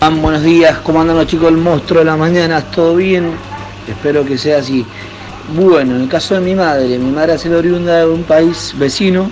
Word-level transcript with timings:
Buenos 0.00 0.42
días, 0.42 0.78
¿cómo 0.84 1.00
andan 1.00 1.16
los 1.16 1.26
chicos 1.26 1.46
del 1.46 1.56
monstruo 1.56 1.98
de 1.98 2.04
la 2.04 2.16
mañana? 2.16 2.62
¿Todo 2.62 2.94
bien? 2.94 3.32
Espero 3.86 4.24
que 4.24 4.38
sea 4.38 4.58
así. 4.58 4.86
Bueno, 5.54 5.96
en 5.96 6.02
el 6.02 6.08
caso 6.08 6.34
de 6.34 6.40
mi 6.40 6.54
madre, 6.54 6.98
mi 6.98 7.10
madre 7.10 7.32
hace 7.32 7.52
oriunda 7.54 7.98
de 7.98 8.06
un 8.06 8.22
país 8.22 8.74
vecino, 8.78 9.28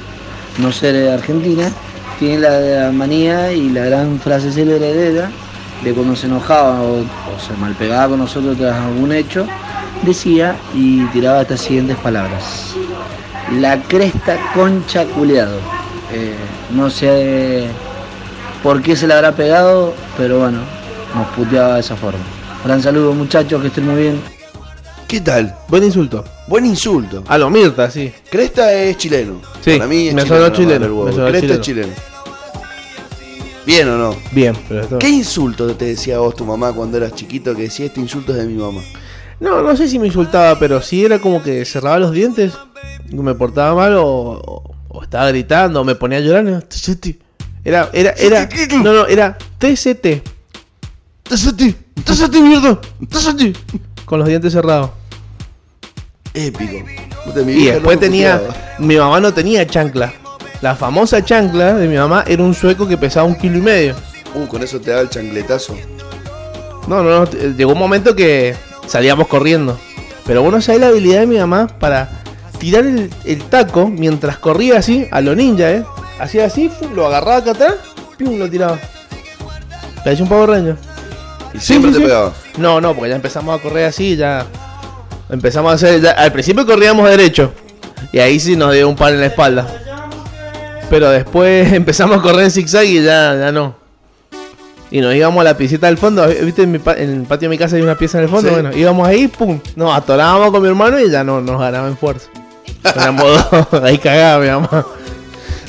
no 0.59 0.73
ser 0.73 0.95
de 0.95 1.13
Argentina, 1.13 1.71
tiene 2.19 2.41
la 2.41 2.91
manía 2.93 3.53
y 3.53 3.71
la 3.71 3.85
gran 3.85 4.19
frase 4.19 4.53
célebre 4.53 4.93
de 4.93 5.11
ella, 5.13 5.31
de 5.85 5.95
cuando 5.95 6.17
se 6.17 6.27
enojaba 6.27 6.83
o, 6.83 6.99
o 6.99 7.41
se 7.41 7.55
malpegaba 7.59 8.09
con 8.09 8.19
nosotros 8.19 8.59
tras 8.59 8.75
algún 8.75 9.13
hecho, 9.13 9.47
decía 10.03 10.57
y 10.75 11.05
tiraba 11.07 11.43
estas 11.43 11.61
siguientes 11.61 11.97
palabras. 11.99 12.75
La 13.61 13.81
cresta 13.83 14.37
concha 14.53 15.05
culeado. 15.05 15.59
Eh, 16.13 16.35
no 16.73 16.91
sé 16.91 17.69
por 18.63 18.83
qué 18.83 18.97
se 18.97 19.07
le 19.07 19.15
habrá 19.15 19.33
pegado, 19.33 19.95
pero 20.17 20.39
bueno, 20.41 20.59
nos 21.15 21.27
puteaba 21.29 21.75
de 21.75 21.81
esa 21.81 21.97
forma. 21.97 22.19
Gran 22.65 22.83
saludo 22.83 23.13
muchachos, 23.15 23.61
que 23.63 23.69
estén 23.69 23.87
muy 23.87 24.01
bien. 24.03 24.21
¿Qué 25.07 25.21
tal? 25.21 25.55
Buen 25.69 25.85
insulto. 25.85 26.25
Buen 26.49 26.67
insulto. 26.67 27.23
A 27.29 27.39
lo 27.39 27.49
Mirta, 27.49 27.89
sí. 27.91 28.13
Cresta 28.29 28.73
es 28.73 28.97
chileno. 28.97 29.41
Sí, 29.61 29.77
Para 29.77 29.87
mí 29.89 30.09
es 30.09 30.15
me 30.15 30.23
chileno. 30.25 30.43
la 30.43 30.53
chileno, 30.53 31.05
me 31.05 31.13
Cresta 31.13 31.31
chileno. 31.41 31.55
es 31.55 31.61
chileno. 31.61 31.93
¿Bien 33.65 33.89
o 33.89 33.99
no? 33.99 34.17
Bien, 34.33 34.55
pero 34.69 34.81
esto... 34.83 34.99
¿Qué 34.99 35.09
insulto 35.09 35.67
te 35.75 35.87
decía 35.87 36.19
vos 36.19 36.35
tu 36.37 36.45
mamá 36.45 36.73
cuando 36.73 36.97
eras 36.99 37.15
chiquito 37.15 37.55
que 37.55 37.63
decía 37.63 37.87
este 37.87 38.01
insulto 38.01 38.33
es 38.33 38.39
de 38.39 38.47
mi 38.47 38.55
mamá? 38.55 38.81
No, 39.41 39.61
no 39.61 39.77
sé 39.77 39.89
si 39.89 39.99
me 39.99 40.07
insultaba, 40.07 40.59
pero 40.59 40.81
sí 40.81 41.05
era 41.05 41.19
como 41.19 41.43
que 41.43 41.65
cerraba 41.65 41.99
los 41.99 42.13
dientes, 42.13 42.53
me 43.11 43.35
portaba 43.35 43.75
mal 43.75 43.97
o, 43.97 44.05
o- 44.07 44.75
o 44.89 45.03
estaba 45.03 45.29
gritando 45.29 45.81
o 45.81 45.85
me 45.85 45.95
ponía 45.97 46.19
a 46.19 46.21
llorar. 46.21 46.45
¿no? 46.45 46.61
Era, 47.67 47.91
era, 47.93 48.11
era, 48.13 48.49
no, 48.81 48.93
no, 48.93 49.07
era 49.07 49.37
TCT. 49.59 50.23
TCT, 51.25 51.75
TCT, 52.05 52.35
mierda, 52.37 52.81
TCT. 53.11 54.05
Con 54.05 54.21
los 54.21 54.29
dientes 54.29 54.53
cerrados. 54.53 54.91
Épico. 56.33 56.87
Y 57.45 57.65
después 57.65 57.99
tenía, 57.99 58.41
mi 58.79 58.97
mamá 58.97 59.19
no 59.19 59.35
tenía 59.35 59.67
chancla. 59.67 60.13
La 60.61 60.77
famosa 60.77 61.25
chancla 61.25 61.75
de 61.75 61.89
mi 61.89 61.97
mamá 61.97 62.23
era 62.29 62.41
un 62.41 62.55
sueco 62.55 62.87
que 62.87 62.97
pesaba 62.97 63.27
un 63.27 63.35
kilo 63.35 63.59
y 63.59 63.63
medio. 63.63 63.97
Uh, 64.33 64.47
con 64.47 64.63
eso 64.63 64.81
te 64.81 64.93
da 64.93 65.01
el 65.01 65.11
chancletazo. 65.11 65.77
No, 66.87 67.03
no, 67.03 67.25
no. 67.25 67.31
Llegó 67.57 67.73
un 67.73 67.81
momento 67.81 68.15
que 68.15 68.55
salíamos 68.87 69.27
corriendo. 69.27 69.77
Pero 70.25 70.41
vos 70.41 70.53
no 70.53 70.61
sabés 70.61 70.83
la 70.83 70.87
habilidad 70.87 71.19
de 71.19 71.27
mi 71.27 71.39
mamá 71.39 71.67
para 71.67 72.23
tirar 72.61 72.87
el, 72.87 73.11
el 73.25 73.43
taco 73.43 73.89
mientras 73.89 74.39
corría 74.39 74.79
así, 74.79 75.09
a 75.11 75.21
lo 75.21 75.35
ninja, 75.35 75.73
¿eh? 75.73 75.85
Hacía 76.19 76.47
así, 76.47 76.71
lo 76.95 77.07
agarraba 77.07 77.37
acá 77.39 77.51
atrás, 77.53 77.75
pum, 78.19 78.39
lo 78.39 78.49
tiraba. 78.49 78.79
Parecía 80.03 80.23
un 80.25 80.29
pavo 80.31 80.47
reño. 80.47 80.77
Y 81.53 81.59
siempre 81.61 81.91
te 81.93 82.01
pegaba. 82.01 82.33
No, 82.59 82.81
no, 82.81 82.95
porque 82.95 83.11
ya 83.11 83.17
empezamos 83.17 83.59
a 83.59 83.63
correr 83.63 83.87
así, 83.87 84.17
ya. 84.17 84.47
Empezamos 85.29 85.73
a 85.73 85.75
hacer. 85.75 86.01
ya- 86.01 86.13
al 86.13 86.33
principio 86.33 86.65
corríamos 86.65 87.09
derecho. 87.11 87.53
Y 88.13 88.19
ahí 88.19 88.39
sí 88.41 88.57
nos 88.57 88.73
dio 88.73 88.89
un 88.89 88.97
par 88.97 89.13
en 89.13 89.21
la 89.21 89.27
espalda. 89.27 89.67
Pero 90.89 91.11
después 91.11 91.73
empezamos 91.73 92.19
a 92.19 92.23
correr 92.23 92.45
en 92.45 92.51
zigzag 92.51 92.85
y 92.85 93.03
ya, 93.03 93.35
ya 93.37 93.53
no. 93.53 93.75
Y 94.91 95.01
nos 95.01 95.15
íbamos 95.15 95.41
a 95.41 95.45
la 95.45 95.57
piecita 95.57 95.89
del 95.89 95.99
fondo. 95.99 96.27
¿Viste? 96.29 96.63
En, 96.63 96.71
mi 96.73 96.79
pa- 96.79 96.95
en 96.95 97.11
el 97.11 97.23
patio 97.23 97.49
de 97.49 97.55
mi 97.55 97.59
casa 97.59 97.75
hay 97.77 97.83
una 97.83 97.97
pieza 97.97 98.19
en 98.19 98.25
el 98.25 98.31
fondo. 98.31 98.49
Sí. 98.49 98.55
Bueno, 98.55 98.71
íbamos 98.77 99.07
ahí, 99.09 99.27
pum. 99.27 99.59
Nos 99.75 99.95
atorábamos 99.95 100.51
con 100.53 100.63
mi 100.63 100.69
hermano 100.69 101.01
y 101.01 101.11
ya 101.11 101.25
no 101.25 101.41
nos 101.41 101.61
ganaba 101.61 101.89
en 101.89 101.97
fuerza. 101.97 102.29
Éramos 102.95 103.51
dos, 103.73 103.83
ahí 103.83 103.99
cagaba 103.99 104.43
mi 104.45 104.49
mamá. 104.49 104.87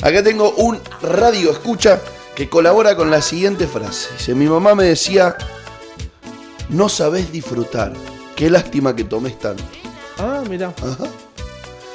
Acá 0.02 0.22
tengo 0.22 0.52
un 0.52 0.78
radio 1.02 1.50
escucha 1.50 2.00
que 2.34 2.48
colabora 2.48 2.96
con 2.96 3.10
la 3.10 3.20
siguiente 3.20 3.66
frase. 3.66 4.08
Dice, 4.16 4.34
mi 4.34 4.46
mamá 4.46 4.74
me 4.74 4.84
decía, 4.84 5.36
no 6.68 6.88
sabes 6.88 7.32
disfrutar. 7.32 7.92
Qué 8.36 8.48
lástima 8.48 8.94
que 8.94 9.04
tomes 9.04 9.38
tanto. 9.38 9.64
Ah, 10.18 10.42
mira. 10.48 10.72
Ajá. 10.82 11.08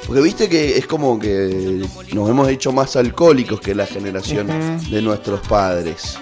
Porque 0.06 0.20
viste 0.20 0.48
que 0.50 0.76
es 0.76 0.86
como 0.86 1.18
que 1.18 1.86
nos 2.12 2.28
hemos 2.28 2.48
hecho 2.48 2.72
más 2.72 2.94
alcohólicos 2.96 3.58
que 3.60 3.74
la 3.74 3.86
generación 3.86 4.48
de 4.90 5.00
nuestros 5.00 5.40
padres. 5.48 6.18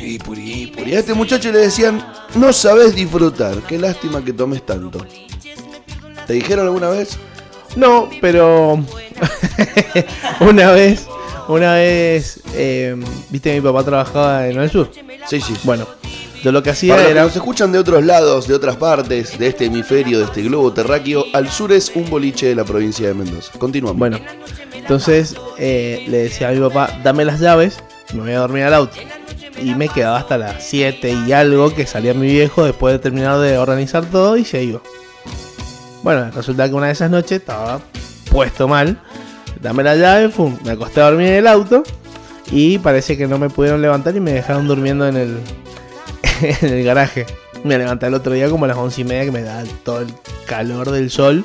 Y 0.00 0.18
por 0.18 0.36
ahí, 0.36 0.68
por 0.68 0.84
ahí 0.84 0.94
a 0.94 1.00
este 1.00 1.14
muchacho 1.14 1.50
le 1.50 1.58
decían, 1.58 2.06
no 2.36 2.52
sabes 2.52 2.94
disfrutar, 2.94 3.56
qué 3.62 3.78
lástima 3.78 4.24
que 4.24 4.32
tomes 4.32 4.64
tanto. 4.64 5.04
¿Te 6.26 6.34
dijeron 6.34 6.66
alguna 6.66 6.90
vez? 6.90 7.18
No, 7.76 8.08
pero 8.20 8.74
una 10.40 10.70
vez, 10.72 11.06
una 11.48 11.74
vez, 11.74 12.40
eh, 12.54 12.96
viste 13.30 13.54
mi 13.54 13.60
papá 13.60 13.84
trabajaba 13.84 14.48
en 14.48 14.60
el 14.60 14.70
sur. 14.70 14.90
Sí, 15.26 15.40
sí. 15.40 15.54
Bueno, 15.64 15.86
yo 16.42 16.52
lo 16.52 16.62
que 16.62 16.70
hacía 16.70 16.92
Para 16.92 17.02
los 17.02 17.06
que 17.08 17.12
era, 17.12 17.24
nos 17.24 17.36
escuchan 17.36 17.72
de 17.72 17.78
otros 17.78 18.04
lados, 18.04 18.46
de 18.46 18.54
otras 18.54 18.76
partes, 18.76 19.38
de 19.38 19.48
este 19.48 19.64
hemisferio, 19.64 20.18
de 20.18 20.24
este 20.24 20.42
globo 20.42 20.72
terráqueo, 20.72 21.24
al 21.32 21.50
sur 21.50 21.72
es 21.72 21.90
un 21.94 22.08
boliche 22.08 22.46
de 22.46 22.54
la 22.54 22.64
provincia 22.64 23.08
de 23.08 23.14
Mendoza. 23.14 23.52
Continuamos. 23.58 23.98
bueno, 23.98 24.18
entonces 24.74 25.34
eh, 25.58 26.04
le 26.08 26.18
decía 26.18 26.50
a 26.50 26.52
mi 26.52 26.60
papá, 26.60 27.00
dame 27.02 27.24
las 27.24 27.40
llaves, 27.40 27.82
me 28.12 28.20
voy 28.20 28.32
a 28.32 28.38
dormir 28.40 28.64
al 28.64 28.74
auto. 28.74 28.96
Y 29.62 29.74
me 29.74 29.88
quedaba 29.88 30.18
hasta 30.18 30.36
las 30.36 30.64
7 30.64 31.24
y 31.26 31.32
algo 31.32 31.74
que 31.74 31.86
salía 31.86 32.12
mi 32.12 32.26
viejo 32.26 32.64
después 32.64 32.92
de 32.92 32.98
terminar 32.98 33.38
de 33.38 33.56
organizar 33.56 34.04
todo 34.04 34.36
y 34.36 34.44
se 34.44 34.62
iba. 34.62 34.80
Bueno, 36.04 36.30
resulta 36.32 36.68
que 36.68 36.74
una 36.74 36.88
de 36.88 36.92
esas 36.92 37.10
noches 37.10 37.40
estaba 37.40 37.80
puesto 38.30 38.68
mal. 38.68 39.00
Dame 39.62 39.82
la 39.82 39.96
llave, 39.96 40.28
pum, 40.28 40.54
me 40.62 40.72
acosté 40.72 41.00
a 41.00 41.04
dormir 41.04 41.28
en 41.28 41.34
el 41.36 41.46
auto. 41.46 41.82
Y 42.52 42.76
parece 42.76 43.16
que 43.16 43.26
no 43.26 43.38
me 43.38 43.48
pudieron 43.48 43.80
levantar 43.80 44.14
y 44.14 44.20
me 44.20 44.34
dejaron 44.34 44.68
durmiendo 44.68 45.08
en 45.08 45.16
el, 45.16 45.40
en 46.60 46.68
el 46.68 46.84
garaje. 46.84 47.24
Me 47.64 47.78
levanté 47.78 48.06
el 48.06 48.14
otro 48.14 48.34
día 48.34 48.50
como 48.50 48.66
a 48.66 48.68
las 48.68 48.76
once 48.76 49.00
y 49.00 49.04
media 49.04 49.24
que 49.24 49.30
me 49.30 49.40
da 49.40 49.64
todo 49.82 50.02
el 50.02 50.08
calor 50.46 50.90
del 50.90 51.10
sol. 51.10 51.42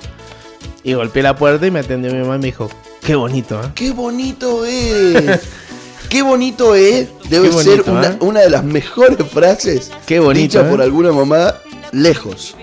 Y 0.84 0.94
golpeé 0.94 1.24
la 1.24 1.38
puerta 1.38 1.66
y 1.66 1.72
me 1.72 1.80
atendió 1.80 2.12
mi 2.12 2.20
mamá 2.20 2.36
y 2.36 2.40
me 2.40 2.48
dijo, 2.48 2.70
qué 3.02 3.16
bonito, 3.16 3.62
¿eh? 3.64 3.72
¡Qué 3.76 3.92
bonito 3.92 4.66
es! 4.66 5.40
¡Qué 6.10 6.22
bonito 6.22 6.76
es! 6.76 7.08
Debe 7.30 7.48
bonito, 7.50 7.64
ser 7.64 7.90
una, 7.90 8.08
¿eh? 8.08 8.18
una 8.20 8.42
de 8.42 8.50
las 8.50 8.66
mejores 8.66 9.26
frases 9.32 9.90
Qué 10.06 10.20
bonito, 10.20 10.42
dichas 10.42 10.66
¿eh? 10.66 10.70
por 10.70 10.82
alguna 10.82 11.14
mamá 11.14 11.56
lejos. 11.94 12.58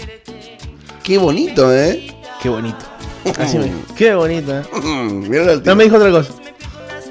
¡Qué 1.07 1.19
bonito, 1.19 1.73
eh! 1.73 2.09
Qué 2.43 2.49
bonito. 2.49 2.85
Así 3.39 3.59
me 3.59 3.67
dijo, 3.67 3.77
qué 3.97 4.13
bonito, 4.15 4.59
¿eh? 4.59 4.63
Mm, 4.83 5.31
No 5.65 5.77
me 5.77 5.85
dijo 5.85 5.97
otra 5.97 6.11
cosa. 6.11 6.33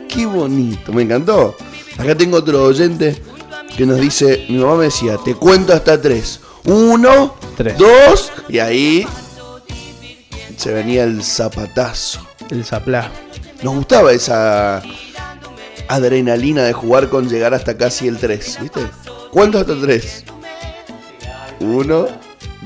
¡Qué 0.10 0.26
bonito! 0.26 0.92
Me 0.92 1.04
encantó. 1.04 1.56
Acá 1.98 2.14
tengo 2.14 2.36
otro 2.38 2.62
oyente 2.66 3.16
que 3.78 3.86
nos 3.86 4.00
dice, 4.02 4.46
mi 4.50 4.58
mamá 4.58 4.76
me 4.76 4.84
decía, 4.86 5.16
te 5.24 5.34
cuento 5.36 5.72
hasta 5.72 6.02
tres. 6.02 6.42
Uno, 6.66 7.36
Tres. 7.56 7.78
dos, 7.78 8.34
y 8.50 8.60
ahí 8.60 9.08
se 10.58 10.74
venía 10.74 11.06
el 11.06 11.24
zapatazo. 11.24 12.20
El 12.50 12.66
zaplá. 12.66 13.10
Nos 13.64 13.76
gustaba 13.76 14.12
esa 14.12 14.82
adrenalina 15.88 16.64
de 16.64 16.74
jugar 16.74 17.08
con 17.10 17.30
llegar 17.30 17.54
hasta 17.54 17.78
casi 17.78 18.08
el 18.10 18.18
3, 18.18 18.58
¿viste? 18.62 18.82
¿Cuánto 19.32 19.60
hasta 19.60 19.80
3? 19.80 20.26
Uno, 21.62 22.08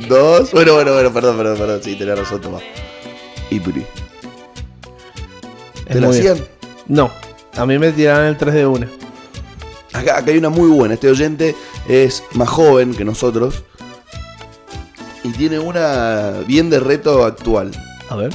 dos. 0.07 0.51
Bueno, 0.51 0.73
bueno, 0.75 0.93
bueno, 0.93 1.13
perdón, 1.13 1.37
perdón, 1.37 1.57
perdón. 1.57 1.81
Sí, 1.83 1.95
tenés 1.95 2.17
razón, 2.17 2.41
Tomás. 2.41 2.61
Y 3.49 3.59
Puri. 3.59 3.85
Es 5.85 5.93
¿Te 5.93 6.01
lo 6.01 6.09
hacían? 6.09 6.37
No, 6.87 7.11
a 7.55 7.65
mí 7.65 7.77
me 7.79 7.91
tiraron 7.91 8.25
el 8.27 8.37
3 8.37 8.53
de 8.53 8.65
una. 8.65 8.87
Acá, 9.93 10.17
acá 10.19 10.31
hay 10.31 10.37
una 10.37 10.49
muy 10.49 10.69
buena. 10.69 10.93
Este 10.93 11.09
oyente 11.09 11.55
es 11.87 12.23
más 12.33 12.49
joven 12.49 12.93
que 12.93 13.03
nosotros. 13.03 13.63
Y 15.23 15.29
tiene 15.31 15.59
una 15.59 16.31
bien 16.47 16.69
de 16.69 16.79
reto 16.79 17.25
actual. 17.25 17.71
A 18.09 18.15
ver. 18.15 18.31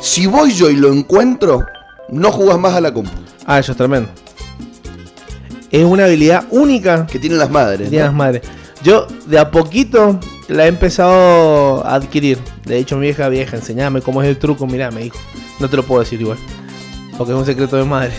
Si 0.00 0.26
voy 0.26 0.52
yo 0.52 0.70
y 0.70 0.76
lo 0.76 0.92
encuentro, 0.92 1.64
no 2.08 2.30
jugás 2.32 2.58
más 2.58 2.74
a 2.74 2.80
la 2.80 2.92
compu. 2.92 3.10
Ah, 3.46 3.58
eso 3.58 3.72
es 3.72 3.78
tremendo. 3.78 4.08
Es 5.70 5.84
una 5.84 6.04
habilidad 6.06 6.44
única 6.50 7.06
Que 7.06 7.18
tienen 7.18 7.38
las 7.38 7.50
madres. 7.50 7.78
que 7.78 7.84
¿no? 7.84 7.90
tienen 7.90 8.06
las 8.06 8.14
madres. 8.14 8.42
Yo 8.82 9.06
de 9.26 9.38
a 9.38 9.50
poquito 9.50 10.18
la 10.50 10.64
he 10.66 10.68
empezado 10.68 11.84
a 11.86 11.94
adquirir. 11.94 12.38
De 12.64 12.78
hecho, 12.78 12.96
mi 12.96 13.02
vieja 13.06 13.28
vieja, 13.28 13.56
enseñame 13.56 14.02
cómo 14.02 14.22
es 14.22 14.28
el 14.28 14.36
truco. 14.38 14.66
Mirá, 14.66 14.90
me 14.90 15.02
dijo. 15.02 15.16
No 15.58 15.68
te 15.68 15.76
lo 15.76 15.82
puedo 15.84 16.00
decir 16.00 16.20
igual. 16.20 16.38
Porque 17.16 17.32
es 17.32 17.38
un 17.38 17.46
secreto 17.46 17.76
de 17.76 17.84
madre. 17.84 18.12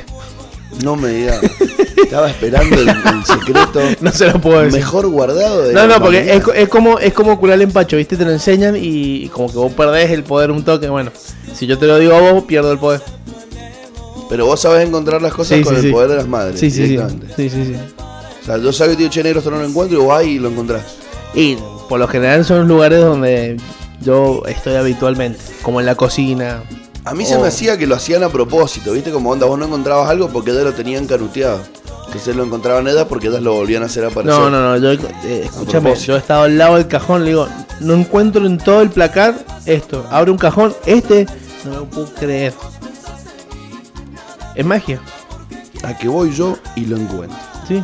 No 0.83 0.95
me 0.95 1.09
digas. 1.09 1.39
Estaba 1.97 2.29
esperando 2.29 2.75
el, 2.75 2.87
el 2.89 3.25
secreto 3.25 3.79
No 4.01 4.11
se 4.11 4.27
lo 4.27 4.39
puedo 4.39 4.61
decir. 4.61 4.79
mejor 4.79 5.07
guardado 5.07 5.63
de 5.63 5.73
No, 5.73 5.85
no, 5.87 5.99
porque 5.99 6.33
es, 6.35 6.43
es 6.55 6.69
como 6.69 6.97
es 6.99 7.13
como 7.13 7.37
curar 7.39 7.55
el 7.55 7.63
empacho, 7.63 7.97
¿viste? 7.97 8.15
Te 8.17 8.25
lo 8.25 8.31
enseñan 8.31 8.75
y, 8.75 9.23
y 9.23 9.27
como 9.29 9.47
que 9.51 9.57
vos 9.57 9.71
perdés 9.73 10.11
el 10.11 10.23
poder 10.23 10.49
un 10.51 10.63
toque. 10.63 10.87
Bueno, 10.89 11.11
si 11.53 11.67
yo 11.67 11.77
te 11.77 11.87
lo 11.87 11.97
digo 11.99 12.13
a 12.15 12.21
vos, 12.31 12.43
pierdo 12.45 12.71
el 12.71 12.79
poder. 12.79 13.01
Pero 14.29 14.45
vos 14.45 14.61
sabés 14.61 14.87
encontrar 14.87 15.21
las 15.21 15.33
cosas 15.33 15.57
Sí, 15.57 15.63
con 15.63 15.73
sí, 15.73 15.79
el 15.81 15.85
sí. 15.87 15.91
poder 15.91 16.09
de 16.09 16.15
las 16.15 16.27
madres. 16.27 16.59
Sí, 16.59 16.71
sí, 16.71 16.87
sí. 16.87 16.97
Sí, 17.35 17.49
sí. 17.49 17.75
O 18.41 18.45
sea, 18.45 18.57
yo 18.57 18.71
sabía 18.71 18.93
que 18.95 19.03
tío 19.03 19.09
Che 19.09 19.23
Negro 19.23 19.39
esto 19.39 19.51
no 19.51 19.57
lo 19.57 19.65
encuentro 19.65 19.97
y 19.97 20.01
vos 20.01 20.07
vas 20.09 20.23
y 20.25 20.39
lo 20.39 20.49
encontrás. 20.49 20.83
Y 21.35 21.57
por 21.91 21.99
lo 21.99 22.07
general 22.07 22.45
son 22.45 22.69
lugares 22.69 23.01
donde 23.01 23.57
yo 23.99 24.43
estoy 24.47 24.75
habitualmente, 24.75 25.41
como 25.61 25.81
en 25.81 25.85
la 25.85 25.95
cocina. 25.95 26.63
A 27.03 27.13
mí 27.13 27.25
se 27.25 27.37
me 27.37 27.49
hacía 27.49 27.77
que 27.77 27.85
lo 27.85 27.95
hacían 27.95 28.23
a 28.23 28.29
propósito, 28.29 28.93
¿viste? 28.93 29.11
Como 29.11 29.29
onda, 29.29 29.45
vos 29.45 29.59
no 29.59 29.65
encontrabas 29.65 30.09
algo 30.09 30.29
porque 30.29 30.53
ya 30.53 30.61
lo 30.61 30.71
tenían 30.71 31.05
canuteado. 31.05 31.59
Entonces 32.05 32.33
lo 32.33 32.45
encontraban 32.45 32.87
ellas 32.87 33.07
porque 33.09 33.27
ellas 33.27 33.41
lo 33.41 33.55
volvían 33.55 33.83
a 33.83 33.87
hacer 33.87 34.05
aparecer. 34.05 34.39
No, 34.39 34.49
no, 34.49 34.61
no, 34.61 34.77
yo, 34.77 34.93
eh, 35.25 35.41
escúchame, 35.43 35.93
yo 35.97 36.15
he 36.15 36.19
estado 36.19 36.43
al 36.43 36.57
lado 36.57 36.77
del 36.77 36.87
cajón, 36.87 37.25
le 37.25 37.31
digo, 37.31 37.49
no 37.81 37.93
encuentro 37.93 38.45
en 38.45 38.57
todo 38.57 38.81
el 38.83 38.89
placar 38.89 39.35
esto. 39.65 40.05
Abre 40.11 40.31
un 40.31 40.37
cajón, 40.37 40.73
este, 40.85 41.25
no 41.65 41.71
lo 41.79 41.85
puedo 41.89 42.07
creer. 42.13 42.53
Es 44.55 44.65
magia, 44.65 45.01
A 45.83 45.97
que 45.97 46.07
voy 46.07 46.33
yo 46.33 46.57
y 46.77 46.85
lo 46.85 46.95
encuentro. 46.95 47.37
sí. 47.67 47.83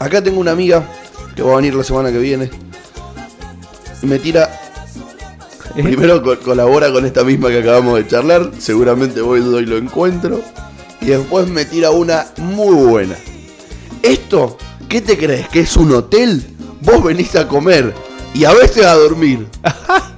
Acá 0.00 0.20
tengo 0.20 0.40
una 0.40 0.50
amiga 0.50 0.82
que 1.36 1.42
va 1.42 1.52
a 1.52 1.56
venir 1.58 1.76
la 1.76 1.84
semana 1.84 2.10
que 2.10 2.18
viene. 2.18 2.50
Me 4.02 4.18
tira. 4.18 4.50
Eh, 5.76 5.82
Primero 5.82 6.22
co- 6.22 6.38
colabora 6.40 6.90
con 6.92 7.04
esta 7.06 7.22
misma 7.22 7.48
que 7.48 7.60
acabamos 7.60 7.96
de 7.98 8.06
charlar. 8.06 8.50
Seguramente 8.58 9.20
voy 9.20 9.40
y 9.40 9.66
lo 9.66 9.76
encuentro. 9.76 10.40
Y 11.00 11.06
después 11.06 11.46
me 11.48 11.64
tira 11.64 11.90
una 11.90 12.26
muy 12.38 12.74
buena. 12.86 13.14
Esto, 14.02 14.56
¿qué 14.88 15.00
te 15.00 15.16
crees? 15.16 15.48
¿Que 15.48 15.60
es 15.60 15.76
un 15.76 15.92
hotel? 15.94 16.44
Vos 16.80 17.02
venís 17.04 17.34
a 17.36 17.46
comer 17.46 17.94
y 18.34 18.44
a 18.44 18.52
veces 18.52 18.84
a 18.84 18.94
dormir. 18.94 19.46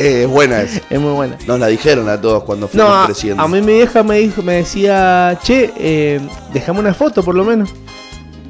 Eh, 0.00 0.22
es 0.22 0.28
buena 0.28 0.62
esa. 0.62 0.80
Es 0.90 1.00
muy 1.00 1.10
buena. 1.12 1.36
Nos 1.44 1.58
la 1.58 1.66
dijeron 1.66 2.08
a 2.08 2.20
todos 2.20 2.44
cuando 2.44 2.68
fuimos 2.68 2.88
No, 2.88 3.06
creciendo. 3.06 3.42
a 3.42 3.48
mí 3.48 3.60
mi 3.60 3.72
vieja 3.72 4.04
me 4.04 4.18
dijo, 4.18 4.42
me 4.44 4.52
decía, 4.52 5.36
che, 5.42 5.72
eh, 5.76 6.20
déjame 6.52 6.78
una 6.78 6.94
foto 6.94 7.24
por 7.24 7.34
lo 7.34 7.44
menos. 7.44 7.70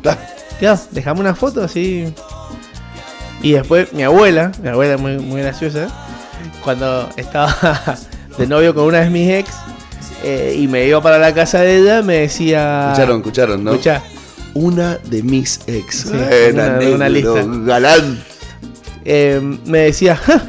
Claro. 0.02 0.20
Ya, 0.60 0.78
déjame 0.90 1.20
una 1.20 1.34
foto 1.34 1.64
así. 1.64 2.12
Y 3.42 3.52
después 3.52 3.92
mi 3.92 4.02
abuela, 4.02 4.52
mi 4.62 4.68
abuela 4.68 4.96
muy, 4.96 5.18
muy 5.18 5.40
graciosa, 5.42 5.88
cuando 6.64 7.08
estaba 7.16 7.96
de 8.38 8.46
novio 8.46 8.74
con 8.74 8.84
una 8.84 9.00
de 9.00 9.10
mis 9.10 9.30
ex 9.30 9.50
eh, 10.24 10.56
y 10.58 10.66
me 10.66 10.84
iba 10.86 11.00
para 11.00 11.18
la 11.18 11.32
casa 11.32 11.60
de 11.60 11.78
ella, 11.78 12.02
me 12.02 12.14
decía... 12.20 12.88
Escucharon, 12.92 13.16
escucharon, 13.18 13.64
¿no? 13.64 13.70
Escuchá, 13.72 14.02
Una 14.54 14.96
de 14.96 15.22
mis 15.22 15.60
ex. 15.68 15.96
Sí, 16.08 16.08
una- 16.52 16.78
una 16.94 17.08
negro, 17.08 17.08
lista. 17.36 17.44
Galán. 17.66 18.24
eh, 19.04 19.40
me 19.64 19.78
decía, 19.78 20.16
"Ja, 20.16 20.42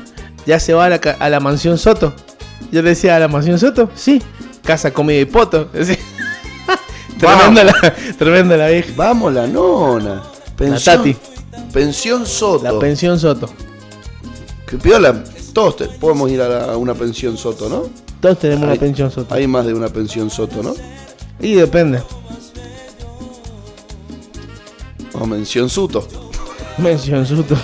ya 0.48 0.60
se 0.60 0.74
va 0.74 0.86
a 0.86 0.90
la, 0.90 0.96
a 1.20 1.30
la 1.30 1.40
mansión 1.40 1.78
Soto. 1.78 2.14
Yo 2.72 2.82
le 2.82 2.90
decía, 2.90 3.16
¿a 3.16 3.20
la 3.20 3.28
mansión 3.28 3.60
Soto? 3.60 3.92
Sí, 3.96 4.22
casa, 4.64 4.92
comida 4.92 5.20
y 5.20 5.26
poto. 5.26 5.70
Tremenda, 7.20 7.64
la, 7.66 7.94
tremenda 8.18 8.58
la 8.58 8.68
vieja. 8.70 8.90
Vamos, 8.96 9.34
la 9.34 9.46
nona. 9.48 10.22
Pensión, 10.56 10.98
Tati. 10.98 11.18
Pensión 11.74 12.26
Soto. 12.26 12.64
La 12.64 12.80
pensión 12.80 13.20
Soto. 13.20 13.50
Que 14.68 14.78
piola. 14.78 15.24
Todos 15.54 15.78
te- 15.78 15.86
podemos 15.88 16.30
ir 16.32 16.42
a, 16.42 16.48
la- 16.50 16.74
a 16.74 16.78
una 16.78 16.94
pensión 16.94 17.38
Soto, 17.38 17.70
¿no? 17.70 17.84
Todos 18.22 18.40
tenemos 18.40 18.64
Hay- 18.66 18.72
una 18.72 18.80
pensión 18.80 19.12
Soto. 19.12 19.34
Hay 19.36 19.48
más 19.48 19.66
de 19.66 19.74
una 19.74 19.88
pensión 19.90 20.30
Soto, 20.30 20.62
¿no? 20.64 20.74
Y 21.40 21.54
depende. 21.56 22.02
O 25.14 25.26
mención 25.26 25.70
Soto. 25.70 26.08
Mención 26.78 27.26
Soto. 27.26 27.56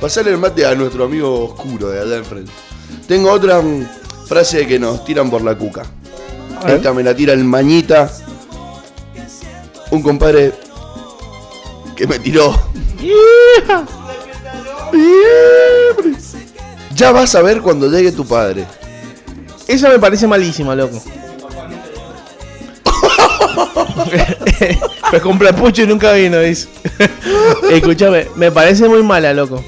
Pasale 0.00 0.30
el 0.30 0.38
mate 0.38 0.66
a 0.66 0.74
nuestro 0.74 1.04
amigo 1.04 1.44
oscuro 1.54 1.88
de 1.90 2.00
allá 2.00 2.16
enfrente. 2.16 2.52
Tengo 3.08 3.30
otra 3.32 3.60
mm, 3.62 3.86
frase 4.26 4.66
que 4.66 4.78
nos 4.78 5.04
tiran 5.04 5.30
por 5.30 5.42
la 5.42 5.56
cuca. 5.56 5.84
Esta 6.66 6.92
me 6.92 7.02
la 7.02 7.14
tira 7.14 7.32
el 7.32 7.44
mañita. 7.44 8.10
Un 9.90 10.02
compadre 10.02 10.52
que 11.94 12.06
me 12.06 12.18
tiró. 12.18 12.54
Ya 16.94 17.10
vas 17.12 17.34
a 17.34 17.42
ver 17.42 17.60
cuando 17.60 17.90
llegue 17.90 18.12
tu 18.12 18.26
padre. 18.26 18.66
Esa 19.66 19.88
me 19.88 19.98
parece 19.98 20.26
malísima, 20.26 20.74
loco. 20.74 21.02
Pues 25.10 25.22
compré 25.22 25.52
pucho 25.52 25.82
y 25.82 25.86
nunca 25.86 26.12
vino, 26.12 26.40
dice. 26.40 26.68
Escúchame, 27.70 28.26
me 28.34 28.50
parece 28.50 28.88
muy 28.88 29.02
mala, 29.02 29.32
loco. 29.32 29.62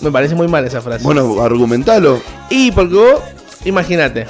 Me 0.00 0.10
parece 0.10 0.34
muy 0.34 0.48
mala 0.48 0.66
esa 0.66 0.80
frase. 0.80 1.04
Bueno, 1.04 1.40
argumentalo. 1.40 2.20
Y 2.50 2.72
porque 2.72 2.94
vos, 2.94 3.20
imagínate. 3.64 4.26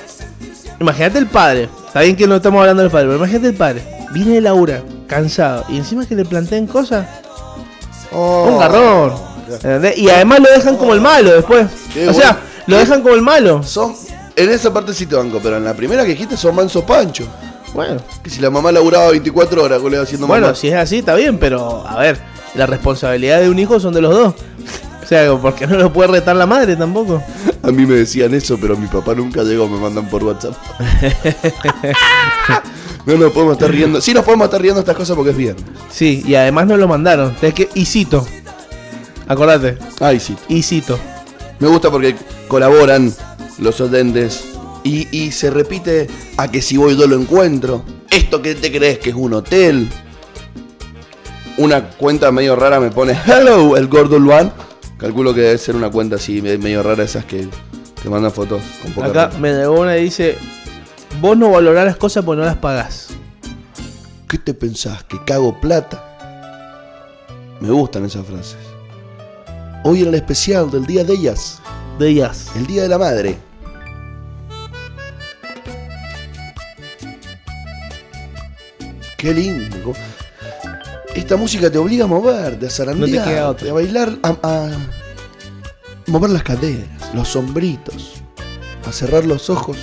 Imagínate 0.81 1.19
el 1.19 1.27
padre. 1.27 1.69
Está 1.87 2.03
bien 2.03 2.15
que 2.15 2.27
no 2.27 2.37
estamos 2.37 2.61
hablando 2.61 2.83
del 2.83 2.91
padre, 2.91 3.07
pero 3.07 3.17
imagínate 3.17 3.47
el 3.49 3.55
padre. 3.55 3.83
Viene 4.13 4.35
de 4.35 4.41
Laura, 4.41 4.83
cansado. 5.07 5.65
Y 5.69 5.79
encima 5.79 6.07
que 6.07 6.15
le 6.15 6.25
planteen 6.25 6.67
cosas. 6.67 7.07
Un 8.11 8.59
garrón. 8.59 9.15
¿entendés? 9.51 9.99
Y 9.99 10.11
además 10.11 10.41
lo 10.41 10.51
dejan 10.51 10.77
como 10.77 10.95
el 10.95 11.01
malo 11.01 11.33
después. 11.33 11.67
Qué 11.93 12.09
o 12.09 12.13
sea, 12.13 12.33
bueno. 12.33 12.47
lo 12.67 12.77
dejan 12.79 13.03
como 13.03 13.15
el 13.15 13.23
malo. 13.23 13.63
Son, 13.63 13.95
en 14.37 14.51
esa 14.51 14.73
parte 14.73 14.93
sí 14.95 15.07
te 15.07 15.17
banco, 15.17 15.41
pero 15.43 15.57
en 15.57 15.65
la 15.65 15.75
primera 15.75 16.05
que 16.05 16.11
dijiste 16.11 16.37
son 16.37 16.55
manso 16.55 16.85
pancho. 16.85 17.27
Bueno, 17.75 18.03
Que 18.23 18.29
si 18.29 18.41
la 18.41 18.51
mamá 18.51 18.71
laburaba 18.71 19.11
24 19.11 19.63
horas, 19.63 19.79
¿cuál 19.79 19.93
le 19.93 19.99
va 19.99 20.05
haciendo 20.05 20.27
bueno, 20.27 20.49
mamá? 20.49 20.57
si 20.57 20.69
es 20.69 20.75
así, 20.75 20.99
está 20.99 21.15
bien, 21.15 21.39
pero 21.39 21.87
a 21.87 21.99
ver, 22.01 22.19
la 22.55 22.67
responsabilidad 22.67 23.41
de 23.41 23.49
un 23.49 23.59
hijo 23.59 23.81
son 23.81 23.95
de 23.95 24.03
los 24.03 24.15
dos. 24.15 24.35
O 25.03 25.15
sea, 25.15 25.37
porque 25.37 25.67
no 25.67 25.77
lo 25.77 25.93
puede 25.93 26.13
retar 26.13 26.37
la 26.37 26.47
madre 26.47 26.77
tampoco. 26.77 27.23
A 27.63 27.71
mí 27.71 27.85
me 27.85 27.97
decían 27.97 28.33
eso, 28.35 28.57
pero 28.59 28.77
mi 28.77 28.87
papá 28.87 29.15
nunca 29.15 29.43
llegó, 29.43 29.69
me 29.69 29.79
mandan 29.79 30.09
por 30.09 30.23
WhatsApp. 30.23 30.55
no 33.07 33.17
nos 33.17 33.33
podemos 33.33 33.55
estar 33.55 33.71
riendo. 33.71 34.01
Sí 34.01 34.15
nos 34.15 34.25
podemos 34.25 34.45
estar 34.47 34.61
riendo 34.61 34.81
estas 34.81 34.97
cosas 34.97 35.17
porque 35.17 35.31
es 35.31 35.37
bien. 35.37 35.57
Sí, 35.91 36.23
y 36.27 36.35
además 36.35 36.67
nos 36.67 36.79
lo 36.79 36.89
mandaron. 36.89 37.35
Es 37.43 37.55
que, 37.55 37.69
y 37.75 37.85
cito. 37.85 38.27
Acordate, 39.29 39.79
sí. 40.21 40.37
y 40.49 40.63
cito. 40.63 40.99
Me 41.59 41.69
gusta 41.69 41.91
porque 41.91 42.17
colaboran 42.49 43.13
los 43.59 43.81
oyentes 43.81 44.45
y, 44.85 45.07
y 45.17 45.31
se 45.33 45.51
repite 45.51 46.09
a 46.37 46.51
que 46.51 46.61
si 46.61 46.77
voy 46.77 46.97
yo 46.97 47.07
lo 47.07 47.17
encuentro. 47.17 47.85
¿Esto 48.11 48.43
que 48.43 48.55
te 48.55 48.71
crees 48.71 48.99
que 48.99 49.11
es 49.11 49.17
un 49.17 49.33
hotel? 49.35 49.89
Una 51.59 51.89
cuenta 51.91 52.33
medio 52.33 52.57
rara 52.57 52.81
me 52.81 52.91
pone 52.91 53.17
Hello, 53.27 53.77
el 53.77 53.87
gordo 53.89 54.19
Luan. 54.19 54.53
Calculo 54.99 55.35
que 55.35 55.41
debe 55.43 55.59
ser 55.59 55.77
una 55.77 55.91
cuenta 55.91 56.17
así 56.17 56.41
me- 56.43 56.59
medio 56.59 56.83
rara 56.83 57.03
esas 57.05 57.25
que, 57.25 57.47
que 58.03 58.09
mandan 58.09 58.33
fotos 58.33 58.63
con 58.83 58.93
poca 58.93 59.07
Acá 59.09 59.31
me 59.39 59.53
llegó 59.53 59.81
una 59.81 59.97
y 59.99 60.05
dice: 60.05 60.37
Vos 61.23 61.37
no 61.39 61.53
valorás 61.53 61.85
las 61.85 61.97
cosas 61.97 62.25
porque 62.25 62.41
no 62.41 62.47
las 62.47 62.57
pagás. 62.57 63.11
¿Qué 64.29 64.39
te 64.39 64.55
pensás? 64.55 65.05
¿Que 65.05 65.23
cago 65.25 65.61
plata? 65.61 66.03
Me 67.61 67.71
gustan 67.71 68.05
esas 68.05 68.27
frases. 68.27 68.57
Hoy 69.85 70.01
era 70.01 70.09
el 70.09 70.17
especial 70.17 70.69
del 70.73 70.85
Día 70.85 71.05
de 71.05 71.15
ellas, 71.15 71.63
De 71.97 72.09
ellas. 72.09 72.51
el 72.57 72.67
Día 72.67 72.83
de 72.83 72.89
la 72.89 72.99
Madre. 72.99 73.39
Qué 79.17 79.33
lindo. 79.33 79.93
Esta 81.15 81.37
música 81.37 81.71
te 81.71 81.79
obliga 81.79 82.05
a 82.07 82.09
mover, 82.09 82.59
a 82.67 82.69
zarandear, 82.69 83.45
otra. 83.45 83.71
a 83.71 83.73
bailar, 83.73 84.19
a, 84.25 84.37
a 84.43 84.71
mover 86.09 86.31
las 86.31 86.43
caderas, 86.43 87.15
los 87.15 87.37
hombritos, 87.37 88.15
a 88.85 88.91
cerrar 88.91 89.25
los 89.25 89.49
ojos. 89.51 89.77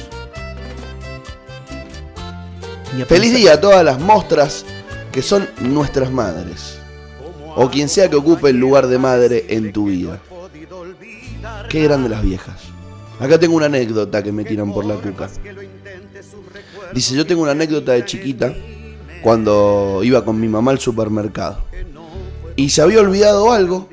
Y 2.97 3.01
Feliz 3.03 3.33
día 3.35 3.53
a 3.53 3.61
todas 3.61 3.83
las 3.83 3.99
mostras 3.99 4.65
que 5.11 5.21
son 5.21 5.47
nuestras 5.61 6.11
madres. 6.11 6.79
O 7.55 7.69
quien 7.69 7.89
sea 7.89 8.09
que 8.09 8.15
ocupe 8.15 8.49
el 8.49 8.57
lugar 8.57 8.87
de 8.87 8.97
madre 8.97 9.45
en 9.49 9.71
tu 9.73 9.85
vida. 9.87 10.19
Qué 11.69 11.83
grande 11.83 12.09
las 12.09 12.23
viejas. 12.23 12.61
Acá 13.19 13.37
tengo 13.39 13.55
una 13.55 13.65
anécdota 13.65 14.23
que 14.23 14.31
me 14.31 14.43
tiran 14.45 14.71
por 14.73 14.85
la 14.85 14.95
cuca. 14.95 15.29
Dice, 16.93 17.15
yo 17.15 17.25
tengo 17.25 17.41
una 17.43 17.51
anécdota 17.51 17.91
de 17.93 18.05
chiquita 18.05 18.53
cuando 19.21 19.99
iba 20.03 20.23
con 20.23 20.39
mi 20.39 20.47
mamá 20.47 20.71
al 20.71 20.79
supermercado. 20.79 21.57
Y 22.55 22.69
se 22.69 22.81
había 22.81 23.01
olvidado 23.01 23.51
algo 23.51 23.89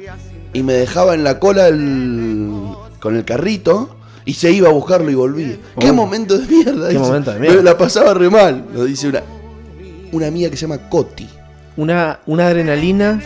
y 0.52 0.62
me 0.62 0.72
dejaba 0.74 1.14
en 1.14 1.24
la 1.24 1.38
cola 1.38 1.68
el- 1.68 2.52
con 3.00 3.16
el 3.16 3.24
carrito 3.24 3.95
y 4.26 4.34
se 4.34 4.50
iba 4.52 4.68
a 4.68 4.72
buscarlo 4.72 5.10
y 5.10 5.14
volvía. 5.14 5.56
Qué 5.80 5.90
Oh. 5.90 5.94
momento 5.94 6.36
de 6.36 6.46
mierda. 6.46 6.88
Qué 6.88 6.94
dice. 6.94 6.98
momento 7.06 7.32
de 7.32 7.40
mierda. 7.40 7.62
La 7.62 7.78
pasaba 7.78 8.12
re 8.12 8.28
mal, 8.28 8.66
lo 8.74 8.84
dice 8.84 9.08
una, 9.08 9.22
una 10.12 10.26
amiga 10.26 10.50
que 10.50 10.56
se 10.56 10.66
llama 10.66 10.88
Coti. 10.90 11.26
Una, 11.78 12.20
una 12.26 12.48
adrenalina. 12.48 13.20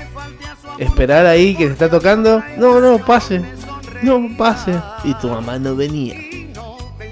Esperar 0.79 1.27
ahí 1.27 1.55
que 1.57 1.67
te 1.67 1.73
está 1.73 1.91
tocando. 1.91 2.43
No, 2.57 2.81
no, 2.81 2.99
pase. 3.05 3.41
No, 4.03 4.21
pase. 4.39 4.73
Y 5.05 5.13
tu 5.15 5.29
mamá 5.29 5.59
no 5.59 5.75
venía. 5.77 6.15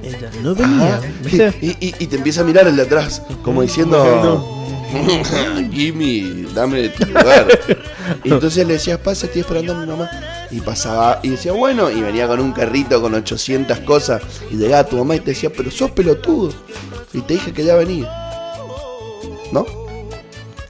Ella 0.02 0.30
no 0.42 0.54
venía. 0.54 1.00
¿viste? 1.22 1.54
Y, 1.60 1.86
y- 1.86 1.94
y 1.98 2.06
te 2.06 2.16
empieza 2.16 2.40
a 2.40 2.44
mirar 2.44 2.66
el 2.66 2.76
de 2.76 2.82
atrás, 2.82 3.22
como 3.42 3.60
diciendo, 3.62 4.64
Jimmy, 5.72 6.46
dame 6.54 6.88
tu 6.90 7.04
lugar. 7.06 7.46
Y 8.24 8.32
entonces 8.32 8.66
le 8.66 8.74
decías, 8.74 8.98
pasa, 9.00 9.26
estoy 9.26 9.40
esperando 9.42 9.74
a 9.74 9.80
mi 9.80 9.86
mamá. 9.86 10.08
Y 10.50 10.60
pasaba, 10.60 11.20
y 11.22 11.28
decía, 11.30 11.52
bueno, 11.52 11.90
y 11.90 12.00
venía 12.00 12.26
con 12.26 12.40
un 12.40 12.52
carrito 12.52 13.00
con 13.02 13.14
800 13.14 13.80
cosas. 13.80 14.22
Y 14.50 14.56
llegaba 14.56 14.84
tu 14.84 14.96
mamá 14.96 15.16
y 15.16 15.20
te 15.20 15.30
decía, 15.32 15.50
pero 15.54 15.70
sos 15.70 15.90
pelotudo. 15.90 16.52
Y 17.12 17.20
te 17.20 17.34
dije 17.34 17.52
que 17.52 17.64
ya 17.64 17.74
venía. 17.74 18.10
¿No? 19.52 19.66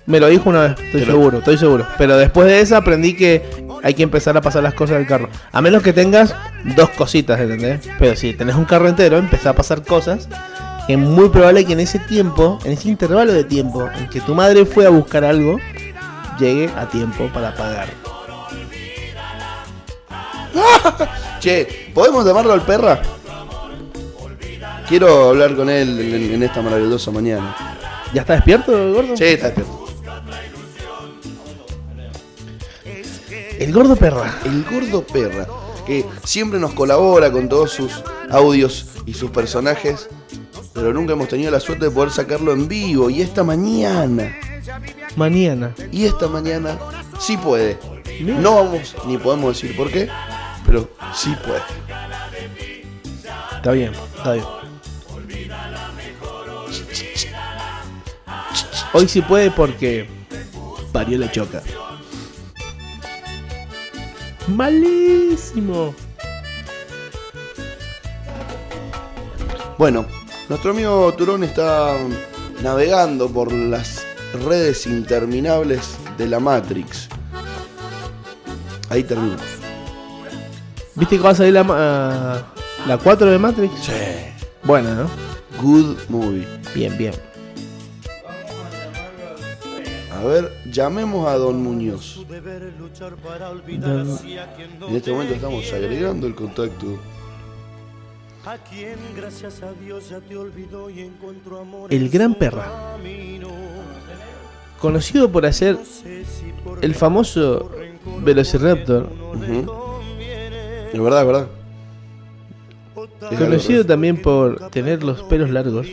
Me 0.06 0.20
lo 0.20 0.28
dijo 0.28 0.48
una 0.48 0.60
vez, 0.62 0.70
estoy 0.72 1.00
Te 1.00 1.06
lo- 1.06 1.12
seguro, 1.12 1.38
estoy 1.38 1.58
seguro. 1.58 1.86
Pero 1.98 2.16
después 2.16 2.46
de 2.46 2.60
esa 2.60 2.78
aprendí 2.78 3.14
que 3.14 3.42
hay 3.82 3.94
que 3.94 4.02
empezar 4.02 4.36
a 4.36 4.40
pasar 4.40 4.62
las 4.62 4.74
cosas 4.74 4.96
del 4.98 5.06
carro. 5.06 5.28
A 5.52 5.60
menos 5.60 5.82
que 5.82 5.92
tengas 5.92 6.34
dos 6.76 6.88
cositas, 6.90 7.38
¿entendés? 7.38 7.86
Pero 7.98 8.16
si 8.16 8.32
tenés 8.34 8.56
un 8.56 8.64
carro 8.64 8.88
entero, 8.88 9.18
empezá 9.18 9.50
a 9.50 9.52
pasar 9.54 9.84
cosas 9.84 10.28
que 10.86 10.94
es 10.94 10.98
muy 10.98 11.28
probable 11.28 11.64
que 11.66 11.74
en 11.74 11.80
ese 11.80 11.98
tiempo, 11.98 12.58
en 12.64 12.72
ese 12.72 12.88
intervalo 12.88 13.32
de 13.32 13.44
tiempo 13.44 13.86
en 13.98 14.08
que 14.08 14.20
tu 14.22 14.34
madre 14.34 14.64
fue 14.64 14.86
a 14.86 14.88
buscar 14.88 15.22
algo, 15.24 15.58
llegue 16.38 16.70
a 16.76 16.88
tiempo 16.88 17.28
para 17.34 17.54
pagar. 17.54 17.88
Che, 21.40 21.90
¿podemos 21.94 22.24
llamarlo 22.24 22.52
al 22.52 22.62
perra? 22.62 23.00
Quiero 24.88 25.28
hablar 25.30 25.54
con 25.54 25.68
él 25.68 26.00
en, 26.00 26.34
en 26.34 26.42
esta 26.42 26.62
maravillosa 26.62 27.10
mañana. 27.10 27.76
¿Ya 28.14 28.22
está 28.22 28.34
despierto, 28.34 28.72
gordo? 28.92 29.16
Sí, 29.16 29.24
está 29.24 29.46
despierto. 29.48 29.78
El 33.58 33.72
gordo 33.72 33.96
perra. 33.96 34.34
El 34.44 34.64
gordo 34.64 35.02
perra, 35.02 35.46
que 35.86 36.04
siempre 36.24 36.58
nos 36.60 36.72
colabora 36.74 37.30
con 37.30 37.48
todos 37.48 37.72
sus 37.72 38.02
audios 38.30 38.86
y 39.04 39.14
sus 39.14 39.30
personajes, 39.30 40.08
pero 40.72 40.92
nunca 40.92 41.12
hemos 41.14 41.28
tenido 41.28 41.50
la 41.50 41.60
suerte 41.60 41.86
de 41.86 41.90
poder 41.90 42.10
sacarlo 42.10 42.52
en 42.52 42.68
vivo. 42.68 43.10
Y 43.10 43.20
esta 43.20 43.42
mañana, 43.42 44.34
Mañana. 45.16 45.74
y 45.90 46.06
esta 46.06 46.28
mañana, 46.28 46.78
sí 47.18 47.36
puede. 47.36 47.78
No 48.20 48.54
vamos 48.56 48.94
ni 49.06 49.18
podemos 49.18 49.60
decir 49.60 49.76
por 49.76 49.90
qué, 49.90 50.08
pero 50.68 50.90
sí 51.14 51.34
puede. 51.42 51.62
Está 53.56 53.72
bien, 53.72 53.92
está 54.16 54.32
bien. 54.34 54.44
Hoy 58.92 59.08
sí 59.08 59.22
puede 59.22 59.50
porque 59.50 60.06
parió 60.92 61.18
la 61.18 61.30
choca. 61.32 61.62
Malísimo. 64.46 65.94
Bueno, 69.78 70.06
nuestro 70.50 70.72
amigo 70.72 71.14
Turón 71.14 71.44
está 71.44 71.96
navegando 72.62 73.30
por 73.30 73.52
las 73.52 74.04
redes 74.46 74.86
interminables 74.86 75.96
de 76.18 76.26
la 76.26 76.40
Matrix. 76.40 77.08
Ahí 78.90 79.02
termina. 79.02 79.36
¿Viste 80.98 81.16
que 81.16 81.22
va 81.22 81.30
a 81.30 81.34
salir 81.34 81.52
la, 81.52 81.64
ma- 81.64 82.42
la 82.86 82.98
4 82.98 83.30
de 83.30 83.38
Matrix? 83.38 83.72
Sí. 83.80 83.92
Buena, 84.64 84.94
¿no? 84.94 85.08
Good 85.62 85.96
movie. 86.08 86.46
Bien, 86.74 86.96
bien. 86.98 87.14
A 90.12 90.24
ver, 90.24 90.52
llamemos 90.72 91.28
a 91.28 91.34
Don 91.36 91.62
Muñoz. 91.62 92.24
Don- 93.78 94.18
En 94.88 94.96
este 94.96 95.12
momento 95.12 95.34
estamos 95.34 95.72
agregando 95.72 96.26
el 96.26 96.34
contacto. 96.34 96.98
El 101.90 102.08
gran 102.10 102.34
perra. 102.34 102.96
Conocido 104.80 105.30
por 105.30 105.44
hacer 105.46 105.76
el 106.82 106.94
famoso 106.94 107.70
Velociraptor. 108.24 109.08
Es 110.92 111.00
verdad, 111.00 111.20
es 111.20 111.26
verdad. 111.26 111.46
Es 113.30 113.38
Conocido 113.38 113.84
también 113.86 114.20
por 114.20 114.70
tener 114.70 115.02
los 115.04 115.22
pelos 115.24 115.50
largos. 115.50 115.86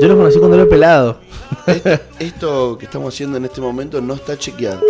Yo 0.00 0.08
lo 0.08 0.16
conocí 0.16 0.38
cuando 0.38 0.56
era 0.56 0.68
pelado. 0.68 1.18
Esto 2.18 2.76
que 2.78 2.84
estamos 2.86 3.12
haciendo 3.12 3.36
en 3.36 3.44
este 3.44 3.60
momento 3.60 4.00
no 4.00 4.14
está 4.14 4.38
chequeado. 4.38 4.80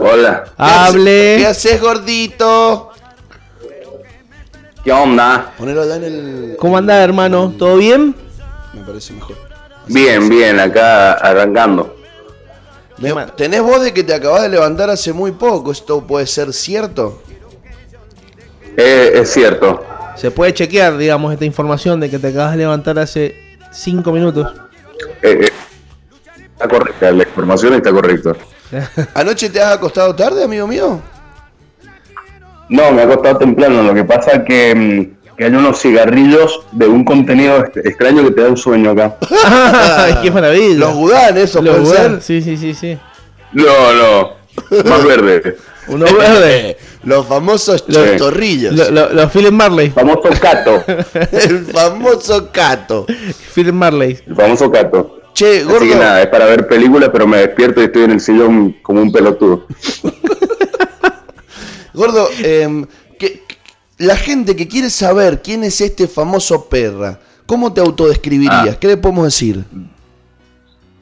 Hola, 0.00 0.44
¿Qué 0.44 0.52
Hable. 0.56 1.46
haces, 1.46 1.80
gordito? 1.80 2.90
¿qué 4.84 4.92
onda? 4.92 5.52
Ponelo 5.56 5.82
allá 5.82 5.96
en 5.96 6.04
el. 6.04 6.56
¿Cómo 6.58 6.76
andás, 6.76 7.02
hermano? 7.02 7.52
¿Todo 7.56 7.76
bien? 7.76 8.14
Me 8.74 8.82
parece 8.82 9.12
mejor. 9.14 9.36
Bien, 9.86 10.28
bien, 10.28 10.58
acá 10.60 11.12
arrancando. 11.14 11.96
Me-. 12.98 13.14
¿Tenés 13.36 13.62
voz 13.62 13.82
de 13.82 13.92
que 13.92 14.02
te 14.02 14.14
acabas 14.14 14.42
de 14.42 14.48
levantar 14.48 14.90
hace 14.90 15.12
muy 15.12 15.32
poco? 15.32 15.72
¿Esto 15.72 16.06
puede 16.06 16.26
ser 16.26 16.52
cierto? 16.52 17.22
Eh, 18.76 19.12
es 19.14 19.32
cierto. 19.32 19.84
Se 20.16 20.30
puede 20.30 20.54
chequear, 20.54 20.96
digamos, 20.96 21.32
esta 21.32 21.44
información 21.44 22.00
de 22.00 22.10
que 22.10 22.18
te 22.18 22.28
acabas 22.28 22.52
de 22.52 22.58
levantar 22.58 22.98
hace 22.98 23.34
5 23.70 24.12
minutos. 24.12 24.52
Eh, 25.22 25.40
eh, 25.42 25.48
está 26.52 26.68
correcta, 26.68 27.10
la 27.10 27.22
información 27.22 27.74
está 27.74 27.90
correcta. 27.90 28.36
¿Anoche 29.14 29.50
te 29.50 29.60
has 29.60 29.76
acostado 29.76 30.14
tarde, 30.14 30.44
amigo 30.44 30.66
mío? 30.66 31.00
No, 32.68 32.92
me 32.92 33.02
ha 33.02 33.06
costado 33.06 33.38
temprano. 33.38 33.82
Lo 33.82 33.94
que 33.94 34.04
pasa 34.04 34.32
es 34.32 34.42
que, 34.44 34.74
mm, 34.74 35.21
que 35.36 35.44
hay 35.44 35.50
unos 35.52 35.80
cigarrillos 35.80 36.60
de 36.72 36.86
un 36.86 37.04
contenido 37.04 37.64
extraño 37.74 38.22
que 38.24 38.30
te 38.32 38.42
da 38.42 38.48
un 38.48 38.56
sueño 38.56 38.90
acá. 38.90 39.16
¡Ay, 39.44 40.14
qué 40.22 40.30
maravilla! 40.30 40.74
Los 40.78 40.94
Gudán, 40.94 41.38
eso 41.38 41.62
Los 41.62 41.76
puede 41.76 41.88
Gudán, 41.88 42.22
ser. 42.22 42.22
Sí, 42.22 42.42
sí, 42.42 42.56
sí, 42.56 42.74
sí. 42.74 42.98
No, 43.52 43.64
no. 43.92 44.30
Más 44.88 45.04
verde. 45.04 45.56
Uno 45.88 46.04
verde. 46.04 46.76
Los 47.04 47.26
famosos 47.26 47.84
Lo- 47.88 48.04
chistorrillos. 48.06 48.74
Lo- 48.74 48.90
lo- 48.90 49.12
Los 49.12 49.32
Philip 49.32 49.50
Marley. 49.52 49.90
Famoso 49.90 50.28
Cato. 50.40 50.84
El 51.32 51.66
famoso 51.66 52.50
Cato. 52.52 53.06
Philip 53.54 53.74
Marley. 53.74 54.18
El 54.26 54.36
famoso 54.36 54.70
Cato. 54.70 55.18
Che, 55.34 55.56
Así 55.58 55.64
gordo. 55.64 55.80
que 55.80 55.94
nada, 55.96 56.20
es 56.22 56.28
para 56.28 56.44
ver 56.44 56.66
películas, 56.68 57.08
pero 57.12 57.26
me 57.26 57.38
despierto 57.38 57.80
y 57.80 57.84
estoy 57.86 58.02
en 58.04 58.10
el 58.12 58.20
sillón 58.20 58.76
como 58.82 59.00
un 59.00 59.10
pelotudo. 59.10 59.66
Gordo, 61.94 62.28
que, 62.38 62.86
que- 63.18 63.42
la 64.02 64.16
gente 64.16 64.56
que 64.56 64.66
quiere 64.68 64.90
saber 64.90 65.42
quién 65.42 65.64
es 65.64 65.80
este 65.80 66.08
famoso 66.08 66.68
perra, 66.68 67.20
¿cómo 67.46 67.72
te 67.72 67.80
autodescribirías? 67.80 68.68
Ah. 68.74 68.76
¿Qué 68.78 68.88
le 68.88 68.96
podemos 68.96 69.24
decir? 69.24 69.64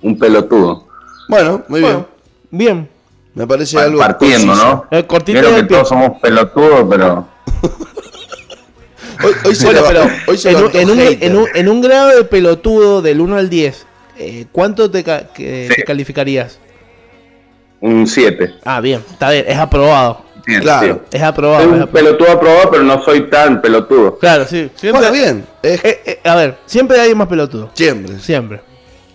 Un 0.02 0.19
pelotudo. 0.19 0.87
Bueno, 1.28 1.62
muy 1.69 1.80
Bueno, 1.80 2.07
bien. 2.50 2.69
bien. 2.69 2.88
Me 3.35 3.47
parece 3.47 3.76
Pa- 3.76 3.85
algo. 3.85 3.99
Partiendo, 4.00 4.47
conciso. 4.49 4.66
¿no? 4.90 4.99
Eh, 4.99 5.07
cortito 5.07 5.38
Creo 5.38 5.54
que 5.54 5.62
todos 5.62 5.88
somos 5.88 6.19
pelotudos, 6.21 6.87
pero 6.90 7.26
Hoy, 9.23 9.33
hoy 9.45 9.54
se, 9.54 9.64
Bueno, 9.66 9.80
pero 9.87 10.07
hoy 10.28 10.38
se 10.38 10.50
en 10.50 10.57
un, 10.57 10.71
en, 10.75 10.90
un, 10.90 10.99
en 11.00 11.37
un- 11.37 11.49
en 11.54 11.69
un 11.69 11.80
grado 11.83 12.09
de 12.16 12.25
pelotudo 12.25 13.02
del 13.02 13.21
1 13.21 13.37
al 13.37 13.50
10, 13.50 13.87
eh, 14.19 14.47
¿cuánto 14.50 14.90
te, 14.90 15.04
ca- 15.04 15.28
que- 15.33 15.69
Sí. 15.69 15.75
te 15.76 15.85
calificarías? 15.85 16.59
un 17.83 18.07
7. 18.07 18.54
Ah, 18.64 18.80
bien, 18.80 19.02
está 19.11 19.30
bien, 19.30 19.45
es 19.49 19.57
aprobado. 19.57 20.23
Claro. 20.44 21.02
Es 21.11 21.23
aprobado. 21.23 21.62
Soy 21.62 21.70
es 21.70 21.76
un 21.76 21.82
aprobado. 21.82 21.92
pelotudo 21.92 22.32
aprobado, 22.32 22.70
pero 22.70 22.82
no 22.82 23.02
soy 23.04 23.28
tan 23.30 23.61
pelotudo. 23.61 24.18
Claro, 24.18 24.44
sí. 24.47 24.70
Siempre, 24.75 24.92
Bueno, 24.92 25.12
bien. 25.12 25.47
es- 25.62 25.85
Eh, 25.85 26.00
eh, 26.06 26.20
a 26.25 26.35
ver, 26.37 26.59
siempre 26.66 27.00
hay 27.00 27.14
más 27.14 27.28
pelotudo. 27.28 27.70
Siempre. 27.75 28.18
Siempre. 28.20 28.61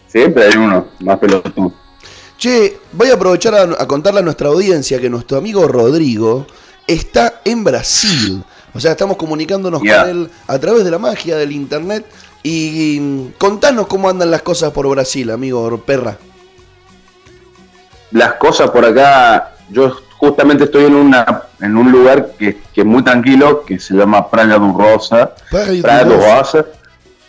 Siempre 0.07 0.45
hay 0.45 0.55
uno 0.57 0.87
más 1.01 1.17
pelotudo. 1.19 1.73
Che, 2.37 2.77
voy 2.91 3.09
a 3.09 3.13
aprovechar 3.15 3.55
a, 3.55 3.61
a 3.63 3.87
contarle 3.87 4.19
a 4.19 4.23
nuestra 4.23 4.49
audiencia 4.49 4.99
que 4.99 5.09
nuestro 5.09 5.37
amigo 5.37 5.67
Rodrigo 5.67 6.45
está 6.87 7.41
en 7.45 7.63
Brasil. 7.63 8.43
O 8.73 8.79
sea, 8.79 8.91
estamos 8.91 9.15
comunicándonos 9.17 9.79
con 9.79 10.09
él 10.09 10.29
a 10.47 10.59
través 10.59 10.83
de 10.83 10.91
la 10.91 10.99
magia 10.99 11.37
del 11.37 11.51
internet. 11.53 12.05
Y 12.43 12.99
mm, 13.01 13.27
contanos 13.37 13.87
cómo 13.87 14.07
andan 14.09 14.29
las 14.29 14.41
cosas 14.41 14.71
por 14.71 14.87
Brasil, 14.87 15.31
amigo 15.31 15.77
perra. 15.85 16.17
Las 18.11 18.33
cosas 18.33 18.69
por 18.69 18.85
acá, 18.85 19.55
yo 19.69 19.97
justamente 20.17 20.65
estoy 20.65 20.85
en 20.85 20.95
una 20.95 21.43
en 21.61 21.77
un 21.77 21.91
lugar 21.91 22.31
que, 22.37 22.57
que 22.73 22.81
es 22.81 22.87
muy 22.87 23.03
tranquilo, 23.03 23.63
que 23.63 23.79
se 23.79 23.93
llama 23.93 24.29
Praia 24.29 24.57
do 24.57 24.75
Rosa. 24.77 25.33
Praia 25.49 26.03
do 26.03 26.17
Rosa. 26.17 26.65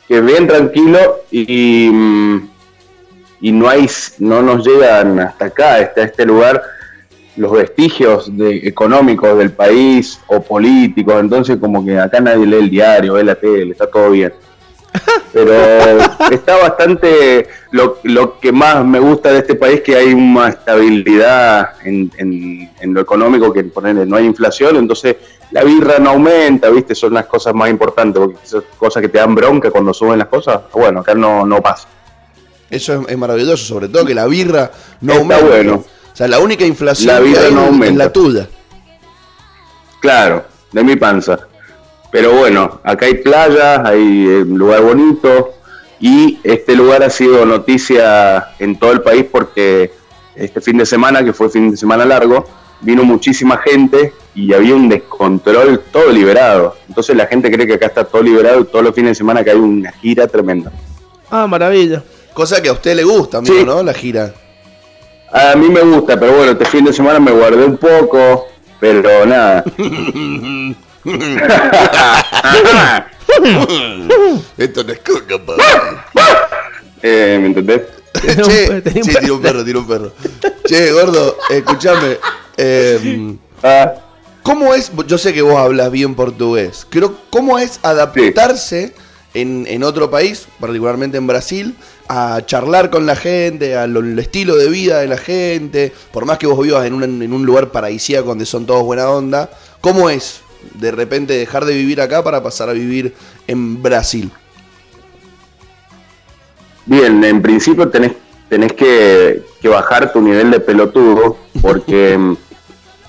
Que 0.08 0.18
es 0.18 0.24
bien 0.24 0.46
tranquilo 0.46 0.98
y, 1.30 1.90
y 3.40 3.52
no 3.52 3.68
hay 3.68 3.88
no 4.18 4.42
nos 4.42 4.66
llegan 4.66 5.18
hasta 5.20 5.46
acá, 5.46 5.76
hasta 5.76 6.02
este 6.02 6.24
lugar 6.24 6.62
los 7.36 7.52
vestigios 7.52 8.34
de, 8.36 8.56
económicos 8.66 9.36
del 9.36 9.50
país 9.50 10.18
o 10.26 10.40
políticos, 10.40 11.16
entonces 11.20 11.58
como 11.58 11.84
que 11.84 11.98
acá 11.98 12.20
nadie 12.20 12.46
lee 12.46 12.56
el 12.56 12.70
diario, 12.70 13.14
ve 13.14 13.24
la 13.24 13.34
tele, 13.34 13.72
está 13.72 13.86
todo 13.86 14.10
bien. 14.10 14.32
Pero 15.32 15.52
está 16.30 16.56
bastante, 16.56 17.48
lo, 17.72 17.98
lo 18.04 18.38
que 18.38 18.52
más 18.52 18.84
me 18.84 18.98
gusta 18.98 19.32
de 19.32 19.38
este 19.40 19.54
país 19.54 19.80
que 19.82 19.96
hay 19.96 20.12
una 20.14 20.48
estabilidad 20.48 21.74
en, 21.84 22.10
en- 22.16 22.70
en 22.80 22.94
lo 22.94 23.00
económico, 23.00 23.52
que 23.52 23.64
ponerle, 23.64 24.06
no 24.06 24.16
hay 24.16 24.24
inflación, 24.26 24.76
entonces 24.76 25.16
la 25.50 25.62
birra 25.62 25.98
no 25.98 26.10
aumenta, 26.10 26.68
¿viste? 26.70 26.94
Son 26.94 27.12
las 27.14 27.26
cosas 27.26 27.54
más 27.54 27.68
importantes, 27.70 28.20
porque 28.20 28.38
esas 28.44 28.62
cosas 28.78 29.00
que 29.02 29.08
te 29.08 29.18
dan 29.18 29.34
bronca 29.34 29.70
cuando 29.70 29.92
suben 29.94 30.18
las 30.18 30.28
cosas, 30.28 30.60
bueno, 30.72 31.00
acá 31.00 31.14
no, 31.14 31.44
no 31.46 31.60
pasa. 31.62 31.86
Eso 32.68 33.02
es, 33.02 33.08
es 33.10 33.18
maravilloso, 33.18 33.64
sobre 33.64 33.88
todo 33.88 34.04
que 34.04 34.14
la 34.14 34.26
birra 34.26 34.70
no 35.02 35.12
Está 35.12 35.22
aumenta. 35.22 35.46
bueno. 35.46 35.74
O 36.12 36.16
sea, 36.16 36.26
la 36.28 36.38
única 36.40 36.64
inflación 36.64 37.08
La 37.14 37.18
que 37.20 37.24
birra 37.28 37.42
hay 37.46 37.54
no 37.54 37.60
aumenta. 37.66 38.04
la 38.04 38.12
tuya. 38.12 38.48
Claro, 40.00 40.44
de 40.72 40.82
mi 40.84 40.96
panza. 40.96 41.38
Pero 42.16 42.32
bueno, 42.32 42.80
acá 42.82 43.04
hay 43.04 43.16
playas, 43.16 43.80
hay 43.84 44.26
eh, 44.26 44.42
un 44.42 44.56
lugar 44.56 44.80
bonito 44.80 45.52
y 46.00 46.38
este 46.44 46.74
lugar 46.74 47.02
ha 47.02 47.10
sido 47.10 47.44
noticia 47.44 48.54
en 48.58 48.78
todo 48.78 48.92
el 48.92 49.02
país 49.02 49.26
porque 49.30 49.90
este 50.34 50.62
fin 50.62 50.78
de 50.78 50.86
semana, 50.86 51.22
que 51.22 51.34
fue 51.34 51.50
fin 51.50 51.70
de 51.70 51.76
semana 51.76 52.06
largo, 52.06 52.46
vino 52.80 53.04
muchísima 53.04 53.58
gente 53.58 54.14
y 54.34 54.54
había 54.54 54.74
un 54.74 54.88
descontrol 54.88 55.82
todo 55.92 56.10
liberado. 56.10 56.74
Entonces 56.88 57.14
la 57.14 57.26
gente 57.26 57.50
cree 57.50 57.66
que 57.66 57.74
acá 57.74 57.84
está 57.88 58.04
todo 58.04 58.22
liberado 58.22 58.62
y 58.62 58.64
todos 58.64 58.82
los 58.82 58.94
fines 58.94 59.10
de 59.10 59.14
semana 59.16 59.44
que 59.44 59.50
hay 59.50 59.58
una 59.58 59.92
gira 59.92 60.26
tremenda. 60.26 60.72
Ah, 61.30 61.46
maravilla. 61.46 62.02
Cosa 62.32 62.62
que 62.62 62.70
a 62.70 62.72
usted 62.72 62.96
le 62.96 63.04
gusta, 63.04 63.38
amigo, 63.38 63.54
Sí. 63.58 63.62
¿no? 63.66 63.82
La 63.82 63.92
gira. 63.92 64.32
A 65.30 65.54
mí 65.54 65.68
me 65.68 65.82
gusta, 65.82 66.18
pero 66.18 66.32
bueno, 66.32 66.52
este 66.52 66.64
fin 66.64 66.82
de 66.86 66.94
semana 66.94 67.20
me 67.20 67.32
guardé 67.32 67.62
un 67.62 67.76
poco, 67.76 68.46
pero 68.80 69.26
nada. 69.26 69.62
Esto 74.56 74.84
no 74.84 74.92
es 74.92 74.98
coca, 75.00 75.38
pa. 75.44 75.54
Eh, 77.02 77.38
¿Me 77.40 77.46
entendés? 77.48 77.82
Un- 78.38 78.44
che, 78.44 78.82
sí, 79.02 79.14
tira 79.20 79.32
un 79.34 79.42
perro, 79.42 79.64
tira 79.64 79.78
un 79.78 79.86
perro. 79.86 80.12
Che, 80.66 80.90
gordo, 80.92 81.36
escúchame. 81.50 82.18
eh, 82.56 83.36
Ah, 83.62 83.94
¿Cómo 84.42 84.74
es? 84.74 84.92
Yo 85.06 85.18
sé 85.18 85.32
que 85.32 85.42
vos 85.42 85.56
hablas 85.56 85.90
bien 85.90 86.14
portugués. 86.14 86.86
Creo, 86.88 87.16
¿Cómo 87.30 87.58
es 87.58 87.80
adaptarse 87.82 88.94
en, 89.34 89.66
en 89.68 89.82
otro 89.82 90.10
país, 90.10 90.46
particularmente 90.60 91.16
en 91.18 91.26
Brasil, 91.26 91.74
a 92.08 92.40
charlar 92.46 92.90
con 92.90 93.06
la 93.06 93.16
gente, 93.16 93.76
al 93.76 94.18
estilo 94.18 94.56
de 94.56 94.68
vida 94.68 95.00
de 95.00 95.08
la 95.08 95.18
gente? 95.18 95.92
Por 96.12 96.26
más 96.26 96.38
que 96.38 96.46
vos 96.46 96.62
vivas 96.62 96.86
en 96.86 96.94
un, 96.94 97.02
en 97.22 97.32
un 97.32 97.44
lugar 97.44 97.70
paradisíaco 97.70 98.28
donde 98.28 98.46
son 98.46 98.66
todos 98.66 98.84
buena 98.84 99.08
onda, 99.10 99.50
¿cómo 99.80 100.08
es 100.10 100.40
de 100.74 100.90
repente 100.90 101.34
dejar 101.34 101.64
de 101.64 101.74
vivir 101.74 102.00
acá 102.00 102.22
para 102.22 102.42
pasar 102.42 102.68
a 102.68 102.72
vivir 102.72 103.14
en 103.46 103.82
Brasil? 103.82 104.30
Bien, 106.84 107.22
en 107.24 107.42
principio 107.42 107.88
tenés, 107.88 108.12
tenés 108.48 108.72
que, 108.72 109.42
que 109.60 109.68
bajar 109.68 110.12
tu 110.12 110.20
nivel 110.20 110.50
de 110.50 110.60
pelotudo, 110.60 111.36
porque 111.60 112.14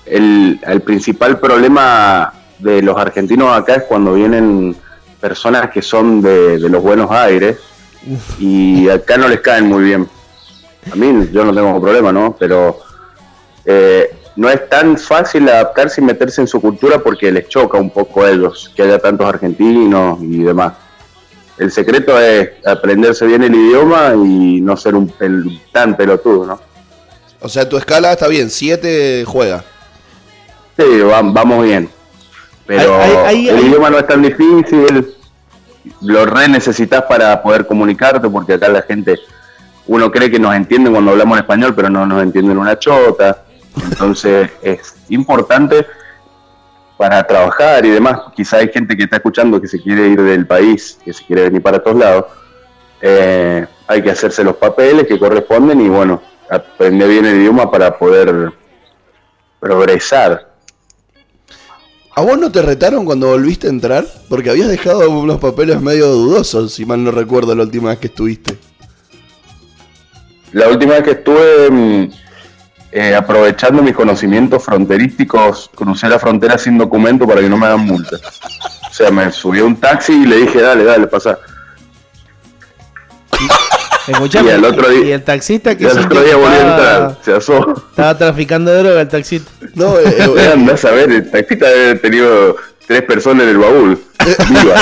el, 0.06 0.60
el 0.62 0.80
principal 0.82 1.38
problema 1.38 2.32
de 2.58 2.82
los 2.82 2.96
argentinos 2.96 3.56
acá 3.56 3.76
es 3.76 3.82
cuando 3.84 4.14
vienen 4.14 4.74
personas 5.20 5.70
que 5.70 5.82
son 5.82 6.20
de, 6.20 6.58
de 6.58 6.68
los 6.68 6.82
buenos 6.82 7.10
aires 7.10 7.56
y 8.38 8.88
acá 8.88 9.16
no 9.16 9.28
les 9.28 9.40
caen 9.40 9.66
muy 9.66 9.84
bien. 9.84 10.08
A 10.90 10.96
mí 10.96 11.28
yo 11.32 11.44
no 11.44 11.54
tengo 11.54 11.80
problema, 11.80 12.12
¿no? 12.12 12.34
Pero 12.38 12.78
eh, 13.64 14.17
no 14.38 14.48
es 14.48 14.68
tan 14.68 14.96
fácil 14.96 15.48
adaptarse 15.48 16.00
y 16.00 16.04
meterse 16.04 16.40
en 16.40 16.46
su 16.46 16.60
cultura 16.60 17.00
porque 17.00 17.32
les 17.32 17.48
choca 17.48 17.76
un 17.76 17.90
poco 17.90 18.22
a 18.22 18.30
ellos 18.30 18.70
que 18.76 18.82
haya 18.82 18.98
tantos 19.00 19.26
argentinos 19.26 20.18
y 20.22 20.44
demás. 20.44 20.74
El 21.58 21.72
secreto 21.72 22.18
es 22.20 22.50
aprenderse 22.64 23.26
bien 23.26 23.42
el 23.42 23.52
idioma 23.52 24.12
y 24.14 24.60
no 24.60 24.76
ser 24.76 24.94
un 24.94 25.10
pel- 25.12 25.60
tan 25.72 25.96
pelotudo, 25.96 26.46
¿no? 26.46 26.60
O 27.40 27.48
sea, 27.48 27.68
tu 27.68 27.76
escala 27.76 28.12
está 28.12 28.28
bien, 28.28 28.48
7 28.48 29.24
juega. 29.26 29.64
Sí, 30.76 31.00
va- 31.00 31.20
vamos 31.22 31.64
bien. 31.64 31.88
Pero 32.64 32.94
Ahí- 33.00 33.16
ahí- 33.26 33.48
el 33.48 33.58
idioma 33.66 33.90
no 33.90 33.98
es 33.98 34.06
tan 34.06 34.22
difícil, 34.22 35.14
lo 36.02 36.26
re 36.26 36.46
necesitas 36.48 37.02
para 37.08 37.42
poder 37.42 37.66
comunicarte, 37.66 38.28
porque 38.30 38.52
acá 38.52 38.68
la 38.68 38.82
gente, 38.82 39.18
uno 39.88 40.12
cree 40.12 40.30
que 40.30 40.38
nos 40.38 40.54
entiende 40.54 40.90
cuando 40.92 41.10
hablamos 41.10 41.38
en 41.38 41.42
español, 41.42 41.74
pero 41.74 41.90
no 41.90 42.06
nos 42.06 42.22
entienden 42.22 42.56
una 42.58 42.78
chota. 42.78 43.42
Entonces 43.90 44.50
es 44.62 44.94
importante 45.08 45.86
para 46.96 47.24
trabajar 47.26 47.86
y 47.86 47.90
demás. 47.90 48.20
Quizá 48.34 48.58
hay 48.58 48.68
gente 48.68 48.96
que 48.96 49.04
está 49.04 49.16
escuchando 49.16 49.60
que 49.60 49.68
se 49.68 49.80
quiere 49.80 50.08
ir 50.08 50.20
del 50.20 50.46
país, 50.46 50.98
que 51.04 51.12
se 51.12 51.24
quiere 51.24 51.44
venir 51.44 51.62
para 51.62 51.78
todos 51.78 51.96
lados. 51.96 52.24
Eh, 53.00 53.66
hay 53.86 54.02
que 54.02 54.10
hacerse 54.10 54.42
los 54.42 54.56
papeles 54.56 55.06
que 55.06 55.18
corresponden 55.18 55.80
y 55.80 55.88
bueno, 55.88 56.20
aprender 56.50 57.08
bien 57.08 57.24
el 57.24 57.36
idioma 57.36 57.70
para 57.70 57.96
poder 57.96 58.52
progresar. 59.60 60.48
¿A 62.18 62.22
vos 62.22 62.36
no 62.36 62.50
te 62.50 62.62
retaron 62.62 63.04
cuando 63.04 63.28
volviste 63.28 63.68
a 63.68 63.70
entrar? 63.70 64.04
Porque 64.28 64.50
habías 64.50 64.68
dejado 64.68 65.08
unos 65.08 65.38
papeles 65.38 65.80
medio 65.80 66.08
dudosos, 66.08 66.74
si 66.74 66.84
mal 66.84 67.04
no 67.04 67.12
recuerdo 67.12 67.54
la 67.54 67.62
última 67.62 67.90
vez 67.90 68.00
que 68.00 68.08
estuviste. 68.08 68.58
La 70.52 70.68
última 70.68 70.94
vez 70.94 71.04
que 71.04 71.10
estuve 71.12 71.70
mm, 71.70 72.10
eh, 72.92 73.14
aprovechando 73.14 73.82
mis 73.82 73.94
conocimientos 73.94 74.64
fronterísticos, 74.64 75.70
crucé 75.74 76.08
la 76.08 76.18
frontera 76.18 76.56
sin 76.58 76.78
documento 76.78 77.26
para 77.26 77.40
que 77.40 77.48
no 77.48 77.56
me 77.56 77.66
hagan 77.66 77.80
multa. 77.86 78.16
O 78.90 78.92
sea, 78.92 79.10
me 79.10 79.30
subí 79.30 79.58
a 79.60 79.64
un 79.64 79.76
taxi 79.76 80.12
y 80.12 80.26
le 80.26 80.36
dije, 80.38 80.60
dale, 80.62 80.84
dale, 80.84 81.06
pasa. 81.06 81.38
Y 84.08 84.12
otro 84.64 84.88
día- 84.88 85.04
y 85.06 85.12
el 85.12 85.22
taxista 85.22 85.76
que 85.76 85.84
sintió 85.84 86.06
otro 86.06 86.20
día 86.22 86.30
que 86.30 86.36
volví 86.36 86.54
a 86.54 86.60
entrar, 86.60 87.18
se 87.22 87.32
asó. 87.34 87.74
estaba 87.90 88.16
traficando 88.16 88.70
de 88.70 88.78
droga 88.82 89.00
el 89.02 89.08
taxista. 89.08 89.50
No, 89.74 89.98
eh, 89.98 90.16
eh, 90.38 90.50
Andás 90.54 90.82
a 90.86 90.92
ver, 90.92 91.12
el 91.12 91.30
taxista 91.30 91.66
debe 91.68 91.82
haber 91.90 92.00
tenido 92.00 92.56
tres 92.86 93.02
personas 93.02 93.42
en 93.42 93.48
el 93.50 93.58
baúl. 93.58 94.02
Viva. 94.48 94.76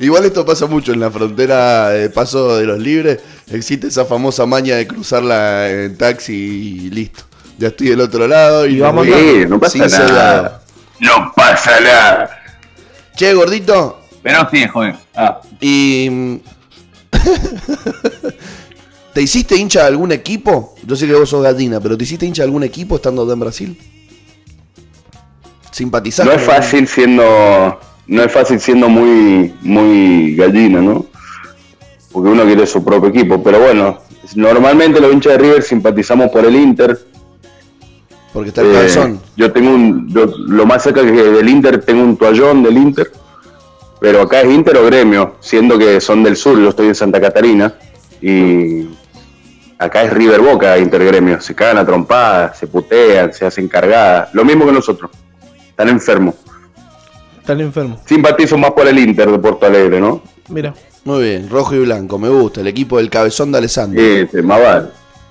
Igual 0.00 0.24
esto 0.24 0.44
pasa 0.44 0.66
mucho 0.66 0.92
en 0.92 1.00
la 1.00 1.10
frontera 1.10 1.90
de 1.90 2.10
Paso 2.10 2.56
de 2.56 2.64
los 2.64 2.78
Libres. 2.78 3.20
Existe 3.50 3.88
esa 3.88 4.04
famosa 4.04 4.46
maña 4.46 4.76
de 4.76 4.86
cruzarla 4.86 5.70
en 5.70 5.96
taxi 5.96 6.34
y 6.34 6.90
listo. 6.90 7.24
Ya 7.58 7.68
estoy 7.68 7.88
del 7.88 8.00
otro 8.00 8.28
lado 8.28 8.66
y, 8.66 8.76
Y 8.76 8.80
vamos 8.80 9.06
Sí, 9.06 9.44
no 9.48 9.58
pasa 9.58 9.88
sin 9.88 9.98
nada. 9.98 10.62
No 11.00 11.32
pasa 11.34 11.80
nada. 11.80 12.30
Che, 13.14 13.32
gordito, 13.32 14.00
Pero 14.22 14.48
sí, 14.50 14.66
joder. 14.66 14.94
Ah. 15.14 15.40
¿y 15.60 16.08
mm, 16.10 16.36
te 19.14 19.22
hiciste 19.22 19.56
hincha 19.56 19.80
de 19.80 19.86
algún 19.86 20.12
equipo? 20.12 20.74
Yo 20.84 20.96
sé 20.96 21.06
que 21.06 21.14
vos 21.14 21.28
sos 21.28 21.42
gallina, 21.42 21.80
pero 21.80 21.96
¿te 21.96 22.04
hiciste 22.04 22.26
hincha 22.26 22.42
de 22.42 22.46
algún 22.46 22.62
equipo 22.62 22.96
estando 22.96 23.30
en 23.32 23.40
Brasil? 23.40 23.78
¿Simpatizás? 25.70 26.26
No 26.26 26.32
es 26.32 26.42
fácil 26.42 26.86
siendo, 26.88 27.80
no 28.08 28.22
es 28.22 28.32
fácil 28.32 28.60
siendo 28.60 28.88
muy, 28.88 29.54
muy 29.62 30.34
gallina, 30.36 30.80
¿no? 30.80 31.06
Porque 32.12 32.28
uno 32.30 32.44
quiere 32.44 32.66
su 32.66 32.84
propio 32.84 33.10
equipo, 33.10 33.42
pero 33.42 33.60
bueno, 33.60 33.98
normalmente 34.34 35.00
los 35.00 35.12
hinchas 35.12 35.32
de 35.34 35.38
River 35.38 35.62
simpatizamos 35.62 36.30
por 36.30 36.44
el 36.44 36.54
Inter. 36.56 36.98
Porque 38.32 38.48
está 38.48 38.62
el 38.62 38.68
Eh, 38.70 38.72
calzón. 38.74 39.20
yo 39.36 39.52
tengo 39.52 39.70
un, 39.70 40.08
yo, 40.08 40.26
lo 40.46 40.66
más 40.66 40.82
cerca 40.82 41.02
que 41.02 41.10
del 41.10 41.48
Inter 41.48 41.82
tengo 41.82 42.02
un 42.02 42.16
toallón 42.16 42.62
del 42.62 42.76
Inter, 42.76 43.10
pero 44.00 44.22
acá 44.22 44.40
es 44.42 44.50
Inter 44.52 44.76
o 44.76 44.84
Gremio, 44.86 45.36
siendo 45.40 45.78
que 45.78 46.00
son 46.00 46.22
del 46.22 46.36
sur, 46.36 46.58
yo 46.58 46.68
estoy 46.68 46.88
en 46.88 46.94
Santa 46.94 47.20
Catarina 47.20 47.74
y 48.20 48.88
acá 49.78 50.04
es 50.04 50.12
River 50.12 50.40
Boca 50.40 50.78
Inter 50.78 51.04
Gremio, 51.04 51.40
se 51.40 51.54
cagan 51.54 51.78
a 51.78 51.84
trompadas, 51.86 52.58
se 52.58 52.66
putean, 52.66 53.32
se 53.32 53.46
hacen 53.46 53.68
cargadas, 53.68 54.32
lo 54.32 54.44
mismo 54.44 54.64
que 54.66 54.72
nosotros, 54.72 55.10
están 55.68 55.88
enfermos. 55.88 56.34
Están 57.46 57.60
enfermo. 57.60 57.96
Simpatizo 58.04 58.58
más 58.58 58.72
por 58.72 58.88
el 58.88 58.98
Inter 58.98 59.30
de 59.30 59.38
Porto 59.38 59.66
Alegre, 59.66 60.00
¿no? 60.00 60.20
Mira. 60.48 60.74
Muy 61.04 61.22
bien, 61.22 61.48
rojo 61.48 61.76
y 61.76 61.78
blanco, 61.78 62.18
me 62.18 62.28
gusta. 62.28 62.60
El 62.60 62.66
equipo 62.66 62.96
del 62.98 63.08
cabezón 63.08 63.52
de 63.52 63.58
Alessandro. 63.58 64.02
Este, 64.02 64.42
más 64.42 64.60
vale. 64.60 64.86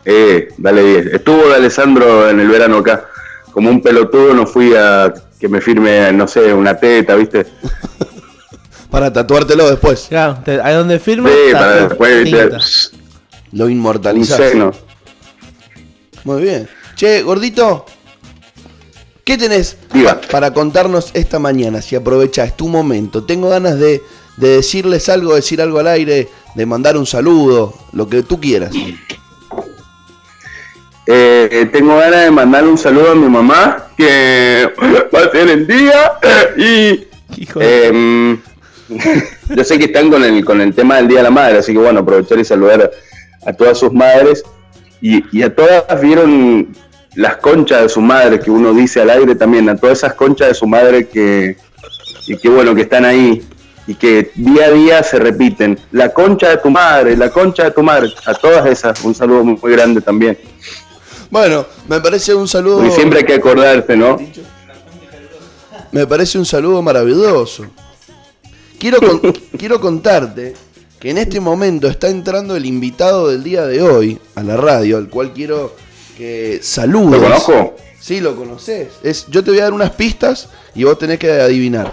Eh, 0.05 0.47
dale 0.57 0.81
10. 0.81 1.05
Estuvo 1.07 1.49
de 1.49 1.55
Alessandro 1.55 2.29
en 2.29 2.39
el 2.39 2.47
verano 2.47 2.77
acá. 2.77 3.03
Como 3.51 3.69
un 3.69 3.81
pelotudo 3.81 4.33
no 4.33 4.47
fui 4.47 4.73
a 4.77 5.13
que 5.37 5.49
me 5.49 5.59
firme, 5.59 6.13
no 6.13 6.25
sé, 6.25 6.53
una 6.53 6.77
teta, 6.77 7.15
¿viste? 7.15 7.45
Para 8.89 9.11
tatuártelo 9.11 9.69
después. 9.69 10.05
Claro, 10.07 10.37
te- 10.45 10.61
ahí 10.61 10.73
donde 10.73 10.99
firma. 10.99 11.27
Sí, 11.29 11.51
para 11.51 11.87
después, 11.87 12.23
¿viste? 12.23 12.41
tinta. 12.43 12.57
Lo 13.51 13.65
Un 13.65 13.71
inmortalizás. 13.71 14.37
seno. 14.37 14.71
Muy 16.23 16.41
bien. 16.43 16.69
Che, 16.95 17.21
gordito, 17.23 17.85
¿qué 19.25 19.37
tenés 19.37 19.77
Diga. 19.93 20.21
para 20.31 20.53
contarnos 20.53 21.11
esta 21.13 21.39
mañana? 21.39 21.81
Si 21.81 21.95
aprovechás 21.95 22.55
tu 22.55 22.67
momento. 22.69 23.23
Tengo 23.25 23.49
ganas 23.49 23.77
de, 23.79 24.01
de 24.37 24.47
decirles 24.49 25.09
algo, 25.09 25.35
decir 25.35 25.61
algo 25.61 25.79
al 25.79 25.87
aire, 25.87 26.29
de 26.55 26.65
mandar 26.65 26.95
un 26.95 27.05
saludo, 27.05 27.73
lo 27.91 28.07
que 28.07 28.23
tú 28.23 28.39
quieras. 28.39 28.71
Eh, 31.07 31.69
tengo 31.71 31.97
ganas 31.97 32.23
de 32.25 32.31
mandarle 32.31 32.69
un 32.69 32.77
saludo 32.77 33.11
a 33.11 33.15
mi 33.15 33.27
mamá, 33.29 33.87
que 33.95 34.67
va 35.15 35.19
a 35.19 35.31
ser 35.31 35.49
el 35.49 35.67
día. 35.67 36.13
Y 36.57 37.07
Hijo 37.41 37.59
de- 37.59 37.87
Eh, 37.89 38.37
yo 39.55 39.63
sé 39.63 39.77
que 39.79 39.85
están 39.85 40.09
con 40.09 40.23
el, 40.23 40.43
con 40.45 40.61
el 40.61 40.73
tema 40.73 40.97
del 40.97 41.07
Día 41.07 41.17
de 41.17 41.23
la 41.23 41.31
Madre, 41.31 41.57
así 41.59 41.73
que 41.73 41.79
bueno, 41.79 41.99
aprovechar 42.01 42.39
y 42.39 42.45
saludar 42.45 42.91
a 43.45 43.53
todas 43.53 43.77
sus 43.79 43.91
madres. 43.91 44.43
Y, 45.01 45.23
y 45.37 45.43
a 45.43 45.53
todas 45.53 45.83
vieron 46.01 46.75
las 47.15 47.37
conchas 47.37 47.81
de 47.83 47.89
su 47.89 48.01
madre, 48.01 48.39
que 48.39 48.51
uno 48.51 48.73
dice 48.73 49.01
al 49.01 49.09
aire 49.09 49.35
también, 49.35 49.67
a 49.69 49.75
todas 49.75 49.99
esas 49.99 50.13
conchas 50.13 50.49
de 50.49 50.53
su 50.53 50.67
madre 50.67 51.07
que, 51.07 51.57
y 52.27 52.37
que 52.37 52.49
bueno, 52.49 52.75
que 52.75 52.81
están 52.81 53.05
ahí 53.05 53.41
y 53.87 53.93
que 53.95 54.31
día 54.35 54.65
a 54.65 54.71
día 54.71 55.03
se 55.03 55.19
repiten. 55.19 55.79
La 55.91 56.13
concha 56.13 56.49
de 56.49 56.57
tu 56.57 56.69
madre, 56.69 57.15
la 57.15 57.29
concha 57.29 57.63
de 57.65 57.71
tu 57.71 57.83
madre, 57.83 58.09
a 58.25 58.33
todas 58.33 58.65
esas, 58.65 59.01
un 59.03 59.13
saludo 59.15 59.43
muy, 59.43 59.57
muy 59.61 59.71
grande 59.71 60.01
también. 60.01 60.37
Bueno, 61.29 61.65
me 61.87 61.99
parece 62.01 62.33
un 62.33 62.47
saludo. 62.47 62.77
Porque 62.77 62.91
siempre 62.91 63.19
hay 63.19 63.25
que 63.25 63.33
acordarse, 63.35 63.95
¿no? 63.95 64.17
Me 65.91 66.05
parece 66.07 66.37
un 66.37 66.45
saludo 66.45 66.81
maravilloso. 66.81 67.65
Quiero, 68.79 68.99
con- 68.99 69.19
quiero 69.57 69.79
contarte 69.79 70.53
que 70.99 71.11
en 71.11 71.17
este 71.17 71.39
momento 71.39 71.87
está 71.87 72.09
entrando 72.09 72.55
el 72.55 72.65
invitado 72.65 73.29
del 73.29 73.43
día 73.43 73.65
de 73.65 73.81
hoy 73.81 74.19
a 74.35 74.43
la 74.43 74.57
radio, 74.57 74.97
al 74.97 75.09
cual 75.09 75.31
quiero 75.33 75.75
que 76.15 76.59
saludes. 76.61 77.19
¿Lo 77.19 77.27
conozco? 77.27 77.75
Sí, 77.99 78.21
lo 78.21 78.35
conoces. 78.35 78.89
Es, 79.03 79.25
yo 79.27 79.43
te 79.43 79.51
voy 79.51 79.59
a 79.59 79.63
dar 79.63 79.73
unas 79.73 79.91
pistas 79.91 80.49
y 80.73 80.83
vos 80.83 80.97
tenés 80.97 81.19
que 81.19 81.31
adivinar. 81.31 81.91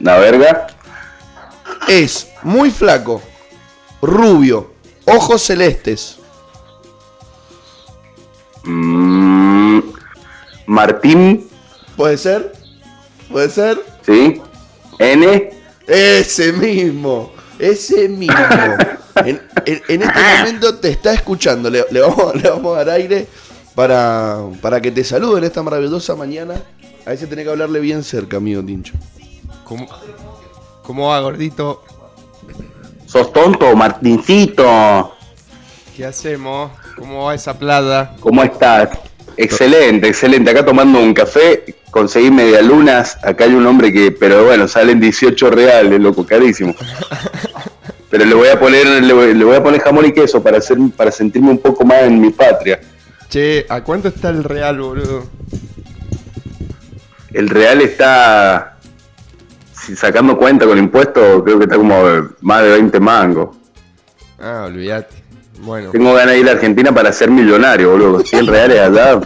La 0.00 0.18
verga. 0.18 0.66
Es 1.88 2.28
muy 2.42 2.70
flaco, 2.70 3.20
rubio, 4.00 4.72
ojos 5.04 5.42
celestes. 5.42 6.18
Mm, 8.64 9.80
Martín, 10.66 11.48
¿Puede 11.96 12.16
ser? 12.16 12.52
¿Puede 13.30 13.50
ser? 13.50 13.78
¿sí? 14.04 14.40
N. 14.98 15.50
Ese 15.86 16.52
mismo, 16.52 17.32
ese 17.58 18.08
mismo. 18.08 18.34
En, 19.16 19.40
en- 19.66 19.82
en 19.88 20.02
este 20.02 20.20
momento 20.38 20.74
te 20.76 20.88
está 20.90 21.12
escuchando. 21.14 21.68
Le, 21.70 21.84
le 21.90 22.00
vamos, 22.00 22.34
le 22.34 22.48
vamos 22.48 22.74
a 22.76 22.84
dar 22.84 22.90
aire 22.96 23.26
para, 23.74 24.38
para 24.60 24.80
que 24.80 24.90
te 24.90 25.04
salude 25.04 25.38
en 25.38 25.44
esta 25.44 25.62
maravillosa 25.62 26.14
mañana. 26.16 26.54
A 27.06 27.10
veces 27.10 27.28
tenés 27.28 27.44
que 27.44 27.50
hablarle 27.50 27.80
bien 27.80 28.02
cerca, 28.04 28.36
amigo 28.38 28.62
Tincho. 28.62 28.94
¿Cómo, 29.64 29.86
cómo 30.82 31.08
va, 31.08 31.20
gordito? 31.20 31.82
¿Sos 33.06 33.32
tonto, 33.32 33.74
Martincito? 33.76 35.14
¿Qué 35.96 36.06
hacemos? 36.06 36.70
¿Cómo 36.96 37.24
va 37.26 37.34
esa 37.34 37.58
plata? 37.58 38.14
¿Cómo 38.20 38.42
estás? 38.42 38.88
Excelente, 39.36 40.08
excelente. 40.08 40.50
Acá 40.50 40.64
tomando 40.64 40.98
un 41.00 41.12
café, 41.12 41.76
conseguí 41.90 42.30
medialunas. 42.30 43.18
Acá 43.22 43.44
hay 43.44 43.54
un 43.54 43.66
hombre 43.66 43.92
que, 43.92 44.12
pero 44.12 44.44
bueno, 44.44 44.68
salen 44.68 45.00
18 45.00 45.50
reales, 45.50 46.00
loco, 46.00 46.24
carísimo. 46.24 46.74
Pero 48.12 48.26
le 48.26 48.34
voy 48.34 48.48
a 48.48 48.60
poner, 48.60 48.86
le 49.02 49.12
voy, 49.14 49.32
le 49.32 49.42
voy 49.42 49.56
a 49.56 49.62
poner 49.62 49.80
jamón 49.80 50.04
y 50.04 50.12
queso 50.12 50.42
para 50.42 50.58
hacer, 50.58 50.76
para 50.94 51.10
sentirme 51.10 51.48
un 51.48 51.56
poco 51.56 51.82
más 51.82 52.02
en 52.02 52.20
mi 52.20 52.28
patria. 52.28 52.78
Che, 53.30 53.64
¿a 53.66 53.82
cuánto 53.82 54.08
está 54.08 54.28
el 54.28 54.44
real, 54.44 54.82
boludo? 54.82 55.24
El 57.32 57.48
real 57.48 57.80
está, 57.80 58.76
si 59.72 59.96
sacando 59.96 60.36
cuenta 60.36 60.66
con 60.66 60.76
impuestos, 60.76 61.42
creo 61.42 61.56
que 61.56 61.64
está 61.64 61.76
como 61.76 62.04
más 62.42 62.62
de 62.62 62.68
20 62.72 63.00
mangos. 63.00 63.56
Ah, 64.38 64.64
olvídate. 64.66 65.16
Bueno, 65.62 65.90
Tengo 65.90 66.12
ganas 66.12 66.34
de 66.34 66.40
ir 66.40 66.48
a 66.50 66.52
Argentina 66.52 66.92
para 66.92 67.10
ser 67.14 67.30
millonario, 67.30 67.92
boludo. 67.92 68.20
100 68.20 68.46
reales 68.46 68.78
allá. 68.78 69.20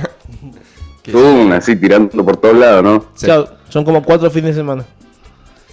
Tum, 1.11 1.51
así 1.51 1.75
tirando 1.75 2.25
por 2.25 2.37
todos 2.37 2.57
lados, 2.57 2.85
¿no? 2.85 3.07
Sí. 3.17 3.27
Claro, 3.27 3.49
son 3.69 3.85
como 3.85 4.05
cuatro 4.05 4.31
fines 4.31 4.55
de 4.55 4.61
semana. 4.61 4.85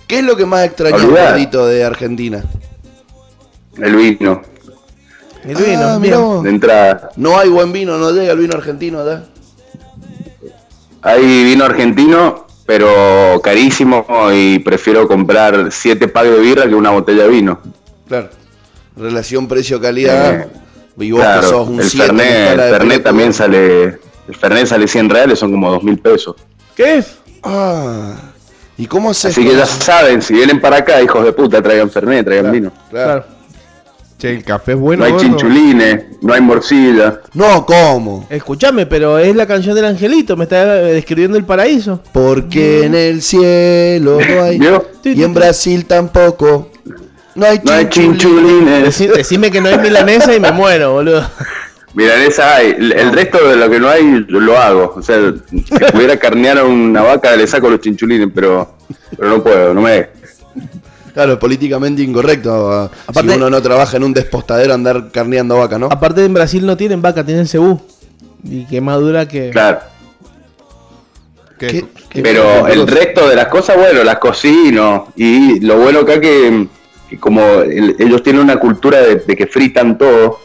¿Qué 0.08 0.18
es 0.18 0.26
lo 0.26 0.36
que 0.36 0.48
más 0.48 0.66
extrañas, 0.66 1.00
de 1.52 1.84
Argentina? 1.84 2.44
El 3.78 3.96
vino, 3.96 4.42
El 5.44 5.56
vino, 5.56 5.82
Ah, 5.84 6.20
vos. 6.20 6.44
de 6.44 6.50
entrada. 6.50 7.10
No 7.18 7.38
hay 7.38 7.50
buen 7.50 7.72
vino, 7.74 7.98
no 7.98 8.12
llega 8.12 8.32
el 8.34 8.40
vino 8.40 8.56
argentino 8.56 9.02
allá. 9.02 9.24
Hay 11.02 11.22
vino 11.44 11.66
argentino, 11.66 12.48
pero 12.66 13.42
carísimo 13.44 14.06
y 14.34 14.60
prefiero 14.60 15.08
comprar 15.08 15.70
7 15.72 16.08
pagos 16.08 16.36
de 16.36 16.40
birra 16.42 16.68
que 16.68 16.76
una 16.76 16.92
botella 16.92 17.24
de 17.24 17.30
vino. 17.30 17.60
Claro. 18.08 18.30
Relación 18.96 19.48
precio-calidad. 19.48 20.34
Eh, 20.42 20.48
y 21.00 21.12
vos 21.12 21.22
que 21.22 21.26
Claro, 21.28 21.50
sos 21.50 21.68
un 21.68 21.82
el 21.82 21.90
7 21.90 22.08
con 22.08 22.18
Fernet, 22.20 22.52
el 22.52 22.60
Fernet 22.72 23.04
también 23.04 23.34
sale, 23.34 23.84
el 23.86 24.36
Fernet 24.40 24.68
sale 24.68 24.88
100 24.88 25.10
reales, 25.10 25.40
son 25.40 25.52
como 25.52 25.72
2 25.72 25.84
mil 25.84 25.98
pesos. 26.00 26.36
¿Qué 26.76 27.00
es? 27.00 27.18
Ah. 27.42 28.14
¿Y 28.78 28.86
cómo 28.88 29.10
haces? 29.10 29.32
Así 29.32 29.44
que 29.46 29.56
ya 29.56 29.66
saben, 29.66 30.22
si 30.22 30.34
vienen 30.36 30.62
para 30.62 30.78
acá, 30.78 31.02
hijos 31.02 31.26
de 31.26 31.34
puta, 31.34 31.62
traigan 31.62 31.90
Fernet, 31.90 32.24
traigan 32.26 32.52
vino. 32.52 32.72
Claro. 32.90 33.26
Che, 34.18 34.30
el 34.32 34.44
café 34.44 34.74
es 34.74 34.78
bueno, 34.78 35.02
No 35.02 35.06
hay 35.06 35.12
gordo? 35.12 35.26
chinchulines, 35.26 36.06
no 36.22 36.34
hay 36.34 36.42
morcilla. 36.42 37.20
No, 37.34 37.66
¿cómo? 37.66 38.26
Escuchame, 38.30 38.86
pero 38.86 39.18
es 39.20 39.36
la 39.36 39.46
canción 39.46 39.76
del 39.76 39.86
angelito, 39.86 40.38
me 40.38 40.44
está 40.44 40.80
eh, 40.82 40.94
describiendo 40.94 41.38
el 41.38 41.44
paraíso. 41.46 42.02
Porque 42.14 42.86
en 42.86 42.96
el 42.96 43.22
cielo 43.22 44.20
no 44.20 44.44
hay. 44.44 44.60
¿Vio? 44.60 44.86
Y 45.04 45.24
en 45.24 45.34
Brasil 45.34 45.86
tampoco. 45.86 46.70
No 47.36 47.46
hay 47.48 47.60
No 47.64 47.90
chinchulines. 47.90 48.86
Decí- 48.88 49.12
decime 49.14 49.50
que 49.52 49.60
no 49.60 49.68
hay 49.70 49.80
milanesa 49.80 50.34
y 50.36 50.40
me 50.40 50.52
muero, 50.52 50.94
boludo. 50.94 51.28
Mira, 51.96 52.16
en 52.16 52.28
esa 52.32 52.56
hay. 52.56 52.72
El, 52.78 52.92
el 52.94 53.12
resto 53.12 53.46
de 53.50 53.56
lo 53.56 53.70
que 53.70 53.80
no 53.80 53.90
hay, 53.90 54.26
lo 54.30 54.58
hago. 54.58 54.94
O 54.96 55.02
sea, 55.02 55.18
si 55.52 55.62
pudiera 55.92 56.18
carnear 56.18 56.60
a 56.60 56.64
una 56.64 57.02
vaca, 57.02 57.36
le 57.36 57.46
saco 57.48 57.70
los 57.70 57.82
chinchulines, 57.82 58.30
pero, 58.34 58.78
pero 59.18 59.30
no 59.30 59.44
puedo, 59.44 59.74
no 59.74 59.82
me. 59.82 60.08
Claro, 61.14 61.38
políticamente 61.40 62.02
incorrecto. 62.02 62.72
ah, 62.72 62.90
Aparte- 63.08 63.32
si 63.32 63.38
uno 63.38 63.50
no 63.50 63.62
trabaja 63.62 63.98
en 63.98 64.04
un 64.04 64.14
despostadero 64.14 64.74
andar 64.74 65.12
carneando 65.12 65.58
vaca, 65.58 65.78
¿no? 65.78 65.88
Aparte 65.92 66.26
en 66.26 66.34
Brasil 66.34 66.66
no 66.66 66.76
tienen 66.76 67.02
vaca, 67.02 67.24
tienen 67.26 67.48
cebú. 67.48 67.80
Y 68.44 68.66
que 68.66 68.82
más 68.82 69.00
dura 69.00 69.28
que... 69.28 69.52
Claro. 69.52 69.80
¿Qué? 71.60 71.68
¿Qué- 71.68 71.86
qué- 72.10 72.22
Pero 72.24 72.68
el 72.68 72.82
cosa? 72.82 72.96
resto 72.96 73.30
de 73.30 73.36
las 73.36 73.48
cosas, 73.48 73.78
bueno, 73.78 74.04
las 74.04 74.18
cocino. 74.18 75.14
Y 75.16 75.60
lo 75.60 75.78
bueno 75.78 76.00
acá 76.00 76.20
que, 76.20 76.68
que 77.10 77.20
como 77.20 77.42
el- 77.62 77.96
ellos 78.00 78.22
tienen 78.24 78.42
una 78.42 78.58
cultura 78.58 79.00
de, 79.02 79.16
de 79.18 79.36
que 79.36 79.48
fritan 79.48 79.98
todo, 79.98 80.40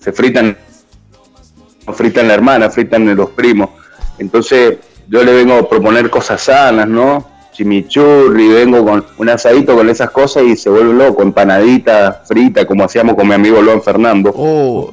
se 0.00 0.12
fritan, 0.12 0.56
fritan 1.94 2.26
la 2.26 2.34
hermana, 2.34 2.70
fritan 2.70 3.14
los 3.14 3.30
primos. 3.30 3.70
Entonces 4.18 4.78
yo 5.08 5.22
le 5.22 5.32
vengo 5.34 5.54
a 5.54 5.68
proponer 5.68 6.08
cosas 6.10 6.40
sanas, 6.42 6.88
¿no? 6.88 7.35
Chimichurri, 7.56 8.48
vengo 8.48 8.84
con 8.84 9.06
un 9.16 9.28
asadito 9.30 9.74
con 9.74 9.88
esas 9.88 10.10
cosas 10.10 10.42
y 10.42 10.56
se 10.56 10.68
vuelve 10.68 10.92
loco, 10.92 11.22
empanadita 11.22 12.22
frita, 12.26 12.66
como 12.66 12.84
hacíamos 12.84 13.14
con 13.14 13.26
mi 13.26 13.34
amigo 13.34 13.62
Luan 13.62 13.80
Fernando. 13.80 14.30
Oh, 14.36 14.92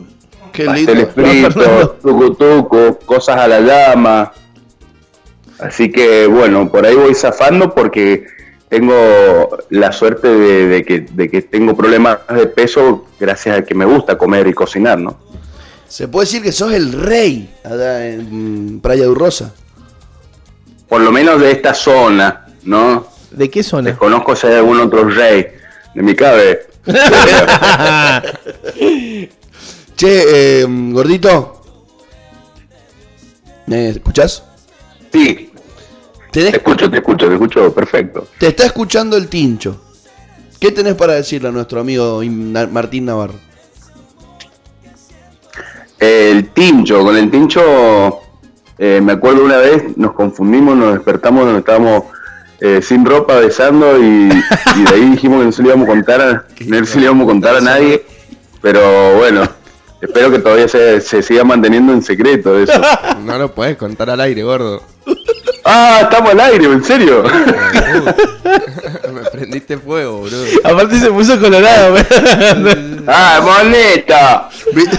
qué 0.53 0.65
lindo. 0.65 1.07
fritos, 1.07 1.99
tucu 1.99 2.35
tucu, 2.35 2.99
cosas 3.05 3.37
a 3.37 3.47
la 3.49 3.59
llama. 3.59 4.31
Así 5.59 5.91
que 5.91 6.25
bueno, 6.25 6.71
por 6.71 6.85
ahí 6.85 6.95
voy 6.95 7.13
zafando 7.13 7.75
porque 7.75 8.27
tengo 8.69 8.95
la 9.69 9.91
suerte 9.91 10.29
de, 10.29 10.67
de 10.67 10.83
que, 10.85 11.01
de 11.01 11.29
que 11.29 11.41
tengo 11.41 11.75
problemas 11.75 12.19
de 12.33 12.47
peso 12.47 13.07
gracias 13.19 13.57
a 13.57 13.61
que 13.63 13.75
me 13.75 13.83
gusta 13.83 14.17
comer 14.17 14.47
y 14.47 14.53
cocinar, 14.53 14.97
¿no? 14.99 15.17
Se 15.89 16.07
puede 16.07 16.27
decir 16.27 16.41
que 16.41 16.53
sos 16.53 16.71
el 16.71 16.93
rey 16.93 17.53
allá 17.65 18.07
en 18.07 18.79
Playa 18.79 19.03
de 19.03 19.13
Rosa. 19.13 19.53
Por 20.87 21.01
lo 21.01 21.11
menos 21.11 21.41
de 21.41 21.51
esta 21.51 21.73
zona, 21.73 22.42
¿no? 22.65 23.07
¿De 23.31 23.49
qué 23.49 23.63
zona? 23.63 23.89
Desconozco 23.89 24.35
si 24.35 24.47
hay 24.47 24.55
algún 24.55 24.79
otro 24.79 25.07
rey 25.09 25.47
de 25.93 26.01
mi 26.01 26.15
cabe. 26.15 26.67
Che, 29.95 30.61
eh, 30.61 30.65
gordito. 30.67 31.61
¿Me 33.67 33.89
escuchás? 33.89 34.43
Sí, 35.11 35.51
te 36.31 36.49
escucho, 36.49 36.89
te 36.89 36.97
escucho, 36.97 37.27
te 37.27 37.33
escucho 37.33 37.73
perfecto. 37.73 38.27
te 38.39 38.47
está 38.47 38.65
escuchando 38.65 39.15
el 39.15 39.27
tincho. 39.27 39.79
¿Qué 40.59 40.71
tenés 40.71 40.95
para 40.95 41.13
decirle 41.13 41.49
a 41.49 41.51
nuestro 41.51 41.79
amigo 41.79 42.21
Martín 42.71 43.05
Navarro? 43.05 43.35
El 45.99 46.49
tincho, 46.49 47.03
con 47.03 47.15
el 47.15 47.29
tincho, 47.29 48.19
eh, 48.77 48.99
me 49.01 49.13
acuerdo 49.13 49.45
una 49.45 49.57
vez, 49.57 49.95
nos 49.95 50.13
confundimos, 50.13 50.75
nos 50.75 50.95
despertamos, 50.95 51.45
nos 51.45 51.59
estábamos 51.59 52.05
eh, 52.65 52.81
sin 52.81 53.03
ropa 53.05 53.35
besando 53.35 53.97
y, 54.01 54.29
y 54.31 54.83
de 54.83 54.95
ahí 54.95 55.09
dijimos 55.11 55.39
que 55.39 55.45
no 55.47 55.51
se 55.51 55.61
lo 55.61 55.67
íbamos 55.67 55.85
a 55.85 55.91
contar 55.91 56.21
a, 56.21 56.45
no 56.65 56.85
se 56.85 56.95
lo 56.97 57.03
íbamos 57.03 57.23
a, 57.25 57.27
contar 57.27 57.55
a 57.57 57.61
nadie, 57.61 58.05
pero 58.61 59.15
bueno, 59.17 59.43
espero 60.01 60.31
que 60.31 60.39
todavía 60.39 60.69
se, 60.69 61.01
se 61.01 61.21
siga 61.21 61.43
manteniendo 61.43 61.91
en 61.91 62.01
secreto 62.01 62.57
eso. 62.57 62.71
No 63.23 63.37
lo 63.37 63.53
puedes 63.53 63.75
contar 63.77 64.09
al 64.09 64.21
aire, 64.21 64.43
gordo. 64.43 64.81
Ah, 65.65 65.99
estamos 66.03 66.31
al 66.31 66.39
aire, 66.41 66.65
¿en 66.65 66.83
serio? 66.83 67.23
Me 69.13 69.21
prendiste 69.31 69.77
fuego, 69.77 70.19
boludo. 70.19 70.45
Aparte 70.63 70.99
se 70.99 71.09
puso 71.09 71.39
colorado, 71.39 71.93
weón. 71.95 73.03
¡Ah, 73.07 73.39
moneta! 73.43 74.49
¿Viste, 74.73 74.97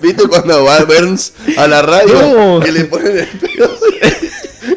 ¿Viste 0.00 0.22
cuando 0.28 0.64
va 0.64 0.80
Burns 0.84 1.32
a 1.56 1.66
la 1.66 1.82
radio 1.82 2.14
No. 2.58 2.60
que 2.60 2.72
le 2.72 2.84
ponen 2.84 3.18
el 3.18 3.28
pedo? 3.28 3.70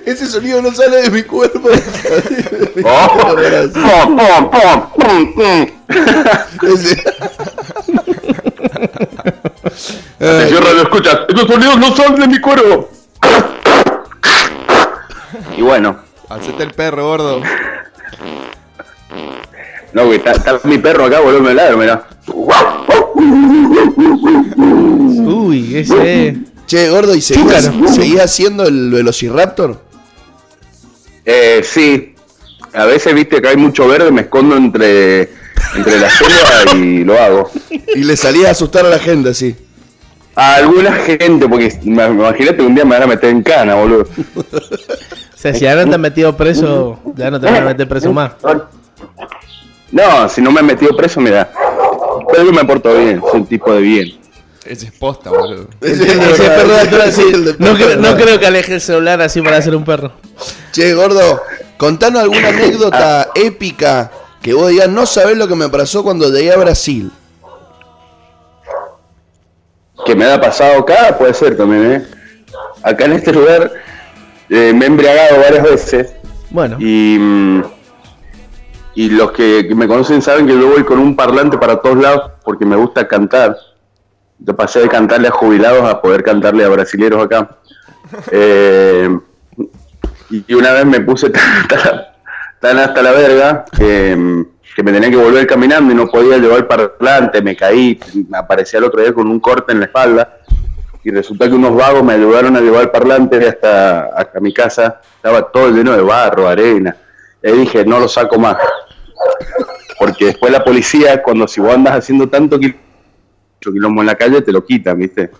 Ese 0.06 0.27
sonido 0.27 0.62
no 0.62 0.71
sale 0.73 1.03
de 1.03 1.10
mi 1.10 1.23
cuerpo. 1.23 1.69
¡Oh! 2.84 3.08
¡Pum, 3.73 4.17
pum, 4.17 4.49
pum, 4.51 4.82
pum, 4.95 5.34
pum! 5.34 5.67
Ese- 6.73 7.03
Atención, 10.19 10.63
radio 10.63 10.82
escuchas, 10.84 11.19
estos 11.27 11.47
sonidos 11.47 11.77
no 11.79 11.95
salen 11.95 12.15
de 12.21 12.27
mi 12.27 12.39
cuerpo. 12.39 12.89
Y 15.58 15.62
bueno, 15.62 15.97
Hacete 16.29 16.63
el 16.63 16.71
perro, 16.71 17.06
gordo. 17.08 17.41
no, 19.93 20.06
güey, 20.06 20.17
está, 20.17 20.32
está 20.32 20.60
mi 20.63 20.77
perro 20.79 21.06
acá, 21.06 21.19
boludo, 21.19 21.41
me 21.41 21.53
ladra, 21.53 21.75
mirá. 21.75 22.08
Uy, 25.25 25.75
ese... 25.77 26.38
Che, 26.65 26.89
gordo, 26.89 27.13
¿y 27.15 27.21
seguías, 27.21 27.69
haciendo 28.23 28.63
el 28.65 28.89
Velociraptor? 28.91 29.80
Eh, 31.26 31.62
sí, 31.63 32.15
a 32.73 32.86
veces 32.86 33.13
viste 33.13 33.41
que 33.41 33.49
hay 33.49 33.58
mucho 33.58 33.88
verde, 33.88 34.12
me 34.12 34.21
escondo 34.21 34.56
entre, 34.58 35.30
entre 35.76 35.99
la 35.99 36.10
selva 36.10 36.76
y 36.76 37.04
lo 37.04 37.19
hago. 37.19 37.52
Y 37.95 38.04
le 38.04 38.15
salías 38.17 38.47
a 38.47 38.52
asustar 38.52 38.86
a 38.86 38.89
la 38.89 38.99
gente 38.99 39.30
así. 39.30 39.56
a 40.36 40.56
alguna 40.56 40.91
gente, 40.93 41.47
porque 41.47 41.78
me- 41.84 42.06
imagínate 42.08 42.58
que 42.58 42.63
un 42.63 42.73
día 42.76 42.86
me 42.86 42.91
van 42.95 43.04
a 43.04 43.08
meter 43.08 43.30
en 43.30 43.43
cana, 43.43 43.76
boludo. 43.76 44.08
O 44.36 45.38
sea, 45.38 45.54
si 45.54 45.67
ahora 45.67 45.86
te 45.86 45.93
han 45.93 46.02
metido 46.02 46.36
preso, 46.36 46.99
ya 47.15 47.30
no 47.30 47.39
te 47.39 47.45
van 47.47 47.56
a 47.58 47.62
meter 47.65 47.88
preso 47.88 48.12
más. 48.13 48.32
No, 49.91 50.28
si 50.30 50.41
no 50.41 50.52
me 50.52 50.62
han 50.62 50.65
metido 50.65 50.95
preso, 50.95 51.19
mira. 51.19 51.52
Pero 52.32 52.45
yo 52.45 52.52
me 52.54 52.63
porto 52.65 52.97
bien, 52.97 53.21
soy 53.30 53.41
un 53.41 53.45
tipo 53.45 53.71
de 53.73 53.82
bien. 53.82 54.08
Ese 54.65 54.86
es 54.86 54.91
posta, 54.91 55.30
boludo. 55.30 55.67
Ese 55.82 56.04
Ese 56.04 56.43
perro 56.43 56.73
de 56.73 56.82
atrás, 56.82 57.15
sí. 57.15 57.23
el 57.34 57.45
de 57.45 57.58
No, 57.97 58.15
creo 58.15 58.39
que 58.39 58.47
aleje 58.47 58.76
el 58.76 58.82
celular 58.82 59.21
así 59.21 59.41
para 59.41 59.58
hacer 59.58 59.76
un 59.76 59.84
perro. 59.84 60.13
Che, 60.71 60.93
gordo, 60.93 61.41
contanos 61.78 62.21
alguna 62.23 62.49
anécdota 62.49 63.30
épica 63.36 64.12
que 64.41 64.54
vos 64.54 64.69
digas, 64.69 64.89
no 64.89 65.06
sabés 65.06 65.38
lo 65.38 65.47
que 65.47 65.56
me 65.56 65.69
pasó 65.69 66.04
cuando 66.04 66.30
llegué 66.30 66.52
a 66.52 66.58
Brasil. 66.58 67.12
Que 70.06 70.15
me 70.15 70.26
ha 70.26 70.39
pasado 70.39 70.80
acá, 70.80 71.17
puede 71.17 71.34
ser 71.34 71.56
también, 71.56 71.91
¿eh? 71.91 72.08
Acá 72.82 73.06
en 73.06 73.13
este 73.13 73.32
lugar 73.32 73.71
eh, 74.49 74.73
me 74.76 74.86
he 74.86 74.88
embriagado 74.89 75.39
varias 75.39 75.63
veces 75.63 76.13
Bueno, 76.49 76.76
y, 76.80 77.17
y 78.95 79.10
los 79.10 79.32
que, 79.32 79.65
que 79.67 79.73
me 79.73 79.88
conocen 79.88 80.21
saben 80.21 80.45
que 80.45 80.54
yo 80.54 80.67
voy 80.67 80.84
con 80.84 80.99
un 80.99 81.15
parlante 81.15 81.58
para 81.58 81.82
todos 81.82 81.97
lados 81.97 82.32
porque 82.43 82.65
me 82.65 82.76
gusta 82.76 83.08
cantar. 83.08 83.56
Yo 84.39 84.56
pasé 84.56 84.80
de 84.82 84.89
cantarle 84.89 85.28
a 85.30 85.32
jubilados 85.32 85.84
a 85.89 86.02
poder 86.02 86.24
cantarle 86.24 86.63
a 86.65 86.69
brasileros 86.69 87.24
acá. 87.26 87.50
Eh, 88.32 89.10
y 90.30 90.54
una 90.54 90.72
vez 90.74 90.86
me 90.86 91.00
puse 91.02 91.30
tan, 91.32 91.67
tan- 91.67 92.02
tan 92.60 92.78
hasta 92.80 93.02
la 93.02 93.12
verga 93.12 93.65
que, 93.76 94.46
que 94.76 94.84
me 94.84 94.91
tenía 94.91 95.10
que 95.10 95.15
volver 95.15 95.48
caminando 95.48 95.91
y 95.91 95.96
no 95.96 96.08
podía 96.08 96.38
llevar 96.38 96.60
el 96.60 96.65
parlante, 96.67 97.41
me 97.41 97.56
caí, 97.56 98.00
me 98.30 98.38
aparecía 98.38 98.78
el 98.80 98.86
otro 98.86 99.02
día 99.02 99.13
con 99.13 99.28
un 99.28 99.39
corte 99.39 99.72
en 99.72 99.80
la 99.80 99.86
espalda 99.86 100.38
y 101.04 101.10
resulta 101.12 101.48
que 101.48 101.56
unos 101.56 101.76
vagos 101.76 102.04
me 102.04 102.13
ayudaron 102.13 102.56
a 102.56 102.62
llevar 102.62 102.84
el 102.84 102.91
parlante 102.91 103.48
hasta, 103.48 104.06
hasta 104.15 104.39
mi 104.39 104.54
casa, 104.54 105.02
estaba 105.15 105.50
todo 105.52 105.69
lleno 105.72 105.93
de 105.93 106.02
barro, 106.02 106.48
arena, 106.48 106.96
y 107.41 107.52
dije, 107.52 107.84
no 107.86 108.00
lo 108.00 108.08
saco 108.08 108.38
más, 108.38 108.58
porque 109.98 110.26
después 110.26 110.52
la 110.52 110.63
policía, 110.63 111.22
cuando 111.24 111.48
si 111.48 111.60
vos 111.62 111.74
andas 111.74 111.96
haciendo 111.98 112.30
tanto 112.30 112.60
quil- 113.63 113.73
quilombo 113.73 114.02
en 114.02 114.08
la 114.08 114.15
calle, 114.15 114.41
te 114.41 114.52
lo 114.52 114.63
quitan, 114.65 114.97
¿viste? 114.99 115.32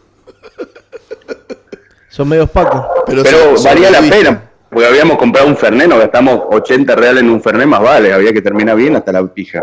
son 2.10 2.30
medios 2.30 2.50
pacos. 2.50 2.86
Pero 3.06 3.24
so- 3.26 3.64
valía 3.64 3.90
la 3.90 4.00
pena, 4.02 4.50
porque 4.70 4.88
habíamos 4.88 5.18
comprado 5.18 5.48
un 5.48 5.58
Fernet, 5.58 5.88
nos 5.88 6.00
gastamos 6.00 6.42
80 6.52 6.96
reales 6.96 7.24
en 7.24 7.30
un 7.30 7.42
Fernet, 7.42 7.66
más 7.68 7.82
vale, 7.82 8.14
había 8.14 8.32
que 8.34 8.42
terminar 8.42 8.76
bien 8.76 8.96
hasta 8.96 9.12
la 9.12 9.26
pija. 9.26 9.62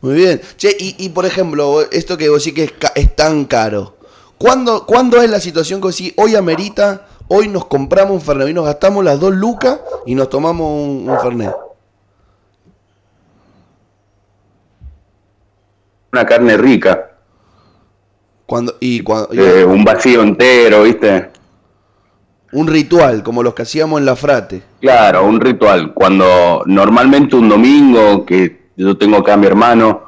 Muy 0.00 0.14
bien. 0.16 0.40
Che, 0.56 0.74
y, 0.76 0.96
y, 0.98 1.10
por 1.10 1.24
ejemplo, 1.26 1.82
esto 1.92 2.16
que 2.18 2.28
vos 2.28 2.42
sí 2.42 2.52
que 2.52 2.64
es, 2.64 2.72
ca- 2.72 2.90
es 2.96 3.14
tan 3.14 3.44
caro. 3.44 3.96
¿Cuándo, 4.36 4.84
¿Cuándo 4.84 5.22
es 5.22 5.30
la 5.30 5.38
situación 5.38 5.80
que 5.80 5.84
vos 5.86 5.94
sí, 5.94 6.12
hoy 6.16 6.34
amerita, 6.34 7.06
hoy 7.28 7.46
nos 7.46 7.66
compramos 7.66 8.12
un 8.14 8.20
Fernet 8.20 8.48
y 8.48 8.52
nos 8.54 8.64
gastamos 8.64 9.04
las 9.04 9.20
dos 9.20 9.32
lucas 9.32 9.78
y 10.04 10.16
nos 10.16 10.28
tomamos 10.28 10.66
un, 10.68 11.08
un 11.08 11.20
Fernet? 11.20 11.54
Una 16.12 16.26
carne 16.26 16.56
rica, 16.56 17.11
Cuando, 18.52 18.76
y 18.80 19.00
cuando, 19.00 19.32
eh, 19.32 19.64
un 19.64 19.82
vacío 19.82 20.20
entero, 20.22 20.82
¿viste? 20.82 21.30
un 22.52 22.66
ritual, 22.66 23.22
como 23.22 23.42
los 23.42 23.54
que 23.54 23.62
hacíamos 23.62 23.98
en 23.98 24.04
la 24.04 24.14
frate. 24.14 24.62
Claro, 24.78 25.24
un 25.24 25.40
ritual. 25.40 25.94
Cuando 25.94 26.62
normalmente 26.66 27.34
un 27.34 27.48
domingo, 27.48 28.26
que 28.26 28.72
yo 28.76 28.98
tengo 28.98 29.16
acá 29.16 29.32
a 29.32 29.36
mi 29.38 29.46
hermano 29.46 30.02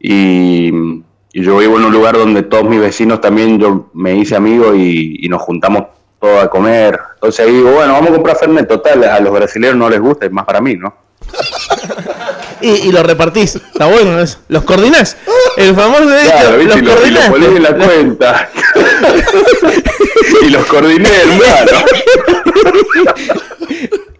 y, 0.00 0.72
y 1.32 1.40
yo 1.44 1.58
vivo 1.58 1.78
en 1.78 1.84
un 1.84 1.92
lugar 1.92 2.18
donde 2.18 2.42
todos 2.42 2.68
mis 2.68 2.80
vecinos 2.80 3.20
también 3.20 3.60
yo 3.60 3.90
me 3.94 4.16
hice 4.16 4.34
amigo 4.34 4.74
y, 4.74 5.16
y 5.20 5.28
nos 5.28 5.40
juntamos 5.42 5.84
todos 6.20 6.42
a 6.42 6.48
comer. 6.48 6.98
Entonces 7.14 7.46
ahí 7.46 7.52
digo, 7.52 7.70
bueno, 7.70 7.92
vamos 7.92 8.10
a 8.10 8.14
comprar 8.14 8.38
Fernet. 8.38 8.66
Total, 8.66 9.04
a 9.04 9.20
los 9.20 9.32
brasileños 9.32 9.76
no 9.76 9.88
les 9.88 10.00
gusta, 10.00 10.26
es 10.26 10.32
más 10.32 10.44
para 10.44 10.60
mí, 10.60 10.74
¿no? 10.74 10.92
Y, 12.60 12.68
y 12.88 12.92
lo 12.92 13.02
repartís. 13.02 13.56
Está 13.56 13.86
bueno 13.86 14.18
eso. 14.20 14.38
Los 14.48 14.64
coordinás. 14.64 15.16
El 15.56 15.74
famoso 15.74 16.06
de 16.06 16.22
Claro, 16.24 16.56
los 16.56 16.64
¿viste? 16.66 16.78
Y, 16.78 16.82
lo- 16.82 17.06
y 17.06 17.10
los 17.10 17.24
poní 17.26 17.46
en 17.46 17.62
la 17.62 17.76
cuenta. 17.76 18.50
y 20.42 20.50
los 20.50 20.66
coordiné, 20.66 21.08
hermano. 21.08 21.78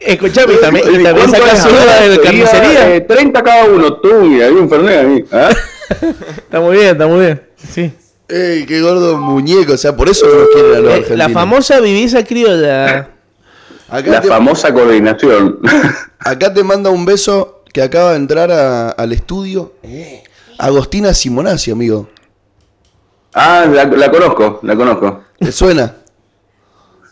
Escuchame, 0.01 0.55
y 0.55 0.61
también, 0.61 0.87
y 0.95 1.01
¿Y 1.01 1.03
también 1.03 1.29
es? 1.35 1.65
ayuda 1.65 2.01
de 2.09 2.21
carnicería. 2.21 2.95
eh, 2.97 3.01
30 3.03 3.43
cada 3.43 3.65
uno, 3.67 3.95
tú, 3.95 4.27
y 4.27 4.41
hay 4.41 4.53
un 4.53 4.69
Fernet 4.71 4.97
ahí. 5.05 5.25
¿ah? 5.33 5.51
Está 6.37 6.61
muy 6.61 6.77
bien, 6.77 6.89
está 6.89 7.07
muy 7.07 7.21
bien. 7.21 7.43
Sí. 7.57 7.93
¡Ey, 8.29 8.65
qué 8.67 8.81
gordo 8.81 9.17
muñeco! 9.19 9.73
O 9.73 9.77
sea, 9.77 9.97
por 9.97 10.09
eso 10.09 10.27
no 10.27 10.35
nos 10.41 10.49
quieren 10.51 10.75
a 10.75 10.79
los 10.81 10.91
Eh, 10.91 10.95
argentinos. 10.95 11.19
la 11.19 11.29
famosa 11.31 11.81
vivisa 11.81 12.25
criolla. 12.25 13.09
Acá 13.91 14.11
La 14.11 14.21
te, 14.21 14.29
famosa 14.29 14.73
coordinación. 14.73 15.59
acá 16.19 16.53
te 16.53 16.63
manda 16.63 16.91
un 16.91 17.05
beso 17.07 17.58
que 17.73 17.83
acaba 17.83 18.11
de 18.13 18.17
entrar 18.17 18.51
a- 18.51 18.91
al 18.91 19.13
estudio. 19.13 19.75
Agostina 20.59 21.15
Simonazzi, 21.15 21.71
amigo. 21.71 22.09
ah, 23.35 23.65
la, 23.71 23.85
la 23.85 24.11
conozco, 24.11 24.61
la 24.63 24.75
conozco. 24.77 25.23
¿Te 25.39 25.53
suena? 25.53 25.95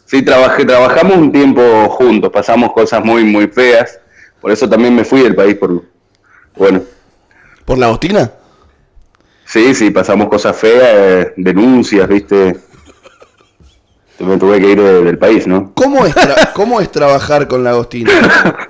Sí, 0.05 0.23
trabajé, 0.23 0.64
trabajamos 0.64 1.16
un 1.16 1.33
tiempo 1.33 1.88
juntos, 1.90 2.31
pasamos 2.33 2.73
cosas 2.73 3.05
muy, 3.05 3.25
muy 3.25 3.49
feas. 3.49 3.99
Por 4.40 4.51
eso 4.53 4.69
también 4.69 4.95
me 4.95 5.05
fui 5.05 5.21
del 5.23 5.35
país. 5.35 5.57
por 5.57 5.83
Bueno, 6.57 6.83
¿Por 7.64 7.79
la 7.79 7.87
Agostina? 7.87 8.31
sí, 9.45 9.75
sí, 9.75 9.90
pasamos 9.90 10.29
cosas 10.29 10.57
feas, 10.57 10.85
eh, 10.88 11.33
denuncias, 11.37 12.07
¿viste? 12.09 12.57
Me 14.19 14.37
tuve 14.38 14.61
que 14.61 14.71
ir 14.71 14.81
de- 14.81 15.03
del 15.05 15.19
país, 15.19 15.47
¿no? 15.47 15.73
¿Cómo 15.75 16.07
es, 16.07 16.14
tra- 16.14 16.53
¿Cómo 16.55 16.81
es 16.81 16.90
trabajar 16.90 17.47
con 17.49 17.62
la 17.64 17.71
Agostina? 17.71 18.11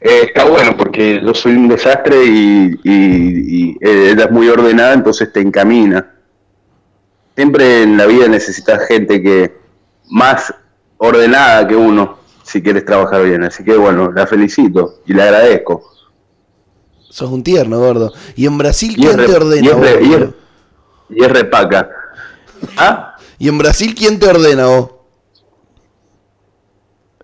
Eh, 0.00 0.22
está 0.26 0.44
bueno 0.44 0.76
porque 0.76 1.20
yo 1.24 1.34
soy 1.34 1.52
un 1.52 1.68
desastre 1.68 2.24
y, 2.24 2.80
y- 2.84 3.70
y, 3.70 3.70
eh, 3.80 4.12
ella 4.12 4.24
es 4.26 4.30
muy 4.30 4.48
ordenada, 4.48 4.92
entonces 4.94 5.32
te 5.32 5.40
encamina. 5.40 6.14
Siempre 7.34 7.82
en 7.82 7.96
la 7.96 8.06
vida 8.06 8.28
necesitas 8.28 8.86
gente 8.86 9.20
que 9.22 9.56
más 10.10 10.52
ordenada 10.98 11.66
que 11.66 11.76
uno 11.76 12.18
si 12.42 12.62
quieres 12.62 12.84
trabajar 12.84 13.22
bien. 13.24 13.44
Así 13.44 13.62
que 13.64 13.76
bueno, 13.76 14.10
la 14.12 14.26
felicito 14.26 15.00
y 15.06 15.12
le 15.14 15.22
agradezco. 15.22 15.82
Sos 17.10 17.30
un 17.30 17.42
tierno, 17.42 17.78
gordo. 17.78 18.12
¿Y 18.36 18.46
en 18.46 18.56
Brasil 18.58 18.94
quién 18.96 19.16
te 19.16 19.34
ordena? 19.36 19.66
y 19.66 19.68
es 19.68 19.76
re- 19.78 19.96
vos, 19.96 20.02
y 20.02 20.12
es- 20.12 20.18
boludo? 20.20 20.34
y 21.10 21.24
es 21.24 21.32
repaca. 21.32 21.90
¿Ah? 22.76 23.16
¿Y 23.38 23.48
en 23.48 23.58
Brasil 23.58 23.94
quién 23.96 24.18
te 24.18 24.28
ordena 24.28 24.66
vos? 24.66 24.90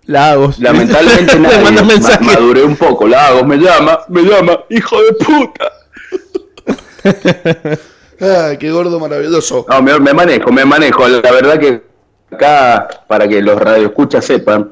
Lagos. 0.07 0.59
Lamentablemente 0.59 1.33
Le 1.39 1.39
nadie. 1.39 1.63
manda 1.63 1.81
Ma- 1.81 1.87
mensaje. 1.87 2.23
maduré 2.25 2.63
un 2.63 2.75
poco. 2.75 3.07
Lagos 3.07 3.45
me 3.45 3.57
llama, 3.57 3.99
me 4.09 4.21
llama, 4.23 4.59
hijo 4.69 4.97
de 5.01 5.13
puta. 5.13 5.71
Ah, 8.21 8.53
qué 8.57 8.71
gordo 8.71 8.97
maravilloso. 8.97 9.65
No, 9.69 9.81
me, 9.81 9.99
me 9.99 10.13
manejo, 10.13 10.49
me 10.49 10.63
manejo. 10.63 11.05
La 11.05 11.19
verdad 11.33 11.59
que 11.59 11.81
acá, 12.31 12.87
para 13.07 13.27
que 13.27 13.41
los 13.41 13.59
radioescuchas 13.59 14.23
sepan, 14.23 14.71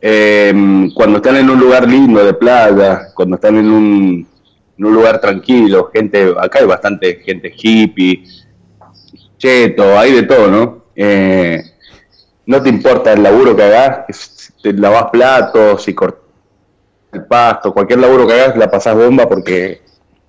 eh, 0.00 0.54
cuando 0.94 1.16
están 1.16 1.34
en 1.36 1.50
un 1.50 1.58
lugar 1.58 1.88
lindo 1.88 2.24
de 2.24 2.34
playa, 2.34 3.08
cuando 3.12 3.34
están 3.34 3.56
en 3.58 3.68
un, 3.72 4.28
en 4.78 4.84
un 4.84 4.94
lugar 4.94 5.20
tranquilo, 5.20 5.90
gente, 5.92 6.34
acá 6.38 6.60
hay 6.60 6.66
bastante 6.66 7.16
gente 7.16 7.52
hippie, 7.60 8.24
cheto, 9.38 9.98
hay 9.98 10.12
de 10.12 10.22
todo, 10.22 10.46
¿no? 10.46 10.84
Eh, 10.94 11.62
no 12.46 12.62
te 12.62 12.68
importa 12.68 13.12
el 13.12 13.24
laburo 13.24 13.56
que 13.56 13.62
hagas, 13.64 14.04
te 14.64 14.72
lavas 14.72 15.10
platos, 15.10 15.82
si 15.82 15.92
cortas 15.94 16.22
el 17.12 17.26
pasto, 17.26 17.72
cualquier 17.72 18.00
laburo 18.00 18.26
que 18.26 18.32
hagas, 18.32 18.56
la 18.56 18.70
pasás 18.70 18.96
bomba 18.96 19.28
porque 19.28 19.82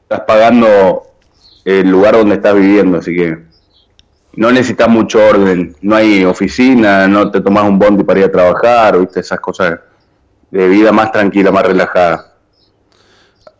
estás 0.03 0.19
pagando 0.27 1.03
el 1.63 1.89
lugar 1.89 2.15
donde 2.17 2.35
estás 2.35 2.53
viviendo, 2.53 2.97
así 2.97 3.15
que 3.15 3.37
no 4.33 4.51
necesitas 4.51 4.89
mucho 4.89 5.25
orden, 5.25 5.73
no 5.81 5.95
hay 5.95 6.25
oficina, 6.25 7.07
no 7.07 7.31
te 7.31 7.39
tomas 7.39 7.63
un 7.63 7.79
bondi 7.79 8.03
para 8.03 8.19
ir 8.19 8.25
a 8.25 8.31
trabajar, 8.31 8.99
viste, 8.99 9.21
esas 9.21 9.39
cosas 9.39 9.79
de 10.51 10.67
vida 10.67 10.91
más 10.91 11.13
tranquila, 11.13 11.49
más 11.51 11.65
relajada. 11.65 12.33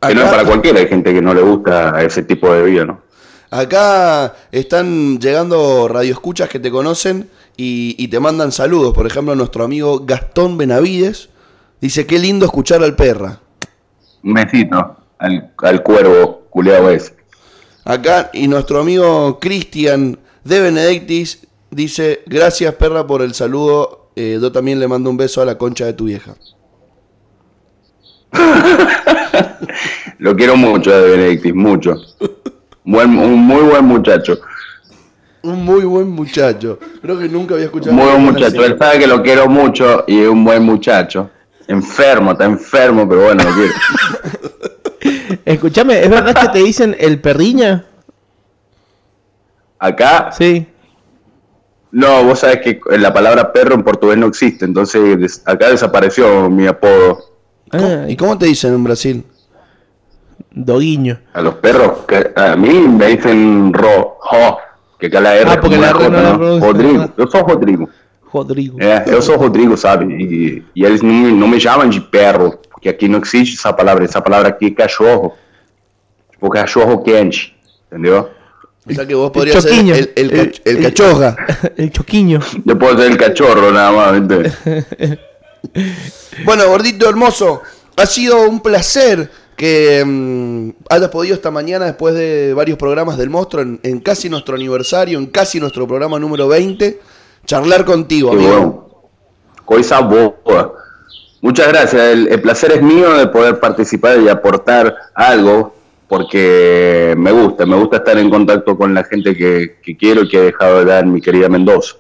Que 0.06 0.14
no 0.14 0.24
es 0.24 0.30
para 0.30 0.44
cualquiera, 0.44 0.80
hay 0.80 0.88
gente 0.88 1.14
que 1.14 1.22
no 1.22 1.34
le 1.34 1.42
gusta 1.42 2.04
ese 2.04 2.22
tipo 2.24 2.54
de 2.54 2.64
vida, 2.64 2.86
¿no? 2.86 3.02
Acá 3.50 4.36
están 4.52 5.20
llegando 5.20 5.88
radioescuchas 5.88 6.50
que 6.50 6.60
te 6.60 6.70
conocen 6.70 7.30
y, 7.58 7.96
y 7.98 8.08
te 8.08 8.20
mandan 8.20 8.52
saludos. 8.52 8.94
Por 8.94 9.08
ejemplo, 9.08 9.36
nuestro 9.36 9.64
amigo 9.64 10.02
Gastón 10.06 10.58
Benavides 10.58 11.30
dice, 11.82 12.06
qué 12.06 12.20
lindo 12.20 12.46
escuchar 12.46 12.84
al 12.84 12.96
perra. 12.96 13.40
Un 14.24 14.34
besito 14.34 14.98
al, 15.20 15.54
al 15.58 15.84
cuervo 15.84 16.46
culeado 16.50 16.90
ese. 16.90 17.16
Acá, 17.84 18.32
y 18.34 18.48
nuestro 18.48 18.80
amigo 18.80 19.40
Cristian 19.40 20.18
de 20.44 20.60
Benedictis 20.60 21.48
dice, 21.70 22.24
gracias 22.26 22.74
perra 22.76 23.06
por 23.06 23.22
el 23.22 23.34
saludo. 23.34 24.10
Eh, 24.16 24.40
yo 24.42 24.52
también 24.52 24.80
le 24.80 24.88
mando 24.88 25.10
un 25.10 25.18
beso 25.18 25.42
a 25.42 25.46
la 25.46 25.58
concha 25.58 25.86
de 25.86 25.94
tu 25.94 26.06
vieja. 26.06 26.36
Lo 30.18 30.36
quiero 30.36 30.56
mucho 30.56 30.92
de 30.92 31.10
Benedictis, 31.12 31.54
mucho. 31.54 31.96
Buen, 32.84 33.18
un 33.18 33.40
muy 33.40 33.64
buen 33.64 33.86
muchacho. 33.86 34.40
Un 35.46 35.64
muy 35.64 35.82
buen 35.86 36.10
muchacho. 36.10 36.80
Creo 37.02 37.20
que 37.20 37.30
nunca 37.30 37.54
había 37.54 37.66
escuchado. 37.68 37.94
Muy 37.94 38.06
buen 38.06 38.24
muchacho. 38.24 38.48
así. 38.62 38.72
Él 38.72 38.78
sabe 38.80 39.00
que 39.00 39.08
lo 39.08 39.22
quiero 39.22 39.48
mucho 39.48 40.04
y 40.08 40.22
es 40.22 40.28
un 40.28 40.44
buen 40.44 40.64
muchacho. 40.64 41.30
Enfermo, 41.68 42.32
está 42.32 42.46
enfermo, 42.46 43.08
pero 43.08 43.26
bueno, 43.26 43.44
lo 43.44 43.50
quiero. 43.54 43.74
Escúchame, 45.46 46.02
¿es 46.04 46.10
verdad 46.10 46.34
que 46.42 46.48
te 46.50 46.60
dicen 46.64 46.96
el 47.00 47.20
perriña? 47.22 47.86
Acá, 49.78 50.32
Sí. 50.32 50.66
no, 51.92 52.24
vos 52.24 52.40
sabés 52.40 52.62
que 52.62 52.80
la 52.98 53.14
palabra 53.14 53.54
perro 53.54 53.76
en 53.76 53.84
portugués 53.84 54.18
no 54.18 54.26
existe, 54.28 54.66
entonces 54.66 55.44
acá 55.46 55.70
desapareció 55.70 56.50
mi 56.50 56.66
apodo. 56.66 57.20
Ah, 57.72 58.06
¿Y 58.08 58.16
cómo 58.16 58.38
te 58.38 58.48
dicen 58.48 58.74
en 58.74 58.84
Brasil? 58.84 59.24
Doguiño. 60.52 61.20
A 61.34 61.42
los 61.42 61.56
perros, 61.56 62.00
que 62.08 62.32
a 62.36 62.56
mí 62.56 62.70
me 62.80 63.08
dicen 63.08 63.74
ro, 63.74 64.18
jo, 64.20 64.58
que 65.00 65.08
acá 65.08 65.20
la 65.20 65.36
R 65.36 65.50
Ah, 65.50 65.54
es 65.54 65.60
porque 65.60 65.78
Rodrigo, 66.60 67.10
eu 67.18 67.28
sou 67.30 67.42
Rodrigo. 67.44 67.90
Rodrigo. 68.22 68.78
É, 68.82 69.04
eu 69.08 69.22
sou 69.22 69.38
Rodrigo, 69.38 69.78
sabe? 69.78 70.06
E, 70.14 70.64
e 70.76 70.84
eles 70.84 71.02
não, 71.02 71.14
me- 71.14 71.32
não 71.32 71.48
me 71.48 71.60
chamam 71.60 71.88
de 71.90 72.02
perro, 72.02 72.58
porque 72.70 72.90
aqui 72.90 73.08
não 73.08 73.20
existe 73.20 73.56
essa 73.58 73.72
palavra. 73.72 74.04
Essa 74.04 74.22
palavra 74.22 74.50
aqui 74.50 74.66
é 74.68 74.72
cachorro. 74.72 75.34
Tipo, 76.32 76.50
cachorro 76.50 77.02
quente, 77.02 77.56
entendeu? 77.88 78.30
O 78.88 78.94
sea 78.94 79.06
que 79.06 79.16
vos 79.16 79.32
podrías 79.32 79.64
ser 79.64 79.72
choquiño. 79.72 79.96
el, 79.96 80.12
el, 80.16 80.32
El- 80.32 80.32
cach- 80.52 80.62
el 80.66 80.78
el- 80.78 80.84
cachorra. 80.84 81.36
El 81.78 81.92
choquiño. 81.92 82.40
Eu 82.68 82.76
posso 82.78 82.98
ser 82.98 83.12
el 83.12 83.18
cachorro 83.18 83.72
nada 83.72 83.92
más, 83.92 84.12
¿viste? 84.20 85.18
Bueno, 86.46 86.68
gordito 86.68 87.10
hermoso, 87.10 87.62
ha 87.98 88.06
sido 88.06 88.48
un 88.50 88.60
placer 88.60 89.30
que 89.56 90.04
mm, 90.06 90.70
hayas 90.90 91.10
podido 91.10 91.36
esta 91.36 91.52
mañana, 91.52 91.86
después 91.86 92.14
de 92.16 92.54
varios 92.54 92.78
programas 92.78 93.18
del 93.18 93.30
monstruo, 93.30 93.64
en, 93.64 93.80
en 93.84 94.00
casi 94.00 94.30
nuestro 94.30 94.56
aniversario, 94.56 95.18
en 95.18 95.28
casi 95.28 95.60
nuestro 95.60 95.88
programa 95.88 96.20
número 96.20 96.48
20, 96.48 97.00
charlar 97.46 97.86
contigo, 97.86 98.32
Qué 98.32 98.38
amigo. 98.38 98.52
bueno. 98.54 98.86
Coisa 99.64 100.00
boa. 100.02 100.74
Muchas 101.42 101.68
gracias. 101.70 102.02
El, 102.02 102.28
el 102.28 102.42
placer 102.42 102.72
es 102.74 102.82
mío 102.82 103.14
de 103.14 103.28
poder 103.28 103.60
participar 103.60 104.20
y 104.20 104.30
aportar 104.30 104.96
algo, 105.14 105.76
porque 106.08 107.16
me 107.18 107.32
gusta, 107.32 107.66
me 107.66 107.76
gusta 107.76 107.98
estar 107.98 108.18
en 108.18 108.30
contacto 108.30 108.78
con 108.78 108.94
la 108.94 109.04
gente 109.04 109.36
que, 109.36 109.78
que 109.82 109.98
quiero 109.98 110.24
y 110.24 110.30
que 110.30 110.38
he 110.38 110.42
dejado 110.46 110.80
de 110.80 110.86
dar 110.86 111.06
mi 111.06 111.22
querida 111.22 111.50
Mendoza. 111.50 111.96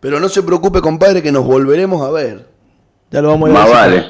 Pero 0.00 0.18
no 0.20 0.28
se 0.28 0.42
preocupe, 0.42 0.80
compadre, 0.80 1.22
que 1.22 1.32
nos 1.32 1.44
volveremos 1.44 2.02
a 2.06 2.10
ver. 2.10 2.46
Ya 3.10 3.20
lo 3.20 3.28
vamos 3.28 3.48
a 3.48 3.52
ir 3.52 3.58
Más 3.58 3.70
vale. 3.70 4.06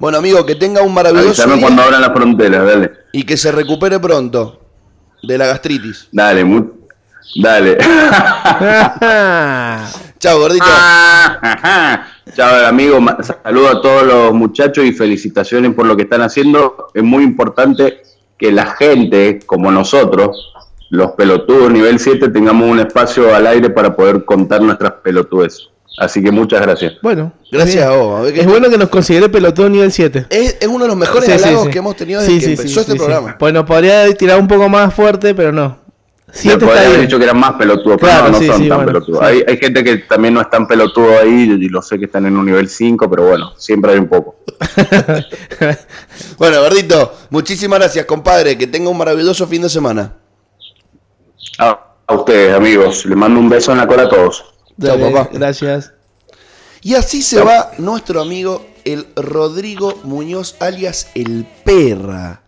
Bueno, 0.00 0.18
amigo, 0.18 0.44
que 0.46 0.54
tenga 0.56 0.82
un 0.82 0.92
maravilloso 0.94 1.44
día 1.46 1.60
cuando 1.60 1.82
abran 1.82 2.00
las 2.00 2.12
fronteras, 2.12 2.66
dale. 2.66 2.90
y 3.12 3.22
que 3.24 3.36
se 3.36 3.52
recupere 3.52 4.00
pronto 4.00 4.60
de 5.22 5.36
la 5.38 5.46
gastritis. 5.46 6.08
Dale, 6.10 6.42
mu- 6.42 6.70
dale. 7.36 7.76
Chao, 10.18 10.38
gordito. 10.38 10.64
Chao, 12.34 12.66
amigo. 12.66 12.98
Saludo 13.44 13.68
a 13.68 13.82
todos 13.82 14.02
los 14.06 14.32
muchachos 14.34 14.84
y 14.84 14.92
felicitaciones 14.92 15.74
por 15.74 15.86
lo 15.86 15.96
que 15.96 16.02
están 16.04 16.22
haciendo. 16.22 16.88
Es 16.94 17.02
muy 17.02 17.22
importante 17.24 18.02
que 18.38 18.50
la 18.52 18.66
gente, 18.76 19.40
como 19.46 19.70
nosotros, 19.70 20.52
los 20.90 21.12
pelotudos 21.12 21.70
nivel 21.70 21.98
7, 21.98 22.28
tengamos 22.30 22.68
un 22.68 22.80
espacio 22.80 23.34
al 23.34 23.46
aire 23.46 23.68
para 23.70 23.94
poder 23.94 24.24
contar 24.24 24.62
nuestras 24.62 24.92
pelotudes. 25.04 25.68
Así 26.00 26.22
que 26.22 26.30
muchas 26.32 26.62
gracias. 26.62 26.94
Bueno. 27.02 27.32
Gracias 27.52 27.76
bien. 27.86 27.88
a 27.88 27.90
vos. 28.02 28.18
a 28.18 28.22
ver 28.22 28.32
que- 28.34 28.40
Es 28.40 28.46
bueno 28.46 28.70
que 28.70 28.78
nos 28.78 28.88
considere 28.88 29.28
pelotudo 29.28 29.68
nivel 29.68 29.92
7. 29.92 30.26
Es, 30.30 30.56
es 30.60 30.66
uno 30.66 30.84
de 30.84 30.88
los 30.88 30.96
mejores 30.96 31.26
Sí, 31.26 31.32
halagos 31.32 31.64
sí. 31.66 31.70
que 31.70 31.78
hemos 31.78 31.94
tenido 31.96 32.20
desde 32.20 32.32
Sí, 32.32 32.40
que 32.40 32.44
sí, 32.46 32.50
empezó 32.52 32.68
sí, 32.74 32.80
este 32.80 32.92
sí, 32.92 32.98
sí. 32.98 33.04
programa. 33.04 33.36
Bueno, 33.38 33.64
podría 33.66 34.12
tirar 34.14 34.40
un 34.40 34.48
poco 34.48 34.68
más 34.68 34.92
fuerte, 34.94 35.34
pero 35.34 35.52
no. 35.52 35.78
7 36.32 36.58
podría 36.58 36.74
está 36.74 36.80
haber 36.86 36.90
bien. 36.98 37.06
dicho 37.08 37.18
que 37.18 37.24
eran 37.24 37.38
más 37.38 37.52
pelotudos, 37.54 37.98
pero 38.00 38.12
Claro, 38.12 38.26
no, 38.26 38.32
no 38.32 38.38
sí, 38.38 38.46
son 38.46 38.62
sí, 38.62 38.68
tan 38.68 38.76
bueno, 38.78 38.92
pelotudos. 38.92 39.18
sí. 39.20 39.26
Hay, 39.26 39.44
hay 39.46 39.56
gente 39.58 39.84
que 39.84 39.96
también 39.98 40.32
no 40.34 40.40
es 40.40 40.48
tan 40.48 40.66
pelotudo 40.66 41.18
ahí 41.18 41.42
y 41.60 41.68
lo 41.68 41.82
sé 41.82 41.98
que 41.98 42.04
están 42.06 42.24
en 42.24 42.36
un 42.36 42.46
nivel 42.46 42.68
5, 42.68 43.10
pero 43.10 43.26
bueno, 43.28 43.52
siempre 43.58 43.92
hay 43.92 43.98
un 43.98 44.08
poco. 44.08 44.36
Bueno, 46.38 46.60
gordito, 46.62 47.12
muchísimas 47.30 47.78
gracias, 47.78 48.06
compadre. 48.06 48.56
Que 48.56 48.66
tenga 48.66 48.88
un 48.90 48.96
maravilloso 48.96 49.46
fin 49.46 49.62
de 49.62 49.68
semana. 49.68 50.14
A, 51.58 51.78
a 52.06 52.14
ustedes, 52.14 52.54
amigos. 52.54 53.04
Les 53.06 53.16
mando 53.16 53.38
un 53.40 53.48
beso 53.48 53.72
en 53.72 53.78
la 53.78 53.86
cola 53.86 54.04
a 54.04 54.08
todos. 54.08 54.44
Papá. 54.80 55.30
Gracias. 55.32 55.92
Y 56.82 56.94
así 56.94 57.22
se 57.22 57.40
va 57.42 57.72
nuestro 57.78 58.20
amigo 58.20 58.66
el 58.84 59.06
Rodrigo 59.14 60.00
Muñoz, 60.04 60.56
alias 60.60 61.08
el 61.14 61.46
Perra. 61.64 62.42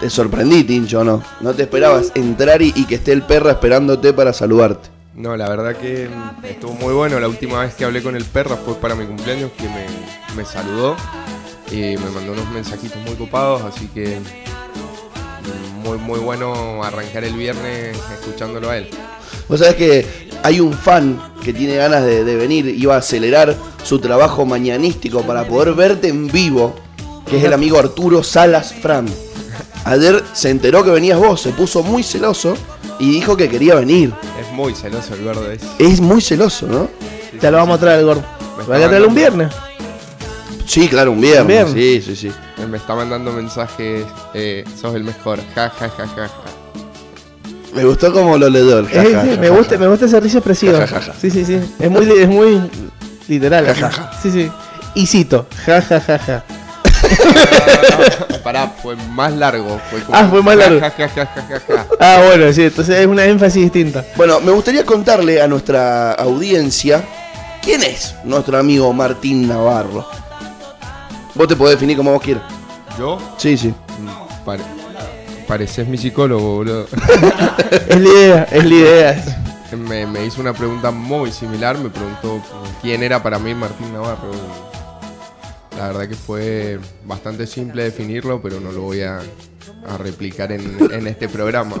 Te 0.00 0.08
sorprendí, 0.08 0.64
Tincho, 0.64 1.04
¿no? 1.04 1.22
No 1.40 1.52
te 1.52 1.62
esperabas 1.62 2.12
entrar 2.14 2.62
y, 2.62 2.72
y 2.74 2.86
que 2.86 2.94
esté 2.94 3.12
el 3.12 3.22
Perra 3.22 3.52
esperándote 3.52 4.12
para 4.12 4.32
saludarte. 4.32 4.88
No, 5.14 5.36
la 5.36 5.48
verdad 5.48 5.76
que 5.76 6.08
mm, 6.08 6.44
estuvo 6.46 6.72
muy 6.72 6.94
bueno. 6.94 7.18
La 7.20 7.28
última 7.28 7.60
vez 7.60 7.74
que 7.74 7.84
hablé 7.84 8.02
con 8.02 8.16
el 8.16 8.24
perra 8.24 8.56
fue 8.56 8.74
para 8.76 8.94
mi 8.94 9.06
cumpleaños, 9.06 9.50
que 9.52 9.64
me, 9.64 9.86
me 10.36 10.44
saludó 10.44 10.96
y 11.70 11.96
me 11.96 12.10
mandó 12.10 12.32
unos 12.32 12.48
mensajitos 12.50 12.96
muy 13.02 13.14
copados, 13.16 13.62
así 13.62 13.86
que 13.88 14.18
muy 15.82 15.98
muy 15.98 16.18
bueno 16.18 16.82
arrancar 16.82 17.24
el 17.24 17.34
viernes 17.34 17.96
escuchándolo 18.20 18.70
a 18.70 18.78
él. 18.78 18.88
Vos 19.48 19.60
sabés 19.60 19.74
que 19.74 20.30
hay 20.42 20.60
un 20.60 20.72
fan 20.72 21.20
que 21.42 21.52
tiene 21.52 21.76
ganas 21.76 22.04
de, 22.04 22.24
de 22.24 22.36
venir, 22.36 22.66
iba 22.66 22.94
a 22.94 22.98
acelerar 22.98 23.56
su 23.82 23.98
trabajo 23.98 24.44
mañanístico 24.44 25.22
para 25.22 25.44
poder 25.44 25.74
verte 25.74 26.08
en 26.08 26.28
vivo, 26.28 26.74
que 27.28 27.38
es 27.38 27.44
el 27.44 27.52
amigo 27.52 27.78
Arturo 27.78 28.22
Salas 28.22 28.74
Fran. 28.74 29.06
Ayer 29.84 30.22
se 30.32 30.50
enteró 30.50 30.84
que 30.84 30.90
venías 30.90 31.18
vos, 31.18 31.40
se 31.40 31.50
puso 31.50 31.82
muy 31.82 32.02
celoso 32.02 32.54
y 32.98 33.10
dijo 33.10 33.36
que 33.36 33.48
quería 33.48 33.74
venir. 33.76 34.12
Es 34.40 34.52
muy 34.52 34.74
celoso 34.74 35.14
el 35.14 35.24
gordo 35.24 35.50
ese. 35.50 35.66
Es 35.78 36.00
muy 36.00 36.20
celoso, 36.20 36.66
¿no? 36.66 36.88
Ya 37.40 37.50
lo 37.50 37.56
vamos 37.56 37.78
a 37.78 37.80
traer 37.80 38.00
el 38.00 38.06
gordo. 38.06 38.24
Va 38.70 38.76
a 38.76 38.88
traerlo 38.88 39.08
un 39.08 39.14
viernes. 39.14 39.48
Sí, 40.70 40.86
claro, 40.88 41.10
un 41.10 41.20
viernes. 41.20 41.74
Viernes. 41.74 42.04
Sí, 42.04 42.14
sí, 42.14 42.30
sí. 42.30 42.64
Me 42.70 42.76
está 42.76 42.94
mandando 42.94 43.32
mensajes, 43.32 44.04
eh, 44.34 44.64
sos 44.80 44.94
el 44.94 45.02
mejor, 45.02 45.40
ja 45.56 45.68
ja 45.68 45.88
ja 45.88 46.06
ja 46.06 46.28
ja. 46.28 46.30
Me 47.74 47.84
gustó 47.84 48.12
como 48.12 48.38
lo 48.38 48.48
leyó 48.48 48.78
el 48.78 48.86
ja, 48.88 49.02
Eh, 49.02 49.12
ja, 49.12 49.22
me 49.40 49.50
gusta, 49.50 49.74
ja. 49.74 49.80
me 49.80 49.88
gusta 49.88 50.06
esa 50.06 50.20
risa 50.20 50.38
expresiva. 50.38 50.78
Ja, 50.78 50.86
ja, 50.86 51.00
ja, 51.00 51.06
ja. 51.12 51.14
Sí, 51.20 51.28
sí, 51.28 51.44
sí. 51.44 51.58
Es 51.76 51.90
muy, 51.90 52.08
es 52.08 52.28
muy 52.28 52.60
literal. 53.26 53.66
Ja, 53.66 53.74
ja, 53.74 53.90
ja. 53.90 54.10
Sí, 54.22 54.30
sí. 54.30 54.48
Y 54.94 55.06
cito. 55.06 55.46
Ja, 55.66 55.82
ja, 55.82 56.00
ja, 56.00 56.18
ja. 56.18 56.44
Pará, 58.44 58.68
fue 58.80 58.94
más 58.94 59.32
largo. 59.32 59.80
Fue 59.90 60.00
como, 60.02 60.16
Ah, 60.16 60.28
fue 60.30 60.40
más 60.40 60.56
largo. 60.56 60.78
Ja, 60.78 60.90
ja, 60.90 61.08
ja, 61.08 61.26
ja, 61.26 61.42
ja, 61.48 61.60
ja. 61.66 61.86
Ah, 61.98 62.22
bueno, 62.28 62.52
sí. 62.52 62.62
Entonces 62.62 62.96
es 62.96 63.06
una 63.08 63.24
énfasis 63.24 63.62
distinta. 63.64 64.04
Bueno, 64.16 64.38
me 64.40 64.52
gustaría 64.52 64.84
contarle 64.86 65.42
a 65.42 65.48
nuestra 65.48 66.12
audiencia 66.12 67.02
quién 67.60 67.82
es 67.82 68.14
nuestro 68.22 68.56
amigo 68.56 68.92
Martín 68.92 69.48
Navarro. 69.48 70.06
Vos 71.40 71.48
te 71.48 71.56
podés 71.56 71.76
definir 71.76 71.96
como 71.96 72.12
vos 72.12 72.20
quieras. 72.20 72.42
¿Yo? 72.98 73.16
Sí, 73.38 73.56
sí. 73.56 73.72
Pare- 74.44 74.62
pareces 75.48 75.88
mi 75.88 75.96
psicólogo, 75.96 76.56
boludo. 76.56 76.86
Es 77.88 77.98
la 77.98 78.08
idea, 78.10 78.42
es 78.50 78.64
la 78.66 78.74
idea. 78.74 79.24
Me, 79.88 80.06
me 80.06 80.26
hizo 80.26 80.42
una 80.42 80.52
pregunta 80.52 80.90
muy 80.90 81.32
similar, 81.32 81.78
me 81.78 81.88
preguntó 81.88 82.42
quién 82.82 83.02
era 83.02 83.22
para 83.22 83.38
mí 83.38 83.54
Martín 83.54 83.90
Navarro. 83.90 84.32
La 85.78 85.86
verdad 85.86 86.08
que 86.10 86.14
fue 86.14 86.78
bastante 87.06 87.46
simple 87.46 87.84
definirlo, 87.84 88.42
pero 88.42 88.60
no 88.60 88.70
lo 88.70 88.82
voy 88.82 89.00
a, 89.00 89.20
a 89.88 89.96
replicar 89.96 90.52
en, 90.52 90.76
en 90.92 91.06
este 91.06 91.26
programa. 91.26 91.74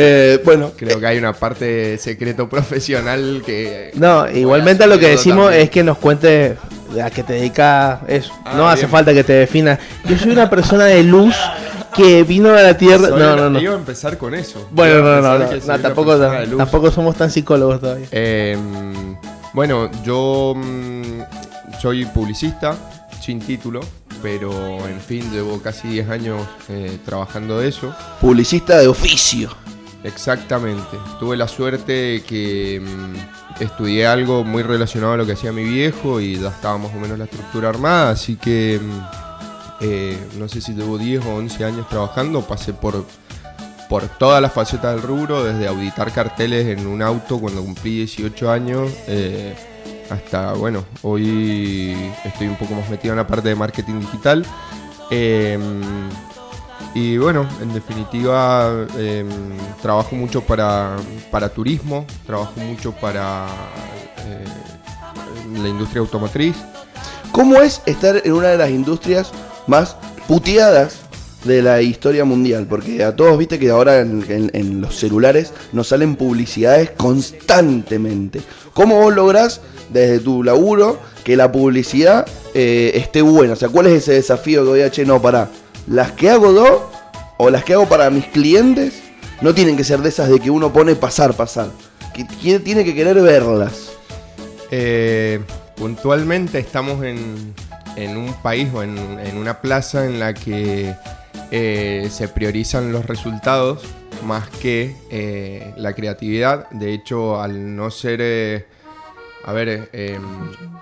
Eh, 0.00 0.40
bueno, 0.44 0.72
Creo 0.76 1.00
que 1.00 1.06
hay 1.06 1.16
una 1.18 1.32
parte 1.32 1.96
secreto 1.96 2.46
profesional 2.48 3.42
que... 3.44 3.90
No, 3.94 4.30
igualmente 4.30 4.86
lo 4.86 4.98
que 4.98 5.08
decimos 5.08 5.52
es 5.52 5.70
que 5.70 5.82
nos 5.82 5.96
cuente 5.96 6.56
a 7.02 7.10
qué 7.10 7.22
te 7.22 7.34
dedica 7.34 8.00
eso. 8.06 8.32
Ah, 8.44 8.54
no 8.56 8.68
hace 8.68 8.86
falta 8.86 9.12
que 9.12 9.24
te 9.24 9.32
defina. 9.32 9.78
Yo 10.04 10.16
soy 10.18 10.30
una 10.30 10.48
persona 10.48 10.86
de 10.86 11.02
luz 11.02 11.34
que 11.94 12.24
vino 12.24 12.50
a 12.50 12.62
la 12.62 12.76
tierra. 12.76 13.08
Soy 13.08 13.20
No, 13.20 13.36
no, 13.36 13.50
no. 13.50 13.60
Iba 13.60 13.74
a 13.74 13.78
empezar 13.78 14.18
con 14.18 14.34
eso. 14.34 14.68
Bueno, 14.70 15.02
no, 15.02 15.20
no, 15.20 15.38
no, 15.38 15.50
que 15.50 15.60
no, 15.60 15.78
tampoco, 15.80 16.18
tampoco 16.56 16.90
somos 16.90 17.16
tan 17.16 17.30
psicólogos 17.30 17.80
todavía. 17.80 18.06
Eh, 18.12 18.56
bueno, 19.52 19.90
yo 20.04 20.54
mm, 20.56 21.20
soy 21.80 22.04
publicista, 22.06 22.76
sin 23.20 23.40
título, 23.40 23.80
pero 24.22 24.86
en 24.86 25.00
fin, 25.00 25.30
llevo 25.32 25.60
casi 25.60 25.88
10 25.88 26.10
años 26.10 26.42
eh, 26.68 26.98
trabajando 27.04 27.58
de 27.58 27.68
eso. 27.68 27.94
publicista 28.20 28.78
de 28.78 28.88
oficio. 28.88 29.50
Exactamente. 30.04 30.96
Tuve 31.18 31.36
la 31.36 31.48
suerte 31.48 32.22
que 32.26 32.80
mm, 32.80 33.62
estudié 33.62 34.06
algo 34.06 34.44
muy 34.44 34.62
relacionado 34.62 35.14
a 35.14 35.16
lo 35.16 35.26
que 35.26 35.32
hacía 35.32 35.52
mi 35.52 35.64
viejo 35.64 36.20
y 36.20 36.38
ya 36.38 36.48
estaba 36.48 36.78
más 36.78 36.94
o 36.94 36.98
menos 37.00 37.18
la 37.18 37.24
estructura 37.24 37.68
armada, 37.68 38.10
así 38.10 38.36
que 38.36 38.80
mm, 38.80 39.28
eh, 39.80 40.18
no 40.38 40.48
sé 40.48 40.60
si 40.60 40.74
llevo 40.74 40.98
10 40.98 41.24
o 41.26 41.34
11 41.36 41.64
años 41.64 41.88
trabajando, 41.88 42.42
pasé 42.42 42.72
por, 42.72 43.04
por 43.88 44.06
todas 44.18 44.40
las 44.40 44.52
facetas 44.52 44.94
del 44.94 45.02
rubro, 45.02 45.44
desde 45.44 45.66
auditar 45.66 46.12
carteles 46.12 46.66
en 46.66 46.86
un 46.86 47.02
auto 47.02 47.38
cuando 47.38 47.62
cumplí 47.62 47.98
18 47.98 48.50
años, 48.50 48.90
eh, 49.08 49.56
hasta, 50.10 50.52
bueno, 50.54 50.84
hoy 51.02 51.94
estoy 52.24 52.46
un 52.46 52.56
poco 52.56 52.74
más 52.74 52.88
metido 52.88 53.12
en 53.12 53.18
la 53.18 53.26
parte 53.26 53.48
de 53.48 53.54
marketing 53.54 54.00
digital. 54.00 54.44
Em, 55.10 55.82
Y 56.94 57.18
bueno, 57.18 57.46
en 57.60 57.72
definitiva, 57.74 58.86
em, 58.96 59.28
trabajo 59.82 60.16
mucho 60.16 60.40
para, 60.40 60.96
para 61.30 61.48
turismo, 61.48 62.06
trabajo 62.26 62.58
mucho 62.60 62.92
para 62.92 63.46
eh, 64.26 64.44
la 65.60 65.68
industria 65.68 66.00
automotriz. 66.00 66.56
¿Cómo 67.32 67.60
es 67.60 67.82
estar 67.86 68.20
en 68.24 68.32
una 68.32 68.48
de 68.48 68.58
las 68.58 68.70
industrias 68.70 69.30
más 69.66 69.96
puteadas 70.26 71.00
de 71.44 71.62
la 71.62 71.82
historia 71.82 72.24
mundial? 72.24 72.66
Porque 72.68 73.04
a 73.04 73.14
todos 73.14 73.38
viste 73.38 73.58
que 73.58 73.70
ahora 73.70 74.00
en, 74.00 74.80
los 74.80 74.96
celulares 74.96 75.52
nos 75.72 75.88
salen 75.88 76.16
publicidades 76.16 76.90
constantemente. 76.96 78.40
¿Cómo 78.72 79.00
vos 79.00 79.14
lográs 79.14 79.60
desde 79.92 80.18
tu 80.20 80.42
laburo 80.42 80.98
que 81.22 81.36
la 81.36 81.52
publicidad 81.52 82.26
eh, 82.54 82.92
esté 82.94 83.22
buena? 83.22 83.52
O 83.52 83.56
sea, 83.56 83.68
¿cuál 83.68 83.86
es 83.86 84.02
ese 84.02 84.14
desafío 84.14 84.64
que 84.64 84.70
voy 84.70 84.80
a, 84.80 84.90
no, 85.06 85.22
para 85.22 85.48
las 85.88 86.12
que 86.12 86.30
hago 86.30 86.52
yo 86.54 86.90
o 87.38 87.50
las 87.50 87.64
que 87.64 87.74
hago 87.74 87.88
para 87.88 88.10
mis 88.10 88.26
clientes 88.26 89.02
no 89.40 89.54
tienen 89.54 89.76
que 89.76 89.84
ser 89.84 90.00
de 90.00 90.08
esas 90.08 90.28
de 90.28 90.40
que 90.40 90.50
uno 90.50 90.72
pone 90.72 90.94
pasar, 90.96 91.34
pasar. 91.34 91.70
Que 92.12 92.24
tiene- 92.24 92.84
que 92.84 92.94
querer 92.94 93.20
verlas. 93.20 93.90
Eh, 94.70 95.40
puntualmente 95.76 96.58
estamos 96.58 97.04
en, 97.04 97.54
en 97.96 98.16
un 98.16 98.32
país 98.42 98.68
o 98.74 98.82
en, 98.82 98.98
en 99.20 99.36
una 99.38 99.60
plaza 99.60 100.04
en 100.06 100.18
la 100.18 100.34
que 100.34 100.94
eh, 101.50 102.08
se 102.10 102.28
priorizan 102.28 102.92
los 102.92 103.06
resultados 103.06 103.82
más 104.26 104.48
que 104.48 104.96
eh, 105.10 105.72
la 105.76 105.92
creatividad. 105.94 106.68
De 106.70 106.92
hecho, 106.92 107.40
al 107.40 107.76
no 107.76 107.90
ser, 107.92 108.66
a 109.44 109.52
ver, 109.52 109.68
eh, 109.68 109.88
em, 109.92 110.22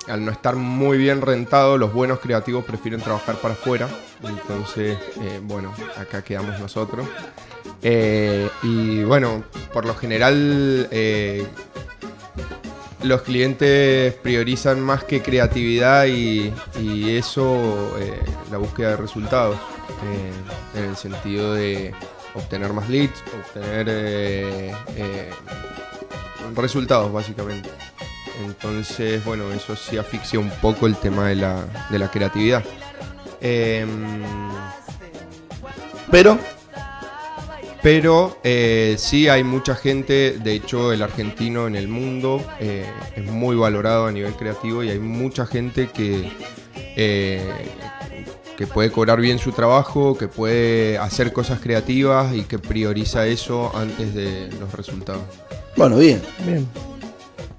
al 0.09 0.24
no 0.24 0.32
estar 0.32 0.57
muy 0.57 0.98
bien 0.98 1.20
rentado, 1.20 1.78
los 1.78 1.92
buenos 1.92 2.20
creativos 2.20 2.64
prefieren 2.64 3.00
trabajar 3.00 3.36
para 3.36 3.54
afuera. 3.54 3.88
Entonces, 4.22 4.98
eh, 5.20 5.40
bueno, 5.42 5.72
acá 5.96 6.22
quedamos 6.22 6.59
nosotros. 6.59 7.07
Eh, 7.82 8.48
y 8.62 9.02
bueno, 9.04 9.44
por 9.72 9.84
lo 9.84 9.94
general... 9.94 10.88
los 13.02 13.22
clientes 13.22 14.14
priorizan 14.14 14.80
más 14.80 15.04
que 15.04 15.22
creatividad 15.22 16.07
y, 16.07 16.52
eso, 17.16 17.94
la 18.50 18.59
búsqueda 18.59 18.90
de 18.90 18.96
resultados, 18.96 19.57
en 20.74 20.84
el 20.84 20.96
sentido 20.96 21.54
de 21.54 21.94
obtener 22.34 22.72
más 22.72 22.88
leads, 22.88 23.22
obtener 23.46 24.74
resultados 26.57 27.12
básicamente. 27.12 27.70
Entonces, 28.45 29.24
bueno, 29.24 29.51
eso 29.53 29.76
sí 29.76 29.97
asfixia 29.97 30.39
un 30.39 30.51
poco 30.51 30.87
el 30.87 30.97
tema 30.97 31.28
de 31.28 31.37
la, 31.37 31.64
de 31.91 31.99
la 31.99 32.11
creatividad. 32.11 32.62
Em, 33.41 34.18
Pero 36.11 36.39
pero 37.87 38.41
eh, 38.43 38.97
sí 38.99 39.28
hay 39.28 39.45
mucha 39.45 39.76
gente, 39.76 40.39
de 40.43 40.55
hecho 40.55 40.93
el 40.93 41.03
argentino 41.03 41.68
en 41.68 41.76
el 41.76 41.87
mundo 41.87 42.45
eh, 42.59 42.84
es 43.14 43.24
muy 43.24 43.55
valorado 43.55 44.07
a 44.07 44.11
nivel 44.11 44.32
creativo 44.32 44.82
y 44.82 44.91
hay 44.91 44.99
mucha 44.99 45.47
gente 45.47 45.89
que, 45.95 46.32
eh, 46.74 47.49
que 48.57 48.66
puede 48.66 48.91
cobrar 48.91 49.20
bien 49.20 49.39
su 49.39 49.53
trabajo, 49.53 50.18
que 50.18 50.26
puede 50.26 50.99
hacer 50.99 51.32
cosas 51.32 51.61
creativas 51.61 52.34
y 52.34 52.43
que 52.43 52.59
prioriza 52.59 53.24
eso 53.28 53.70
antes 53.76 54.14
de 54.16 54.51
los 54.59 54.72
resultados. 54.72 55.22
Bueno, 55.76 55.99
bien. 55.99 56.20
Bien. 56.45 56.66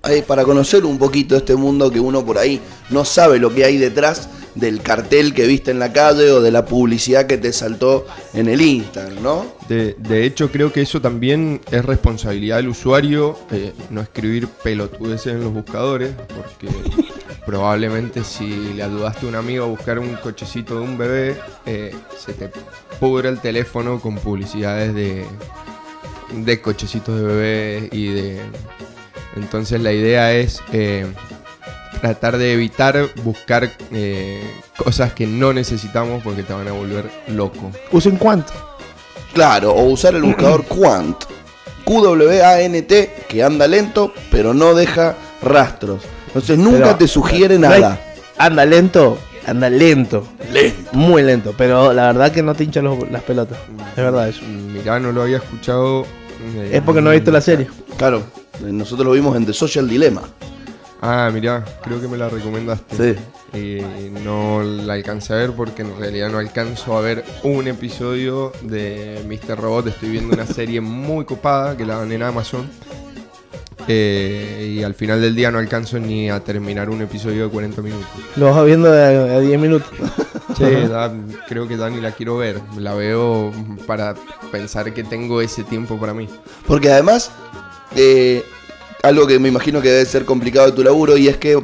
Ahí, 0.01 0.21
para 0.21 0.43
conocer 0.43 0.85
un 0.85 0.97
poquito 0.97 1.35
este 1.35 1.55
mundo 1.55 1.91
que 1.91 1.99
uno 1.99 2.25
por 2.25 2.37
ahí 2.37 2.61
no 2.89 3.03
sabe 3.03 3.39
lo 3.39 3.53
que 3.53 3.65
hay 3.65 3.77
detrás 3.77 4.29
del 4.57 4.81
cartel 4.81 5.33
que 5.33 5.45
viste 5.45 5.71
en 5.71 5.79
la 5.79 5.93
calle 5.93 6.31
o 6.31 6.41
de 6.41 6.51
la 6.51 6.65
publicidad 6.65 7.27
que 7.27 7.37
te 7.37 7.53
saltó 7.53 8.07
en 8.33 8.47
el 8.47 8.59
Instagram, 8.61 9.21
¿no? 9.21 9.45
De, 9.69 9.95
de 9.99 10.25
hecho, 10.25 10.51
creo 10.51 10.73
que 10.73 10.81
eso 10.81 10.99
también 10.99 11.61
es 11.71 11.85
responsabilidad 11.85 12.57
del 12.57 12.69
usuario, 12.69 13.37
eh, 13.51 13.73
no 13.91 14.01
escribir 14.01 14.47
pelotudeces 14.47 15.33
en 15.33 15.41
los 15.41 15.53
buscadores, 15.53 16.11
porque 16.27 16.73
probablemente 17.45 18.23
si 18.23 18.73
le 18.73 18.83
ayudaste 18.83 19.25
a 19.25 19.29
un 19.29 19.35
amigo 19.35 19.65
a 19.65 19.67
buscar 19.67 19.99
un 19.99 20.15
cochecito 20.15 20.75
de 20.75 20.81
un 20.81 20.97
bebé, 20.97 21.37
eh, 21.65 21.93
se 22.17 22.33
te 22.33 22.49
pudre 22.99 23.29
el 23.29 23.39
teléfono 23.39 23.99
con 23.99 24.15
publicidades 24.15 24.93
de, 24.95 25.25
de 26.33 26.61
cochecitos 26.61 27.15
de 27.15 27.23
bebé 27.23 27.89
y 27.91 28.07
de... 28.07 28.41
Entonces 29.38 29.81
la 29.81 29.91
idea 29.93 30.33
es 30.33 30.61
eh, 30.73 31.05
tratar 32.01 32.38
de 32.38 32.53
evitar 32.53 33.07
buscar 33.23 33.71
eh, 33.91 34.41
cosas 34.77 35.13
que 35.13 35.25
no 35.25 35.53
necesitamos 35.53 36.21
porque 36.23 36.43
te 36.43 36.53
van 36.53 36.67
a 36.67 36.71
volver 36.71 37.09
loco. 37.27 37.71
Usen 37.91 38.17
cuánto. 38.17 38.53
Claro, 39.33 39.71
o 39.73 39.83
usar 39.83 40.15
el 40.15 40.23
buscador 40.23 40.63
Quant. 40.67 41.23
Q-W-A-N-T, 41.85 43.13
que 43.29 43.43
anda 43.43 43.65
lento, 43.67 44.13
pero 44.29 44.53
no 44.53 44.73
deja 44.75 45.15
rastros. 45.41 46.01
Entonces 46.27 46.57
nunca 46.57 46.83
Pero, 46.83 46.95
te 46.97 47.07
sugiere 47.07 47.57
no 47.57 47.69
hay- 47.69 47.81
nada. 47.81 48.01
Anda 48.38 48.65
lento, 48.65 49.17
anda 49.45 49.69
lento. 49.69 50.27
Lento. 50.51 50.89
Muy 50.91 51.23
lento, 51.23 51.53
pero 51.57 51.93
la 51.93 52.07
verdad 52.07 52.31
que 52.31 52.43
no 52.43 52.53
te 52.55 52.65
hincha 52.65 52.81
los- 52.81 53.09
las 53.09 53.23
pelotas. 53.23 53.57
Es 53.91 53.95
verdad 54.03 54.27
eso. 54.27 54.41
Mirá, 54.43 54.99
no 54.99 55.11
lo 55.11 55.21
había 55.23 55.38
escuchado. 55.38 56.03
eh, 56.55 56.71
Es 56.73 56.81
porque 56.81 57.01
no 57.01 57.09
viste 57.11 57.31
la 57.31 57.41
serie. 57.41 57.67
Claro, 57.97 58.23
nosotros 58.62 59.05
lo 59.05 59.14
vimos 59.14 59.36
en 59.36 59.45
The 59.45 59.53
Social 59.53 59.88
Dilemma. 59.88 60.22
Ah, 61.01 61.30
mirá, 61.32 61.64
creo 61.84 62.01
que 62.01 62.08
me 62.08 62.18
la 62.18 62.28
recomendaste. 62.30 63.16
Sí. 63.16 63.58
Y 63.58 64.10
no 64.24 64.62
la 64.64 64.93
alcancé 64.93 65.34
a 65.34 65.38
ver 65.38 65.51
porque 65.51 65.84
en 65.84 65.95
realidad 65.97 66.30
no 66.32 66.39
alcanzo 66.39 66.97
a 66.97 67.01
ver 67.01 67.24
un 67.43 67.68
episodio 67.68 68.51
de 68.64 69.24
Mr. 69.28 69.60
Robot. 69.60 69.88
Estoy 69.88 70.10
viendo 70.10 70.34
una 70.34 70.45
serie 70.47 70.82
muy 70.82 71.24
copada 71.26 71.78
que 71.78 71.86
la 71.86 71.97
dan 71.97 72.12
en 72.12 72.24
Amazon. 72.24 72.68
Eh, 73.88 74.76
y 74.80 74.84
al 74.84 74.95
final 74.95 75.22
del 75.22 75.36
día 75.36 75.49
no 75.51 75.60
alcanzo 75.60 75.97
ni 75.99 76.30
a 76.30 76.39
terminar 76.41 76.89
un 76.89 77.01
episodio 77.01 77.45
de 77.45 77.49
40 77.51 77.82
minutos. 77.82 78.08
Lo 78.36 78.53
vas 78.53 78.66
viendo 78.66 78.91
de 78.91 79.03
a, 79.34 79.36
a 79.38 79.39
10 79.39 79.60
minutos. 79.60 79.89
Sí, 80.58 80.64
da- 80.89 81.14
creo 81.47 81.68
que 81.68 81.78
Dani 81.78 82.01
la 82.01 82.14
quiero 82.14 82.38
ver. 82.38 82.60
La 82.80 82.95
veo 82.95 83.51
para 83.86 84.16
pensar 84.51 84.91
que 84.91 85.03
tengo 85.03 85.39
ese 85.39 85.64
tiempo 85.64 85.99
para 85.99 86.16
mí. 86.16 86.28
Porque 86.66 86.91
además, 86.91 87.32
eh, 87.97 88.45
algo 89.01 89.25
que 89.25 89.39
me 89.39 89.49
imagino 89.49 89.81
que 89.81 89.89
debe 89.89 90.05
ser 90.05 90.23
complicado 90.23 90.67
de 90.67 90.71
tu 90.73 90.83
laburo 90.83 91.17
y 91.17 91.27
es 91.27 91.37
que 91.37 91.61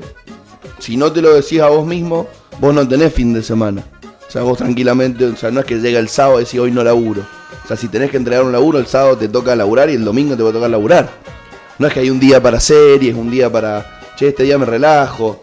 si 0.79 0.97
no 0.97 1.11
te 1.11 1.21
lo 1.21 1.33
decís 1.33 1.61
a 1.61 1.69
vos 1.69 1.85
mismo, 1.85 2.27
vos 2.59 2.73
no 2.73 2.87
tenés 2.87 3.13
fin 3.13 3.33
de 3.33 3.43
semana. 3.43 3.83
O 4.27 4.31
sea, 4.31 4.41
vos 4.41 4.57
tranquilamente, 4.57 5.25
o 5.25 5.35
sea, 5.35 5.51
no 5.51 5.59
es 5.59 5.65
que 5.65 5.75
llega 5.75 5.99
el 5.99 6.09
sábado 6.09 6.41
y 6.41 6.45
decís 6.45 6.59
hoy 6.59 6.71
no 6.71 6.83
laburo. 6.83 7.21
O 7.63 7.67
sea, 7.67 7.77
si 7.77 7.87
tenés 7.87 8.09
que 8.09 8.17
entregar 8.17 8.43
un 8.43 8.51
laburo, 8.51 8.79
el 8.79 8.87
sábado 8.87 9.15
te 9.15 9.27
toca 9.27 9.55
laburar 9.55 9.89
y 9.91 9.93
el 9.93 10.03
domingo 10.03 10.35
te 10.35 10.41
va 10.41 10.49
a 10.49 10.53
tocar 10.53 10.69
laburar. 10.69 11.09
No 11.77 11.87
es 11.87 11.93
que 11.93 11.99
hay 11.99 12.09
un 12.09 12.19
día 12.19 12.41
para 12.41 12.59
series, 12.59 13.15
un 13.15 13.29
día 13.29 13.51
para, 13.51 14.01
che, 14.15 14.29
este 14.29 14.43
día 14.43 14.57
me 14.57 14.65
relajo. 14.65 15.41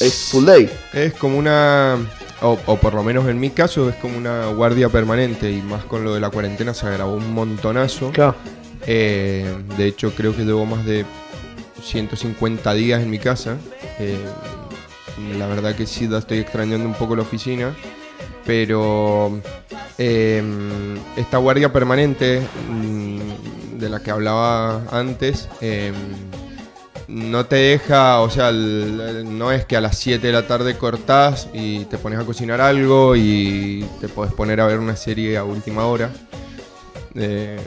Es 0.00 0.28
full 0.30 0.44
day. 0.44 0.70
Es 0.92 1.14
como 1.14 1.36
una, 1.36 1.98
o, 2.40 2.56
o 2.66 2.76
por 2.76 2.94
lo 2.94 3.02
menos 3.02 3.26
en 3.28 3.40
mi 3.40 3.50
caso, 3.50 3.88
es 3.88 3.96
como 3.96 4.16
una 4.16 4.46
guardia 4.46 4.88
permanente 4.88 5.50
y 5.50 5.60
más 5.60 5.84
con 5.84 6.04
lo 6.04 6.14
de 6.14 6.20
la 6.20 6.30
cuarentena 6.30 6.72
se 6.72 6.86
agravó 6.86 7.14
un 7.14 7.34
montonazo. 7.34 8.10
Claro. 8.12 8.36
Eh, 8.86 9.54
de 9.76 9.86
hecho, 9.86 10.14
creo 10.14 10.34
que 10.36 10.44
llevo 10.44 10.66
más 10.66 10.84
de 10.84 11.04
150 11.82 12.74
días 12.74 13.02
en 13.02 13.10
mi 13.10 13.18
casa. 13.18 13.56
Eh, 13.98 14.18
la 15.38 15.46
verdad 15.46 15.74
que 15.74 15.86
sí, 15.86 16.08
estoy 16.12 16.38
extrañando 16.38 16.86
un 16.86 16.94
poco 16.94 17.16
la 17.16 17.22
oficina. 17.22 17.74
Pero 18.44 19.40
eh, 19.96 20.42
esta 21.16 21.38
guardia 21.38 21.72
permanente 21.72 22.42
mm, 22.68 23.78
de 23.78 23.88
la 23.88 24.00
que 24.00 24.10
hablaba 24.10 24.82
antes, 24.90 25.48
no 27.08 27.46
te 27.46 27.56
deja, 27.56 28.20
o 28.20 28.30
sea, 28.30 28.50
no 28.50 29.52
es 29.52 29.64
que 29.66 29.76
a 29.76 29.80
las 29.80 29.98
7 29.98 30.26
de 30.26 30.32
la 30.32 30.46
tarde 30.46 30.76
cortás 30.76 31.48
y 31.52 31.84
te 31.86 31.98
pones 31.98 32.18
a 32.18 32.24
cocinar 32.24 32.60
algo 32.60 33.14
y 33.16 33.84
te 34.00 34.08
podés 34.08 34.32
poner 34.32 34.60
a 34.60 34.66
ver 34.66 34.78
una 34.78 34.96
serie 34.96 35.36
a 35.36 35.44
última 35.44 35.86
hora. 35.86 36.10
Eh, 37.16 37.60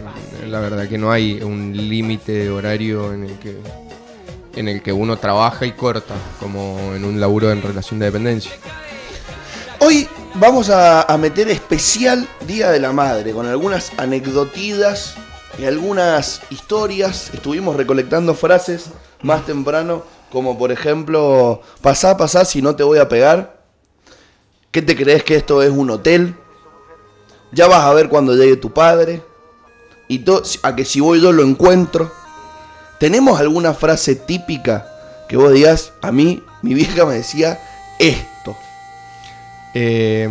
la 0.48 0.60
verdad 0.60 0.90
que 0.90 0.98
no 0.98 1.12
hay 1.12 1.42
un 1.42 1.72
límite 1.76 2.34
de 2.34 2.50
horario 2.50 3.14
en 3.14 3.24
el 3.24 3.40
que 3.40 3.58
en 4.58 4.68
el 4.68 4.82
que 4.82 4.92
uno 4.92 5.18
trabaja 5.18 5.66
y 5.66 5.72
corta, 5.72 6.16
como 6.40 6.94
en 6.96 7.06
un 7.06 7.20
laburo 7.20 7.52
en 7.52 7.62
relación 7.62 8.00
de 8.00 8.08
dependencia. 8.08 8.52
Hoy 9.80 10.08
vamos 10.34 10.72
a, 10.72 11.16
meter 11.20 11.50
especial 11.50 12.28
Día 12.48 12.72
de 12.72 12.80
la 12.80 12.92
Madre, 12.92 13.32
con 13.32 13.46
algunas 13.46 13.92
anecdotidas 13.98 15.16
y 15.60 15.66
algunas 15.66 16.42
historias. 16.50 17.30
Estuvimos 17.34 17.76
recolectando 17.76 18.34
frases 18.34 18.90
más 19.22 19.46
temprano, 19.46 20.04
como 20.32 20.58
por 20.58 20.72
ejemplo, 20.72 21.62
pasá, 21.82 22.18
pasá 22.18 22.44
si 22.44 22.62
no 22.62 22.76
te 22.76 22.84
voy 22.84 22.98
a 22.98 23.08
pegar. 23.08 23.62
¿Qué 24.72 24.82
te 24.82 24.96
crees 24.96 25.24
que 25.24 25.36
esto 25.36 25.62
es 25.62 25.70
un 25.70 25.92
hotel? 25.92 26.36
Ya 27.52 27.68
vas 27.68 27.84
a 27.84 27.94
ver 27.94 28.10
cuando 28.10 28.36
llegue 28.36 28.58
tu 28.58 28.74
padre. 28.74 29.22
Y 30.08 30.24
a 30.64 30.76
que 30.76 30.86
si 30.86 31.00
voy 31.00 31.22
yo 31.22 31.32
lo 31.32 31.44
encuentro. 31.44 32.12
¿Tenemos 33.00 33.40
alguna 33.40 33.74
frase 33.74 34.16
típica 34.16 34.88
que 35.30 35.38
vos 35.38 35.54
digas, 35.54 35.94
a 36.02 36.12
mí, 36.12 36.44
mi 36.64 36.74
vieja 36.74 37.06
me 37.06 37.14
decía 37.16 37.60
esto? 38.00 38.58
Eh, 39.74 40.28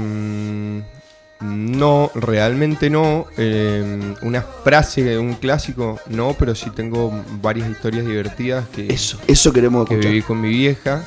No, 1.41 2.11
realmente 2.15 2.89
no. 2.89 3.27
Eh, 3.37 4.15
una 4.23 4.43
frase, 4.43 5.19
un 5.19 5.35
clásico, 5.35 6.01
no, 6.07 6.35
pero 6.39 6.55
sí 6.55 6.71
tengo 6.71 7.13
varias 7.41 7.71
historias 7.71 8.07
divertidas 8.07 8.67
que, 8.75 8.93
Eso, 8.93 9.19
eso 9.27 9.53
queremos 9.53 9.87
que 9.87 9.97
viví 9.97 10.23
con 10.23 10.41
mi 10.41 10.49
vieja. 10.49 11.05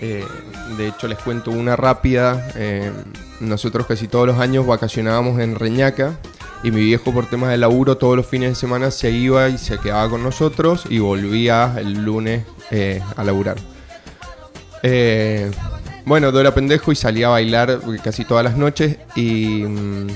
Eh, 0.00 0.24
de 0.76 0.88
hecho, 0.88 1.08
les 1.08 1.18
cuento 1.18 1.50
una 1.50 1.76
rápida. 1.76 2.50
Eh, 2.54 2.90
nosotros 3.40 3.86
casi 3.86 4.06
todos 4.06 4.26
los 4.26 4.38
años 4.38 4.66
vacacionábamos 4.66 5.40
en 5.40 5.56
Reñaca 5.56 6.18
y 6.62 6.70
mi 6.70 6.80
viejo 6.80 7.12
por 7.12 7.26
temas 7.26 7.50
de 7.50 7.58
laburo 7.58 7.96
todos 7.96 8.16
los 8.16 8.26
fines 8.26 8.50
de 8.50 8.54
semana 8.54 8.90
se 8.90 9.10
iba 9.10 9.48
y 9.48 9.58
se 9.58 9.78
quedaba 9.78 10.08
con 10.08 10.22
nosotros 10.22 10.84
y 10.88 10.98
volvía 10.98 11.74
el 11.78 12.04
lunes 12.04 12.44
eh, 12.70 13.02
a 13.16 13.24
laburar. 13.24 13.56
Eh, 14.82 15.50
bueno, 16.06 16.30
yo 16.30 16.40
era 16.40 16.54
pendejo 16.54 16.92
y 16.92 16.96
salía 16.96 17.26
a 17.26 17.30
bailar 17.30 17.80
casi 18.02 18.24
todas 18.24 18.44
las 18.44 18.56
noches 18.56 18.98
y 19.16 19.64
mm, 19.66 20.08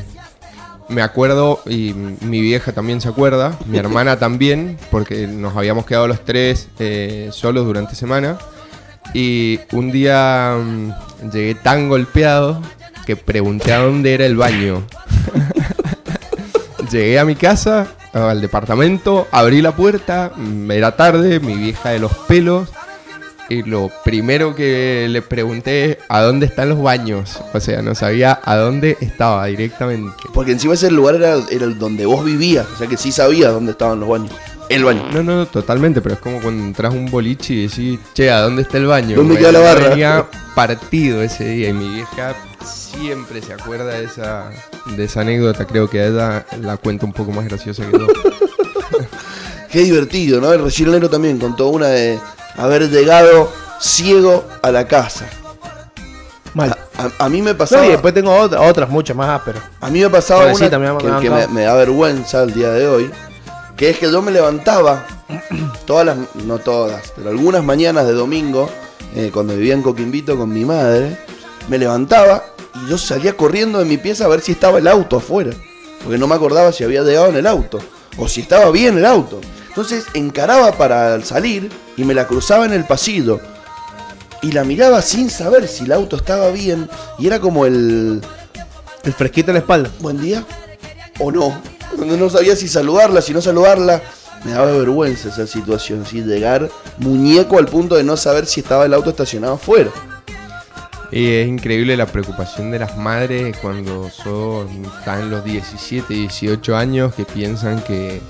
me 0.89 1.03
acuerdo, 1.03 1.61
y 1.67 1.95
mi 1.95 2.41
vieja 2.41 2.73
también 2.73 3.01
se 3.01 3.09
acuerda, 3.09 3.59
mi 3.67 3.79
hermana 3.79 4.19
también, 4.19 4.79
porque 4.91 5.27
nos 5.27 5.57
habíamos 5.57 5.87
quedado 5.87 6.09
los 6.09 6.25
tres 6.25 6.69
eh, 6.79 7.29
solos 7.33 7.67
durante 7.67 7.95
semana. 7.95 8.39
Y 9.15 9.61
un 9.73 9.91
día 9.91 10.57
mm, 10.59 11.31
llegué 11.31 11.55
tan 11.55 11.89
golpeado 11.89 12.61
que 13.07 13.17
pregunté 13.17 13.73
a 13.73 13.79
dónde 13.79 14.15
era 14.15 14.27
el 14.27 14.37
baño. 14.37 14.85
llegué 16.91 17.19
a 17.19 17.25
mi 17.25 17.35
casa, 17.37 17.87
al 18.13 18.41
departamento, 18.41 19.27
abrí 19.31 19.63
la 19.63 19.73
puerta, 19.75 20.33
mm, 20.35 20.71
era 20.71 20.97
tarde, 20.97 21.41
mi 21.41 21.55
vieja 21.55 21.91
de 21.91 21.99
los 21.99 22.13
pelos. 22.13 22.69
Y 23.51 23.63
lo 23.63 23.91
primero 24.05 24.55
que 24.55 25.07
le 25.09 25.23
pregunté 25.23 25.93
es 25.93 25.99
a 26.11 26.21
dónde 26.21 26.45
están 26.45 26.69
los 26.69 26.83
baños. 26.83 27.41
O 27.55 27.61
sea, 27.61 27.81
no 27.81 27.95
sabía 27.95 28.39
a 28.45 28.57
dónde 28.57 28.99
estaba 29.01 29.47
directamente. 29.47 30.25
Porque 30.35 30.53
encima 30.53 30.75
ese 30.75 30.91
lugar 30.91 31.15
era, 31.15 31.37
era 31.51 31.65
el 31.65 31.79
donde 31.79 32.05
vos 32.05 32.23
vivías. 32.27 32.67
O 32.75 32.77
sea 32.77 32.87
que 32.87 32.99
sí 32.99 33.11
sabías 33.11 33.51
dónde 33.51 33.73
estaban 33.73 34.01
los 34.01 34.09
baños. 34.09 34.33
El 34.69 34.85
baño. 34.85 35.03
No, 35.13 35.23
no, 35.23 35.47
totalmente, 35.47 36.03
pero 36.03 36.17
es 36.17 36.21
como 36.21 36.43
cuando 36.43 36.63
entras 36.63 36.93
a 36.93 36.97
un 36.97 37.11
boliche 37.11 37.55
y 37.55 37.69
decís, 37.69 37.99
che, 38.13 38.31
¿a 38.31 38.43
dónde 38.43 38.63
está 38.63 38.77
el 38.77 38.87
baño? 38.87 39.17
¿Dónde 39.17 39.35
Bueno, 39.35 39.49
queda 39.49 39.53
la 39.53 39.61
barra? 39.61 39.89
Venía 39.89 40.27
partido 40.55 41.23
ese 41.23 41.45
día 41.47 41.71
y 41.71 41.73
mi 41.73 41.89
vieja 41.89 42.35
siempre 42.63 43.41
se 43.41 43.55
acuerda 43.55 43.87
de 43.87 44.05
esa, 44.05 44.51
de 44.97 45.05
esa 45.05 45.21
anécdota. 45.23 45.67
Creo 45.67 45.89
que 45.89 46.07
ella 46.07 46.45
la 46.61 46.77
cuenta 46.77 47.07
un 47.07 47.13
poco 47.13 47.31
más 47.33 47.45
graciosa 47.47 47.85
que 47.87 47.93
yo. 47.99 48.07
Qué 49.71 49.81
divertido, 49.85 50.41
¿no? 50.41 50.53
El 50.53 50.63
recienero 50.63 51.11
también 51.11 51.39
contó 51.39 51.69
una 51.69 51.89
de 51.89 52.19
haber 52.57 52.89
llegado 52.91 53.51
ciego 53.81 54.45
a 54.63 54.71
la 54.71 54.87
casa. 54.89 55.27
Mal. 56.55 56.71
A, 56.97 57.03
a- 57.05 57.27
a 57.27 57.29
mí 57.29 57.43
me 57.43 57.53
No, 57.53 57.59
pasaba. 57.59 57.87
y 57.87 57.91
después 57.91 58.15
tengo 58.15 58.35
otra- 58.35 58.63
otras, 58.63 58.89
muchas 58.89 59.17
más 59.17 59.29
ásperas. 59.29 59.63
A 59.81 59.91
mí 59.91 60.01
me 60.01 60.09
pasaba 60.11 60.47
una 60.53 60.71
que, 61.21 61.31
me 61.53 61.63
da 61.63 61.75
vergüenza 61.75 62.43
el 62.43 62.55
día 62.55 62.71
de 62.71 62.89
hoy, 62.89 63.11
que 63.77 63.91
es 63.91 63.99
que 63.99 64.11
yo 64.11 64.23
me 64.23 64.33
levantaba 64.33 65.07
todas 65.87 66.07
las, 66.07 66.17
no 66.47 66.59
todas, 66.59 67.13
pero 67.15 67.29
algunas 67.31 67.63
mañanas 67.63 68.07
de 68.07 68.15
domingo, 68.15 68.69
eh, 69.15 69.31
cuando 69.33 69.55
vivía 69.55 69.75
en 69.75 69.83
Coquimbito 69.83 70.37
con 70.37 70.53
mi 70.53 70.65
madre, 70.65 71.17
me 71.69 71.79
levantaba 71.79 72.43
y 72.85 72.91
yo 72.91 72.99
salía 72.99 73.37
corriendo 73.37 73.79
de 73.79 73.85
mi 73.85 73.97
pieza 73.97 74.25
a 74.25 74.29
ver 74.29 74.41
si 74.41 74.53
estaba 74.53 74.79
el 74.79 74.89
auto 74.89 75.17
afuera, 75.17 75.53
porque 76.03 76.19
no 76.19 76.27
me 76.27 76.35
acordaba 76.35 76.73
si 76.73 76.85
había 76.85 77.03
llegado 77.03 77.29
en 77.29 77.37
el 77.37 77.47
auto 77.47 77.79
o 78.17 78.29
si 78.29 78.43
estaba 78.43 78.71
bien 78.71 78.99
el 78.99 79.07
auto. 79.07 79.41
Entonces 79.69 80.07
encaraba 80.15 80.73
para 80.73 81.23
salir 81.25 81.71
y 81.97 82.05
me 82.05 82.15
la 82.15 82.27
cruzaba 82.27 82.65
en 82.67 82.73
el 82.73 82.85
pasillo. 82.85 83.41
Y 84.43 84.53
la 84.53 84.65
miraba 84.65 85.03
sin 85.03 85.31
saber 85.31 85.69
si 85.69 85.85
el 85.85 85.93
auto 85.93 86.17
estaba 86.17 86.51
bien. 86.51 86.89
Y 87.19 87.27
era 87.27 87.41
como 87.41 87.67
el, 87.67 88.21
El 89.05 89.13
fresquito 89.13 89.51
en 89.51 89.55
la 89.55 89.61
espalda. 89.61 89.91
buen 90.01 90.21
día 90.21 90.45
o 91.19 91.31
no. 91.31 91.61
No, 91.97 92.17
no 92.17 92.31
sabía 92.31 92.57
si 92.57 92.69
saludarla, 92.69 93.23
si 93.23 93.33
no 93.33 93.41
saludarla. 93.41 94.03
Me 94.45 94.53
daba 94.53 94.73
vergüenza 94.73 95.29
esa 95.29 95.47
situación, 95.47 96.07
¿sí? 96.07 96.23
llegar 96.23 96.71
muñeco 96.99 97.59
al 97.59 97.67
punto 97.67 97.97
de 97.97 98.05
no 98.05 98.17
saber 98.17 98.47
si 98.47 98.61
estaba 98.61 98.85
el 98.85 98.95
auto 98.95 99.11
estacionado 99.11 99.55
afuera. 99.55 99.91
Y 101.11 101.33
es 101.33 101.49
increíble 101.49 101.97
la 101.97 102.07
preocupación 102.07 102.71
de 102.71 102.79
las 102.79 102.97
madres 102.97 103.57
cuando 103.59 104.11
son, 104.11 104.85
están 104.85 105.31
los 105.31 105.45
17, 105.45 106.13
18 106.13 106.77
años 106.77 107.15
que 107.15 107.25
piensan 107.25 107.81
que 107.83 108.21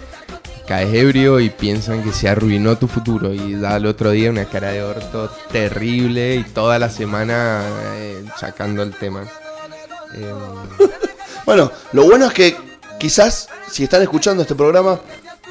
caes 0.66 0.92
ebrio 0.94 1.40
y 1.40 1.50
piensan 1.50 2.04
que 2.04 2.12
se 2.12 2.28
arruinó 2.28 2.76
tu 2.76 2.86
futuro 2.86 3.32
y 3.32 3.54
da 3.54 3.76
al 3.76 3.86
otro 3.86 4.10
día 4.10 4.30
una 4.30 4.44
cara 4.44 4.70
de 4.70 4.82
orto 4.82 5.30
terrible 5.50 6.36
y 6.36 6.44
toda 6.44 6.78
la 6.78 6.90
semana 6.90 7.62
eh, 7.96 8.24
sacando 8.38 8.82
el 8.82 8.92
tema. 8.94 9.24
Bueno, 11.46 11.72
lo 11.92 12.04
bueno 12.04 12.26
es 12.26 12.34
que 12.34 12.56
quizás 13.00 13.48
si 13.70 13.84
están 13.84 14.02
escuchando 14.02 14.42
este 14.42 14.54
programa 14.54 15.00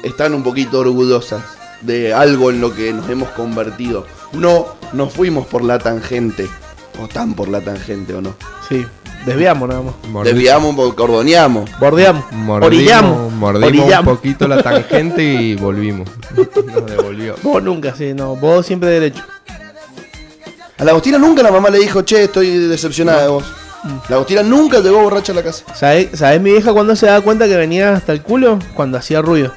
están 0.04 0.32
un 0.32 0.44
poquito 0.44 0.78
orgullosas 0.78 1.42
de 1.80 2.14
algo 2.14 2.50
en 2.50 2.60
lo 2.60 2.72
que 2.72 2.92
nos 2.92 3.10
hemos 3.10 3.30
convertido. 3.30 4.06
No 4.32 4.76
nos 4.92 5.12
fuimos 5.12 5.48
por 5.48 5.64
la 5.64 5.80
tangente, 5.80 6.48
o 7.00 7.08
tan 7.08 7.34
por 7.34 7.48
la 7.48 7.60
tangente 7.60 8.14
o 8.14 8.20
no. 8.20 8.34
Sí, 8.68 8.84
desviamos 9.24 9.68
nada 9.68 9.82
más. 9.82 9.94
mordi- 10.10 10.24
Desviamos, 10.32 10.94
cordoneamos. 10.94 11.70
Bordeamos. 11.78 12.24
mordimos, 12.32 12.66
Orillamos. 12.66 13.32
mordimos 13.32 13.68
Orillamos. 13.68 14.10
un 14.12 14.16
poquito 14.16 14.48
la 14.48 14.62
tangente 14.62 15.22
y 15.22 15.54
volvimos. 15.56 16.08
Nos 16.66 16.86
devolvió. 16.86 17.34
Vos 17.42 17.62
nunca, 17.62 17.94
sí, 17.94 18.12
no. 18.14 18.36
Vos 18.36 18.66
siempre 18.66 18.90
derecho. 18.90 19.22
A 20.78 20.84
la 20.84 20.92
Agostina 20.92 21.18
nunca 21.18 21.42
la 21.42 21.50
mamá 21.50 21.70
le 21.70 21.78
dijo, 21.78 22.02
che, 22.02 22.24
estoy 22.24 22.50
decepcionada 22.68 23.22
de 23.22 23.28
vos. 23.28 23.44
La 24.08 24.16
Agostina 24.16 24.42
nunca 24.42 24.78
llegó 24.80 25.00
borracha 25.02 25.32
a 25.32 25.34
la 25.34 25.42
casa. 25.42 25.64
¿Sabés, 25.74 26.10
sabés 26.18 26.40
mi 26.40 26.50
vieja 26.52 26.72
cuando 26.72 26.94
se 26.94 27.06
daba 27.06 27.20
cuenta 27.20 27.46
que 27.46 27.56
venía 27.56 27.94
hasta 27.94 28.12
el 28.12 28.22
culo? 28.22 28.58
Cuando 28.74 28.98
hacía 28.98 29.20
ruido. 29.22 29.52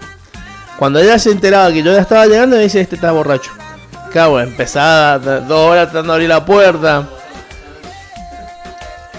Cuando 0.80 1.00
ella 1.00 1.20
se 1.20 1.32
enteraba 1.32 1.72
que 1.72 1.84
yo 1.84 1.94
ya 1.94 2.02
estaba 2.02 2.26
llegando, 2.26 2.56
me 2.56 2.64
dice, 2.64 2.82
este 2.82 2.96
está 2.96 3.12
borracho. 3.12 3.52
Claro, 4.12 4.40
empezaba 4.40 5.20
dos 5.20 5.52
horas 5.70 5.92
tratando 5.92 6.14
de 6.14 6.16
abrir 6.16 6.30
la 6.30 6.44
puerta. 6.44 7.08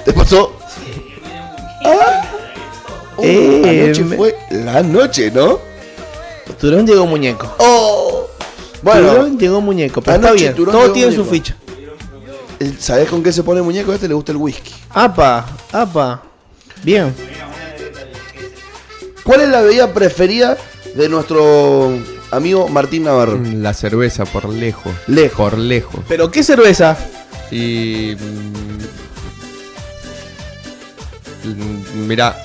¿Te 0.04 0.12
pasó? 0.12 0.52
Ah. 1.84 2.24
Uh, 3.16 3.22
Eh, 3.24 3.84
anoche 3.84 4.04
me- 4.04 4.16
fue 4.16 4.36
la 4.50 4.82
noche, 4.82 5.30
¿no? 5.30 5.58
Turón 6.60 6.86
llegó 6.86 7.06
muñeco. 7.06 7.54
Oh. 7.58 8.26
Bueno, 8.82 9.10
Turón 9.12 9.38
llegó 9.38 9.60
muñeco, 9.60 10.00
pero 10.02 10.16
está 10.16 10.32
bien. 10.32 10.54
Turón 10.54 10.74
Todo 10.74 10.92
tiene 10.92 11.12
su 11.12 11.18
muñeco. 11.24 11.34
ficha. 11.34 11.56
el- 12.58 12.78
¿sabés 12.80 13.08
con 13.08 13.22
qué 13.22 13.32
se 13.32 13.42
pone 13.42 13.60
muñeco? 13.62 13.90
A 13.92 13.96
este 13.96 14.06
le 14.08 14.14
gusta 14.14 14.30
el 14.32 14.38
whisky. 14.38 14.72
Apa, 14.90 15.46
apa. 15.72 16.22
Bien. 16.82 17.12
¿Cuál 19.24 19.40
es 19.42 19.48
la 19.48 19.60
bebida 19.62 19.92
preferida 19.92 20.56
de 20.94 21.08
nuestro 21.08 21.92
amigo 22.30 22.68
Martín 22.68 23.04
Navarro? 23.04 23.40
La 23.54 23.72
cerveza 23.74 24.24
por 24.24 24.48
lejos. 24.48 24.92
Lejos. 25.06 25.36
Por 25.50 25.58
lejos. 25.58 26.00
¿Pero 26.08 26.30
qué 26.30 26.42
cerveza? 26.42 26.96
Y. 27.50 28.16
mm, 31.44 32.06
Mira. 32.06 32.36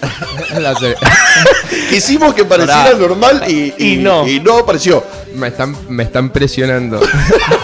La 0.58 0.74
cer- 0.74 0.96
Quisimos 1.90 2.34
que 2.34 2.44
pareciera 2.44 2.84
Pará. 2.84 2.96
normal 2.96 3.44
y, 3.48 3.74
Y 3.78 3.96
no. 3.96 4.26
Y 4.26 4.40
no 4.40 4.58
apareció. 4.58 5.04
me, 5.34 5.48
están, 5.48 5.76
me 5.88 6.04
están 6.04 6.30
presionando. 6.30 7.00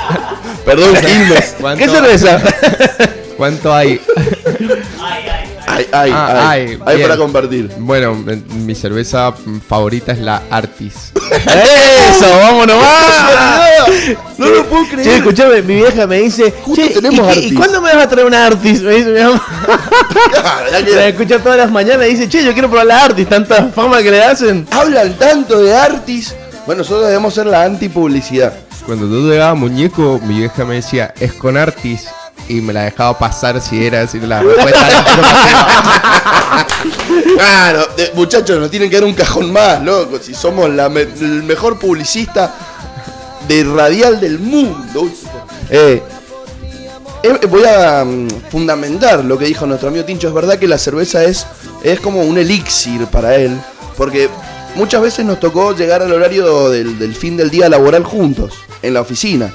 Perdón, 0.65 0.95
Quilmes. 0.97 1.55
¿Cuánto, 1.61 1.85
¿Qué 1.85 1.91
cerveza? 1.91 2.41
¿Cuánto 3.37 3.73
hay? 3.75 4.01
Ay, 5.01 5.25
ay, 5.29 5.36
Ah, 5.93 6.01
ay. 6.01 6.13
ay, 6.13 6.79
Hay 6.87 6.97
bien. 6.97 7.09
para 7.09 7.19
compartir. 7.21 7.71
Bueno, 7.79 8.15
mi 8.65 8.75
cerveza 8.75 9.33
favorita 9.69 10.13
es 10.13 10.19
la 10.19 10.43
Artis. 10.51 11.13
¡Eso! 11.15 12.27
¡Vámonos 12.41 12.77
más! 12.77 14.17
No 14.39 14.47
lo 14.47 14.65
puedo 14.67 14.85
Che, 14.85 14.91
creer. 14.93 15.09
escuchame, 15.19 15.63
mi 15.63 15.75
vieja 15.77 16.07
me 16.07 16.21
dice, 16.21 16.53
Justo 16.65 16.83
che, 16.87 16.95
tenemos 16.95 17.27
¿y, 17.27 17.31
Artis. 17.31 17.53
¿y 17.53 17.55
cuándo 17.55 17.81
me 17.83 17.95
vas 17.95 18.05
a 18.05 18.09
traer 18.09 18.27
una 18.27 18.47
Artis? 18.47 18.81
Me 18.83 18.95
dice 18.95 19.11
mi 19.11 19.21
mamá. 19.21 19.43
La 20.95 21.07
escucha 21.09 21.39
todas 21.39 21.59
las 21.59 21.71
mañanas 21.71 22.07
y 22.07 22.11
dice, 22.11 22.29
che, 22.29 22.45
yo 22.45 22.53
quiero 22.53 22.69
probar 22.69 22.87
la 22.87 23.05
Artis, 23.05 23.29
tanta 23.29 23.65
fama 23.75 24.03
que 24.03 24.11
le 24.11 24.23
hacen. 24.23 24.67
Hablan 24.71 25.15
tanto 25.15 25.63
de 25.63 25.75
Artis. 25.75 26.35
Bueno, 26.67 26.81
nosotros 26.83 27.07
debemos 27.07 27.35
ser 27.35 27.47
la 27.47 27.65
antipublicidad. 27.65 28.53
Cuando 28.87 29.07
tú 29.07 29.29
llegabas 29.29 29.53
a 29.53 29.55
muñeco, 29.55 30.21
mi 30.25 30.39
vieja 30.39 30.65
me 30.65 30.77
decía, 30.77 31.13
es 31.21 31.33
con 31.33 31.57
Artis. 31.57 32.07
Y 32.49 32.61
me 32.61 32.73
la 32.73 32.85
dejaba 32.85 33.19
pasar 33.19 33.61
si 33.61 33.85
era 33.85 34.03
así 34.03 34.21
la 34.21 34.43
respuesta. 34.43 35.07
Claro, 37.37 37.87
muchachos, 38.15 38.59
nos 38.59 38.71
tienen 38.71 38.89
que 38.89 38.97
dar 38.97 39.05
un 39.05 39.15
cajón 39.15 39.53
más, 39.53 39.83
loco. 39.83 40.19
Si 40.19 40.35
somos 40.35 40.71
la 40.71 40.87
el 40.87 41.43
mejor 41.43 41.79
publicista 41.79 42.55
de 43.47 43.65
radial 43.65 44.21
del 44.21 44.39
mundo. 44.39 45.11
Eh, 45.71 46.03
eh, 47.23 47.47
voy 47.49 47.65
a 47.65 48.05
mm, 48.05 48.29
fundamentar 48.51 49.25
lo 49.25 49.39
que 49.39 49.47
dijo 49.47 49.67
nuestro 49.67 49.89
amigo 49.89 50.05
Tincho. 50.05 50.29
Es 50.29 50.35
verdad 50.35 50.59
que 50.59 50.69
la 50.69 50.79
cerveza 50.79 51.25
es, 51.25 51.47
es 51.83 52.01
como 52.01 52.23
un 52.23 52.39
elixir 52.39 53.07
para 53.07 53.37
él. 53.37 53.57
Porque 53.97 54.29
muchas 54.75 55.03
veces 55.03 55.25
nos 55.25 55.41
tocó 55.41 55.75
llegar 55.75 56.03
al 56.03 56.13
horario 56.13 56.71
del, 56.71 56.99
del 56.99 57.15
fin 57.15 57.37
del 57.37 57.51
día 57.51 57.69
laboral 57.69 58.05
juntos, 58.05 58.55
en 58.83 58.95
la 58.95 59.01
oficina. 59.01 59.53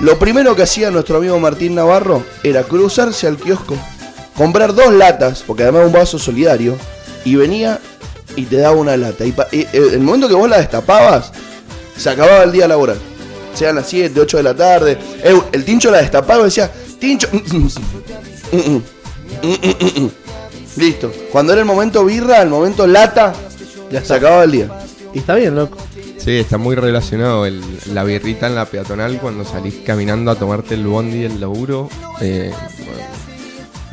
Lo 0.00 0.18
primero 0.18 0.54
que 0.54 0.62
hacía 0.62 0.90
nuestro 0.90 1.18
amigo 1.18 1.38
Martín 1.40 1.74
Navarro 1.74 2.24
era 2.42 2.62
cruzarse 2.62 3.26
al 3.26 3.36
kiosco 3.36 3.76
comprar 4.38 4.72
dos 4.72 4.94
latas, 4.94 5.42
porque 5.44 5.64
además 5.64 5.82
es 5.82 5.86
un 5.88 5.92
vaso 5.92 6.18
solidario, 6.18 6.78
y 7.24 7.34
venía 7.34 7.80
y 8.36 8.44
te 8.44 8.56
daba 8.56 8.76
una 8.76 8.96
lata. 8.96 9.26
Y, 9.26 9.34
eh, 9.52 9.68
el 9.72 10.00
momento 10.00 10.28
que 10.28 10.34
vos 10.34 10.48
la 10.48 10.58
destapabas, 10.58 11.32
se 11.96 12.08
acababa 12.08 12.44
el 12.44 12.52
día 12.52 12.68
laboral. 12.68 12.98
Sean 13.52 13.74
las 13.74 13.88
7, 13.88 14.18
8 14.20 14.36
de 14.36 14.42
la 14.44 14.54
tarde. 14.54 14.96
El, 15.24 15.42
el 15.50 15.64
tincho 15.64 15.90
la 15.90 15.98
destapaba 15.98 16.42
y 16.42 16.44
decía, 16.44 16.70
tincho. 17.00 17.28
Listo. 20.76 21.12
Cuando 21.32 21.52
era 21.52 21.62
el 21.62 21.66
momento 21.66 22.04
birra, 22.04 22.40
el 22.40 22.48
momento 22.48 22.86
lata, 22.86 23.34
Ya 23.90 24.04
se 24.04 24.14
acababa 24.14 24.44
el 24.44 24.52
día. 24.52 24.68
Y 25.12 25.18
está 25.18 25.34
bien, 25.34 25.56
loco. 25.56 25.78
Sí, 26.28 26.34
está 26.36 26.58
muy 26.58 26.76
relacionado 26.76 27.46
el- 27.46 27.62
la 27.94 28.04
birrita 28.04 28.48
en 28.48 28.54
la 28.54 28.66
peatonal 28.66 29.18
cuando 29.18 29.46
salís 29.46 29.76
caminando 29.86 30.30
a 30.30 30.34
tomarte 30.34 30.74
el 30.74 30.86
bondi 30.86 31.20
del 31.20 31.40
laburo. 31.40 31.88
eh, 32.20 32.52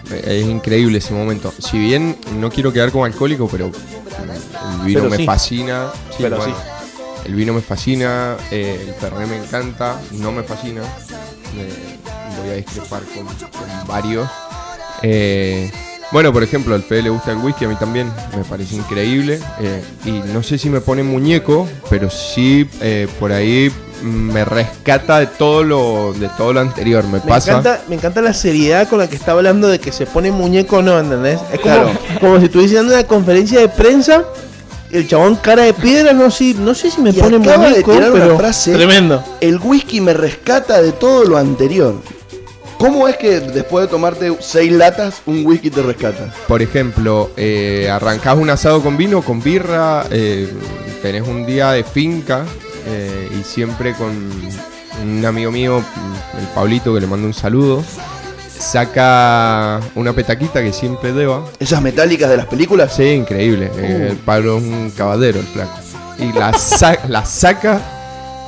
bueno, 0.09 0.21
es 0.27 0.45
increíble 0.45 0.97
ese 0.97 1.13
momento. 1.13 1.53
Si 1.57 1.77
bien 1.79 2.17
no 2.37 2.49
quiero 2.49 2.73
quedar 2.73 2.91
como 2.91 3.05
alcohólico, 3.05 3.47
pero 3.47 3.67
el 3.67 4.85
vino 4.85 4.99
Pero 4.99 5.09
me 5.09 5.15
sí. 5.15 5.25
fascina. 5.25 5.91
Sí, 6.09 6.23
Pero 6.23 6.35
bueno, 6.35 6.55
El 7.23 7.35
vino 7.35 7.53
me 7.53 7.61
fascina, 7.61 8.35
eh, 8.51 8.83
el 8.85 8.93
fernet 8.95 9.29
me 9.29 9.37
encanta, 9.37 9.97
no 10.11 10.33
me 10.33 10.43
fascina. 10.43 10.81
Voy 12.41 12.49
a 12.49 12.53
discrepar 12.55 13.01
con, 13.15 13.25
con 13.27 13.87
varios. 13.87 14.29
Eh, 15.03 15.71
bueno, 16.11 16.31
por 16.31 16.43
ejemplo, 16.43 16.75
al 16.75 16.83
Fede 16.83 17.03
le 17.03 17.09
gusta 17.09 17.31
el 17.31 17.37
whisky, 17.37 17.65
a 17.65 17.67
mí 17.67 17.75
también, 17.75 18.11
me 18.37 18.43
parece 18.43 18.75
increíble. 18.75 19.39
eh, 19.59 19.83
y 20.05 20.11
no 20.11 20.43
sé 20.43 20.57
si 20.57 20.69
me 20.69 20.81
pone 20.81 21.03
muñeco, 21.03 21.67
pero 21.89 22.09
sí 22.09 22.67
eh, 22.81 23.07
por 23.19 23.31
ahí 23.31 23.71
me 24.03 24.45
rescata 24.45 25.19
de 25.19 25.27
todo 25.27 25.63
lo, 25.63 26.13
de 26.13 26.29
todo 26.37 26.53
lo 26.53 26.59
anterior. 26.59 27.03
Me, 27.05 27.13
Me 27.13 27.19
pasa. 27.21 27.51
encanta, 27.51 27.81
me 27.89 27.95
encanta 27.95 28.21
la 28.21 28.33
seriedad 28.33 28.87
con 28.87 28.99
la 28.99 29.07
que 29.09 29.15
está 29.15 29.31
hablando 29.31 29.67
de 29.67 29.79
que 29.79 29.91
se 29.91 30.05
pone 30.05 30.31
muñeco 30.31 30.77
o 30.77 30.81
no, 30.81 30.99
¿entendés? 30.99 31.39
Es 31.51 31.59
como, 31.59 31.73
Claro. 31.75 31.91
como 32.19 32.39
si 32.39 32.45
estuviese 32.45 32.75
dando 32.75 32.93
una 32.93 33.03
conferencia 33.05 33.59
de 33.59 33.69
prensa. 33.69 34.23
El 34.91 35.07
chabón 35.07 35.35
cara 35.37 35.63
de 35.63 35.73
piedra, 35.73 36.13
no 36.13 36.29
sé, 36.29 36.53
no 36.53 36.73
sé 36.75 36.91
si 36.91 37.01
me 37.01 37.09
Y 37.09 37.13
pone 37.13 37.37
acaba 37.37 37.63
de 37.65 37.69
muñeco, 37.71 37.91
tirar 37.93 38.11
una 38.11 38.21
pero 38.23 38.37
frase- 38.37 38.73
tremendo. 38.73 39.23
El 39.41 39.57
whisky 39.59 39.99
me 39.99 40.13
rescata 40.13 40.81
de 40.81 40.91
todo 40.93 41.25
lo 41.25 41.37
anterior. 41.37 41.95
¿Cómo 42.77 43.07
es 43.07 43.17
que 43.17 43.39
después 43.39 43.85
de 43.85 43.91
tomarte 43.91 44.35
seis 44.41 44.71
latas, 44.71 45.21
un 45.25 45.45
whisky 45.45 45.69
te 45.69 45.81
rescata? 45.81 46.31
Por 46.47 46.61
ejemplo, 46.61 47.31
eh, 47.37 47.89
arrancás 47.91 48.37
un 48.37 48.49
asado 48.49 48.81
con 48.83 48.97
vino, 48.97 49.21
con 49.21 49.41
birra, 49.41 50.05
eh, 50.11 50.51
tenés 51.01 51.27
un 51.27 51.45
día 51.45 51.71
de 51.71 51.83
finca 51.83 52.43
eh, 52.87 53.29
y 53.39 53.43
siempre 53.43 53.93
con 53.93 54.11
un 55.03 55.25
amigo 55.25 55.51
mío, 55.51 55.83
el 56.39 56.47
Pablito, 56.53 56.93
que 56.93 57.01
le 57.01 57.07
mando 57.07 57.25
un 57.27 57.33
saludo, 57.33 57.83
saca 58.57 59.79
una 59.95 60.13
petaquita 60.13 60.61
que 60.61 60.73
siempre 60.73 61.13
deba. 61.13 61.43
Esas 61.59 61.81
metálicas 61.81 62.29
de 62.29 62.37
las 62.37 62.45
películas. 62.45 62.93
Sí, 62.95 63.03
increíble. 63.03 63.71
eh, 63.77 64.07
el 64.11 64.17
Pablo 64.17 64.57
es 64.57 64.63
un 64.63 64.91
caballero, 64.95 65.39
el 65.39 65.45
flaco. 65.45 65.71
Y 66.19 66.31
la, 66.37 66.53
sa- 66.53 66.97
la 67.09 67.25
saca 67.25 67.81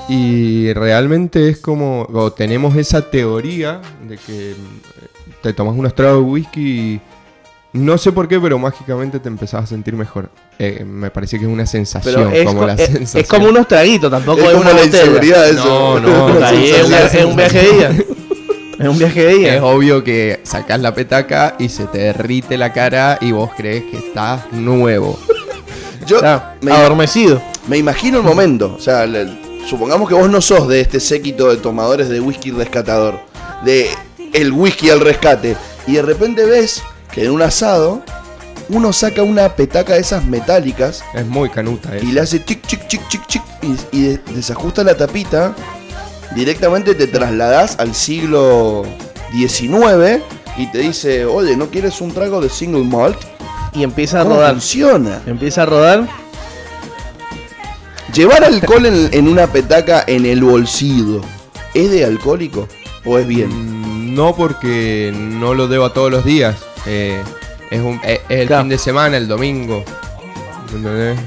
y 0.09 0.71
realmente 0.73 1.49
es 1.49 1.57
como, 1.57 2.07
o 2.13 2.31
tenemos 2.31 2.75
esa 2.75 3.01
teoría 3.09 3.81
de 4.07 4.17
que 4.17 4.55
mm, 4.57 5.41
te 5.41 5.53
tomas 5.53 5.75
unos 5.75 5.93
tragos 5.95 6.23
de 6.23 6.29
whisky 6.31 6.61
y 6.93 7.01
no 7.73 7.97
sé 7.97 8.11
por 8.11 8.27
qué, 8.27 8.39
pero 8.39 8.57
mágicamente 8.57 9.19
te 9.19 9.27
empezás 9.27 9.65
a 9.65 9.67
sentir 9.67 9.93
mejor. 9.95 10.29
Eh, 10.57 10.83
me 10.85 11.11
parece 11.11 11.37
que 11.37 11.45
es 11.45 11.51
una 11.51 11.65
sensación, 11.65 12.15
Pero 12.15 12.29
es, 12.31 12.45
como 12.45 12.61
co- 12.61 12.67
la 12.67 12.73
es- 12.73 12.85
sensación. 12.85 13.21
es 13.23 13.27
como 13.29 13.47
unos 13.49 13.67
traguitos, 13.67 14.09
tampoco 14.09 14.39
Es 14.41 14.47
es, 14.47 14.53
como 14.55 14.71
una 14.71 14.83
inseguridad 14.83 15.49
eso. 15.49 15.99
No, 15.99 15.99
no, 15.99 16.45
Ahí 16.45 16.69
es, 16.69 16.85
un 16.85 16.93
es 16.93 17.35
viaje 17.35 17.57
de 17.61 17.73
día. 17.73 17.89
Es 18.79 18.87
un 18.87 18.97
viaje 18.97 19.23
de 19.25 19.31
Es 19.33 19.39
día. 19.39 19.65
obvio 19.65 20.03
que 20.03 20.39
sacás 20.43 20.79
la 20.79 20.93
petaca 20.93 21.55
y 21.59 21.69
se 21.69 21.85
te 21.85 21.97
derrite 21.99 22.57
la 22.57 22.71
cara 22.73 23.17
y 23.21 23.31
vos 23.33 23.51
crees 23.55 23.83
que 23.91 23.97
estás 23.97 24.41
nuevo. 24.53 25.19
Yo 26.07 26.21
me, 26.61 26.71
adormecido. 26.71 27.41
me 27.67 27.77
imagino 27.77 28.19
el 28.19 28.23
momento. 28.23 28.73
O 28.77 28.81
sea, 28.81 29.05
le- 29.05 29.45
supongamos 29.67 30.07
que 30.07 30.15
vos 30.15 30.29
no 30.29 30.41
sos 30.41 30.67
de 30.67 30.81
este 30.81 30.99
séquito 30.99 31.49
de 31.49 31.57
tomadores 31.57 32.09
de 32.09 32.19
whisky 32.19 32.51
rescatador. 32.51 33.19
De 33.65 33.89
el 34.33 34.51
whisky 34.51 34.89
al 34.89 34.99
rescate. 35.01 35.55
Y 35.87 35.93
de 35.93 36.01
repente 36.01 36.45
ves 36.45 36.81
que 37.11 37.25
en 37.25 37.31
un 37.31 37.41
asado 37.41 38.01
uno 38.69 38.91
saca 38.91 39.23
una 39.23 39.55
petaca 39.55 39.93
de 39.93 40.01
esas 40.01 40.25
metálicas 40.25 41.01
Es 41.13 41.25
muy 41.25 41.49
canuta 41.49 41.95
eso. 41.95 42.05
y 42.05 42.11
le 42.11 42.19
hace 42.19 42.43
chic, 42.43 42.65
chic, 42.67 42.85
chic, 42.87 43.07
chic, 43.07 43.25
chic 43.27 43.41
y, 43.61 43.97
y 43.97 44.01
de- 44.03 44.17
desajusta 44.35 44.83
la 44.83 44.95
tapita, 44.97 45.55
directamente 46.35 46.93
te 46.93 47.07
trasladás 47.07 47.79
al 47.79 47.95
siglo 47.95 48.83
XIX 49.31 50.21
y 50.57 50.67
te 50.71 50.79
dice, 50.79 51.25
oye, 51.25 51.55
¿no 51.55 51.67
quieres 51.69 52.01
un 52.01 52.11
trago 52.13 52.41
de 52.41 52.49
single 52.49 52.83
malt? 52.83 53.17
Y 53.73 53.83
empieza 53.83 54.19
a 54.21 54.23
¿Cómo 54.23 54.35
rodar. 54.35 54.51
funciona? 54.53 55.21
Empieza 55.25 55.63
a 55.63 55.65
rodar. 55.65 56.07
Llevar 58.13 58.43
alcohol 58.43 58.85
en, 58.85 59.09
en 59.13 59.27
una 59.27 59.47
petaca 59.47 60.03
en 60.07 60.25
el 60.25 60.43
bolsillo, 60.43 61.21
¿es 61.73 61.91
de 61.91 62.05
alcohólico 62.05 62.67
o 63.05 63.17
es 63.19 63.27
bien? 63.27 63.49
Mm, 63.49 64.15
No 64.15 64.35
porque 64.35 65.11
no 65.15 65.53
lo 65.53 65.67
debo 65.67 65.85
a 65.85 65.93
todos 65.93 66.09
los 66.11 66.23
días. 66.25 66.55
eh, 66.85 67.21
es, 67.69 67.81
un, 67.81 67.99
es, 68.03 68.19
es 68.29 68.39
el 68.41 68.47
Claro. 68.47 68.63
fin 68.63 68.69
de 68.69 68.77
semana, 68.77 69.17
el 69.17 69.27
domingo. 69.27 69.83
¿Entendés? 70.73 71.19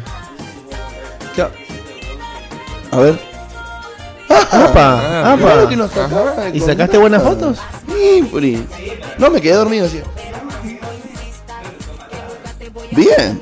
A 2.93 2.99
ver. 2.99 3.21
¡Apa! 4.29 4.73
Ah, 4.75 5.33
¡Apa! 5.35 5.43
Claro 5.43 5.69
que 5.69 5.77
no 5.77 5.85
está 5.85 6.07
acá, 6.07 6.51
¿Y 6.53 6.59
sacaste 6.61 6.87
nada. 6.97 6.99
buenas 6.99 7.23
fotos? 7.23 7.59
Sí. 7.89 8.67
No, 9.19 9.31
me 9.31 9.41
quedé 9.41 9.55
dormido 9.55 9.87
así. 9.87 10.01
Bien. 12.91 13.41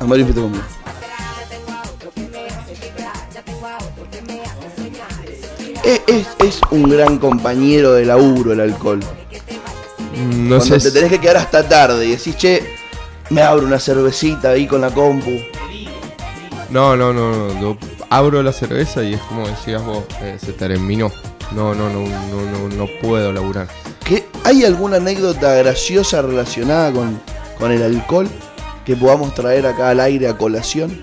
Amarillo, 0.00 0.34
conmigo. 0.34 0.62
Es, 5.84 6.00
es- 6.06 6.26
es 6.38 6.60
un 6.70 6.88
gran 6.88 7.18
compañero 7.18 7.92
de 7.94 8.04
laburo 8.04 8.52
el 8.52 8.60
alcohol. 8.60 9.00
Mm, 10.14 10.48
No 10.48 10.56
Cuando 10.58 10.78
sé. 10.80 10.90
te 10.90 10.92
tenés 10.92 11.10
que 11.10 11.20
quedar 11.20 11.38
hasta 11.38 11.68
tarde 11.68 12.06
y 12.06 12.10
decís, 12.12 12.36
che, 12.36 12.62
me 13.30 13.42
abro 13.42 13.66
una 13.66 13.78
cervecita 13.78 14.50
ahí 14.50 14.66
con 14.66 14.80
la 14.80 14.90
compu. 14.90 15.30
No, 16.70 16.96
no, 16.96 17.12
no, 17.12 17.48
no. 17.52 17.60
Yo 17.60 17.76
abro 18.10 18.42
la 18.42 18.52
cerveza 18.52 19.02
y 19.02 19.14
es 19.14 19.20
como 19.22 19.46
decías 19.48 19.84
vos, 19.84 20.04
eh, 20.22 20.38
se 20.42 20.52
terminó. 20.52 21.10
No, 21.52 21.74
no, 21.74 21.88
no, 21.90 22.00
no, 22.00 22.68
no, 22.68 22.76
no 22.76 22.86
puedo 23.02 23.32
laburar. 23.32 23.68
¿Qué, 24.04 24.26
¿Hay 24.44 24.64
alguna 24.64 24.96
anécdota 24.96 25.54
graciosa 25.54 26.22
relacionada 26.22 26.92
con, 26.92 27.20
con 27.58 27.72
el 27.72 27.82
alcohol 27.82 28.28
que 28.86 28.96
podamos 28.96 29.34
traer 29.34 29.66
acá 29.66 29.90
al 29.90 30.00
aire 30.00 30.28
a 30.28 30.36
colación? 30.38 31.02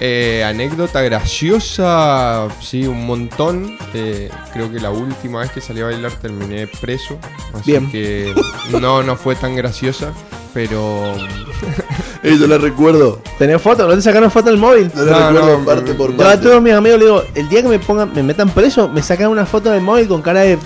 Eh, 0.00 0.42
anécdota 0.44 1.00
graciosa, 1.02 2.48
sí, 2.60 2.86
un 2.86 3.06
montón. 3.06 3.76
Eh, 3.94 4.28
creo 4.52 4.70
que 4.70 4.80
la 4.80 4.90
última 4.90 5.40
vez 5.40 5.50
que 5.52 5.60
salí 5.60 5.80
a 5.80 5.84
bailar 5.86 6.12
terminé 6.12 6.66
preso. 6.66 7.16
Así 7.54 7.70
Bien. 7.72 7.90
que 7.90 8.34
no, 8.80 9.02
no 9.02 9.16
fue 9.16 9.34
tan 9.36 9.54
graciosa. 9.56 10.12
Pero 10.52 11.14
Eso 12.22 12.46
la 12.46 12.58
recuerdo. 12.58 13.20
¿Tenés 13.38 13.60
fotos? 13.60 13.88
¿No 13.88 13.94
te 13.94 14.02
sacaron 14.02 14.30
foto 14.30 14.50
del 14.50 14.58
móvil? 14.58 14.90
No 14.94 15.04
la 15.04 15.10
No, 15.12 15.28
recuerdo 15.30 15.58
no, 15.58 15.64
parte 15.64 15.94
por 15.94 16.10
Yo 16.16 16.22
a 16.22 16.26
parte. 16.26 16.42
todos 16.46 16.62
mis 16.62 16.72
amigos 16.72 16.98
le 17.00 17.04
digo, 17.06 17.22
el 17.34 17.48
día 17.48 17.62
que 17.62 17.68
me 17.68 17.78
pongan, 17.80 18.12
me 18.14 18.22
metan 18.22 18.48
preso, 18.50 18.88
me 18.88 19.02
sacan 19.02 19.28
una 19.28 19.46
foto 19.46 19.70
del 19.70 19.80
móvil 19.82 20.06
con 20.08 20.22
cara 20.22 20.40
de 20.42 20.56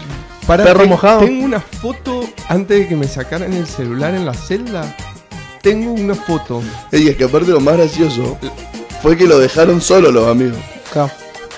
perro 0.47 0.87
mojado. 0.87 1.21
Tengo 1.21 1.45
una 1.45 1.61
foto 1.61 2.21
antes 2.49 2.81
de 2.81 2.89
que 2.89 2.97
me 2.97 3.09
sacaran 3.09 3.53
el 3.53 3.67
celular 3.67 4.15
en 4.15 4.27
la 4.27 4.35
celda. 4.35 4.95
Tengo 5.63 5.93
una 5.93 6.15
foto. 6.15 6.63
Ey, 6.93 7.09
es 7.09 7.17
que 7.17 7.25
aparte 7.25 7.51
lo 7.51 7.61
más 7.61 7.77
gracioso 7.79 8.39
fue 9.03 9.17
que 9.17 9.27
lo 9.27 9.39
dejaron 9.39 9.81
solo 9.81 10.11
los 10.11 10.29
amigos. 10.29 10.59
Claro. 10.93 11.11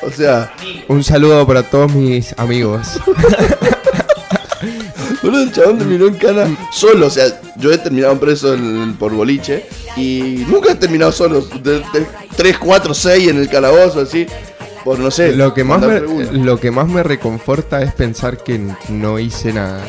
O 0.02 0.10
sea, 0.10 0.52
Un 0.88 1.04
saludo 1.04 1.46
para 1.46 1.62
todos 1.62 1.92
mis 1.92 2.34
amigos. 2.38 2.98
boludo, 5.22 5.42
el 5.42 5.52
chabón 5.52 5.78
terminó 5.78 6.06
en 6.06 6.14
cana 6.14 6.56
solo. 6.72 7.06
O 7.06 7.10
sea, 7.10 7.26
yo 7.56 7.72
he 7.72 7.78
terminado 7.78 8.18
preso 8.18 8.54
en- 8.54 8.94
por 8.96 9.12
boliche 9.12 9.66
y 9.96 10.44
nunca 10.48 10.72
he 10.72 10.74
terminado 10.76 11.12
solo. 11.12 11.40
De, 11.42 11.78
de 11.80 12.06
3, 12.36 12.58
4, 12.58 12.94
6 12.94 13.28
en 13.28 13.36
el 13.38 13.48
calabozo, 13.48 14.00
así. 14.00 14.26
Por 14.84 14.98
no 14.98 15.10
sé. 15.10 15.36
Lo 15.36 15.52
que, 15.52 15.62
más 15.64 15.80
me, 15.82 16.00
lo 16.00 16.58
que 16.58 16.70
más 16.70 16.88
me 16.88 17.02
reconforta 17.02 17.82
es 17.82 17.92
pensar 17.92 18.42
que 18.42 18.60
no 18.88 19.18
hice 19.18 19.52
nada. 19.52 19.84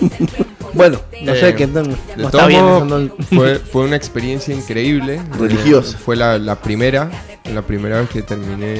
Bueno, 0.74 1.00
no 1.22 1.32
Eh, 1.34 1.40
sé 1.40 1.54
qué 1.54 1.66
no, 1.66 1.82
está 2.26 2.46
bien. 2.46 2.64
no- 2.88 3.10
fue, 3.34 3.58
fue 3.58 3.84
una 3.84 3.96
experiencia 3.96 4.54
increíble. 4.54 5.20
Religiosa. 5.38 5.96
Eh, 5.96 6.00
fue 6.04 6.16
la, 6.16 6.38
la 6.38 6.56
primera, 6.56 7.10
la 7.52 7.62
primera 7.62 8.00
vez 8.00 8.10
que 8.10 8.22
terminé 8.22 8.76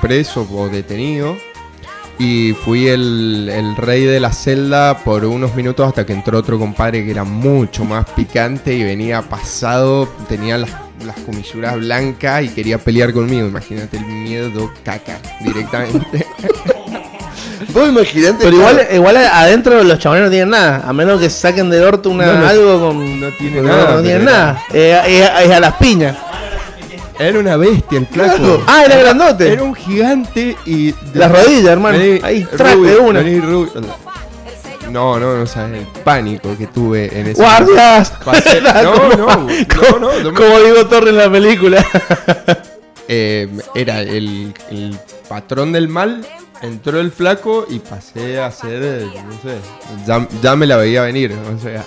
preso 0.00 0.46
o 0.52 0.68
detenido. 0.68 1.36
Y 2.18 2.54
fui 2.64 2.88
el, 2.88 3.50
el 3.52 3.76
rey 3.76 4.04
de 4.04 4.20
la 4.20 4.32
celda 4.32 4.98
por 5.04 5.24
unos 5.26 5.54
minutos 5.54 5.86
hasta 5.86 6.06
que 6.06 6.14
entró 6.14 6.38
otro 6.38 6.58
compadre 6.58 7.04
que 7.04 7.10
era 7.10 7.24
mucho 7.24 7.84
más 7.84 8.08
picante 8.10 8.72
y 8.74 8.82
venía 8.84 9.20
pasado, 9.20 10.08
tenía 10.26 10.56
las, 10.56 10.70
las 11.04 11.16
comisuras 11.26 11.76
blancas 11.76 12.42
y 12.44 12.48
quería 12.48 12.78
pelear 12.78 13.12
conmigo. 13.12 13.46
Imagínate 13.46 13.98
el 13.98 14.06
miedo 14.06 14.72
caca 14.82 15.18
directamente. 15.44 16.24
vos 17.76 17.88
imaginate. 17.88 18.36
Pero 18.44 18.56
igual, 18.56 18.74
claro, 18.76 18.94
igual 18.94 19.16
adentro 19.16 19.84
los 19.84 19.98
chabones 19.98 20.24
no 20.24 20.30
tienen 20.30 20.50
nada. 20.50 20.82
A 20.86 20.92
menos 20.92 21.20
que 21.20 21.30
saquen 21.30 21.70
del 21.70 21.84
orto 21.84 22.10
una, 22.10 22.26
No, 22.26 22.38
no, 22.40 22.46
algo 22.48 22.80
con. 22.88 23.20
no 23.20 23.28
tiene 23.38 23.62
nada, 23.62 23.94
No 23.96 24.02
tienen 24.02 24.24
nada. 24.24 24.62
Eh, 24.72 25.00
eh, 25.06 25.28
es 25.44 25.50
a 25.50 25.60
las 25.60 25.74
piñas. 25.76 26.16
Era 27.18 27.38
una 27.38 27.56
bestia 27.56 27.98
el 27.98 28.06
flaco. 28.06 28.36
Claro. 28.36 28.62
Ah, 28.66 28.82
era 28.84 28.96
grandote. 28.98 29.52
Era 29.52 29.62
un 29.62 29.74
gigante 29.74 30.56
y. 30.66 30.94
Las 31.14 31.30
rodillas, 31.32 31.70
hermano. 31.72 31.96
Vení, 31.98 32.20
Ahí, 32.22 32.44
track 32.56 32.76
de 32.78 32.96
una. 32.98 33.20
vení. 33.20 33.40
No, 34.90 35.18
no, 35.18 35.36
no 35.36 35.46
sabes 35.46 35.80
el 35.80 35.86
pánico 36.04 36.56
que 36.56 36.68
tuve 36.68 37.10
en 37.18 37.26
ese 37.26 37.42
¡Guardias! 37.42 38.12
Pasé- 38.24 38.60
no, 38.82 38.92
Como- 38.92 39.08
no, 39.08 39.16
no, 39.16 39.98
no, 39.98 40.22
no 40.22 40.30
me- 40.32 40.36
Como 40.38 40.58
digo 40.60 40.86
Torre 40.86 41.10
en 41.10 41.16
la 41.16 41.30
película. 41.30 41.84
Eh, 43.08 43.48
era 43.74 44.00
el, 44.00 44.52
el 44.70 44.96
patrón 45.28 45.72
del 45.72 45.88
mal, 45.88 46.24
entró 46.62 47.00
el 47.00 47.10
flaco 47.10 47.66
y 47.68 47.78
pasé 47.78 48.40
a 48.40 48.50
ser, 48.50 48.82
eh, 48.82 49.06
no 49.24 49.32
sé, 49.42 49.58
ya, 50.06 50.26
ya 50.42 50.56
me 50.56 50.66
la 50.66 50.76
veía 50.76 51.02
venir, 51.02 51.32
o 51.54 51.58
sea, 51.58 51.84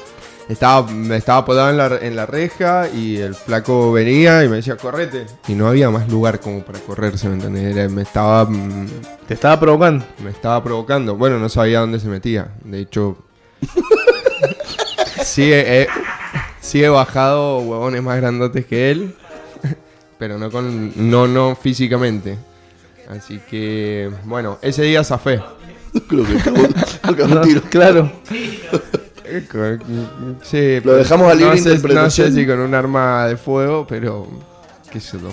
estaba, 0.48 0.88
me 0.92 1.16
estaba 1.18 1.40
apodado 1.40 1.70
en 1.70 1.78
la, 1.78 1.98
en 2.02 2.16
la 2.16 2.26
reja 2.26 2.88
y 2.90 3.18
el 3.18 3.36
flaco 3.36 3.92
venía 3.92 4.44
y 4.44 4.50
me 4.50 4.58
decía, 4.58 4.78
correte, 4.78 5.26
y 5.48 5.54
no 5.54 5.68
había 5.68 5.90
más 5.90 6.10
lugar 6.10 6.40
como 6.40 6.64
para 6.64 6.80
correrse, 6.80 7.28
¿me 7.28 7.36
entendés? 7.36 7.76
Era- 7.76 7.90
me 7.90 8.02
estaba, 8.02 8.46
mm, 8.46 8.88
Te 9.28 9.34
estaba 9.36 9.60
provocando. 9.60 10.06
me 10.24 10.32
estaba 10.32 10.64
provocando, 10.64 11.16
bueno, 11.16 11.38
no 11.40 11.50
sabía 11.50 11.80
dónde 11.82 12.00
se 12.00 12.08
metía, 12.08 12.50
de 12.64 12.80
hecho, 12.80 13.18
sí, 15.24 15.52
he, 15.52 15.82
he- 15.84 15.88
sí 16.62 16.84
he 16.84 16.90
bajado 16.90 17.60
huevones 17.60 18.02
más 18.04 18.18
grandotes 18.18 18.66
que 18.66 18.92
él, 18.92 19.16
pero 20.18 20.38
no 20.38 20.50
con 20.52 21.10
no 21.10 21.28
no 21.28 21.56
físicamente. 21.56 22.38
Así 23.10 23.40
que 23.50 24.10
bueno, 24.26 24.58
ese 24.62 24.84
día 24.84 25.04
zafé. 25.04 25.42
Creo 26.08 26.24
que 26.26 26.38
acabó- 26.38 26.68
acabó 27.02 27.26
un 27.26 27.36
No, 27.36 27.42
tiro. 27.42 27.62
claro. 27.70 28.12
Sí, 30.42 30.80
Lo 30.84 30.96
dejamos 30.96 31.32
a 31.32 31.36
libre 31.36 31.52
no 31.52 31.58
sé, 31.58 31.70
no 31.70 31.76
interpretación. 31.76 32.28
sé 32.30 32.34
si 32.34 32.48
con 32.48 32.60
un 32.60 32.74
arma 32.74 33.28
de 33.28 33.38
fuego, 33.38 33.86
pero 33.88 34.28
qué 34.92 35.00
sé 35.00 35.20
yo. 35.20 35.30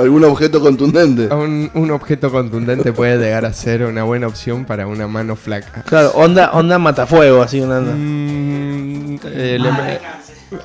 ¿Algún 0.00 0.22
objeto 0.24 0.60
contundente? 0.60 1.26
Un, 1.34 1.70
un 1.74 1.90
objeto 1.90 2.30
contundente 2.30 2.92
puede 2.92 3.18
llegar 3.18 3.44
a 3.46 3.52
ser 3.52 3.84
una 3.84 4.04
buena 4.04 4.26
opción 4.28 4.64
para 4.64 4.86
una 4.86 5.08
mano 5.08 5.34
flaca. 5.34 5.82
Claro, 5.82 6.12
onda, 6.14 6.50
onda 6.52 6.78
matafuego, 6.78 7.42
así 7.42 7.60
una 7.60 7.78
onda. 7.78 7.92
Mm, 7.96 9.18
eh, 9.24 9.58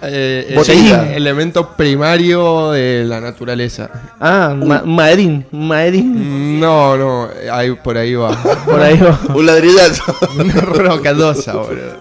eh, 0.01 0.53
Botellín. 0.55 0.85
sí, 0.87 0.93
elemento 1.15 1.75
primario 1.75 2.71
de 2.71 3.03
la 3.05 3.19
naturaleza. 3.21 3.89
Ah, 4.19 4.53
ma 4.55 4.81
Madrid, 4.85 5.41
Madrid. 5.51 6.03
Mm, 6.03 6.59
No, 6.59 6.97
no, 6.97 7.29
ahí, 7.51 7.71
por 7.73 7.97
ahí 7.97 8.15
va. 8.15 8.31
Por 8.65 8.81
ahí 8.81 8.97
va. 8.97 9.19
Un 9.33 9.45
ladrillazo. 9.45 10.03
Una 10.37 10.53
rocadosa, 10.61 11.53
boludo. 11.53 11.97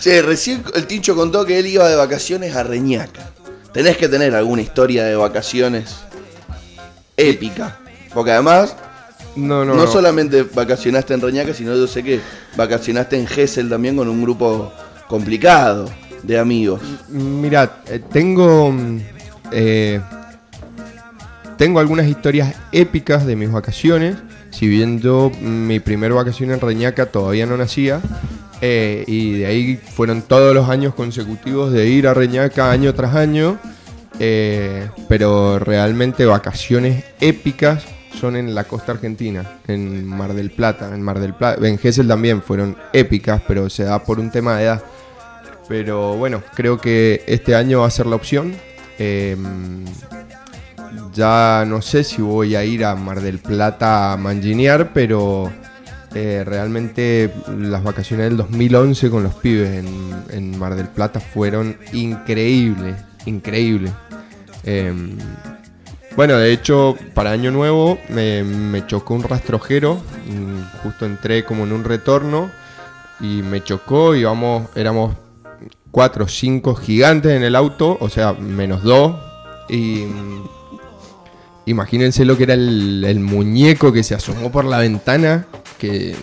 Che, 0.00 0.20
recién 0.22 0.64
el 0.74 0.86
Tincho 0.86 1.14
contó 1.14 1.44
que 1.44 1.58
él 1.58 1.66
iba 1.66 1.88
de 1.88 1.94
vacaciones 1.96 2.56
a 2.56 2.62
Reñaca. 2.64 3.30
Tenés 3.72 3.96
que 3.96 4.08
tener 4.08 4.34
alguna 4.34 4.62
historia 4.62 5.04
de 5.04 5.14
vacaciones 5.16 5.96
épica. 7.16 7.78
Porque 8.12 8.32
además, 8.32 8.76
No, 9.36 9.64
no, 9.64 9.74
no, 9.74 9.82
no. 9.84 9.86
solamente 9.86 10.42
vacacionaste 10.42 11.14
en 11.14 11.20
Reñaca, 11.20 11.54
sino 11.54 11.74
yo 11.74 11.86
sé 11.86 12.02
que 12.02 12.20
vacacionaste 12.56 13.16
en 13.18 13.26
Gessel 13.26 13.68
también 13.70 13.96
con 13.96 14.08
un 14.08 14.22
grupo 14.22 14.72
complicado 15.08 15.88
de 16.22 16.38
amigos. 16.38 16.80
Mira, 17.08 17.82
eh, 17.86 18.00
tengo. 18.12 18.72
mm, 18.72 18.98
eh, 19.52 20.00
tengo 21.58 21.78
algunas 21.80 22.06
historias 22.06 22.54
épicas 22.72 23.26
de 23.26 23.36
mis 23.36 23.50
vacaciones. 23.50 24.16
Si 24.50 24.66
bien 24.68 25.00
yo, 25.00 25.30
mm, 25.30 25.66
mi 25.66 25.80
primer 25.80 26.12
vacación 26.12 26.50
en 26.50 26.60
Reñaca 26.60 27.06
todavía 27.06 27.46
no 27.46 27.56
nacía. 27.56 28.00
eh, 28.64 29.02
y 29.08 29.38
de 29.38 29.46
ahí 29.46 29.76
fueron 29.76 30.22
todos 30.22 30.54
los 30.54 30.68
años 30.68 30.94
consecutivos 30.94 31.72
de 31.72 31.88
ir 31.88 32.06
a 32.06 32.14
Reñaca 32.14 32.70
año 32.70 32.94
tras 32.94 33.14
año. 33.16 33.58
pero 35.08 35.58
realmente 35.58 36.26
vacaciones 36.26 37.04
épicas 37.20 37.84
son 38.20 38.36
en 38.36 38.54
la 38.54 38.64
costa 38.64 38.92
argentina, 38.92 39.58
en 39.66 40.06
Mar 40.06 40.34
del 40.34 40.50
Plata. 40.50 40.94
En 40.94 41.02
Mar 41.02 41.18
del 41.18 41.34
Plata, 41.34 41.66
en 41.66 41.76
Gesell 41.78 42.06
también 42.06 42.40
fueron 42.40 42.76
épicas, 42.92 43.42
pero 43.48 43.68
se 43.68 43.82
da 43.84 44.04
por 44.04 44.20
un 44.20 44.30
tema 44.30 44.56
de 44.56 44.64
edad. 44.64 44.82
Pero 45.72 46.16
bueno, 46.18 46.42
creo 46.54 46.76
que 46.76 47.24
este 47.26 47.54
año 47.54 47.80
va 47.80 47.86
a 47.86 47.90
ser 47.90 48.04
la 48.04 48.16
opción. 48.16 48.54
Eh, 48.98 49.34
ya 51.14 51.64
no 51.66 51.80
sé 51.80 52.04
si 52.04 52.20
voy 52.20 52.54
a 52.56 52.62
ir 52.62 52.84
a 52.84 52.94
Mar 52.94 53.22
del 53.22 53.38
Plata 53.38 54.12
a 54.12 54.18
manginear, 54.18 54.92
pero 54.92 55.50
eh, 56.14 56.42
realmente 56.44 57.32
las 57.56 57.82
vacaciones 57.82 58.28
del 58.28 58.36
2011 58.36 59.08
con 59.08 59.22
los 59.22 59.34
pibes 59.36 59.82
en, 60.28 60.58
Mar 60.58 60.74
del 60.74 60.88
Plata 60.88 61.20
fueron 61.20 61.78
increíbles, 61.94 62.96
increíbles. 63.24 63.92
Eh, 64.64 64.92
bueno, 66.14 66.36
de 66.36 66.52
hecho, 66.52 66.98
para 67.14 67.30
Año 67.30 67.50
Nuevo 67.50 67.98
me, 68.10 68.44
me 68.44 68.86
chocó 68.86 69.14
un 69.14 69.22
rastrojero. 69.22 69.94
mm, 69.94 70.82
Justo 70.82 71.06
entré 71.06 71.44
como 71.44 71.64
en 71.64 71.72
un 71.72 71.82
retorno 71.82 72.50
y 73.20 73.40
me 73.40 73.64
chocó 73.64 74.14
y 74.14 74.24
vamos, 74.24 74.68
éramos 74.76 75.14
cuatro 75.92 76.24
o 76.24 76.28
cinco 76.28 76.74
gigantes 76.74 77.30
en 77.30 77.44
el 77.44 77.54
auto, 77.54 77.96
o 78.00 78.08
sea, 78.08 78.32
menos 78.32 78.82
dos. 78.82 79.14
Y 79.68 80.06
imagínense 81.66 82.24
lo 82.24 82.36
que 82.36 82.42
era 82.42 82.54
el, 82.54 83.04
el 83.06 83.20
muñeco 83.20 83.92
que 83.92 84.02
se 84.02 84.16
asomó 84.16 84.50
por 84.50 84.64
la 84.64 84.78
ventana. 84.78 85.46
Que 85.78 86.14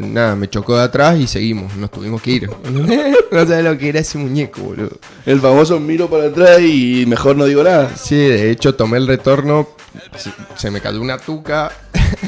nada, 0.00 0.36
me 0.36 0.48
chocó 0.48 0.76
de 0.76 0.84
atrás 0.84 1.18
y 1.18 1.26
seguimos, 1.26 1.74
nos 1.76 1.90
tuvimos 1.90 2.20
que 2.22 2.30
ir. 2.32 2.50
no 3.32 3.46
sabes 3.46 3.64
lo 3.64 3.76
que 3.76 3.88
era 3.88 4.00
ese 4.00 4.18
muñeco, 4.18 4.62
boludo. 4.62 4.98
El 5.26 5.40
famoso 5.40 5.80
miro 5.80 6.08
para 6.08 6.24
atrás 6.24 6.60
y 6.60 7.04
mejor 7.06 7.36
no 7.36 7.46
digo 7.46 7.62
nada. 7.62 7.94
Sí, 7.96 8.16
de 8.16 8.50
hecho 8.50 8.74
tomé 8.74 8.98
el 8.98 9.06
retorno, 9.06 9.68
se, 10.16 10.30
se 10.56 10.70
me 10.70 10.80
cayó 10.80 11.00
una 11.00 11.18
tuca 11.18 11.72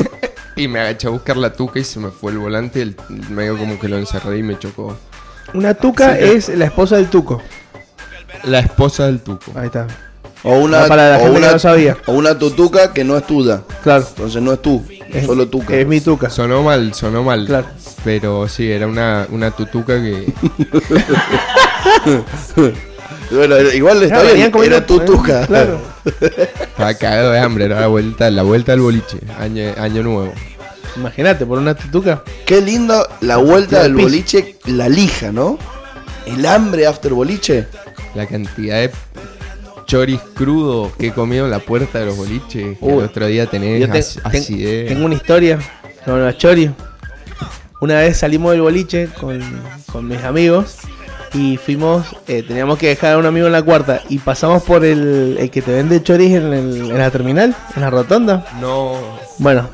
y 0.56 0.66
me 0.66 0.80
agaché 0.80 1.08
a 1.08 1.10
buscar 1.10 1.36
la 1.36 1.52
tuca 1.52 1.78
y 1.78 1.84
se 1.84 2.00
me 2.00 2.10
fue 2.10 2.32
el 2.32 2.38
volante, 2.38 2.80
el, 2.82 2.96
medio 3.30 3.56
como 3.58 3.78
que 3.78 3.88
lo 3.88 3.98
encerré 3.98 4.38
y 4.38 4.42
me 4.42 4.58
chocó. 4.58 4.96
Una 5.54 5.74
tuca 5.74 6.18
es 6.18 6.48
la 6.50 6.66
esposa 6.66 6.96
del 6.96 7.08
tuco. 7.08 7.40
La 8.44 8.58
esposa 8.60 9.06
del 9.06 9.20
tuco. 9.20 9.52
Ahí 9.54 9.66
está. 9.66 9.86
O 10.44 10.56
una, 10.58 10.80
No, 10.82 10.88
para 10.88 11.10
la 11.10 11.16
o 11.18 11.20
gente 11.20 11.34
que 11.34 11.38
una, 11.44 11.52
no 11.52 11.58
sabía. 11.60 11.96
o 12.06 12.12
una 12.12 12.36
tutuca 12.38 12.92
que 12.92 13.04
no 13.04 13.16
es 13.16 13.24
tuya. 13.26 13.62
Claro. 13.82 14.04
Entonces 14.08 14.42
no 14.42 14.52
es 14.54 14.60
tú, 14.62 14.82
Es, 15.12 15.24
solo 15.26 15.46
tuca. 15.46 15.74
es 15.76 15.86
mi 15.86 16.00
tuca. 16.00 16.30
Sonó 16.30 16.62
mal, 16.64 16.92
sonó 16.94 17.22
mal. 17.22 17.46
Claro. 17.46 17.66
Pero 18.02 18.48
sí, 18.48 18.68
era 18.70 18.86
una, 18.88 19.26
una 19.30 19.50
tutuca 19.52 19.94
que... 20.02 20.32
Bueno, 23.30 23.58
igual 23.72 24.02
está 24.02 24.20
Claro, 24.20 24.34
bien, 24.34 24.50
comiendo- 24.50 24.76
era 24.76 24.86
tutuca. 24.86 25.46
Claro. 25.46 25.78
Estaba 26.20 26.94
cagado 26.94 27.30
de 27.30 27.38
hambre, 27.38 27.64
era 27.64 27.80
la 27.80 27.86
vuelta, 27.86 28.30
la 28.30 28.42
vuelta 28.42 28.72
del 28.72 28.82
boliche, 28.82 29.18
año, 29.38 29.62
año 29.78 30.02
nuevo. 30.02 30.32
Imagínate, 30.96 31.46
por 31.46 31.58
una 31.58 31.74
tutuca. 31.74 32.22
Qué 32.46 32.60
lindo 32.60 33.06
la 33.20 33.38
vuelta 33.38 33.82
del 33.82 33.94
boliche, 33.94 34.56
la 34.66 34.88
lija, 34.88 35.32
¿no? 35.32 35.58
El 36.26 36.44
hambre 36.46 36.86
after 36.86 37.12
boliche. 37.12 37.66
La 38.14 38.26
cantidad 38.26 38.76
de 38.76 38.90
choris 39.86 40.20
crudos 40.34 40.92
que 40.98 41.08
he 41.08 41.12
comido 41.12 41.44
en 41.46 41.50
la 41.50 41.58
puerta 41.58 41.98
de 41.98 42.06
los 42.06 42.16
boliches, 42.16 42.76
Uy. 42.80 42.92
el 42.98 43.04
otro 43.04 43.26
día 43.26 43.46
tenés 43.46 43.90
te- 43.90 43.98
as- 43.98 44.18
ten- 44.30 44.86
tengo 44.88 45.04
una 45.06 45.14
historia 45.14 45.58
con 46.04 46.24
los 46.24 46.36
choris. 46.38 46.70
Una 47.80 47.96
vez 48.00 48.18
salimos 48.18 48.52
del 48.52 48.60
boliche 48.62 49.08
con, 49.20 49.40
con 49.90 50.06
mis 50.06 50.22
amigos 50.22 50.76
y 51.34 51.56
fuimos, 51.56 52.06
eh, 52.28 52.44
teníamos 52.46 52.78
que 52.78 52.88
dejar 52.88 53.14
a 53.14 53.18
un 53.18 53.26
amigo 53.26 53.46
en 53.46 53.52
la 53.52 53.62
cuarta 53.62 54.02
y 54.08 54.18
pasamos 54.18 54.62
por 54.62 54.84
el, 54.84 55.36
el 55.40 55.50
que 55.50 55.62
te 55.62 55.72
vende 55.72 56.02
choris 56.02 56.32
en, 56.36 56.52
el- 56.52 56.90
en 56.90 56.98
la 56.98 57.10
terminal, 57.10 57.54
en 57.74 57.82
la 57.82 57.90
rotonda. 57.90 58.44
No, 58.60 58.92
Bueno, 59.38 59.68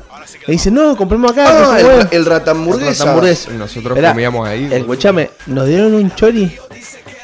me 0.47 0.51
dice, 0.53 0.71
no, 0.71 0.95
compremos 0.95 1.31
acá. 1.31 1.45
Ah, 1.47 1.73
que 1.75 1.79
se 1.81 1.85
mueve". 1.85 2.01
el, 2.11 2.17
el 2.17 2.25
ratamburguesa. 2.25 3.03
ratamburguesa. 3.05 3.51
nosotros 3.51 3.97
Era- 3.97 4.09
comíamos 4.11 4.47
ahí. 4.47 4.65
El, 4.65 4.73
escuchame, 4.73 5.29
nos 5.47 5.67
dieron 5.67 5.93
un 5.93 6.13
chori 6.15 6.55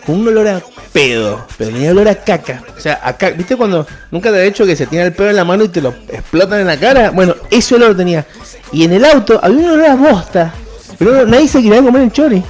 con 0.06 0.16
un 0.20 0.28
olor 0.28 0.48
a 0.48 0.62
pedo, 0.94 1.46
pero 1.58 1.72
tenía 1.72 1.92
olor 1.92 2.08
a 2.08 2.16
caca. 2.16 2.64
O 2.78 2.80
sea, 2.80 3.00
a 3.04 3.14
ca- 3.18 3.32
¿viste 3.32 3.56
cuando 3.56 3.86
nunca 4.12 4.32
te 4.32 4.38
he 4.38 4.48
hecho 4.48 4.66
que 4.66 4.76
se 4.76 4.86
tiene 4.88 5.06
el 5.06 5.14
pedo 5.14 5.30
en 5.30 5.36
la 5.36 5.44
mano 5.44 5.64
y 5.64 5.70
te 5.70 5.82
lo 5.82 5.94
explotan 6.10 6.60
en 6.62 6.68
la 6.68 6.78
cara? 6.80 7.12
Bueno, 7.12 7.36
ese 7.52 7.76
olor 7.76 7.98
tenía. 7.98 8.26
Y 8.72 8.84
en 8.84 8.94
el 8.94 9.04
auto 9.06 9.40
había 9.42 9.58
un 9.60 9.66
olor 9.72 9.86
a 9.90 9.96
bosta, 9.96 10.54
pero 10.98 11.12
no- 11.14 11.26
nadie 11.26 11.48
se 11.48 11.62
quería 11.62 11.82
comer 11.82 12.04
el 12.04 12.12
chori. 12.12 12.44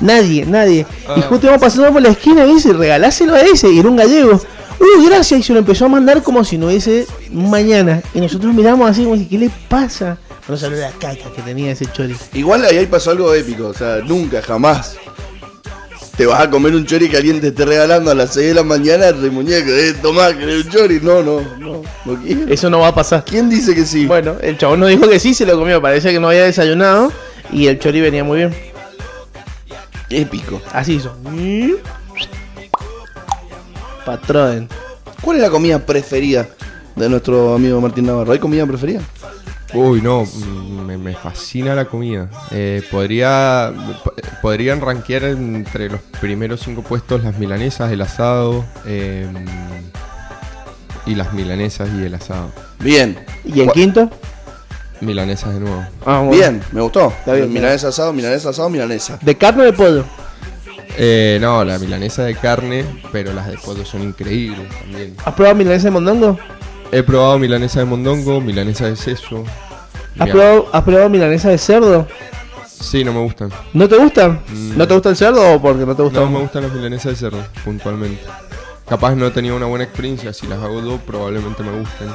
Nadie, 0.00 0.46
nadie. 0.46 0.86
Y 1.16 1.20
justo 1.22 1.46
íbamos 1.46 1.60
pasando 1.60 1.92
por 1.92 2.00
la 2.00 2.10
esquina 2.10 2.44
y 2.46 2.54
dice, 2.54 2.72
regaláselo 2.72 3.34
a 3.34 3.40
ese. 3.40 3.68
Y 3.68 3.80
era 3.80 3.88
un 3.88 3.96
gallego. 3.96 4.40
Uy, 4.80 5.06
gracias. 5.06 5.40
Y 5.40 5.42
se 5.42 5.52
lo 5.52 5.58
empezó 5.58 5.86
a 5.86 5.88
mandar 5.88 6.22
como 6.22 6.44
si 6.44 6.58
no 6.58 6.66
hubiese 6.66 7.06
mañana. 7.32 8.02
Y 8.14 8.20
nosotros 8.20 8.54
miramos 8.54 8.88
así 8.90 9.04
como 9.04 9.16
si, 9.16 9.26
¿qué 9.26 9.38
le 9.38 9.50
pasa? 9.68 10.18
No 10.48 10.56
se 10.56 10.66
olor 10.66 10.82
a 10.84 10.90
caca 10.92 11.30
que 11.34 11.42
tenía 11.42 11.72
ese 11.72 11.86
chori. 11.86 12.16
Igual 12.32 12.64
ahí 12.64 12.86
pasó 12.86 13.10
algo 13.10 13.34
épico, 13.34 13.66
o 13.66 13.74
sea, 13.74 13.98
nunca, 13.98 14.40
jamás 14.40 14.96
Te 16.16 16.24
vas 16.24 16.40
a 16.40 16.48
comer 16.48 16.74
un 16.74 16.86
chori 16.86 17.14
alguien 17.14 17.38
te 17.40 17.48
esté 17.48 17.66
regalando 17.66 18.10
a 18.10 18.14
las 18.14 18.32
6 18.32 18.48
de 18.48 18.54
la 18.54 18.62
mañana, 18.62 19.12
re 19.12 19.30
muñeco, 19.30 19.68
eh, 19.70 19.94
tomá, 20.00 20.32
querés 20.36 20.64
un 20.64 20.72
chori. 20.72 21.00
No, 21.02 21.22
no, 21.22 21.42
no, 21.58 21.82
no 22.06 22.22
quiero. 22.22 22.48
Eso 22.48 22.70
no 22.70 22.80
va 22.80 22.88
a 22.88 22.94
pasar. 22.94 23.24
¿Quién 23.26 23.50
dice 23.50 23.74
que 23.74 23.84
sí? 23.84 24.06
Bueno, 24.06 24.36
el 24.40 24.56
chabón 24.56 24.80
nos 24.80 24.88
dijo 24.88 25.06
que 25.06 25.20
sí, 25.20 25.34
se 25.34 25.44
lo 25.44 25.58
comió. 25.58 25.82
Parece 25.82 26.12
que 26.12 26.18
no 26.18 26.28
había 26.28 26.44
desayunado 26.44 27.12
y 27.52 27.66
el 27.66 27.78
chori 27.78 28.00
venía 28.00 28.24
muy 28.24 28.38
bien. 28.38 28.54
Épico. 30.08 30.62
Así 30.72 30.94
hizo. 30.94 31.14
Patrón. 34.08 34.68
¿Cuál 35.20 35.36
es 35.36 35.42
la 35.42 35.50
comida 35.50 35.78
preferida 35.84 36.46
de 36.96 37.08
nuestro 37.10 37.54
amigo 37.54 37.78
Martín 37.78 38.06
Navarro? 38.06 38.32
¿Hay 38.32 38.38
comida 38.38 38.64
preferida? 38.66 39.00
Uy, 39.74 40.00
no, 40.00 40.24
me, 40.86 40.96
me 40.96 41.14
fascina 41.14 41.74
la 41.74 41.84
comida. 41.84 42.30
Eh, 42.50 42.82
podría, 42.90 43.70
po- 44.02 44.14
podrían 44.40 44.80
rankear 44.80 45.24
entre 45.24 45.90
los 45.90 46.00
primeros 46.22 46.60
cinco 46.60 46.80
puestos 46.80 47.22
las 47.22 47.36
milanesas, 47.38 47.92
el 47.92 48.00
asado 48.00 48.64
eh, 48.86 49.26
y 51.04 51.14
las 51.14 51.34
milanesas 51.34 51.90
y 51.94 52.04
el 52.04 52.14
asado. 52.14 52.50
Bien. 52.78 53.18
¿Y 53.44 53.60
en 53.60 53.68
quinto? 53.70 54.10
Milanesas 55.02 55.52
de 55.52 55.60
nuevo. 55.60 55.84
Ah, 56.06 56.20
bueno. 56.20 56.30
Bien, 56.30 56.62
me 56.72 56.80
gustó. 56.80 57.12
bien, 57.26 57.52
milanesa 57.52 57.88
asado, 57.88 58.14
milanesa 58.14 58.48
asado, 58.48 58.70
milanesa. 58.70 59.18
¿De 59.20 59.36
carne 59.36 59.64
o 59.64 59.66
de 59.66 59.72
pollo? 59.74 60.04
Eh, 61.00 61.38
no, 61.40 61.64
la 61.64 61.78
milanesa 61.78 62.24
de 62.24 62.34
carne, 62.34 62.84
pero 63.12 63.32
las 63.32 63.46
de 63.46 63.56
pollo 63.56 63.84
son 63.84 64.02
increíbles 64.02 64.68
también. 64.80 65.14
¿Has 65.24 65.32
probado 65.34 65.56
milanesa 65.56 65.84
de 65.84 65.90
mondongo? 65.92 66.38
He 66.90 67.02
probado 67.02 67.38
milanesa 67.38 67.80
de 67.80 67.86
mondongo, 67.86 68.40
milanesa 68.40 68.86
de 68.86 68.96
seso. 68.96 69.44
¿Has 70.18 70.28
probado, 70.28 70.68
¿Has 70.72 70.82
probado 70.82 71.08
milanesa 71.08 71.50
de 71.50 71.58
cerdo? 71.58 72.08
Sí, 72.66 73.04
no 73.04 73.12
me 73.12 73.20
gustan. 73.20 73.50
¿No 73.72 73.88
te 73.88 73.96
gustan? 73.96 74.40
Mm. 74.48 74.76
¿No 74.76 74.88
te 74.88 74.94
gusta 74.94 75.10
el 75.10 75.16
cerdo 75.16 75.54
o 75.54 75.62
porque 75.62 75.86
no 75.86 75.94
te 75.94 76.02
gusta? 76.02 76.20
No 76.20 76.30
me 76.30 76.40
gustan 76.40 76.64
las 76.64 76.72
milanesas 76.72 77.12
de 77.12 77.16
cerdo, 77.16 77.44
puntualmente. 77.64 78.22
Capaz 78.88 79.14
no 79.14 79.26
he 79.26 79.30
tenido 79.30 79.54
una 79.56 79.66
buena 79.66 79.84
experiencia, 79.84 80.32
si 80.32 80.46
las 80.46 80.58
hago 80.60 80.82
yo 80.82 80.96
probablemente 80.98 81.62
me 81.62 81.78
gusten. 81.78 82.08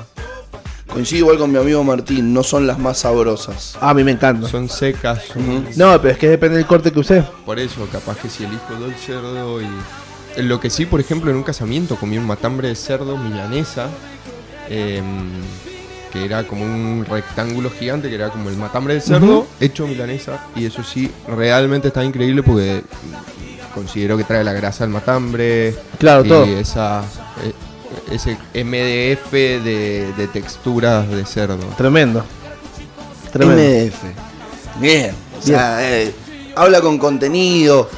Coincido 0.93 1.21
igual 1.21 1.37
con 1.39 1.51
mi 1.51 1.57
amigo 1.57 1.83
Martín, 1.83 2.33
no 2.33 2.43
son 2.43 2.67
las 2.67 2.77
más 2.77 2.99
sabrosas. 2.99 3.75
Ah, 3.81 3.89
a 3.89 3.93
mí 3.95 4.03
me 4.03 4.11
encanta. 4.11 4.47
Son 4.47 4.69
secas, 4.69 5.23
son- 5.33 5.65
No, 5.75 5.99
pero 5.99 6.13
es 6.13 6.17
que 6.19 6.29
depende 6.29 6.57
del 6.57 6.67
corte 6.67 6.91
que 6.91 6.99
usé. 6.99 7.23
por 7.45 7.57
eso 7.59 7.87
capaz 7.91 8.17
que 8.17 8.29
si 8.29 8.43
elijo 8.43 8.61
yo 8.79 8.85
el 8.85 8.95
cerdo 8.95 9.61
y... 9.61 9.65
Lo 10.43 10.59
que 10.59 10.69
sí, 10.69 10.85
por 10.85 10.99
ejemplo, 10.99 11.29
en 11.31 11.37
un 11.37 11.43
casamiento 11.43 11.95
comí 11.95 12.17
un 12.17 12.25
matambre 12.27 12.67
de 12.67 12.75
cerdo 12.75 13.17
milanesa, 13.17 13.87
em, 14.69 15.03
que 16.11 16.25
era 16.25 16.43
como 16.45 16.63
un 16.63 17.05
rectángulo 17.09 17.69
gigante, 17.71 18.07
que 18.09 18.15
era 18.15 18.29
como 18.29 18.49
el 18.49 18.57
matambre 18.57 18.93
de 18.95 19.01
cerdo 19.01 19.47
hecho 19.59 19.87
milanesa, 19.87 20.45
y 20.55 20.65
eso 20.65 20.83
sí, 20.83 21.11
realmente 21.27 21.87
está 21.89 22.03
increíble 22.03 22.41
porque 22.43 22.83
considero 23.75 24.15
que 24.17 24.23
trae 24.23 24.43
la 24.43 24.53
grasa 24.53 24.83
del 24.83 24.93
matambre, 24.93 25.75
Claro, 25.99 26.23
y 26.25 26.27
todo. 26.29 26.45
esa, 26.45 27.01
eh, 27.43 27.51
ese 28.11 28.37
MDF 28.53 29.31
de, 29.31 30.13
de 30.15 30.27
texturas 30.27 31.09
de 31.09 31.25
cerdo. 31.25 31.65
Tremendo. 31.77 32.23
Tremendo. 33.31 33.61
MDF. 33.61 34.79
Bien. 34.79 35.15
O 35.39 35.41
sea, 35.41 35.77
eh, 35.81 36.13
habla 36.55 36.81
con 36.81 36.97
contenido. 36.97 37.89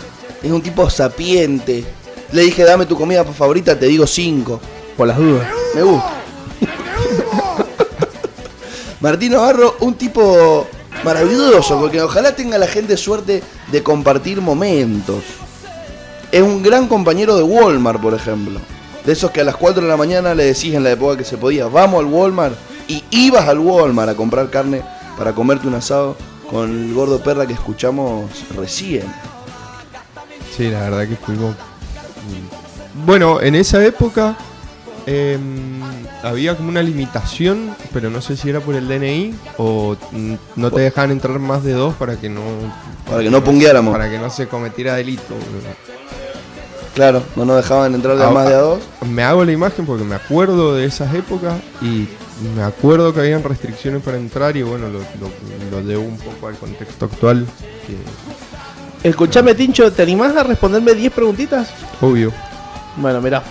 Es 0.42 0.52
un 0.52 0.62
tipo 0.62 0.90
sapiente. 0.90 1.84
Le 2.32 2.44
dije, 2.44 2.64
dame 2.64 2.86
tu 2.86 2.98
comida 2.98 3.24
favorita, 3.24 3.78
te 3.78 3.88
digo 3.88 4.08
cinco. 4.08 4.60
Por 4.98 5.08
las 5.08 5.18
dudas. 5.18 5.48
Me 5.74 5.84
gusta. 5.84 6.14
Martín 9.02 9.34
Navarro, 9.34 9.76
un 9.82 9.96
tipo 9.96 10.68
maravilloso, 11.04 11.80
porque 11.80 12.02
ojalá 12.02 12.36
tenga 12.36 12.58
la 12.58 12.68
gente 12.68 12.98
suerte 12.98 13.44
de 13.72 13.84
compartir 13.84 14.42
momentos. 14.42 15.24
Es 16.32 16.42
un 16.42 16.64
gran 16.64 16.88
compañero 16.88 17.38
de 17.38 17.44
Walmart, 17.44 18.02
por 18.02 18.14
ejemplo. 18.14 18.60
De 19.06 19.14
esos 19.14 19.32
que 19.32 19.42
a 19.42 19.44
las 19.44 19.56
4 19.56 19.84
de 19.84 19.88
la 19.88 19.98
mañana 19.98 20.34
le 20.34 20.46
decís 20.46 20.74
en 20.74 20.84
la 20.84 20.92
época 20.92 21.18
que 21.18 21.24
se 21.24 21.38
podía, 21.38 21.68
vamos 21.68 22.00
al 22.00 22.08
Walmart. 22.08 22.56
Y 22.88 23.04
ibas 23.12 23.48
al 23.48 23.60
Walmart 23.60 24.10
a 24.10 24.16
comprar 24.16 24.50
carne 24.50 24.82
para 25.18 25.34
comerte 25.34 25.68
un 25.68 25.76
asado 25.76 26.16
con 26.50 26.70
el 26.70 26.94
gordo 26.94 27.22
perra 27.22 27.46
que 27.46 27.54
escuchamos 27.54 28.30
recién. 28.56 29.04
Sí, 30.56 30.70
la 30.70 30.90
verdad 30.90 31.08
que 31.08 31.16
fuimos. 31.16 31.56
Bueno, 33.06 33.42
en 33.42 33.56
esa 33.56 33.84
época 33.86 34.38
em, 35.06 35.82
había 36.24 36.56
como 36.56 36.70
una 36.70 36.82
limitación, 36.82 37.76
pero 37.94 38.10
no 38.10 38.22
sé 38.22 38.38
si 38.38 38.50
era 38.50 38.60
por 38.60 38.76
el 38.76 38.88
DNI 38.88 39.36
o 39.58 39.96
no 40.56 40.72
te 40.72 40.82
dejaban 40.82 41.12
entrar 41.12 41.38
más 41.40 41.64
de 41.64 41.74
dos 41.74 41.94
para 41.96 42.18
que 42.18 42.30
no. 42.30 42.42
Para 43.10 43.22
que 43.22 43.30
no 43.30 43.44
pungueáramos. 43.44 43.92
Para 43.92 44.10
que 44.10 44.18
no 44.18 44.30
se 44.30 44.48
cometiera 44.48 44.96
delito. 44.96 45.36
Claro, 46.96 47.22
no 47.36 47.46
nos 47.46 47.58
dejaban 47.58 47.94
entrar 47.94 48.18
de 48.18 48.24
a 48.24 48.30
más 48.30 48.48
de 48.48 48.56
a 48.56 48.60
dos. 48.60 48.80
Me 49.08 49.22
hago 49.24 49.44
la 49.46 49.52
imagen 49.52 49.86
porque 49.86 50.04
me 50.04 50.16
acuerdo 50.16 50.74
de 50.74 50.86
esas 50.86 51.14
épocas 51.14 51.56
y 51.82 52.08
me 52.56 52.64
acuerdo 52.64 53.14
que 53.14 53.20
habían 53.20 53.44
restricciones 53.44 54.02
para 54.02 54.18
entrar 54.18 54.56
y 54.58 54.64
bueno, 54.64 54.88
lo, 54.88 55.00
lo, 55.00 55.30
lo 55.82 55.86
debo 55.86 56.02
un 56.04 56.18
poco 56.18 56.48
al 56.48 56.56
contexto 56.56 57.06
actual. 57.06 57.46
Que, 57.86 59.10
Escuchame, 59.10 59.54
Tincho, 59.54 59.92
¿te 59.92 60.02
animás 60.04 60.36
a 60.36 60.44
responderme 60.44 60.94
10 60.94 61.14
preguntitas? 61.14 61.70
obvio. 62.02 62.32
Bueno, 62.98 63.22
mirá. 63.22 63.44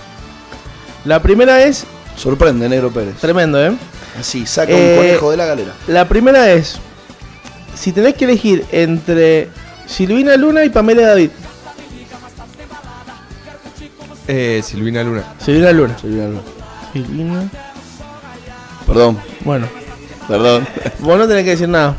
La 1.04 1.20
primera 1.20 1.62
es. 1.62 1.84
Sorprende, 2.16 2.68
Negro 2.68 2.90
Pérez. 2.90 3.16
Tremendo, 3.20 3.62
¿eh? 3.64 3.76
Así, 4.18 4.46
saca 4.46 4.72
Eh, 4.72 4.92
un 4.92 5.04
conejo 5.04 5.30
de 5.32 5.36
la 5.36 5.44
galera. 5.46 5.72
La 5.86 6.08
primera 6.08 6.50
es. 6.52 6.76
Si 7.76 7.92
tenés 7.92 8.14
que 8.14 8.24
elegir 8.24 8.64
entre 8.72 9.48
Silvina 9.86 10.36
Luna 10.36 10.64
y 10.64 10.70
Pamela 10.70 11.08
David. 11.08 11.30
Eh, 14.26 14.62
Silvina 14.64 15.02
Luna. 15.02 15.22
Silvina 15.38 15.72
Luna. 15.72 15.98
Silvina 15.98 16.26
Luna. 16.28 16.40
Silvina. 16.92 17.50
Perdón, 18.86 19.18
Bueno, 19.44 19.66
perdón. 20.28 20.66
vos 21.00 21.18
no 21.18 21.26
tenés 21.26 21.44
que 21.44 21.50
decir 21.50 21.68
nada. 21.68 21.96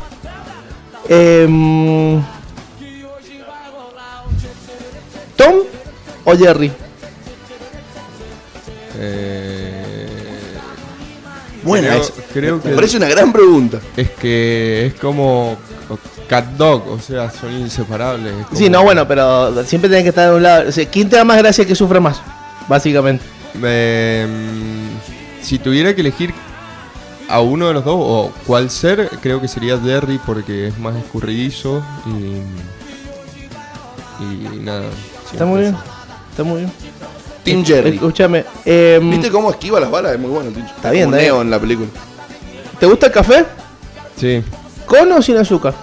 Em, 1.08 2.20
¿Tom 5.36 5.54
o 6.24 6.36
Jerry? 6.36 6.72
Eh, 8.98 10.06
Buena 11.62 11.88
creo, 11.90 12.02
creo 12.32 12.56
Me 12.56 12.62
que 12.62 12.68
parece 12.70 12.96
una 12.96 13.08
gran 13.08 13.32
pregunta. 13.32 13.78
es 13.96 14.10
que 14.10 14.86
es 14.86 14.94
como 14.94 15.56
cat 16.28 16.44
dog, 16.56 16.88
o 16.88 16.98
sea, 17.00 17.30
son 17.30 17.52
inseparables. 17.52 18.32
Sí, 18.52 18.68
no, 18.68 18.82
bueno, 18.82 19.06
pero 19.06 19.64
siempre 19.64 19.88
tenés 19.88 20.04
que 20.04 20.10
estar 20.10 20.30
de 20.30 20.36
un 20.36 20.42
lado. 20.42 20.68
O 20.68 20.72
sea, 20.72 20.86
¿Quién 20.88 21.08
te 21.08 21.16
da 21.16 21.24
más 21.24 21.38
gracia 21.38 21.64
que 21.66 21.74
sufre 21.74 22.00
más? 22.00 22.20
Básicamente. 22.68 23.24
Eh, 23.62 24.26
si 25.42 25.58
tuviera 25.58 25.94
que 25.94 26.00
elegir 26.00 26.34
a 27.28 27.40
uno 27.40 27.68
de 27.68 27.74
los 27.74 27.84
dos 27.84 27.96
o 27.98 28.32
cuál 28.46 28.70
ser, 28.70 29.08
creo 29.20 29.40
que 29.40 29.48
sería 29.48 29.76
Derry 29.76 30.18
porque 30.24 30.68
es 30.68 30.78
más 30.78 30.96
escurridizo 30.96 31.82
y 32.06 32.40
y 34.22 34.58
nada. 34.60 34.84
Está 35.30 35.44
muy 35.44 35.60
bien. 35.60 35.76
Está 36.30 36.42
muy 36.42 36.58
bien. 36.60 36.72
Team 37.44 37.64
Jerry. 37.64 37.90
Escúchame. 37.94 38.44
em, 38.64 39.10
¿Viste 39.10 39.30
cómo 39.30 39.50
esquiva 39.50 39.78
las 39.78 39.90
balas? 39.90 40.12
Es 40.12 40.18
muy 40.18 40.30
bueno, 40.30 40.50
Tincho. 40.50 40.74
Está 40.74 40.90
bien, 40.90 41.04
Como 41.04 41.16
está 41.16 41.22
bien. 41.22 41.34
Neo 41.34 41.42
en 41.42 41.50
la 41.50 41.60
película. 41.60 41.88
¿Te 42.80 42.86
gusta 42.86 43.06
el 43.06 43.12
café? 43.12 43.46
Sí. 44.16 44.42
¿Con 44.86 45.10
o 45.12 45.20
sin 45.22 45.36
azúcar? 45.36 45.74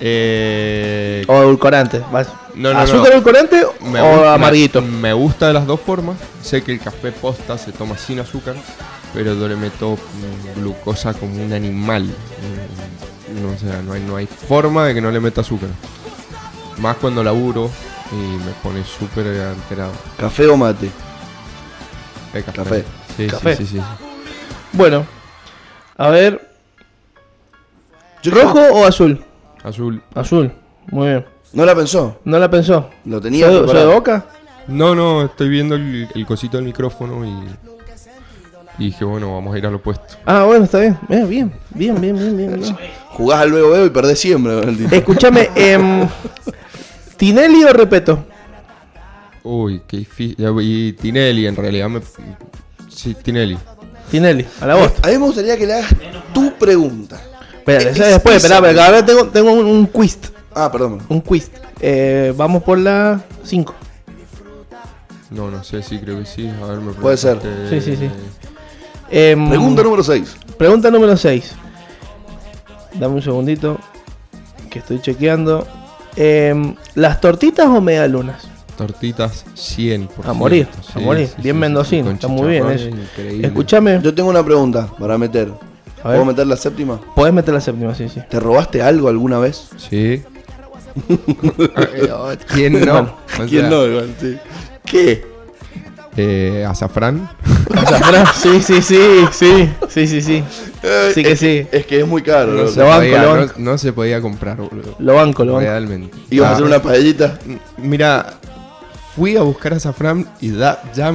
Eh, 0.00 1.24
¿O 1.28 1.42
edulcorante? 1.42 2.02
Vas- 2.10 2.28
No, 2.54 2.72
no, 2.72 2.78
¿Azúcar 2.80 3.04
no. 3.04 3.12
edulcorante 3.12 3.62
me 3.82 4.00
o 4.00 4.04
gu- 4.24 4.34
amarguito? 4.34 4.82
Me, 4.82 4.88
me 4.88 5.12
gusta 5.12 5.46
de 5.46 5.52
las 5.54 5.66
dos 5.66 5.80
formas. 5.80 6.16
Sé 6.42 6.62
que 6.62 6.72
el 6.72 6.80
café 6.80 7.12
posta 7.12 7.56
se 7.56 7.72
toma 7.72 7.96
sin 7.96 8.18
azúcar, 8.20 8.54
pero 9.14 9.34
yo 9.34 9.48
le 9.48 9.56
meto 9.56 9.92
mm, 9.96 10.60
glucosa 10.60 11.14
como 11.14 11.42
un 11.42 11.52
animal. 11.52 12.04
Mm, 12.04 13.42
No, 13.42 13.48
o 13.54 13.58
sea, 13.58 13.80
no 13.82 13.92
hay, 13.94 14.02
no 14.02 14.16
hay 14.16 14.26
forma 14.26 14.86
de 14.86 14.94
que 14.94 15.00
no 15.00 15.10
le 15.10 15.20
meta 15.20 15.40
azúcar. 15.40 15.68
Más 16.78 16.96
cuando 16.96 17.22
laburo 17.24 17.70
y 18.10 18.14
me 18.44 18.52
pone 18.62 18.84
súper 18.84 19.26
alterado. 19.40 19.92
¿Café 20.18 20.46
o 20.48 20.56
mate? 20.56 20.90
El 22.34 22.44
café. 22.44 22.56
Café. 22.62 22.84
Sí, 23.16 23.24
sí, 23.24 23.26
Café. 23.28 23.56
sí, 23.56 23.66
sí, 23.66 23.76
sí. 23.78 23.82
Bueno. 24.72 25.06
A 25.96 26.08
ver. 26.08 26.51
Yo 28.22 28.30
¿Rojo 28.30 28.60
o 28.60 28.84
azul? 28.84 29.24
Azul. 29.64 30.02
Azul. 30.14 30.52
Muy 30.90 31.08
bien. 31.08 31.24
¿No 31.52 31.64
la 31.66 31.74
pensó? 31.74 32.18
¿No 32.24 32.38
la 32.38 32.50
pensó? 32.50 32.88
Lo 33.04 33.20
tenía 33.20 33.46
¿Soy, 33.46 33.68
soy 33.68 33.78
de 33.78 33.86
boca? 33.86 34.26
No, 34.68 34.94
no, 34.94 35.24
estoy 35.24 35.48
viendo 35.48 35.74
el, 35.74 36.08
el 36.14 36.26
cosito 36.26 36.56
del 36.56 36.66
micrófono 36.66 37.26
y, 37.26 37.32
y 38.78 38.86
dije, 38.86 39.04
bueno, 39.04 39.34
vamos 39.34 39.54
a 39.54 39.58
ir 39.58 39.66
al 39.66 39.74
opuesto. 39.74 40.14
Ah, 40.24 40.44
bueno, 40.44 40.64
está 40.64 40.78
bien. 40.78 40.98
Bien, 41.08 41.28
bien, 41.28 41.52
bien, 41.70 42.00
bien, 42.00 42.16
bien, 42.16 42.36
bien. 42.36 42.60
bien. 42.60 42.76
Jugás 43.10 43.40
al 43.40 43.52
veo 43.52 43.70
veo 43.70 43.86
y 43.86 43.90
perdés 43.90 44.18
siempre 44.20 44.58
con 44.58 44.68
el 44.68 44.76
Tincho. 44.76 44.94
Escúchame, 44.94 45.50
em, 45.54 46.08
¿Tinelli 47.16 47.64
o 47.64 47.72
Repeto? 47.72 48.24
Uy, 49.42 49.82
qué 49.86 49.98
difícil. 49.98 50.36
Y 50.60 50.92
Tinelli, 50.92 51.46
en 51.46 51.56
realidad 51.56 51.88
me. 51.88 52.00
Sí, 52.88 53.14
Tinelli. 53.14 53.58
Tinelli, 54.10 54.46
a 54.60 54.66
la 54.66 54.76
voz. 54.76 54.92
A 55.02 55.08
mí 55.08 55.12
me 55.12 55.26
gustaría 55.26 55.56
que 55.56 55.66
le 55.66 55.74
hagas 55.74 55.94
tu 56.32 56.54
pregunta. 56.54 57.20
Espera, 57.62 57.90
esa 57.90 58.06
después, 58.06 58.36
es- 58.36 58.44
espera, 58.44 58.56
espera, 58.68 58.74
que 58.74 58.80
ahora 58.80 59.06
tengo, 59.06 59.28
tengo 59.28 59.52
un, 59.52 59.66
un 59.66 59.86
quiz. 59.86 60.18
Ah, 60.54 60.70
perdón. 60.70 60.98
Un 61.08 61.20
quiz. 61.20 61.50
Eh, 61.80 62.32
vamos 62.36 62.62
por 62.62 62.78
la 62.78 63.20
5. 63.44 63.74
No, 65.30 65.50
no 65.50 65.64
sé, 65.64 65.82
sí, 65.82 65.98
creo 65.98 66.18
que 66.18 66.26
sí. 66.26 66.50
A 66.62 66.66
ver, 66.66 66.78
me 66.80 66.92
Puede 66.92 67.16
ser. 67.16 67.38
Sí, 67.70 67.80
sí, 67.80 67.96
sí. 67.96 68.10
Em, 69.10 69.48
Pregunta 69.48 69.82
número 69.82 70.02
6. 70.02 70.36
Pregunta 70.58 70.90
número 70.90 71.16
6. 71.16 71.52
Dame 72.94 73.14
un 73.14 73.22
segundito. 73.22 73.78
Que 74.68 74.80
estoy 74.80 75.00
chequeando. 75.00 75.66
Em, 76.16 76.74
¿Las 76.94 77.20
tortitas 77.20 77.66
o 77.68 77.80
medialunas? 77.80 78.42
Tortitas 78.76 79.44
100%. 79.54 80.08
A 80.24 80.32
morir, 80.32 80.68
a 80.94 80.98
morir. 80.98 81.30
Bien 81.38 81.58
mendocino, 81.58 82.04
con 82.06 82.14
está 82.14 82.28
muy 82.28 82.48
bien 82.50 82.70
eso. 82.70 82.88
Increíble. 82.88 83.46
Escúchame. 83.46 84.00
Yo 84.02 84.14
tengo 84.14 84.28
una 84.28 84.44
pregunta 84.44 84.88
para 84.98 85.16
meter. 85.16 85.50
A 86.04 86.08
ver. 86.08 86.16
¿Puedo 86.18 86.24
meter 86.24 86.46
la 86.46 86.56
séptima? 86.56 87.00
Podés 87.14 87.32
meter 87.32 87.54
la 87.54 87.60
séptima, 87.60 87.94
sí, 87.94 88.08
sí. 88.08 88.20
¿Te 88.28 88.40
robaste 88.40 88.82
algo 88.82 89.08
alguna 89.08 89.38
vez? 89.38 89.68
Sí. 89.76 90.22
¿Quién 92.52 92.84
no? 92.84 93.00
O 93.40 93.46
¿Quién 93.48 93.70
no? 93.70 93.86
Igual, 93.86 94.14
sí. 94.20 94.36
¿Qué? 94.84 95.24
eh, 96.16 96.66
azafrán. 96.68 97.30
Azafrán, 97.74 98.26
sí, 98.34 98.60
sí, 98.60 98.82
sí, 98.82 98.98
sí, 99.32 99.70
sí, 99.88 100.06
sí, 100.06 100.20
sí. 100.20 100.44
Sí 101.14 101.22
que 101.22 101.32
es, 101.32 101.38
sí. 101.38 101.66
Es 101.72 101.86
que 101.86 102.00
es 102.00 102.06
muy 102.06 102.20
caro. 102.22 102.52
No 102.52 102.66
se, 102.68 102.80
Lo 102.80 102.86
banco, 102.86 103.00
podía, 103.00 103.22
lo 103.22 103.34
no- 103.34 103.40
banco. 103.40 103.54
no 103.58 103.78
se 103.78 103.92
podía 103.94 104.20
comprar, 104.20 104.56
boludo. 104.58 104.94
Lo 104.98 105.14
banco, 105.14 105.44
lo 105.44 105.54
banco. 105.54 105.64
Realmente. 105.66 106.14
¿Ibas 106.30 106.48
a 106.48 106.50
Ah, 106.50 106.54
hacer 106.54 106.66
una 106.66 106.82
paellita? 106.82 107.38
Mira, 107.78 108.34
fui 109.16 109.36
a 109.38 109.42
buscar 109.42 109.72
azafrán 109.74 110.26
y 110.40 110.50
da, 110.50 110.82
ya, 110.94 111.12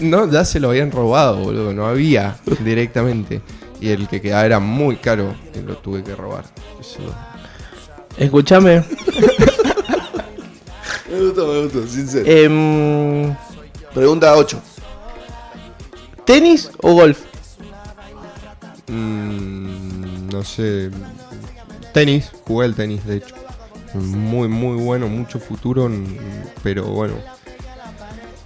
no, 0.00 0.30
ya 0.30 0.44
se 0.46 0.60
lo 0.60 0.70
habían 0.70 0.90
robado, 0.90 1.36
boludo. 1.36 1.74
No 1.74 1.86
había 1.86 2.36
directamente. 2.60 3.42
Y 3.80 3.88
el 3.90 4.06
que 4.08 4.20
quedaba 4.20 4.44
era 4.44 4.58
muy 4.60 4.96
caro 4.96 5.34
y 5.54 5.60
lo 5.60 5.76
tuve 5.78 6.02
que 6.04 6.14
robar. 6.14 6.44
Eso- 6.80 6.98
Escúchame. 8.18 8.84
Me 11.10 11.20
gustó, 11.22 11.46
me 11.48 11.62
gustó, 11.64 11.86
sincero. 11.88 12.24
em, 12.26 13.34
Pregunta 13.92 14.32
8. 14.36 14.60
¿Tenis 16.24 16.70
o 16.82 16.92
golf? 16.94 17.18
Mm, 18.86 20.28
no 20.30 20.44
sé. 20.44 20.90
Tenis, 21.92 22.30
jugué 22.46 22.66
el 22.66 22.74
tenis, 22.76 23.04
de 23.04 23.16
hecho. 23.16 23.34
Muy, 23.94 24.46
muy 24.46 24.76
bueno, 24.76 25.08
mucho 25.08 25.40
futuro, 25.40 25.90
pero 26.62 26.84
bueno. 26.84 27.14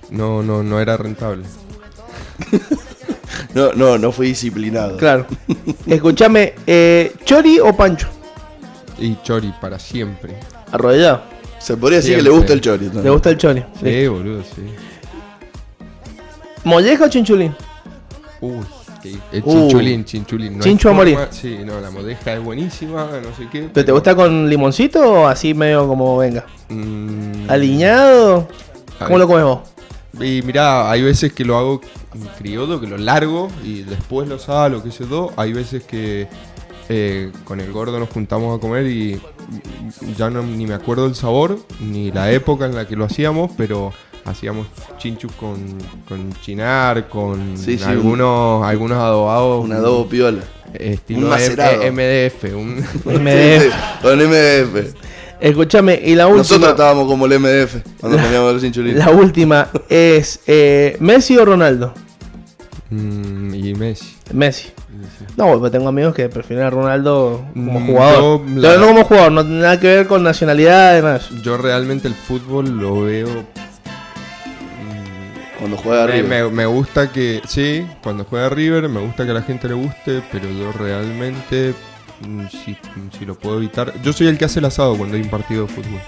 No, 0.09 0.43
no, 0.43 0.62
no 0.62 0.80
era 0.80 0.97
rentable. 0.97 1.45
No, 3.55 3.72
no, 3.72 3.98
no 3.98 4.11
fui 4.12 4.28
disciplinado. 4.28 4.96
Claro. 4.96 5.26
Escúchame, 5.86 6.55
eh, 6.66 7.12
¿Chori 7.24 7.61
o 7.61 7.74
Pancho? 7.76 8.09
Y 8.98 9.16
Chori 9.22 9.52
para 9.61 9.78
siempre. 9.78 10.34
Arrodillado. 10.72 11.22
Se 11.59 11.76
podría 11.76 11.98
decir 11.98 12.16
que 12.16 12.22
le 12.22 12.30
gusta 12.30 12.52
el 12.52 12.61
chori. 12.61 12.90
¿no? 12.92 13.00
¿Le 13.02 13.11
gusta 13.11 13.30
el 13.30 13.38
Chori? 13.38 13.64
Sí, 13.82 14.07
boludo, 14.09 14.42
sí. 14.42 14.62
¿Molleja 16.64 17.05
o 17.05 17.09
chinchulín? 17.09 17.55
Uy, 18.40 18.57
el 19.32 19.42
Uh. 19.44 19.50
chinchulín, 19.52 20.05
chinchulín. 20.05 20.52
No 20.59 20.64
hay 20.64 20.70
Chincho 20.70 20.88
a 20.90 20.94
forma- 20.94 21.11
morir. 21.12 21.28
Sí, 21.30 21.59
no, 21.64 21.80
la 21.80 21.90
modeja 21.90 22.34
es 22.34 22.42
buenísima, 22.42 23.07
no 23.22 23.34
sé 23.36 23.48
qué. 23.50 23.68
¿Pero 23.72 23.84
te 23.86 23.92
gusta 23.92 24.14
con 24.14 24.48
limoncito 24.48 25.00
o 25.12 25.26
así 25.26 25.55
medio 25.55 25.86
como 25.86 26.16
venga? 26.18 26.44
Mm, 26.68 27.48
¿Aliñado? 27.50 28.48
¿Cómo 28.98 29.18
lo 29.18 29.26
comes 29.26 29.44
vos? 29.44 29.61
Y 30.20 30.42
mirá, 30.42 30.90
hay 30.90 31.02
veces 31.02 31.32
que 31.32 31.44
lo 31.44 31.56
hago 31.56 31.80
en 32.14 32.22
criollo, 32.38 32.80
que 32.80 32.86
lo 32.86 32.96
largo 32.96 33.48
y 33.64 33.82
después 33.82 34.28
lo 34.28 34.38
salo, 34.38 34.82
qué 34.82 34.90
sé 34.90 35.04
yo. 35.08 35.32
Hay 35.36 35.52
veces 35.52 35.82
que 35.84 36.28
eh, 36.88 37.32
con 37.44 37.60
el 37.60 37.72
gordo 37.72 37.98
nos 37.98 38.10
juntamos 38.10 38.56
a 38.56 38.60
comer 38.60 38.86
y 38.86 39.20
ya 40.16 40.30
no, 40.30 40.42
ni 40.42 40.66
me 40.66 40.74
acuerdo 40.74 41.06
el 41.06 41.14
sabor, 41.14 41.58
ni 41.80 42.12
la 42.12 42.30
época 42.30 42.66
en 42.66 42.74
la 42.74 42.86
que 42.86 42.96
lo 42.96 43.04
hacíamos, 43.04 43.50
pero 43.56 43.92
hacíamos 44.24 44.66
chinchus 44.98 45.32
con, 45.32 45.58
con 46.08 46.32
chinar, 46.42 47.08
con 47.08 47.56
Sí, 47.56 47.78
sí, 47.78 47.84
algunos, 47.84 48.64
algunos 48.64 48.98
adobados. 48.98 49.64
Un 49.64 49.72
adobo 49.72 50.08
piola. 50.08 50.42
Estilo 50.74 51.20
un 51.20 51.28
macerado. 51.28 51.80
MDF. 51.92 52.44
Un, 52.54 52.76
MDF. 53.04 54.02
Con 54.02 54.18
MDF. 54.18 54.94
Escúchame, 55.49 56.01
y 56.03 56.14
la 56.14 56.24
Nosotros 56.24 56.53
última. 56.53 56.70
estábamos 56.70 57.07
como 57.07 57.26
el 57.26 57.38
MDF 57.38 57.76
cuando 58.01 58.18
comíamos 58.18 58.55
los 58.55 58.62
cinchulines. 58.62 58.97
La 59.05 59.11
última 59.11 59.68
es 59.90 60.40
eh, 60.47 60.97
¿Messi 61.01 61.36
o 61.36 61.45
Ronaldo? 61.45 61.92
Mm, 62.90 63.55
y 63.55 63.74
Messi. 63.74 64.16
Messi. 64.32 64.68
No, 65.36 65.59
porque 65.59 65.70
tengo 65.76 65.88
amigos 65.88 66.14
que 66.14 66.28
prefieren 66.30 66.64
a 66.64 66.70
Ronaldo 66.70 67.45
como 67.53 67.78
Mm, 67.80 67.86
jugador. 67.86 68.47
yo, 68.47 68.61
la- 68.61 68.68
Pero 68.70 68.80
no 68.80 68.86
como 68.88 69.05
jugador, 69.05 69.32
no 69.32 69.45
tiene 69.45 69.61
nada 69.61 69.78
que 69.80 69.86
ver 69.88 70.07
con 70.07 70.22
nacionalidad, 70.22 70.90
además. 70.92 71.28
Yo 71.42 71.59
realmente 71.59 72.09
el 72.09 72.14
fútbol 72.14 72.78
lo 72.78 73.03
veo. 73.03 73.28
mm, 73.28 73.45
Cuando 75.59 75.76
juega 75.76 76.05
arriba. 76.05 76.28
me- 76.28 76.49
me 76.51 76.66
gusta 76.66 77.11
que, 77.12 77.42
sí, 77.47 77.86
cuando 78.03 78.24
juega 78.24 78.49
River, 78.49 78.88
me 78.88 79.01
gusta 79.01 79.24
que 79.24 79.30
a 79.32 79.34
la 79.34 79.42
gente 79.42 79.68
le 79.68 79.74
guste, 79.74 80.22
pero 80.32 80.49
yo 80.51 80.72
realmente, 80.72 81.74
si, 82.50 82.76
si 83.18 83.24
lo 83.24 83.34
puedo 83.34 83.58
evitar. 83.58 83.92
Yo 84.02 84.12
soy 84.12 84.28
el 84.28 84.38
que 84.38 84.44
hace 84.44 84.58
el 84.58 84.64
asado 84.66 84.96
cuando 84.96 85.16
hay 85.16 85.22
un 85.22 85.30
partido 85.30 85.66
de 85.66 85.72
fútbol. 85.72 86.00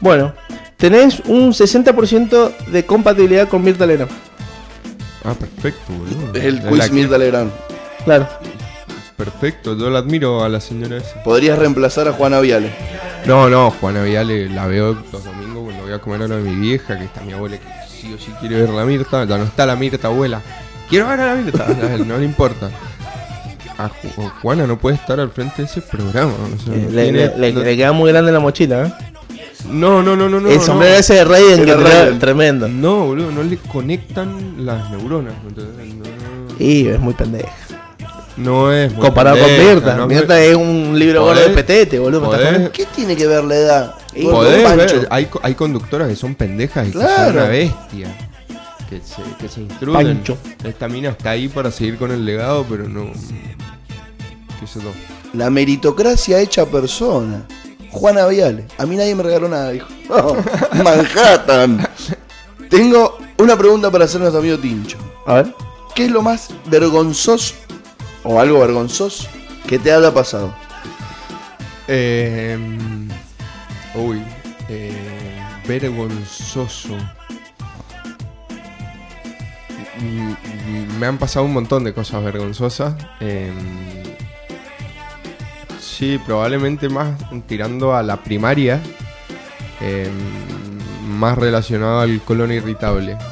Bueno, 0.00 0.32
tenés 0.76 1.20
un 1.26 1.52
60% 1.52 2.56
de 2.66 2.86
compatibilidad 2.86 3.48
con 3.48 3.62
Mirta 3.62 3.86
Legrand. 3.86 4.10
Ah, 5.24 5.34
perfecto, 5.34 5.92
boludo. 5.92 6.34
Es 6.34 6.44
el 6.44 6.62
quiz 6.62 6.90
Mirta 6.90 7.18
Legrand. 7.18 7.52
Claro. 8.04 8.28
Perfecto, 9.16 9.76
yo 9.76 9.90
la 9.90 9.98
admiro 9.98 10.42
a 10.42 10.48
la 10.48 10.60
señora 10.60 10.96
esa. 10.96 11.22
Podrías 11.22 11.58
reemplazar 11.58 12.08
a 12.08 12.12
Juana 12.12 12.40
Viale. 12.40 12.72
No, 13.26 13.50
no, 13.50 13.70
Juana 13.70 14.02
Viale 14.02 14.48
la 14.48 14.66
veo 14.66 14.94
los 15.12 15.24
domingos 15.24 15.64
cuando 15.64 15.82
voy 15.82 15.92
a 15.92 15.98
comer 15.98 16.22
a 16.22 16.28
lo 16.28 16.36
de 16.36 16.42
mi 16.42 16.56
vieja, 16.58 16.96
que 16.98 17.04
está 17.04 17.20
mi 17.20 17.34
abuela 17.34 17.58
que 17.58 17.66
sí 17.86 18.14
o 18.14 18.18
sí 18.18 18.32
quiere 18.40 18.62
ver 18.62 18.70
la 18.70 18.86
Mirta. 18.86 19.24
Ya 19.24 19.36
no 19.36 19.44
está 19.44 19.66
la 19.66 19.76
Mirta, 19.76 20.08
abuela. 20.08 20.40
Quiero 20.88 21.06
ver 21.08 21.20
a 21.20 21.34
la 21.34 21.34
Mirta. 21.34 21.66
No 22.06 22.16
le 22.16 22.24
importa. 22.24 22.70
A 23.84 23.88
Ju- 23.90 24.30
Juana 24.42 24.66
no 24.66 24.78
puede 24.78 24.96
estar 24.96 25.18
al 25.20 25.30
frente 25.30 25.62
de 25.62 25.68
ese 25.68 25.80
programa. 25.80 26.32
o 26.32 26.64
sea, 26.64 26.74
Eh, 26.74 26.88
le, 26.90 27.02
tiene- 27.04 27.18
le- 27.28 27.36
le- 27.38 27.52
no- 27.52 27.60
le 27.62 27.76
queda 27.76 27.92
muy 27.92 28.10
grande 28.12 28.32
la 28.32 28.40
mochila, 28.40 28.86
¿eh? 28.86 28.92
No, 29.70 30.02
no, 30.02 30.16
no, 30.16 30.28
no, 30.28 30.40
no. 30.40 30.48
el 30.48 30.60
sombrero 30.60 30.94
no. 30.94 31.00
ese 31.00 31.14
de 31.14 31.24
Rey 31.24 31.44
en 31.52 31.60
Era 31.68 31.76
que 31.76 31.82
Raiden. 31.84 32.18
tremendo. 32.18 32.66
No, 32.68 33.06
boludo, 33.06 33.30
no 33.30 33.42
le 33.42 33.58
conectan 33.58 34.64
las 34.64 34.90
neuronas. 34.90 35.34
Y 36.58 36.88
es 36.88 36.98
muy 37.00 37.14
pendeja. 37.14 37.48
no 38.36 38.72
es. 38.72 38.92
Comparado 38.94 39.36
con 39.38 39.48
Mirta. 39.58 39.96
no 39.96 40.06
Mirta 40.06 40.40
es 40.42 40.54
un 40.56 40.98
libro 40.98 41.24
gordo 41.24 41.40
de 41.42 41.50
petete, 41.50 41.98
boludo. 41.98 42.30
¿Qué 42.72 42.86
tiene 42.94 43.14
que 43.16 43.26
ver 43.26 43.44
la 43.44 43.54
edad? 43.54 43.94
Podés 44.22 44.76
ver, 44.76 45.06
hay, 45.10 45.26
co- 45.26 45.40
hay 45.42 45.54
conductoras 45.54 46.08
que 46.08 46.16
son 46.16 46.34
pendejas 46.34 46.88
y 46.88 46.92
que 46.92 46.98
Claro. 46.98 47.24
son 47.26 47.36
una 47.36 47.44
bestia. 47.48 48.16
Que 48.88 48.96
se, 49.00 49.22
que 49.38 49.48
se 49.48 49.60
instruyen. 49.60 50.16
Pancho. 50.16 50.36
Esta 50.64 50.88
mina 50.88 51.10
está 51.10 51.30
ahí 51.30 51.46
para 51.48 51.70
seguir 51.70 51.96
con 51.96 52.10
el 52.10 52.24
legado, 52.24 52.66
pero 52.68 52.88
no. 52.88 53.12
La 55.32 55.50
meritocracia 55.50 56.40
hecha 56.40 56.66
persona. 56.66 57.46
Juana 57.90 58.26
Viale. 58.26 58.66
A 58.78 58.86
mí 58.86 58.96
nadie 58.96 59.14
me 59.14 59.22
regaló 59.22 59.48
nada, 59.48 59.70
dijo. 59.70 59.88
Manhattan. 60.84 61.86
Tengo 62.68 63.18
una 63.38 63.56
pregunta 63.56 63.90
para 63.90 64.04
hacer 64.04 64.18
a 64.20 64.24
nuestro 64.24 64.40
amigo 64.40 64.58
Tincho. 64.58 64.98
A 65.26 65.34
ver. 65.34 65.54
¿Qué 65.94 66.04
es 66.04 66.10
lo 66.10 66.22
más 66.22 66.50
vergonzoso 66.66 67.54
o 68.22 68.38
algo 68.40 68.60
vergonzoso 68.60 69.26
que 69.66 69.78
te 69.78 69.92
haya 69.92 70.12
pasado? 70.14 70.54
Eh, 71.88 72.56
uy. 73.96 74.22
eh, 74.68 75.42
vergonzoso. 75.66 76.96
Mm, 80.00 80.30
mm, 80.32 80.98
Me 80.98 81.06
han 81.06 81.18
pasado 81.18 81.44
un 81.46 81.52
montón 81.52 81.84
de 81.84 81.92
cosas 81.92 82.22
vergonzosas. 82.24 82.94
eh, 83.20 83.52
sí, 86.00 86.18
probablemente 86.26 86.88
más 86.88 87.10
tirando 87.46 87.94
a 87.94 88.02
la 88.02 88.16
primaria. 88.16 88.80
eh, 89.80 90.10
más 91.08 91.38
relacionado 91.38 92.00
al 92.00 92.20
colon 92.22 92.50
irritable. 92.52 93.16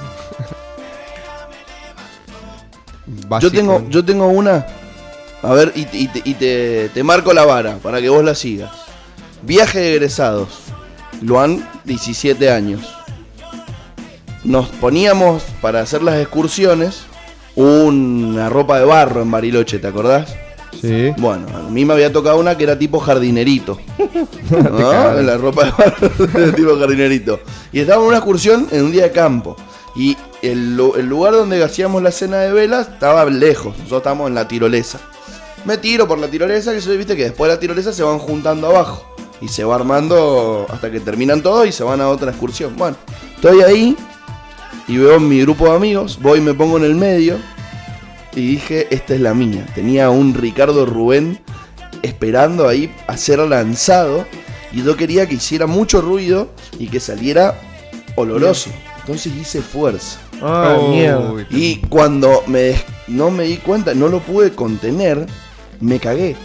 Yo 3.41 3.51
tengo, 3.51 3.89
yo 3.89 4.05
tengo 4.05 4.29
una. 4.29 4.67
A 5.43 5.53
ver, 5.55 5.73
y, 5.75 5.87
y 5.93 6.09
te- 6.09 6.23
y 6.25 6.35
te, 6.35 6.91
te 6.91 7.03
marco 7.03 7.33
la 7.33 7.45
vara 7.47 7.77
para 7.79 8.01
que 8.01 8.09
vos 8.11 8.23
la 8.25 8.35
sigas. 8.35 8.71
Viaje 9.43 9.79
de 9.79 9.95
egresados. 9.95 10.49
Luan, 11.23 11.67
17 11.85 12.51
años. 12.51 12.95
Nos 14.45 14.69
poníamos 14.69 15.43
para 15.63 15.81
hacer 15.81 16.03
las 16.03 16.17
excursiones 16.21 17.03
una 17.55 18.49
ropa 18.49 18.79
de 18.79 18.85
barro 18.85 19.23
en 19.23 19.31
Bariloche, 19.31 19.79
¿te 19.79 19.87
acordás? 19.89 20.35
Sí. 20.81 21.13
Bueno, 21.19 21.47
a 21.55 21.69
mí 21.71 21.85
me 21.85 21.93
había 21.95 22.13
tocado 22.13 22.39
una 22.39 22.57
que 22.57 22.65
era 22.65 22.79
tipo 22.79 22.99
jardinerito. 23.01 23.79
¿no? 24.51 25.13
La 25.23 25.37
ropa 25.37 25.65
de 26.35 26.53
tipo 26.57 26.79
jardinerito. 26.79 27.41
Y 27.73 27.81
estábamos 27.81 28.05
en 28.05 28.09
una 28.09 28.19
excursión 28.19 28.69
en 28.71 28.85
un 28.85 28.93
día 28.93 29.05
de 29.05 29.13
campo. 29.13 29.57
Y 29.97 30.17
el, 30.43 30.77
lu- 30.77 30.95
el 30.97 31.07
lugar 31.07 31.33
donde 31.35 31.63
hacíamos 31.65 32.03
la 32.03 32.13
cena 32.13 32.39
de 32.39 32.53
velas 32.53 32.89
estaba 32.89 33.25
lejos. 33.27 33.77
Nosotros 33.79 33.99
estábamos 33.99 34.29
en 34.29 34.35
la 34.35 34.47
tirolesa. 34.47 35.01
Me 35.65 35.77
tiro 35.79 36.07
por 36.07 36.19
la 36.19 36.29
tirolesa, 36.29 36.73
que 36.73 36.81
se 36.81 36.97
viste 36.97 37.17
que 37.17 37.25
después 37.25 37.49
de 37.51 37.57
la 37.57 37.61
tirolesa 37.61 37.93
se 37.93 38.03
van 38.03 38.19
juntando 38.19 38.69
abajo. 38.69 39.05
Y 39.41 39.49
se 39.49 39.65
va 39.65 39.75
armando 39.77 40.67
hasta 40.69 40.91
que 40.91 41.01
terminan 41.01 41.43
todos 41.43 41.67
y 41.67 41.73
se 41.73 41.83
van 41.85 42.01
a 42.01 42.09
otra 42.09 42.31
excursión. 42.31 42.75
Bueno, 42.77 42.97
estoy 43.35 43.63
ahí 43.63 43.97
y 44.87 44.97
veo 44.97 45.21
mi 45.21 45.41
grupo 45.43 45.67
de 45.67 45.77
amigos, 45.77 46.19
voy 46.21 46.39
y 46.39 46.43
me 46.43 46.55
pongo 46.55 46.77
en 46.79 46.85
el 46.85 46.95
medio 46.95 47.37
y 48.39 48.47
dije, 48.47 48.87
esta 48.91 49.15
es 49.15 49.21
la 49.21 49.35
mía. 49.35 49.67
Tenía 49.75 50.11
un 50.11 50.35
Ricardo 50.35 50.87
Rubén 50.87 51.41
esperando 52.03 52.69
ahí 52.69 52.93
a 53.07 53.17
ser 53.17 53.41
lanzado 53.41 54.27
y 54.73 54.83
yo 54.83 54.97
quería 54.97 55.27
que 55.27 55.35
hiciera 55.35 55.67
mucho 55.67 56.01
ruido 56.01 56.51
y 56.79 56.89
que 56.89 57.01
saliera 57.01 57.59
oloroso. 58.17 58.71
Entonces 59.01 59.33
hice 59.35 59.63
fuerza. 59.63 60.19
Ah, 60.43 60.77
Oh. 60.81 61.37
Y 61.51 61.77
cuando 61.89 62.43
me 62.47 62.77
no 63.09 63.31
me 63.31 63.45
di 63.45 63.57
cuenta, 63.57 63.95
no 63.95 64.09
lo 64.09 64.21
pude 64.21 64.53
contener, 64.53 65.27
me 65.81 65.99
cagué. 65.99 66.37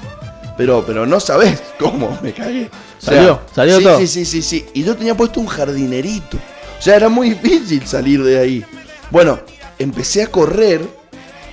Pero, 0.58 0.84
pero 0.86 1.06
no 1.06 1.20
sabes 1.20 1.62
cómo 1.80 2.18
me 2.22 2.34
cagué. 2.34 2.70
O 3.00 3.06
sea, 3.06 3.16
Salió, 3.16 3.42
salió 3.54 3.78
sí, 3.78 3.84
todo. 3.84 4.00
Sí, 4.00 4.08
sí, 4.08 4.26
sí, 4.26 4.42
sí. 4.42 4.66
Y 4.74 4.84
yo 4.84 4.96
tenía 4.96 5.16
puesto 5.16 5.40
un 5.40 5.48
jardinerito. 5.48 6.38
O 6.80 6.82
sea, 6.82 6.96
era 6.96 7.10
muy 7.10 7.32
difícil 7.32 7.86
salir 7.86 8.24
de 8.24 8.40
ahí. 8.40 8.66
Bueno, 9.12 9.40
empecé 9.78 10.24
a 10.24 10.28
correr 10.28 10.82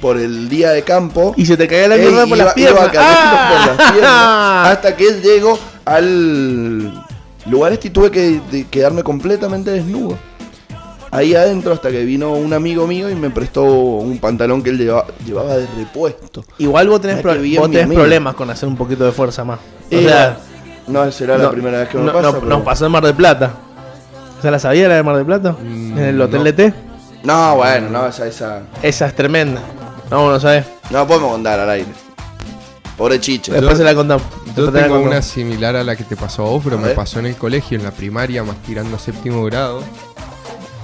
por 0.01 0.17
el 0.19 0.49
día 0.49 0.71
de 0.71 0.83
campo. 0.83 1.35
Y 1.37 1.47
se 1.47 1.57
te 1.57 1.67
caía 1.69 1.89
la 1.89 1.97
mierda 1.97 2.27
por 2.27 2.37
iba- 2.37 2.45
las 2.47 2.55
piernas. 2.55 2.89
cayendo 2.89 3.37
por 3.49 3.67
las 3.67 3.77
¡Ah! 3.79 3.91
piernas, 3.93 4.69
hasta 4.77 4.97
que 4.97 5.21
llego 5.21 5.59
al 5.85 6.93
lugar 7.47 7.73
este 7.73 7.89
y 7.89 7.91
tuve 7.91 8.11
que 8.11 8.41
de- 8.51 8.67
quedarme 8.69 9.03
completamente 9.03 9.71
desnudo. 9.71 10.17
Ahí 11.13 11.35
adentro 11.35 11.73
hasta 11.73 11.91
que 11.91 12.05
vino 12.05 12.33
un 12.35 12.53
amigo 12.53 12.87
mío 12.87 13.11
y 13.11 13.17
me 13.17 13.31
prestó 13.31 13.65
un 13.65 14.19
pantalón 14.19 14.63
que 14.63 14.71
él 14.71 14.79
lleva- 14.79 15.07
llevaba 15.27 15.57
de 15.57 15.67
repuesto. 15.77 16.45
Igual 16.59 16.89
vos 16.89 17.01
tenés, 17.01 17.17
Ah, 17.19 17.23
pro- 17.23 17.35
vos 17.35 17.71
tenés 17.71 17.89
problemas 17.89 18.35
con 18.35 18.49
hacer 18.49 18.69
un 18.69 18.77
poquito 18.77 19.05
de 19.05 19.11
fuerza 19.13 19.43
más. 19.45 19.59
O 19.91 19.97
Y 19.97 20.05
sea, 20.05 20.37
no 20.87 21.11
será 21.11 21.37
la 21.37 21.45
no- 21.45 21.51
primera 21.51 21.79
vez 21.81 21.89
que 21.89 21.99
me 21.99 22.05
no- 22.05 22.13
pasa. 22.13 22.27
no- 22.29 22.35
pero- 22.35 22.47
nos 22.47 22.63
pasó 22.63 22.87
en 22.87 22.93
Mar 22.93 23.03
del 23.05 23.15
Plata. 23.15 23.55
¿Esa 24.39 24.51
la 24.53 24.59
sabía 24.61 24.89
la 24.89 24.95
de 24.95 25.03
Mar 25.03 25.17
del 25.17 25.27
Plata? 25.27 25.57
Mm, 25.61 25.99
en 25.99 26.05
el 26.05 26.21
Hotel 26.21 26.39
no. 26.39 26.45
DT. 26.45 26.73
No, 27.25 27.57
bueno, 27.57 27.91
no, 27.91 28.07
esa, 28.07 28.27
esa. 28.29 28.63
Esa 28.81 29.07
es 29.07 29.15
tremenda. 29.17 29.61
No, 30.11 30.31
no 30.31 30.41
sabes. 30.41 30.67
No 30.91 31.07
podemos 31.07 31.31
contar 31.33 31.61
al 31.61 31.71
aire. 31.71 31.89
Pobre 32.97 33.21
chiche. 33.21 33.53
Después 33.53 33.79
se 33.79 33.85
la 33.85 33.95
contamos. 33.95 34.23
Yo 34.31 34.37
Después 34.47 34.67
te 34.67 34.73
la 34.73 34.83
tengo 34.83 34.95
contamos. 34.97 35.07
una 35.13 35.23
similar 35.23 35.77
a 35.77 35.85
la 35.85 35.97
que 35.97 36.05
te 36.05 36.17
pasó 36.17 36.47
a 36.47 36.51
vos, 36.51 36.63
pero 36.65 36.77
A 36.77 36.81
me 36.81 36.87
ver. 36.89 36.97
pasó 36.97 37.19
en 37.21 37.27
el 37.27 37.37
colegio, 37.37 37.79
en 37.79 37.85
la 37.85 37.93
primaria, 37.93 38.43
más 38.43 38.57
tirando 38.63 38.97
a 38.97 38.99
séptimo 38.99 39.45
grado. 39.45 39.83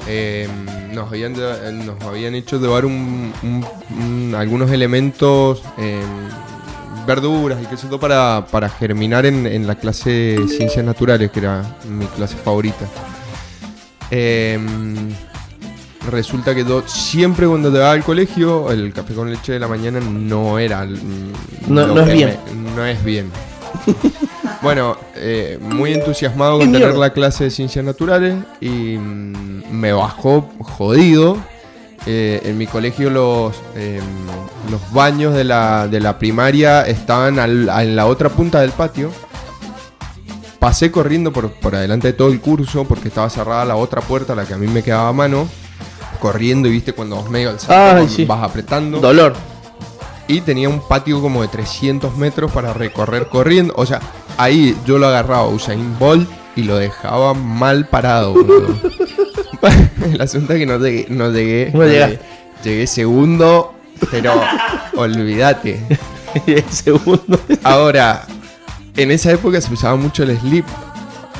Eh, 0.08 0.48
nos, 0.92 1.08
habían, 1.08 1.34
de- 1.34 1.72
nos 1.72 2.00
habían 2.04 2.34
hecho 2.36 2.58
llevar 2.60 2.84
un- 2.86 3.32
un- 3.42 3.66
un- 3.98 4.34
algunos 4.36 4.70
elementos, 4.70 5.62
eh, 5.78 6.00
verduras 7.06 7.58
y 7.62 7.66
qué 7.66 7.76
sé 7.76 7.88
yo, 7.90 7.98
para, 7.98 8.46
para 8.50 8.68
germinar 8.68 9.26
en, 9.26 9.46
en 9.46 9.66
la 9.66 9.74
clase 9.74 10.10
de 10.10 10.48
ciencias 10.48 10.84
naturales, 10.84 11.30
que 11.32 11.40
era 11.40 11.76
mi 11.88 12.06
clase 12.06 12.36
favorita. 12.36 12.86
Eh, 14.12 14.58
resulta 16.06 16.54
que 16.54 16.64
yo 16.64 16.82
siempre 16.86 17.46
cuando 17.46 17.70
llegaba 17.70 17.92
al 17.92 18.04
colegio, 18.04 18.70
el 18.70 18.92
café 18.92 19.14
con 19.14 19.30
leche 19.30 19.52
de 19.52 19.58
la 19.60 19.68
mañana 19.68 20.00
no 20.00 20.58
era... 20.58 20.86
No- 21.66 22.00
es 22.00 22.12
bien. 22.12 22.36
me- 22.54 22.70
no 22.76 22.84
es 22.86 23.04
bien. 23.04 23.30
Bueno, 24.62 24.96
eh, 25.14 25.58
muy 25.60 25.92
entusiasmado 25.92 26.58
¡Qué 26.58 26.64
con 26.64 26.72
tener 26.72 26.96
la 26.96 27.10
clase 27.10 27.44
de 27.44 27.50
ciencias 27.50 27.84
naturales 27.84 28.36
y 28.60 28.96
mm, 28.96 29.70
me 29.70 29.92
bajó 29.92 30.48
jodido. 30.60 31.36
Eh, 32.06 32.40
en 32.44 32.56
mi 32.56 32.66
colegio 32.66 33.10
los, 33.10 33.54
eh, 33.76 34.00
los 34.70 34.80
baños 34.92 35.34
de 35.34 35.44
la, 35.44 35.88
de 35.88 36.00
la 36.00 36.18
primaria 36.18 36.82
estaban 36.86 37.38
al- 37.38 37.68
a- 37.68 37.82
en 37.84 37.94
la 37.94 38.06
otra 38.06 38.28
punta 38.30 38.60
del 38.60 38.70
patio. 38.70 39.10
Pasé 40.58 40.90
corriendo 40.90 41.32
por, 41.32 41.50
por 41.52 41.74
adelante 41.76 42.08
de 42.08 42.12
todo 42.14 42.28
el 42.28 42.40
curso 42.40 42.84
porque 42.84 43.08
estaba 43.08 43.28
cerrada 43.28 43.64
la 43.66 43.76
otra 43.76 44.00
puerta, 44.00 44.34
la 44.34 44.46
que 44.46 44.54
a 44.54 44.58
mí 44.58 44.66
me 44.66 44.82
quedaba 44.82 45.08
a 45.10 45.12
mano. 45.12 45.46
Corriendo 46.32 46.68
y 46.68 46.72
viste 46.72 46.92
cuando 46.92 47.16
vas 47.16 47.30
medio 47.30 47.50
al 47.50 47.58
Ay, 47.68 48.08
sí. 48.08 48.24
vas 48.24 48.42
apretando. 48.42 48.98
Dolor. 49.00 49.34
Y 50.28 50.40
tenía 50.40 50.68
un 50.68 50.80
patio 50.80 51.20
como 51.20 51.42
de 51.42 51.48
300 51.48 52.16
metros 52.16 52.50
para 52.50 52.72
recorrer 52.72 53.28
corriendo. 53.28 53.72
O 53.76 53.86
sea, 53.86 54.00
ahí 54.36 54.76
yo 54.84 54.98
lo 54.98 55.06
agarraba 55.06 55.44
a 55.44 55.48
Usain 55.48 55.96
Bolt 56.00 56.28
y 56.56 56.62
lo 56.64 56.76
dejaba 56.76 57.32
mal 57.34 57.86
parado. 57.86 58.32
boludo. 58.32 58.74
El 60.12 60.20
asunto 60.20 60.52
es 60.52 60.58
que 60.58 60.66
no 60.66 60.78
llegué. 60.78 61.06
No 61.08 61.30
llegué, 61.30 61.70
No 61.72 61.84
llegaste. 61.84 62.20
Llegué 62.64 62.86
segundo, 62.88 63.74
pero 64.10 64.32
olvídate. 64.96 65.80
segundo. 66.70 67.38
Ahora, 67.62 68.26
en 68.96 69.10
esa 69.12 69.30
época 69.30 69.60
se 69.60 69.72
usaba 69.72 69.94
mucho 69.96 70.24
el 70.24 70.36
slip. 70.40 70.66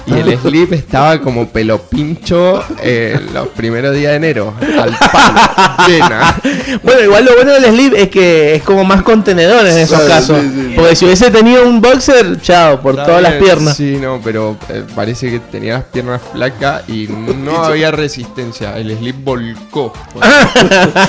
Y 0.07 0.13
el 0.15 0.39
slip 0.43 0.73
estaba 0.73 1.21
como 1.21 1.49
pelo 1.49 1.79
pincho 1.83 2.63
eh, 2.83 3.19
los 3.33 3.49
primeros 3.49 3.95
días 3.95 4.13
de 4.13 4.17
enero. 4.17 4.55
Al 4.61 4.97
palo. 4.97 5.87
Llena. 5.89 6.37
Bueno, 6.83 7.03
igual 7.03 7.25
lo 7.25 7.35
bueno 7.35 7.53
del 7.53 7.65
slip 7.67 7.95
es 7.95 8.09
que 8.09 8.55
es 8.55 8.63
como 8.63 8.85
más 8.85 9.03
contenedor 9.03 9.67
en 9.67 9.79
esos 9.79 10.01
casos. 10.03 10.41
sí, 10.43 10.51
sí. 10.55 10.73
Porque 10.77 10.95
si 10.97 11.05
hubiese 11.07 11.31
tenido 11.31 11.67
un 11.67 11.81
boxer, 11.81 12.41
chao, 12.41 12.81
por 12.81 12.93
Está 12.95 13.07
todas 13.07 13.23
las 13.23 13.35
piernas. 13.35 13.77
Sí, 13.77 13.99
no, 14.01 14.21
pero 14.23 14.57
eh, 14.69 14.85
parece 14.95 15.31
que 15.31 15.41
tenía 15.41 15.75
las 15.75 15.85
piernas 15.85 16.21
flacas 16.33 16.89
y 16.89 17.09
no 17.09 17.57
había 17.65 17.91
resistencia. 17.91 18.77
El 18.77 18.97
slip 18.97 19.17
volcó. 19.25 19.93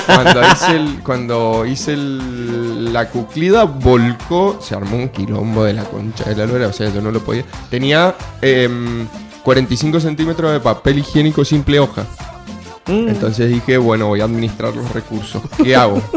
cuando 0.06 0.40
hice, 0.52 0.70
el, 0.76 1.00
cuando 1.04 1.66
hice 1.66 1.92
el- 1.94 2.92
la 2.92 3.08
cuclida, 3.08 3.64
volcó. 3.64 4.58
Se 4.62 4.74
armó 4.74 4.96
un 4.96 5.08
quilombo 5.10 5.64
de 5.64 5.74
la 5.74 5.84
concha 5.84 6.24
de 6.24 6.36
la 6.36 6.46
lora. 6.46 6.66
O 6.68 6.72
sea, 6.72 6.92
yo 6.92 7.00
no 7.00 7.10
lo 7.10 7.20
podía. 7.20 7.44
Tenía 7.70 8.14
em, 8.88 9.06
45 9.42 10.00
centímetros 10.00 10.52
de 10.52 10.60
papel 10.60 10.98
higiénico 10.98 11.44
simple 11.44 11.78
hoja. 11.80 12.06
Mm. 12.86 13.08
Entonces 13.08 13.48
dije, 13.50 13.76
bueno, 13.76 14.06
voy 14.06 14.20
a 14.20 14.24
administrar 14.24 14.74
los 14.74 14.90
recursos. 14.92 15.42
¿Qué 15.62 15.76
hago? 15.76 16.02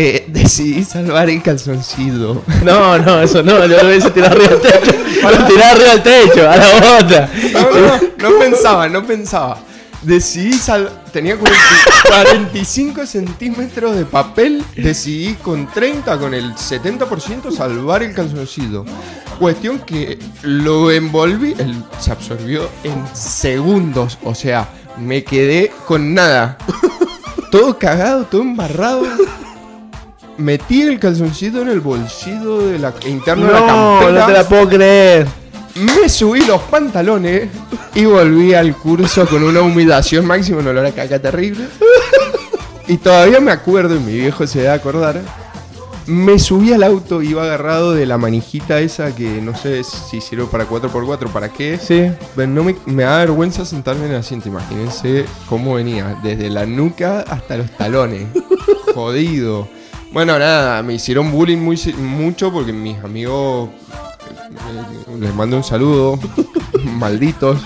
Eh, 0.00 0.26
decidí 0.28 0.84
salvar 0.84 1.28
el 1.28 1.42
calzoncillo. 1.42 2.42
No, 2.62 2.96
no, 2.98 3.20
eso 3.20 3.42
no, 3.42 3.66
yo 3.66 3.82
lo 3.82 3.88
hubiese 3.88 4.12
tirado 4.12 4.36
arriba 4.36 4.50
del 4.50 4.60
techo. 4.60 4.92
Lo 5.28 5.44
tiraba 5.44 5.70
arriba 5.72 5.90
del 5.96 6.02
techo, 6.02 6.48
a 6.48 6.56
la 6.56 6.98
bota. 7.00 7.30
No, 7.52 7.80
no, 7.80 8.30
no 8.30 8.38
pensaba, 8.38 8.88
no 8.88 9.04
pensaba. 9.04 9.58
Decidí 10.02 10.52
sal 10.52 11.02
tenía 11.12 11.36
40 11.36 11.60
45 12.06 13.06
centímetros 13.06 13.96
de 13.96 14.04
papel. 14.04 14.64
Decidí 14.76 15.34
con 15.34 15.66
30, 15.66 16.18
con 16.18 16.34
el 16.34 16.54
70% 16.54 17.50
salvar 17.50 18.02
el 18.02 18.14
calzoncillo. 18.14 18.84
Cuestión 19.38 19.80
que 19.80 20.18
lo 20.42 20.90
envolví, 20.90 21.54
él 21.58 21.82
se 22.00 22.12
absorbió 22.12 22.68
en 22.84 23.04
segundos. 23.14 24.18
O 24.24 24.34
sea, 24.34 24.68
me 24.98 25.24
quedé 25.24 25.72
con 25.86 26.14
nada. 26.14 26.58
Todo 27.50 27.78
cagado, 27.78 28.24
todo 28.24 28.42
embarrado. 28.42 29.04
Metí 30.36 30.82
el 30.82 31.00
calzoncillo 31.00 31.62
en 31.62 31.68
el 31.68 31.80
bolsillo 31.80 32.58
de 32.68 32.78
la 32.78 32.92
interno 33.06 33.46
de 33.46 33.52
la 33.52 33.66
campera. 33.66 34.20
no 34.20 34.26
te 34.26 34.32
la 34.32 34.48
puedo 34.48 34.68
creer. 34.68 35.26
Me 35.80 36.08
subí 36.08 36.44
los 36.44 36.62
pantalones 36.62 37.48
y 37.94 38.04
volví 38.04 38.54
al 38.54 38.74
curso 38.76 39.26
con 39.26 39.42
una 39.42 39.60
humillación 39.60 40.26
máxima, 40.26 40.58
un 40.58 40.68
olor 40.68 40.86
a 40.86 40.92
caca 40.92 41.18
terrible. 41.18 41.66
Y 42.88 42.96
todavía 42.96 43.38
me 43.38 43.52
acuerdo, 43.52 43.96
y 43.96 44.00
mi 44.00 44.14
viejo 44.14 44.46
se 44.46 44.60
debe 44.60 44.72
acordar. 44.72 45.20
Me 46.06 46.38
subí 46.38 46.72
al 46.72 46.82
auto, 46.82 47.20
iba 47.20 47.42
agarrado 47.42 47.92
de 47.92 48.06
la 48.06 48.16
manijita 48.16 48.80
esa 48.80 49.14
que 49.14 49.42
no 49.42 49.54
sé 49.54 49.84
si 49.84 50.22
sirve 50.22 50.46
para 50.46 50.66
4x4, 50.66 51.28
para 51.28 51.50
qué. 51.50 51.78
Sí. 51.78 52.10
Pero 52.34 52.48
no 52.48 52.64
me, 52.64 52.74
me 52.86 53.02
da 53.02 53.18
vergüenza 53.18 53.66
sentarme 53.66 54.06
en 54.06 54.12
el 54.12 54.16
asiento. 54.18 54.48
Imagínense 54.48 55.26
cómo 55.50 55.74
venía, 55.74 56.18
desde 56.22 56.48
la 56.48 56.64
nuca 56.64 57.20
hasta 57.20 57.58
los 57.58 57.70
talones. 57.72 58.26
Jodido. 58.94 59.68
Bueno, 60.10 60.38
nada, 60.38 60.82
me 60.82 60.94
hicieron 60.94 61.30
bullying 61.30 61.58
muy, 61.58 61.78
mucho 61.98 62.50
porque 62.50 62.72
mis 62.72 62.98
amigos. 63.04 63.68
Les 65.18 65.34
mando 65.34 65.56
un 65.56 65.64
saludo. 65.64 66.18
Malditos. 66.84 67.60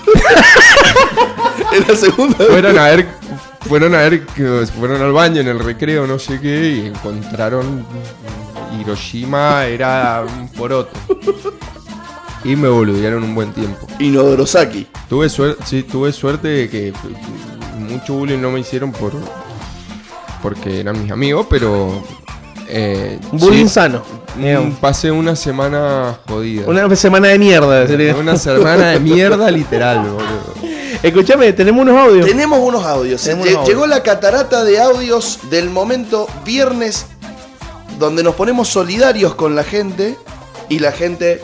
Es 1.71 1.87
la 1.87 1.95
segunda. 1.95 2.37
Fueron 2.37 2.77
a 2.77 2.83
ver. 2.83 3.07
Fueron 3.61 3.95
a 3.95 3.99
ver 3.99 4.25
fueron 4.77 5.01
al 5.01 5.13
baño 5.13 5.39
en 5.39 5.47
el 5.47 5.59
recreo, 5.59 6.05
no 6.05 6.19
sé 6.19 6.39
qué, 6.41 6.69
y 6.69 6.87
encontraron 6.87 7.85
Hiroshima 8.77 9.65
era 9.65 10.25
un 10.27 10.49
poroto. 10.49 10.91
Y 12.43 12.57
me 12.57 12.67
boludearon 12.67 13.23
un 13.23 13.33
buen 13.33 13.53
tiempo. 13.53 13.87
Inodorosaki. 13.99 14.87
Tuve 15.07 15.29
suerte, 15.29 15.63
sí, 15.65 15.83
tuve 15.83 16.11
suerte 16.11 16.47
de 16.49 16.69
que 16.69 16.93
mucho 17.79 18.15
bullying 18.15 18.39
no 18.39 18.51
me 18.51 18.59
hicieron 18.59 18.91
por 18.91 19.13
porque 20.41 20.81
eran 20.81 21.01
mis 21.01 21.11
amigos, 21.11 21.47
pero 21.49 22.03
eh, 22.75 23.19
Bullying 23.31 23.67
sí, 23.67 23.73
sano. 23.73 24.01
mm, 24.35 24.41
digamos. 24.41 24.79
pasé 24.79 25.11
una 25.11 25.35
semana 25.35 26.17
jodida. 26.27 26.67
Una 26.67 26.95
semana 26.95 27.27
de 27.27 27.37
mierda. 27.37 27.85
sería. 27.87 28.15
Una 28.15 28.35
semana 28.35 28.87
de 28.91 28.99
mierda 28.99 29.51
literal, 29.59 29.99
boludo. 29.99 30.73
Escúchame, 31.03 31.53
tenemos 31.53 31.81
unos 31.83 31.97
audios. 31.97 32.25
Tenemos 32.25 32.59
unos 32.59 32.83
audios. 32.85 33.21
Tenemos 33.21 33.45
Lle- 33.45 33.49
unos 33.51 33.59
audios. 33.61 33.69
Llegó 33.75 33.87
la 33.87 34.01
catarata 34.01 34.63
de 34.63 34.79
audios 34.81 35.39
del 35.51 35.69
momento 35.69 36.27
viernes 36.45 37.05
donde 37.99 38.23
nos 38.23 38.33
ponemos 38.35 38.69
solidarios 38.69 39.35
con 39.35 39.55
la 39.55 39.63
gente 39.63 40.17
y 40.69 40.79
la 40.79 40.91
gente 40.91 41.41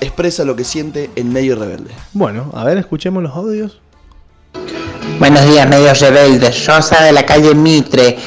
expresa 0.00 0.44
lo 0.44 0.56
que 0.56 0.64
siente 0.64 1.10
en 1.16 1.32
medio 1.32 1.56
rebelde. 1.56 1.90
Bueno, 2.12 2.50
a 2.54 2.64
ver, 2.64 2.78
escuchemos 2.78 3.22
los 3.22 3.34
audios. 3.34 3.80
Buenos 5.18 5.44
días, 5.46 5.68
medios 5.68 5.98
rebeldes. 6.00 6.66
Rosa 6.66 7.02
de 7.04 7.12
la 7.12 7.24
calle 7.26 7.54
Mitre. 7.54 8.18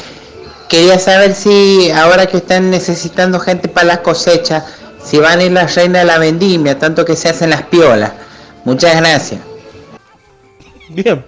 Quería 0.69 0.99
saber 0.99 1.33
si 1.33 1.89
ahora 1.89 2.27
que 2.27 2.37
están 2.37 2.69
necesitando 2.69 3.39
gente 3.39 3.67
para 3.67 3.87
las 3.87 3.99
cosechas, 3.99 4.65
si 5.03 5.17
van 5.17 5.39
a 5.39 5.43
ir 5.43 5.51
las 5.51 5.73
reinas 5.73 6.03
de 6.03 6.05
la 6.05 6.19
vendimia, 6.19 6.77
tanto 6.77 7.03
que 7.05 7.15
se 7.15 7.27
hacen 7.27 7.49
las 7.49 7.63
piolas. 7.63 8.11
Muchas 8.65 8.95
gracias. 8.97 9.41
Bien, 10.89 11.25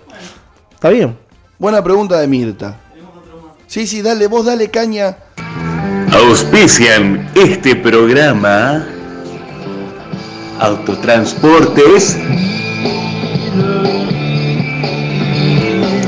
está 0.71 0.89
bien. 0.89 1.17
Buena 1.57 1.83
pregunta 1.83 2.19
de 2.19 2.27
Mirta. 2.27 2.79
Sí, 3.65 3.87
sí, 3.87 4.03
dale, 4.03 4.27
vos 4.27 4.45
dale 4.45 4.69
caña. 4.69 5.17
Auspician 6.13 7.31
este 7.35 7.75
programa 7.75 8.85
Autotransportes 10.59 12.17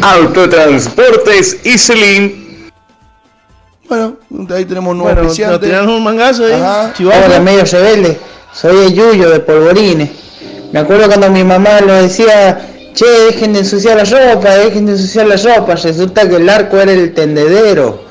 Autotransportes 0.02 1.66
Iselin 1.66 2.43
Bueno, 3.90 4.16
ahí 4.56 4.66
tenemos 4.66 4.92
un 4.92 4.98
nuevo 5.00 5.14
Bueno, 5.16 5.28
nos 5.52 5.60
tiraron 5.60 5.90
un 5.90 6.04
mangazo 6.04 6.46
ahí. 6.46 6.54
Ajá. 6.54 6.94
Hola, 7.26 7.40
medios 7.40 7.72
rebeldes. 7.72 8.18
Soy 8.54 8.78
el 8.86 8.94
Yuyo 8.94 9.30
de 9.30 9.40
Polvorines. 9.40 10.10
Me 10.72 10.80
acuerdo 10.80 11.08
cuando 11.08 11.30
mi 11.30 11.44
mamá 11.44 11.82
nos 11.82 12.02
decía, 12.04 12.60
che, 12.94 13.06
dejen 13.06 13.54
de 13.54 13.60
ensuciar 13.60 13.98
la 13.98 14.04
ropa, 14.06 14.50
dejen 14.56 14.86
de 14.86 14.94
ensuciar 14.94 15.28
la 15.28 15.36
ropa. 15.36 15.76
Resulta 15.76 16.28
que 16.28 16.38
el 16.38 16.50
arco 16.50 16.78
era 16.78 16.92
el 16.92 17.14
tendedero. 17.14 18.04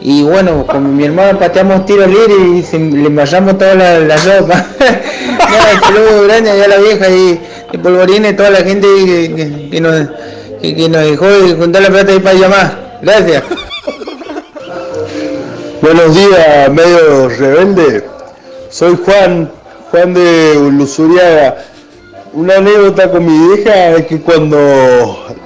Y 0.00 0.22
bueno, 0.22 0.64
como 0.66 0.88
mi 0.88 1.04
hermano 1.04 1.38
pateamos 1.38 1.84
tiro 1.84 2.06
libre 2.06 2.34
y 2.58 2.62
se- 2.62 2.78
le 2.78 3.06
embarramos 3.06 3.58
toda 3.58 3.74
la, 3.74 3.98
la 4.00 4.16
ropa. 4.16 4.66
Nada, 4.80 5.72
el 5.72 5.80
saludo 5.80 6.22
grande 6.24 6.50
allá 6.52 6.64
a 6.64 6.68
la 6.68 6.76
vieja 6.78 7.08
y 7.10 7.40
de 7.72 7.78
Polvorines, 7.80 8.36
toda 8.36 8.50
la 8.50 8.58
gente 8.58 8.86
que, 8.86 9.34
que- 9.34 9.70
que 9.70 9.80
nos, 9.80 10.08
que, 10.62 10.74
que 10.76 10.88
nos 10.88 11.02
dejó 11.02 11.26
de 11.26 11.54
juntar 11.54 11.82
la 11.82 11.88
plata 11.90 12.12
ahí 12.12 12.20
para 12.20 12.38
llamar. 12.38 12.98
Gracias. 13.02 13.42
Buenos 15.80 16.12
días, 16.12 16.70
medio 16.72 17.28
rebelde. 17.28 18.04
Soy 18.68 18.98
Juan, 19.04 19.48
Juan 19.90 20.12
de 20.12 20.54
Lusuriaga. 20.72 21.64
Una 22.32 22.56
anécdota 22.56 23.08
con 23.08 23.24
mi 23.24 23.54
vieja 23.54 23.90
es 23.90 24.06
que 24.06 24.20
cuando, 24.20 25.36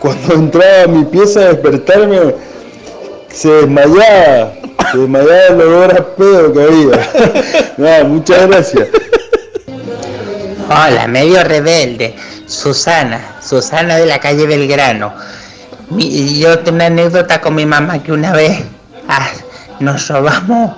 cuando 0.00 0.34
entraba 0.34 0.84
a 0.84 0.86
mi 0.86 1.04
pieza 1.04 1.40
a 1.40 1.44
despertarme, 1.48 2.34
se 3.30 3.50
desmayaba. 3.50 4.54
Se 4.92 4.98
desmayaba 4.98 5.46
el 5.48 5.60
olor 5.60 5.94
a 5.94 6.16
pedo 6.16 6.52
que 6.54 6.62
había. 6.62 8.04
Muchas 8.04 8.48
gracias. 8.48 8.88
Hola, 10.68 11.06
medio 11.06 11.44
rebelde. 11.44 12.16
Susana, 12.46 13.36
Susana 13.46 13.98
de 13.98 14.06
la 14.06 14.18
calle 14.20 14.46
Belgrano. 14.46 15.12
Yo 15.90 16.58
tengo 16.60 16.76
una 16.76 16.86
anécdota 16.86 17.42
con 17.42 17.54
mi 17.54 17.66
mamá 17.66 18.02
que 18.02 18.12
una 18.12 18.32
vez 18.32 18.58
ah, 19.06 19.28
nos 19.82 20.08
robamos 20.08 20.72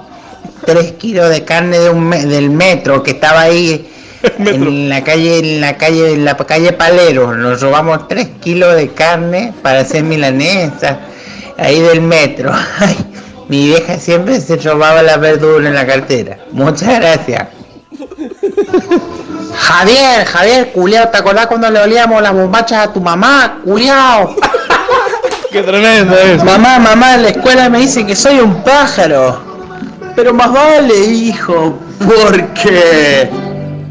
tres 0.65 0.93
kilos 0.93 1.29
de 1.31 1.45
carne 1.45 1.79
de 1.79 1.91
un 1.91 2.09
me- 2.09 2.25
del 2.27 2.51
metro 2.51 3.03
que 3.03 3.13
estaba 3.13 3.43
ahí 3.43 3.91
en 4.39 4.89
la 4.89 5.05
calle, 5.05 5.39
en 5.39 5.61
la 5.61 5.77
calle, 5.77 6.13
en 6.15 6.25
la 6.25 6.37
calle 6.37 6.73
Palero. 6.73 7.35
Nos 7.35 7.61
robamos 7.61 8.09
tres 8.09 8.29
kilos 8.41 8.75
de 8.77 8.89
carne 8.93 9.53
para 9.63 9.81
hacer 9.81 10.03
milanesa 10.03 10.99
ahí 11.59 11.81
del 11.81 12.01
metro. 12.01 12.51
Ay, 12.79 12.97
mi 13.49 13.67
vieja 13.69 13.99
siempre 13.99 14.41
se 14.41 14.57
robaba 14.57 15.03
la 15.03 15.19
verdura 15.19 15.69
en 15.69 15.75
la 15.75 15.87
cartera. 15.87 16.39
Muchas 16.53 16.99
gracias. 16.99 17.49
Javier, 19.57 20.25
Javier, 20.27 20.73
culiao, 20.73 21.09
¿te 21.09 21.19
acordás 21.19 21.47
cuando 21.47 21.71
le 21.71 21.81
olíamos 21.81 22.21
las 22.21 22.33
bombachas 22.33 22.89
a 22.89 22.93
tu 22.93 23.01
mamá? 23.01 23.61
Culiao. 23.65 24.35
Qué 25.55 25.63
tremendo 25.63 26.17
eso. 26.17 26.45
Mamá, 26.45 26.81
mamá, 26.81 27.15
en 27.15 27.23
la 27.23 27.29
escuela 27.29 27.69
me 27.71 27.79
dicen 27.79 28.05
que 28.09 28.17
soy 28.17 28.41
un 28.41 28.61
pájaro. 28.65 29.41
Pero 30.17 30.35
más 30.35 30.53
vale, 30.53 30.99
hijo, 31.07 31.79
porque... 32.05 33.31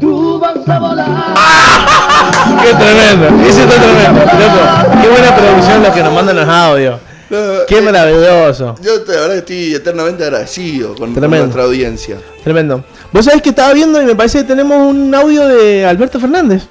Qué 2.62 2.74
tremendo. 2.74 3.46
Ese 3.48 3.62
está 3.64 3.76
tremendo. 3.76 4.20
Loco, 4.20 5.00
qué 5.00 5.08
buena 5.08 5.34
producción 5.36 5.82
los 5.82 5.94
que 5.94 6.02
nos 6.02 6.12
mandan 6.12 6.36
los 6.36 6.48
audios. 6.48 7.00
Qué 7.66 7.80
maravilloso. 7.80 8.74
Yo 8.82 9.00
te- 9.02 9.12
la 9.14 9.20
verdad 9.20 9.32
que 9.32 9.38
estoy 9.38 9.74
eternamente 9.74 10.22
agradecido 10.24 10.94
con, 10.94 11.14
con 11.14 11.30
nuestra 11.30 11.62
audiencia. 11.64 12.18
Tremendo. 12.44 12.84
Vos 13.10 13.24
sabés 13.24 13.40
que 13.40 13.48
estaba 13.48 13.72
viendo 13.72 14.00
y 14.02 14.04
me 14.04 14.14
parece 14.14 14.38
que 14.40 14.44
tenemos 14.44 14.76
un 14.86 15.14
audio 15.14 15.48
de 15.48 15.86
Alberto 15.86 16.20
Fernández. 16.20 16.64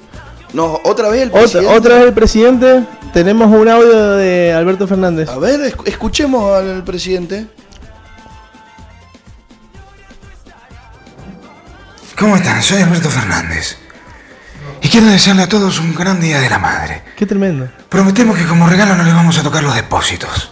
No, 0.54 0.80
otra 0.84 1.08
vez 1.08 1.22
el 1.22 1.28
Otra, 1.28 1.40
presidente. 1.42 1.74
otra 1.76 1.94
vez 1.96 2.04
el 2.06 2.12
presidente. 2.14 2.84
Tenemos 3.12 3.48
un 3.48 3.68
audio 3.68 4.12
de 4.12 4.52
Alberto 4.52 4.86
Fernández. 4.88 5.28
A 5.28 5.38
ver, 5.38 5.60
esc- 5.60 5.82
escuchemos 5.86 6.56
al 6.56 6.82
presidente. 6.84 7.46
¿Cómo 12.18 12.36
están? 12.36 12.62
Soy 12.62 12.82
Alberto 12.82 13.10
Fernández. 13.10 13.76
Y 14.80 14.88
quiero 14.88 15.06
desearle 15.06 15.42
a 15.42 15.48
todos 15.48 15.78
un 15.80 15.94
gran 15.94 16.20
día 16.20 16.40
de 16.40 16.48
la 16.48 16.58
madre. 16.58 17.02
Qué 17.16 17.26
tremendo. 17.26 17.68
Prometemos 17.88 18.36
que 18.38 18.44
como 18.46 18.68
regalo 18.68 18.94
no 18.94 19.02
le 19.02 19.12
vamos 19.12 19.36
a 19.38 19.42
tocar 19.42 19.62
los 19.62 19.74
depósitos. 19.74 20.50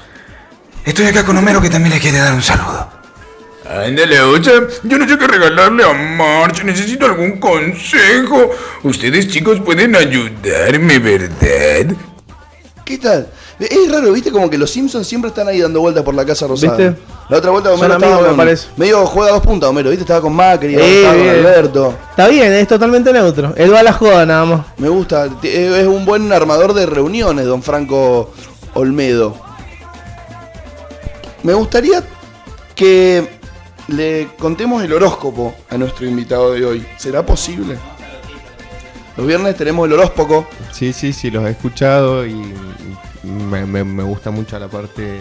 Estoy 0.84 1.06
acá 1.06 1.24
con 1.24 1.36
Homero 1.36 1.60
que 1.60 1.70
también 1.70 1.94
le 1.94 2.00
quiere 2.00 2.18
dar 2.18 2.34
un 2.34 2.42
saludo. 2.42 3.01
Ándale, 3.72 4.20
oye, 4.20 4.50
yo 4.82 4.98
no 4.98 5.08
sé 5.08 5.16
qué 5.16 5.26
regalarle 5.26 5.82
a 5.84 5.92
March, 5.94 6.62
necesito 6.62 7.06
algún 7.06 7.38
consejo. 7.40 8.50
Ustedes 8.82 9.28
chicos 9.28 9.60
pueden 9.60 9.96
ayudarme, 9.96 10.98
¿verdad? 10.98 11.96
¿Qué 12.84 12.98
tal? 12.98 13.28
Es 13.58 13.90
raro, 13.90 14.12
viste, 14.12 14.30
como 14.30 14.50
que 14.50 14.58
los 14.58 14.70
Simpsons 14.70 15.06
siempre 15.06 15.28
están 15.28 15.48
ahí 15.48 15.60
dando 15.60 15.80
vueltas 15.80 16.02
por 16.02 16.14
la 16.14 16.26
Casa 16.26 16.46
Rosada. 16.46 16.76
¿Viste? 16.76 17.00
La 17.30 17.38
otra 17.38 17.50
vuelta 17.52 17.70
Homero 17.72 17.94
estaba 17.94 18.06
amigos, 18.12 18.22
me 18.22 18.28
con- 18.28 18.36
parece. 18.36 18.66
Medio 18.76 19.06
juega 19.06 19.30
a 19.30 19.34
dos 19.34 19.42
puntas, 19.42 19.70
Homero, 19.70 19.88
viste, 19.88 20.02
estaba 20.02 20.20
con 20.20 20.34
Macri, 20.34 20.74
Eh, 20.74 20.96
estaba 20.98 21.14
con 21.14 21.22
bien. 21.22 21.36
Alberto. 21.36 21.94
Está 22.10 22.28
bien, 22.28 22.52
es 22.52 22.68
totalmente 22.68 23.12
neutro. 23.12 23.54
Él 23.56 23.72
va 23.72 23.80
a 23.80 23.82
la 23.84 23.92
joda 23.94 24.26
nada 24.26 24.44
más. 24.44 24.66
Me 24.76 24.88
gusta, 24.90 25.28
te- 25.40 25.80
es 25.80 25.86
un 25.86 26.04
buen 26.04 26.30
armador 26.32 26.74
de 26.74 26.84
reuniones, 26.84 27.46
don 27.46 27.62
Franco 27.62 28.34
Olmedo. 28.74 29.36
Me 31.42 31.54
gustaría 31.54 32.02
que 32.74 33.40
le 33.88 34.28
contemos 34.38 34.82
el 34.82 34.92
horóscopo 34.92 35.54
a 35.70 35.76
nuestro 35.76 36.06
invitado 36.06 36.52
de 36.52 36.64
hoy. 36.64 36.86
¿Será 36.96 37.24
posible? 37.24 37.76
Los 39.16 39.26
viernes 39.26 39.56
tenemos 39.56 39.86
el 39.86 39.92
horóscopo. 39.94 40.46
Sí, 40.70 40.92
sí, 40.92 41.12
sí, 41.12 41.30
los 41.30 41.44
he 41.44 41.50
escuchado 41.50 42.24
y 42.26 42.34
me, 43.22 43.66
me- 43.66 43.84
me 43.84 44.02
gusta 44.02 44.30
mucho 44.30 44.58
la 44.58 44.68
parte 44.68 45.20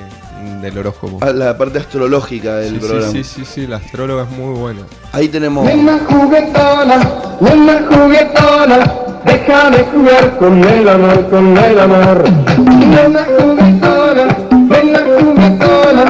del 0.61 0.77
horóscopo. 0.77 1.23
a 1.25 1.31
la 1.31 1.57
parte 1.57 1.79
astrológica 1.79 2.55
del 2.55 2.75
Sí, 2.75 2.79
sí, 2.81 2.87
programa. 2.87 3.11
sí, 3.11 3.23
sí, 3.23 3.45
sí, 3.45 3.67
la 3.67 3.77
astróloga 3.77 4.23
es 4.23 4.29
muy 4.31 4.57
buena. 4.57 4.81
Ahí 5.11 5.27
tenemos. 5.27 5.65
Nena 5.65 5.99
juguetona, 6.09 6.97
nena 7.41 7.85
juguetona, 7.91 8.93
déjame 9.25 9.77
jugar 9.93 10.37
con 10.37 10.63
el 10.63 10.87
amor, 10.89 11.29
con 11.29 11.57
el 11.57 11.79
amor. 11.79 12.23
Nena 12.59 13.25
juguetona, 13.37 14.37
nena 14.69 14.99
juguetona, 15.19 16.09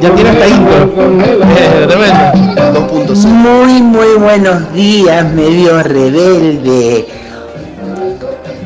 Ya 0.00 0.14
tiene 0.14 0.30
hasta 0.30 0.48
intro. 0.48 0.90
Eh, 1.56 1.86
tremendo. 1.86 2.50
2.0. 2.88 3.26
Muy, 3.26 3.82
muy 3.82 4.14
buenos 4.18 4.72
días, 4.72 5.30
medio 5.32 5.82
rebelde. 5.82 7.06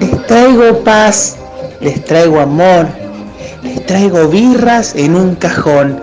Les 0.00 0.26
traigo 0.26 0.84
paz, 0.84 1.36
les 1.80 2.04
traigo 2.04 2.40
amor, 2.40 2.86
les 3.62 3.84
traigo 3.86 4.28
birras 4.28 4.94
en 4.94 5.16
un 5.16 5.34
cajón. 5.34 6.00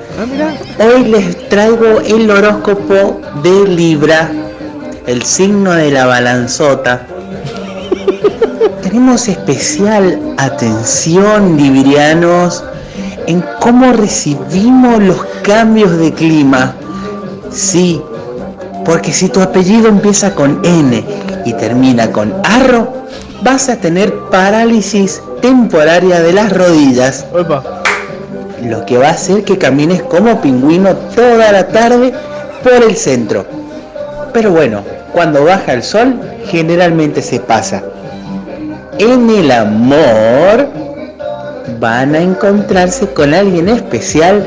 Hoy 0.79 1.05
les 1.05 1.49
traigo 1.49 2.01
el 2.01 2.29
horóscopo 2.29 3.21
de 3.43 3.67
Libra, 3.67 4.31
el 5.07 5.23
signo 5.23 5.71
de 5.73 5.91
la 5.91 6.05
balanzota. 6.05 7.07
Tenemos 8.81 9.27
especial 9.27 10.19
atención, 10.37 11.57
librianos, 11.57 12.63
en 13.27 13.43
cómo 13.59 13.93
recibimos 13.93 15.01
los 15.01 15.23
cambios 15.43 15.97
de 15.97 16.13
clima. 16.13 16.75
Sí, 17.51 18.01
porque 18.85 19.13
si 19.13 19.29
tu 19.29 19.41
apellido 19.41 19.87
empieza 19.87 20.33
con 20.33 20.61
N 20.63 21.03
y 21.45 21.53
termina 21.53 22.11
con 22.11 22.33
arro, 22.43 22.93
vas 23.43 23.69
a 23.69 23.77
tener 23.77 24.13
parálisis 24.29 25.21
temporaria 25.41 26.21
de 26.21 26.33
las 26.33 26.55
rodillas, 26.55 27.25
Opa. 27.33 27.63
lo 28.63 28.85
que 28.85 28.97
va 28.97 29.07
a 29.07 29.11
hacer 29.11 29.43
que 29.43 29.57
camines 29.57 30.03
como 30.03 30.41
pingüino 30.41 30.95
toda 30.95 31.51
la 31.51 31.67
tarde 31.67 32.13
por 32.63 32.83
el 32.83 32.95
centro. 32.95 33.45
Pero 34.33 34.51
bueno, 34.51 34.83
cuando 35.11 35.43
baja 35.43 35.73
el 35.73 35.83
sol, 35.83 36.19
generalmente 36.45 37.21
se 37.21 37.39
pasa. 37.39 37.83
En 38.97 39.29
el 39.29 39.51
amor, 39.51 40.69
van 41.79 42.15
a 42.15 42.21
encontrarse 42.21 43.07
con 43.13 43.33
alguien 43.33 43.69
especial 43.69 44.45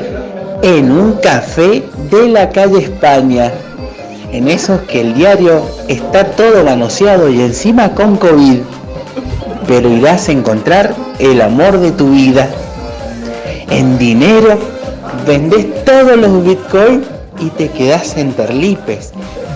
en 0.61 0.91
un 0.91 1.13
café 1.13 1.83
de 2.09 2.27
la 2.27 2.49
calle 2.49 2.79
España. 2.79 3.51
En 4.31 4.47
esos 4.47 4.81
que 4.81 5.01
el 5.01 5.13
diario 5.13 5.61
está 5.87 6.25
todo 6.25 6.63
manoseado 6.63 7.29
y 7.29 7.41
encima 7.41 7.93
con 7.93 8.17
COVID. 8.17 8.59
Pero 9.67 9.89
irás 9.89 10.29
a 10.29 10.31
encontrar 10.31 10.95
el 11.19 11.41
amor 11.41 11.79
de 11.79 11.91
tu 11.91 12.11
vida. 12.11 12.49
En 13.69 13.97
dinero 13.97 14.57
vendes 15.25 15.85
todos 15.85 16.17
los 16.17 16.43
bitcoins 16.43 17.05
y 17.39 17.49
te 17.49 17.69
quedas 17.69 18.17
en 18.17 18.33
perlipes. 18.33 19.11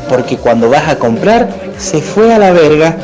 Porque 0.08 0.38
cuando 0.38 0.70
vas 0.70 0.88
a 0.88 0.98
comprar 0.98 1.50
se 1.78 2.02
fue 2.02 2.34
a 2.34 2.40
la 2.40 2.52
verga. 2.52 2.96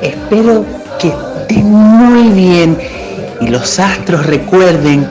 Espero 0.00 0.64
que 0.98 1.12
muy 1.58 2.28
bien 2.30 2.78
y 3.40 3.48
los 3.48 3.78
astros 3.78 4.26
recuerden 4.26 5.06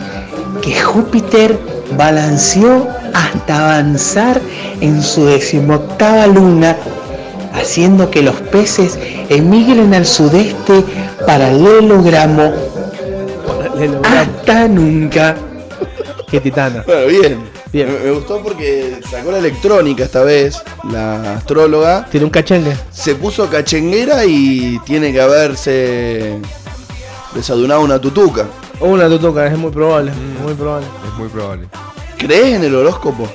que 0.61 0.79
Júpiter 0.79 1.59
balanceó 1.97 2.87
hasta 3.13 3.57
avanzar 3.57 4.41
en 4.79 5.01
su 5.01 5.25
decimoctava 5.25 6.27
luna, 6.27 6.77
haciendo 7.53 8.09
que 8.09 8.21
los 8.21 8.35
peces 8.35 8.97
emigren 9.29 9.93
al 9.93 10.05
sudeste 10.05 10.83
paralelogramo. 11.25 12.53
Hasta 14.03 14.67
nunca. 14.67 15.35
Qué 16.29 16.39
titana. 16.39 16.83
Bueno, 16.85 17.07
bien. 17.07 17.50
Me, 17.73 17.85
me 17.85 18.11
gustó 18.11 18.41
porque 18.41 18.99
sacó 19.09 19.31
la 19.31 19.37
electrónica 19.37 20.03
esta 20.03 20.23
vez, 20.23 20.61
la 20.91 21.35
astróloga. 21.35 22.05
Tiene 22.11 22.25
un 22.25 22.31
cachengue. 22.31 22.75
Se 22.91 23.15
puso 23.15 23.49
cachenguera 23.49 24.25
y 24.25 24.79
tiene 24.85 25.11
que 25.13 25.21
haberse 25.21 26.37
desayunado 27.33 27.81
una 27.81 27.99
tutuca. 27.99 28.47
Una 28.79 29.07
tutuca, 29.07 29.45
es 29.45 29.57
muy 29.57 29.71
probable. 29.71 30.11
Muy 30.43 30.53
probable. 30.53 30.87
Es 31.07 31.13
muy 31.17 31.29
probable. 31.29 31.67
¿Crees 32.17 32.55
en 32.55 32.63
el 32.63 32.75
horóscopo? 32.75 33.29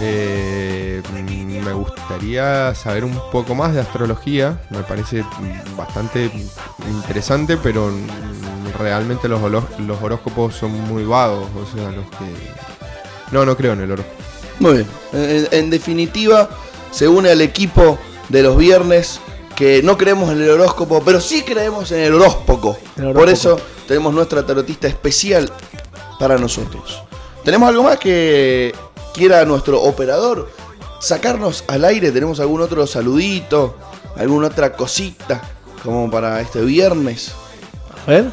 Eh, 0.00 1.00
mm, 1.12 1.64
me 1.64 1.72
gustaría 1.72 2.74
saber 2.74 3.04
un 3.04 3.18
poco 3.30 3.54
más 3.54 3.72
de 3.72 3.80
astrología. 3.80 4.60
Me 4.70 4.82
parece 4.82 5.22
mm, 5.22 5.76
bastante 5.76 6.30
interesante, 6.90 7.56
pero 7.56 7.88
mm, 7.88 8.78
realmente 8.78 9.28
los 9.28 9.42
horóscopos 10.02 10.54
son 10.56 10.72
muy 10.88 11.04
vagos. 11.04 11.48
O 11.56 11.76
sea, 11.76 11.90
los 11.92 12.06
que. 12.06 12.71
No, 13.32 13.44
no 13.44 13.56
creo 13.56 13.72
en 13.72 13.80
el 13.80 13.90
horóscopo. 13.90 14.22
Muy 14.60 14.72
bien. 14.74 14.86
En, 15.12 15.48
en 15.50 15.70
definitiva, 15.70 16.48
se 16.90 17.08
une 17.08 17.30
al 17.30 17.40
equipo 17.40 17.98
de 18.28 18.42
los 18.42 18.56
viernes 18.56 19.18
que 19.56 19.82
no 19.82 19.98
creemos 19.98 20.30
en 20.30 20.42
el 20.42 20.50
horóscopo, 20.50 21.02
pero 21.04 21.20
sí 21.20 21.42
creemos 21.42 21.90
en 21.92 22.00
el 22.00 22.14
horóscopo. 22.14 22.78
El 22.96 23.04
horóscopo. 23.04 23.20
Por 23.20 23.28
eso 23.28 23.60
tenemos 23.88 24.14
nuestra 24.14 24.44
tarotista 24.46 24.86
especial 24.86 25.50
para 26.18 26.38
nosotros. 26.38 27.02
¿Tenemos 27.44 27.68
algo 27.68 27.82
más 27.82 27.98
que 27.98 28.74
quiera 29.12 29.44
nuestro 29.44 29.82
operador 29.82 30.48
sacarnos 31.00 31.64
al 31.66 31.84
aire? 31.84 32.12
¿Tenemos 32.12 32.38
algún 32.38 32.60
otro 32.60 32.86
saludito? 32.86 33.76
¿Alguna 34.16 34.48
otra 34.48 34.72
cosita 34.74 35.42
como 35.82 36.10
para 36.10 36.40
este 36.40 36.60
viernes? 36.60 37.32
A 38.06 38.10
ver. 38.10 38.32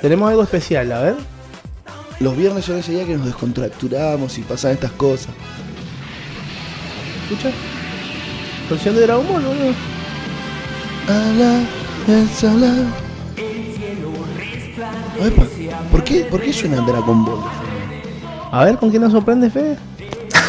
Tenemos 0.00 0.28
algo 0.28 0.42
especial, 0.42 0.92
a 0.92 1.00
ver. 1.00 1.33
Los 2.20 2.36
viernes 2.36 2.64
son 2.64 2.78
ese 2.78 2.92
día 2.92 3.04
que 3.04 3.16
nos 3.16 3.26
descontracturamos 3.26 4.38
y 4.38 4.42
pasan 4.42 4.72
estas 4.72 4.92
cosas. 4.92 5.34
¿Escucha? 7.24 7.50
Canción 8.68 8.94
de 8.94 9.02
Dragon 9.02 9.26
Ball, 9.26 9.42
boludo. 9.42 9.74
A 11.08 11.12
la 11.36 12.14
ensalada. 12.14 12.86
Epa, 15.20 15.42
¿Por 15.90 16.04
qué, 16.04 16.24
¿Por 16.24 16.40
qué 16.40 16.52
suena 16.52 16.80
Dragon 16.82 17.24
Ball? 17.24 17.40
A 18.52 18.64
ver, 18.64 18.78
¿con 18.78 18.90
quién 18.90 19.02
nos 19.02 19.12
sorprende, 19.12 19.50
Fede? 19.50 19.76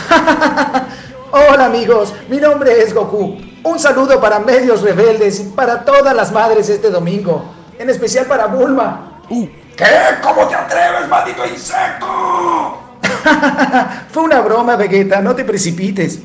Hola 1.32 1.66
amigos, 1.66 2.14
mi 2.30 2.38
nombre 2.38 2.82
es 2.82 2.94
Goku. 2.94 3.38
Un 3.64 3.80
saludo 3.80 4.22
para 4.22 4.40
medios 4.40 4.82
rebeldes 4.82 5.40
y 5.40 5.44
para 5.56 5.84
todas 5.84 6.16
las 6.16 6.32
madres 6.32 6.70
este 6.70 6.92
domingo. 6.92 7.44
En 7.80 7.90
especial 7.90 8.28
para 8.28 8.46
Bulma. 8.46 9.22
¿Qué? 9.76 9.86
¿Cómo 10.22 10.48
te 10.48 10.56
atreves, 10.56 11.08
maldito 11.10 11.46
insecto? 11.46 12.82
Fue 14.12 14.24
una 14.24 14.42
broma, 14.42 14.76
Vegeta, 14.76 15.22
no 15.22 15.36
te 15.36 15.44
precipites. 15.44 16.20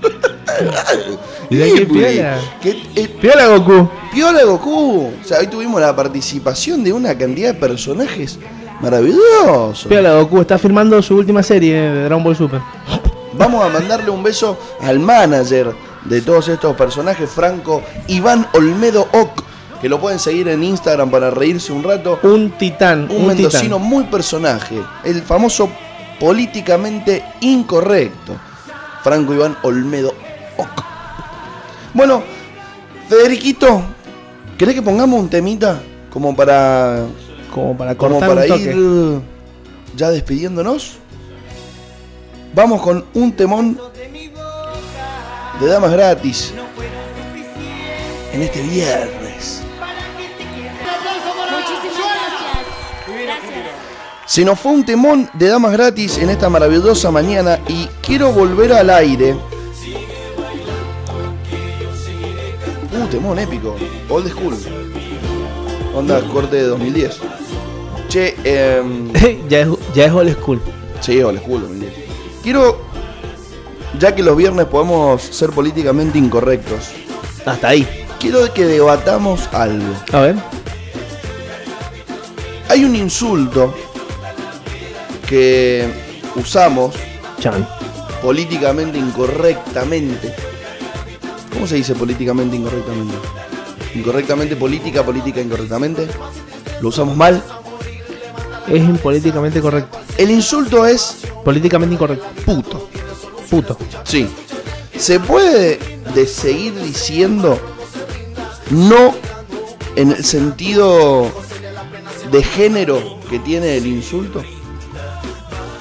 ¿Y 1.50 1.56
de 1.56 2.38
eh, 2.62 3.08
Piola 3.20 3.46
Goku. 3.48 3.88
Piola 4.12 4.44
Goku. 4.44 5.12
O 5.20 5.24
sea, 5.24 5.38
hoy 5.38 5.46
tuvimos 5.46 5.80
la 5.80 5.94
participación 5.94 6.84
de 6.84 6.92
una 6.92 7.16
cantidad 7.16 7.54
de 7.54 7.60
personajes 7.60 8.38
maravillosos. 8.80 9.86
Piola 9.86 10.14
Goku 10.14 10.42
está 10.42 10.58
firmando 10.58 11.00
su 11.02 11.16
última 11.16 11.42
serie 11.42 11.74
de 11.74 12.04
Dragon 12.04 12.22
Ball 12.22 12.36
Super. 12.36 12.60
Vamos 13.32 13.64
a 13.64 13.68
mandarle 13.68 14.10
un 14.10 14.22
beso 14.22 14.58
al 14.82 14.98
manager 14.98 15.72
de 16.04 16.20
todos 16.20 16.48
estos 16.48 16.76
personajes, 16.76 17.30
Franco 17.30 17.82
Iván 18.08 18.46
Olmedo 18.54 19.08
Oc, 19.12 19.42
que 19.80 19.88
lo 19.88 20.00
pueden 20.00 20.18
seguir 20.18 20.48
en 20.48 20.62
Instagram 20.62 21.10
para 21.10 21.30
reírse 21.30 21.72
un 21.72 21.82
rato. 21.82 22.18
Un 22.22 22.50
titán, 22.52 23.08
Un, 23.10 23.16
un, 23.22 23.26
mendocino 23.28 23.76
titán. 23.76 23.88
muy 23.88 24.04
personaje, 24.04 24.80
el 25.04 25.22
famoso 25.22 25.70
políticamente 26.18 27.24
incorrecto, 27.40 28.36
Franco 29.02 29.32
Iván 29.32 29.56
Olmedo 29.62 30.14
Oc. 30.58 30.84
Bueno, 31.94 32.22
Federiquito, 33.08 33.82
¿querés 34.58 34.74
que 34.74 34.82
pongamos 34.82 35.18
un 35.18 35.28
temita 35.28 35.80
como 36.10 36.36
para 36.36 37.04
Como 37.52 37.76
para 37.76 37.94
como 37.94 38.20
cortar 38.20 38.28
para 38.28 38.42
un 38.42 38.48
toque. 38.48 38.62
ir 38.62 39.20
ya 39.96 40.10
despidiéndonos? 40.10 40.98
Vamos 42.54 42.82
con 42.82 43.04
un 43.14 43.32
temón 43.32 43.78
de 45.60 45.66
damas 45.66 45.90
gratis 45.92 46.52
en 48.32 48.42
este 48.42 48.62
viernes. 48.62 49.19
Se 54.30 54.44
nos 54.44 54.60
fue 54.60 54.70
un 54.70 54.84
temón 54.84 55.28
de 55.34 55.48
damas 55.48 55.72
gratis 55.72 56.16
en 56.18 56.30
esta 56.30 56.48
maravillosa 56.48 57.10
mañana 57.10 57.58
y 57.66 57.88
quiero 58.00 58.30
volver 58.30 58.72
al 58.72 58.88
aire. 58.88 59.34
Uh, 62.92 63.06
temón 63.10 63.40
épico. 63.40 63.74
Old 64.08 64.28
school. 64.30 64.56
Onda 65.96 66.20
corte 66.28 66.54
de 66.54 66.62
2010. 66.62 67.18
Che, 68.08 68.36
em, 68.44 69.12
ya, 69.48 69.62
es, 69.62 69.68
ya 69.96 70.04
es 70.04 70.12
old 70.12 70.32
school. 70.36 70.60
Sí, 71.00 71.20
old 71.20 71.40
school 71.40 71.62
2010. 71.62 71.92
Quiero, 72.44 72.78
ya 73.98 74.14
que 74.14 74.22
los 74.22 74.36
viernes 74.36 74.66
podemos 74.66 75.22
ser 75.22 75.50
políticamente 75.50 76.20
incorrectos, 76.20 76.92
Hasta 77.44 77.70
ahí. 77.70 77.84
quiero 78.20 78.54
que 78.54 78.64
debatamos 78.64 79.48
algo. 79.52 79.92
A 80.12 80.20
ver. 80.20 80.36
Hay 82.68 82.84
un 82.84 82.94
insulto 82.94 83.74
que 85.30 85.88
usamos 86.34 86.92
Chan. 87.38 87.66
políticamente 88.20 88.98
incorrectamente. 88.98 90.34
¿Cómo 91.52 91.68
se 91.68 91.76
dice 91.76 91.94
políticamente 91.94 92.56
incorrectamente? 92.56 93.14
Incorrectamente 93.94 94.56
política, 94.56 95.04
política 95.04 95.40
incorrectamente. 95.40 96.08
Lo 96.82 96.88
usamos 96.88 97.16
mal. 97.16 97.40
Es 98.66 98.82
impolíticamente 98.82 99.60
correcto. 99.60 100.00
El 100.18 100.32
insulto 100.32 100.84
es 100.84 101.18
Políticamente 101.44 101.94
incorrecto. 101.94 102.26
puto. 102.44 102.88
Puto. 103.48 103.78
Sí. 104.04 104.28
¿Se 104.96 105.20
puede 105.20 105.78
de 106.12 106.26
seguir 106.26 106.74
diciendo 106.82 107.58
no 108.70 109.14
en 109.94 110.10
el 110.10 110.24
sentido 110.24 111.30
de 112.30 112.42
género 112.42 113.20
que 113.30 113.38
tiene 113.38 113.76
el 113.76 113.86
insulto? 113.86 114.42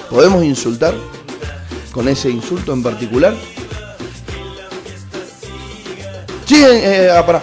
¿Podemos 0.10 0.44
insultar 0.44 0.96
con 1.92 2.08
ese 2.08 2.30
insulto 2.30 2.74
en 2.74 2.84
particular? 2.84 3.36
Sí, 6.46 6.64
eh, 6.66 7.10
ah, 7.16 7.26
pará. 7.26 7.42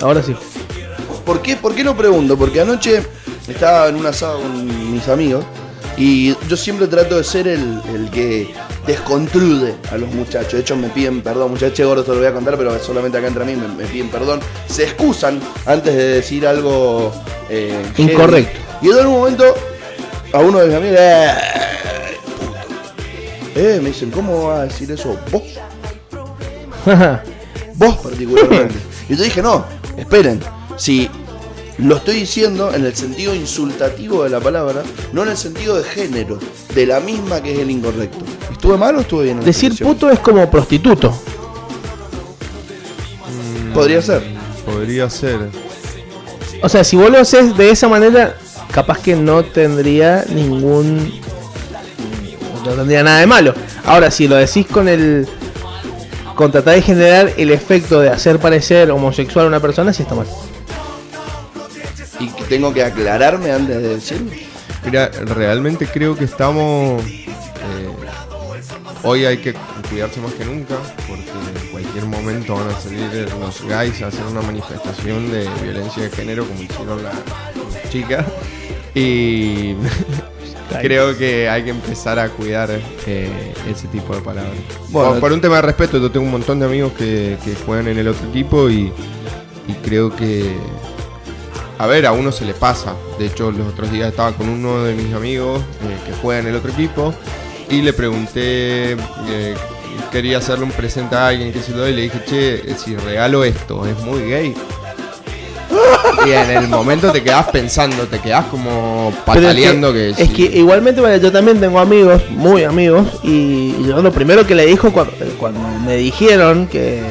Ahora 0.00 0.22
sí. 0.22 0.34
¿Por 1.24 1.42
qué, 1.42 1.56
¿Por 1.56 1.74
qué 1.74 1.84
lo 1.84 1.96
pregunto? 1.96 2.36
Porque 2.36 2.60
anoche 2.60 3.02
estaba 3.48 3.88
en 3.88 3.96
un 3.96 4.06
asado 4.06 4.40
con 4.40 4.92
mis 4.92 5.08
amigos 5.08 5.44
y 5.96 6.34
yo 6.48 6.56
siempre 6.56 6.86
trato 6.86 7.16
de 7.16 7.24
ser 7.24 7.48
el, 7.48 7.80
el 7.94 8.10
que 8.10 8.52
descontrude 8.86 9.74
a 9.90 9.96
los 9.96 10.08
muchachos. 10.12 10.54
De 10.54 10.60
hecho, 10.60 10.76
me 10.76 10.88
piden 10.88 11.22
perdón, 11.22 11.50
muchachos 11.50 11.86
gordo, 11.86 12.04
te 12.04 12.10
lo 12.12 12.18
voy 12.18 12.26
a 12.26 12.32
contar, 12.32 12.56
pero 12.56 12.78
solamente 12.78 13.18
acá 13.18 13.28
entre 13.28 13.44
mí 13.44 13.54
me, 13.56 13.68
me 13.68 13.84
piden 13.84 14.08
perdón. 14.08 14.40
Se 14.68 14.84
excusan 14.84 15.40
antes 15.66 15.94
de 15.94 16.08
decir 16.08 16.46
algo 16.46 17.12
eh, 17.48 17.82
heavy. 17.96 18.12
Incorrecto. 18.12 18.60
Y 18.82 18.90
en 18.90 19.06
un 19.06 19.12
momento, 19.12 19.54
a 20.32 20.38
uno 20.40 20.58
de 20.60 20.66
mis 20.66 20.76
amigos, 20.76 20.98
"Eh, 20.98 21.34
puto". 22.24 23.60
Eh, 23.60 23.80
me 23.82 23.88
dicen, 23.90 24.10
¿cómo 24.10 24.48
vas 24.48 24.60
a 24.60 24.62
decir 24.64 24.90
eso 24.90 25.16
vos? 25.30 25.42
Vos 27.74 27.96
particularmente. 27.96 28.74
y 29.08 29.16
yo 29.16 29.24
dije, 29.24 29.42
no, 29.42 29.64
esperen, 29.96 30.40
si 30.76 31.08
Lo 31.78 31.96
estoy 31.96 32.16
diciendo 32.16 32.72
en 32.74 32.84
el 32.84 32.94
sentido 32.94 33.34
insultativo 33.34 34.22
de 34.24 34.30
la 34.30 34.40
palabra, 34.40 34.82
no 35.12 35.22
en 35.22 35.30
el 35.30 35.36
sentido 35.36 35.76
de 35.76 35.82
género, 35.82 36.38
de 36.74 36.86
la 36.86 37.00
misma 37.00 37.42
que 37.42 37.54
es 37.54 37.58
el 37.60 37.70
incorrecto. 37.70 38.18
¿Estuve 38.52 38.76
mal 38.76 38.94
o 38.96 39.00
estuve 39.00 39.24
bien? 39.24 39.38
en 39.38 39.44
Decir 39.44 39.74
puto 39.82 40.10
es 40.10 40.18
como 40.20 40.48
prostituto. 40.50 41.12
Podría 43.74 44.02
ser. 44.02 44.22
Podría 44.66 45.08
ser. 45.10 45.48
O 46.62 46.68
sea, 46.68 46.84
si 46.84 46.94
vos 46.96 47.10
lo 47.10 47.18
haces 47.18 47.56
de 47.56 47.70
esa 47.70 47.88
manera, 47.88 48.36
capaz 48.72 49.00
que 49.00 49.14
no 49.14 49.44
tendría 49.44 50.24
ningún. 50.28 51.20
No 52.64 52.72
tendría 52.72 53.02
nada 53.02 53.20
de 53.20 53.26
malo. 53.26 53.54
Ahora, 53.84 54.10
si 54.10 54.26
lo 54.28 54.36
decís 54.36 54.66
con 54.66 54.88
el. 54.88 55.28
Con 56.34 56.50
tratar 56.50 56.74
de 56.74 56.82
generar 56.82 57.32
el 57.36 57.50
efecto 57.50 58.00
de 58.00 58.08
hacer 58.08 58.38
parecer 58.38 58.90
homosexual 58.90 59.44
a 59.44 59.48
una 59.48 59.60
persona, 59.60 59.92
sí 59.92 60.02
está 60.02 60.14
mal. 60.14 60.26
Y 62.18 62.28
que 62.28 62.44
tengo 62.44 62.72
que 62.72 62.82
aclararme 62.82 63.52
antes 63.52 63.76
de 63.82 63.88
decirlo. 63.88 64.30
Mira, 64.84 65.08
realmente 65.08 65.86
creo 65.86 66.16
que 66.16 66.24
estamos. 66.24 67.02
eh, 67.04 67.28
hoy 69.02 69.26
hay 69.26 69.38
que 69.38 69.54
cuidarse 69.88 70.20
más 70.20 70.32
que 70.32 70.44
nunca, 70.44 70.76
porque 71.06 71.30
en 71.64 71.70
cualquier 71.70 72.06
momento 72.06 72.54
van 72.54 72.68
a 72.70 72.80
salir 72.80 73.28
los 73.38 73.62
guys 73.62 74.00
a 74.02 74.06
hacer 74.06 74.24
una 74.24 74.40
manifestación 74.40 75.30
de 75.30 75.48
violencia 75.62 76.04
de 76.04 76.10
género, 76.10 76.46
como 76.46 76.62
hicieron 76.62 77.02
las 77.02 77.14
chicas. 77.90 78.24
Y 78.94 79.74
creo 80.82 81.16
que 81.16 81.48
hay 81.48 81.64
que 81.64 81.70
empezar 81.70 82.18
a 82.18 82.28
cuidar 82.28 82.70
eh, 83.06 83.54
ese 83.68 83.88
tipo 83.88 84.14
de 84.14 84.20
palabras. 84.20 84.54
Bueno, 84.90 85.10
por, 85.12 85.20
por 85.20 85.32
un 85.32 85.40
tema 85.40 85.56
de 85.56 85.62
respeto, 85.62 85.98
yo 85.98 86.10
tengo 86.10 86.26
un 86.26 86.32
montón 86.32 86.60
de 86.60 86.66
amigos 86.66 86.92
que, 86.92 87.36
que 87.44 87.54
juegan 87.64 87.88
en 87.88 87.98
el 87.98 88.08
otro 88.08 88.28
equipo 88.28 88.68
y, 88.70 88.92
y 89.68 89.72
creo 89.82 90.14
que 90.14 90.54
a 91.82 91.86
ver, 91.86 92.06
a 92.06 92.12
uno 92.12 92.30
se 92.30 92.44
le 92.44 92.54
pasa. 92.54 92.94
De 93.18 93.26
hecho, 93.26 93.50
los 93.50 93.66
otros 93.66 93.90
días 93.90 94.08
estaba 94.08 94.30
con 94.32 94.48
uno 94.48 94.84
de 94.84 94.94
mis 94.94 95.12
amigos 95.14 95.60
eh, 95.82 95.96
que 96.06 96.12
juega 96.12 96.40
en 96.40 96.46
el 96.46 96.54
otro 96.54 96.70
equipo 96.70 97.12
y 97.68 97.82
le 97.82 97.92
pregunté, 97.92 98.92
eh, 98.92 99.54
quería 100.12 100.38
hacerle 100.38 100.64
un 100.64 100.70
presente 100.70 101.16
a 101.16 101.26
alguien 101.26 101.52
que 101.52 101.60
se 101.60 101.72
lo 101.72 101.88
y 101.88 101.92
le 101.92 102.02
dije, 102.02 102.22
che, 102.24 102.74
si 102.76 102.94
regalo 102.94 103.42
esto, 103.42 103.84
es 103.84 103.98
muy 103.98 104.20
gay. 104.28 104.54
Y 106.26 106.30
en 106.30 106.50
el 106.50 106.68
momento 106.68 107.10
te 107.10 107.22
quedas 107.22 107.48
pensando, 107.48 108.06
te 108.06 108.18
quedas 108.18 108.46
como 108.46 109.12
Pero 109.26 109.40
es 109.40 109.46
pataleando 109.46 109.92
que, 109.92 110.10
es 110.10 110.30
que 110.30 110.42
igualmente 110.42 111.00
bueno, 111.00 111.16
yo 111.16 111.32
también 111.32 111.60
tengo 111.60 111.78
amigos, 111.78 112.22
muy 112.30 112.64
amigos, 112.64 113.06
y 113.22 113.72
yo 113.84 114.00
lo 114.00 114.12
primero 114.12 114.46
que 114.46 114.54
le 114.54 114.66
dijo 114.66 114.92
cuando, 114.92 115.12
cuando 115.38 115.60
me 115.84 115.96
dijeron 115.96 116.66
que, 116.66 117.02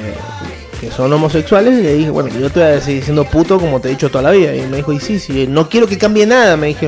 que 0.80 0.92
son 0.92 1.14
homosexuales, 1.14 1.76
le 1.76 1.94
dije, 1.96 2.10
bueno, 2.10 2.30
yo 2.30 2.50
te 2.50 2.60
voy 2.60 2.70
a 2.70 2.82
seguir 2.82 3.02
diciendo 3.02 3.24
puto 3.26 3.60
como 3.60 3.80
te 3.80 3.88
he 3.88 3.92
dicho 3.92 4.10
toda 4.10 4.24
la 4.24 4.32
vida. 4.32 4.56
Y 4.56 4.62
me 4.68 4.78
dijo, 4.78 4.92
y 4.94 5.00
sí, 5.00 5.20
sí, 5.20 5.46
no 5.48 5.70
quiero 5.70 5.88
que 5.88 5.98
cambie 5.98 6.26
nada, 6.26 6.58
me 6.58 6.68
dijo. 6.68 6.88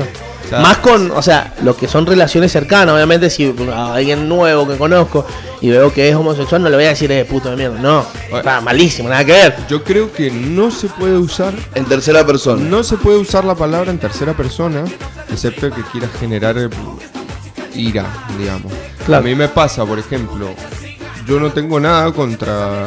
Más 0.60 0.78
con, 0.78 1.10
o 1.10 1.22
sea, 1.22 1.54
lo 1.62 1.76
que 1.76 1.88
son 1.88 2.06
relaciones 2.06 2.52
cercanas, 2.52 2.94
obviamente 2.94 3.30
si 3.30 3.54
a 3.72 3.94
alguien 3.94 4.28
nuevo 4.28 4.66
que 4.68 4.76
conozco 4.76 5.26
y 5.60 5.70
veo 5.70 5.92
que 5.92 6.08
es 6.08 6.14
homosexual, 6.14 6.62
no 6.62 6.68
le 6.68 6.76
voy 6.76 6.84
a 6.84 6.90
decir 6.90 7.10
es 7.12 7.26
puto 7.26 7.50
de 7.50 7.56
mierda, 7.56 7.78
no, 7.80 8.06
está 8.32 8.60
malísimo, 8.60 9.08
nada 9.08 9.24
que 9.24 9.32
ver. 9.32 9.56
Yo 9.68 9.82
creo 9.82 10.12
que 10.12 10.30
no 10.30 10.70
se 10.70 10.88
puede 10.88 11.16
usar 11.16 11.54
En 11.74 11.84
tercera 11.84 12.26
persona. 12.26 12.62
No 12.62 12.82
se 12.82 12.96
puede 12.96 13.18
usar 13.18 13.44
la 13.44 13.54
palabra 13.54 13.90
en 13.90 13.98
tercera 13.98 14.34
persona, 14.34 14.84
excepto 15.30 15.70
que 15.70 15.82
quieras 15.82 16.10
generar 16.18 16.58
eh, 16.58 16.68
ira, 17.74 18.06
digamos. 18.38 18.72
Claro. 19.06 19.24
A 19.24 19.26
mí 19.26 19.34
me 19.34 19.48
pasa, 19.48 19.84
por 19.84 19.98
ejemplo, 19.98 20.48
yo 21.26 21.40
no 21.40 21.50
tengo 21.50 21.80
nada 21.80 22.12
contra, 22.12 22.86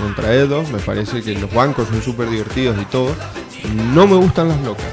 contra 0.00 0.34
Edo, 0.34 0.62
me 0.64 0.78
parece 0.78 1.22
que 1.22 1.34
los 1.34 1.52
bancos 1.52 1.88
son 1.88 2.02
súper 2.02 2.28
divertidos 2.28 2.76
y 2.80 2.84
todo. 2.86 3.14
No 3.92 4.06
me 4.06 4.16
gustan 4.16 4.48
las 4.48 4.60
locas, 4.60 4.84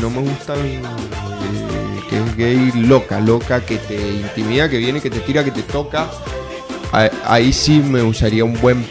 no 0.00 0.10
me 0.10 0.20
gustan 0.20 0.58
eh, 0.58 0.82
que 2.10 2.18
es 2.18 2.36
gay 2.36 2.72
loca, 2.74 3.20
loca, 3.20 3.60
que 3.60 3.76
te 3.78 3.94
intimida, 3.96 4.68
que 4.68 4.76
viene, 4.78 5.00
que 5.00 5.08
te 5.10 5.20
tira, 5.20 5.44
que 5.44 5.52
te 5.52 5.62
toca. 5.62 6.06
Ahí 7.24 7.52
sí 7.52 7.78
me 7.78 8.02
usaría 8.02 8.44
un 8.44 8.60
buen 8.60 8.84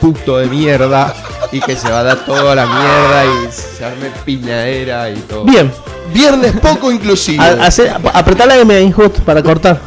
puto 0.00 0.38
de 0.38 0.46
mierda 0.46 1.14
y 1.52 1.60
que 1.60 1.76
se 1.76 1.90
va 1.90 2.00
a 2.00 2.02
dar 2.02 2.24
toda 2.24 2.54
la 2.54 2.64
mierda 2.66 3.24
y 3.26 3.52
se 3.52 3.84
arme 3.84 4.06
piñadera 4.24 5.10
y 5.10 5.16
todo. 5.16 5.44
Bien, 5.44 5.70
Viernes 6.14 6.52
poco 6.62 6.90
inclusivo. 6.92 7.42
a- 7.42 7.68
apretá 8.14 8.46
la 8.46 8.56
M 8.58 8.74
ahí 8.74 8.90
justo 8.92 9.20
para 9.22 9.42
cortar. 9.42 9.80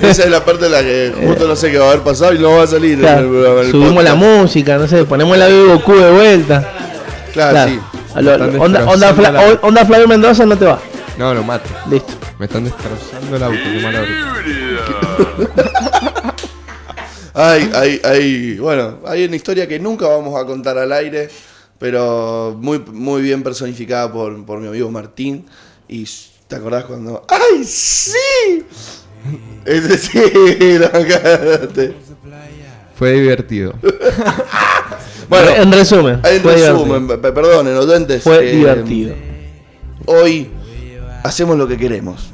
Esa 0.00 0.24
es 0.24 0.30
la 0.30 0.42
parte 0.44 0.66
en 0.66 0.72
la 0.72 0.80
que 0.80 1.12
justo 1.26 1.46
no 1.46 1.54
sé 1.56 1.70
qué 1.70 1.78
va 1.78 1.86
a 1.86 1.88
haber 1.90 2.00
pasado 2.02 2.32
y 2.32 2.38
no 2.38 2.56
va 2.56 2.62
a 2.62 2.66
salir. 2.66 2.92
en 2.94 3.00
Claro, 3.00 3.20
el 3.20 3.28
programa, 3.28 3.60
en 3.60 3.66
el 3.66 3.70
subimos 3.72 4.04
la 4.04 4.14
música, 4.14 4.78
no 4.78 4.88
sé, 4.88 5.04
ponemos 5.04 5.36
la 5.36 5.48
de 5.48 5.64
Goku 5.64 5.94
de 5.96 6.10
vuelta. 6.12 6.72
Claro, 7.32 7.50
Claro. 7.52 7.70
sí. 7.70 7.80
Lo- 8.22 8.62
onda, 8.62 8.84
onda, 8.86 9.14
Fla- 9.14 9.58
onda 9.62 9.84
Flavio 9.84 10.08
Mendoza 10.08 10.44
no 10.46 10.56
te 10.56 10.64
va. 10.64 10.78
No, 11.18 11.34
lo 11.34 11.42
mato. 11.44 11.68
Listo. 11.90 12.14
Me 12.38 12.46
están 12.46 12.64
destrozando 12.64 13.36
el 13.36 13.42
auto, 13.42 13.58
qué 13.62 13.80
mala 13.80 14.00
hora. 14.02 14.10
Hay, 17.32 17.70
hay, 17.74 18.00
hay, 18.04 18.58
bueno, 18.58 18.98
hay 19.06 19.24
una 19.24 19.36
historia 19.36 19.66
que 19.68 19.78
nunca 19.78 20.06
vamos 20.08 20.38
a 20.38 20.44
contar 20.44 20.76
al 20.76 20.90
aire, 20.92 21.30
pero 21.78 22.56
muy, 22.60 22.80
muy 22.80 23.22
bien 23.22 23.42
personificada 23.44 24.12
por, 24.12 24.44
por 24.44 24.58
mi 24.58 24.66
amigo 24.66 24.90
Martín. 24.90 25.46
Y 25.88 26.06
¿te 26.48 26.56
acordás 26.56 26.84
cuando? 26.86 27.24
¡Ay, 27.28 27.62
sí! 27.64 28.64
Ese 29.64 29.96
sí, 29.98 30.18
no, 30.80 30.90
cállate. 30.90 31.94
Fue 32.96 33.12
divertido. 33.12 33.74
Bueno, 35.28 35.50
en 35.50 35.70
resumen, 35.70 36.20
en 36.24 36.42
resumen, 36.42 37.06
pe- 37.06 37.30
perdonen, 37.32 37.76
oyentes. 37.76 38.20
Fue 38.24 38.50
eh, 38.50 38.56
divertido. 38.56 39.14
Hoy 40.06 40.50
hacemos 41.22 41.56
lo 41.56 41.66
que 41.68 41.76
queremos. 41.76 42.30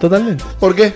Totalmente. 0.00 0.44
¿Por 0.60 0.74
qué? 0.74 0.94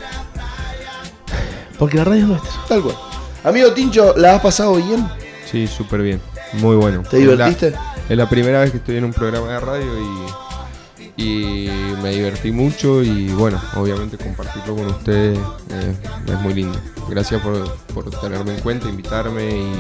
Porque 1.79 1.97
la 1.97 2.05
radio 2.05 2.23
es 2.23 2.29
nuestra. 2.29 2.51
Tal 2.69 2.83
cual. 2.83 2.97
Amigo 3.45 3.73
Tincho, 3.73 4.15
¿la 4.17 4.37
has 4.37 4.41
pasado 4.43 4.75
bien? 4.77 5.09
Sí, 5.51 5.67
súper 5.67 6.03
bien. 6.03 6.21
Muy 6.55 6.77
bueno. 6.77 7.03
¿Te 7.03 7.19
Es 7.19 7.25
la- 7.27 7.33
divertiste? 7.49 7.75
Es 8.09 8.17
la 8.17 8.29
primera 8.29 8.61
vez 8.61 8.71
que 8.71 8.77
estoy 8.79 8.97
en 8.97 9.05
un 9.05 9.13
programa 9.13 9.49
de 9.49 9.61
radio 9.61 9.87
y, 11.17 11.23
y 11.23 11.69
me 12.03 12.11
divertí 12.11 12.51
mucho 12.53 13.03
y 13.03 13.29
bueno, 13.29 13.61
obviamente 13.77 14.17
compartirlo 14.19 14.75
con 14.77 14.87
ustedes 14.87 15.39
eh, 15.71 15.97
es 16.27 16.41
muy 16.41 16.55
lindo. 16.55 16.79
Gracias 17.09 17.41
por, 17.43 17.77
por 17.95 18.11
tenerme 18.21 18.55
en 18.57 18.61
cuenta, 18.61 18.89
invitarme 18.89 19.45
y, 19.51 19.73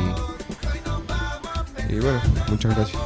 y 1.95 2.01
bueno, 2.01 2.21
muchas 2.49 2.75
gracias. 2.75 3.01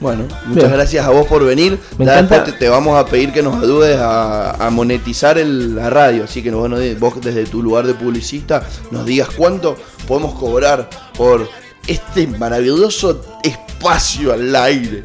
Bueno, 0.00 0.24
muchas 0.46 0.64
Bien. 0.64 0.72
gracias 0.72 1.06
a 1.06 1.10
vos 1.10 1.26
por 1.26 1.44
venir. 1.44 1.78
Me 1.98 2.04
Ya 2.04 2.12
encanta- 2.18 2.34
después 2.36 2.54
te, 2.58 2.64
te 2.66 2.68
vamos 2.68 2.98
a 2.98 3.06
pedir 3.06 3.32
que 3.32 3.42
nos 3.42 3.62
ayudes 3.62 3.98
a, 3.98 4.50
a 4.66 4.70
monetizar 4.70 5.38
el- 5.38 5.74
la 5.74 5.88
radio. 5.90 6.24
Así 6.24 6.42
que 6.42 6.50
bueno, 6.50 6.76
vos 6.98 7.14
desde 7.22 7.44
tu 7.46 7.62
lugar 7.62 7.86
de 7.86 7.94
publicista 7.94 8.62
nos 8.90 9.06
digas 9.06 9.28
cuánto 9.34 9.76
podemos 10.06 10.34
cobrar 10.38 10.90
por 11.16 11.48
este 11.86 12.26
maravilloso 12.26 13.22
espacio 13.42 14.32
al 14.32 14.54
aire. 14.54 15.04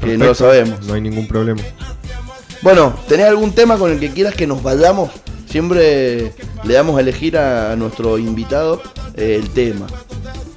Que 0.00 0.16
no 0.16 0.26
lo 0.26 0.34
sabemos. 0.34 0.84
No 0.86 0.94
hay 0.94 1.00
ningún 1.00 1.26
problema. 1.28 1.62
Bueno, 2.62 2.94
¿tenés 3.08 3.26
algún 3.26 3.52
tema 3.52 3.76
con 3.76 3.90
el 3.92 4.00
que 4.00 4.10
quieras 4.10 4.34
que 4.34 4.46
nos 4.46 4.62
vayamos? 4.62 5.10
Siempre 5.48 6.32
le 6.64 6.74
damos 6.74 6.96
a 6.96 7.00
elegir 7.00 7.36
a 7.38 7.76
nuestro 7.76 8.18
invitado 8.18 8.82
eh, 9.14 9.36
el 9.40 9.50
tema. 9.50 9.86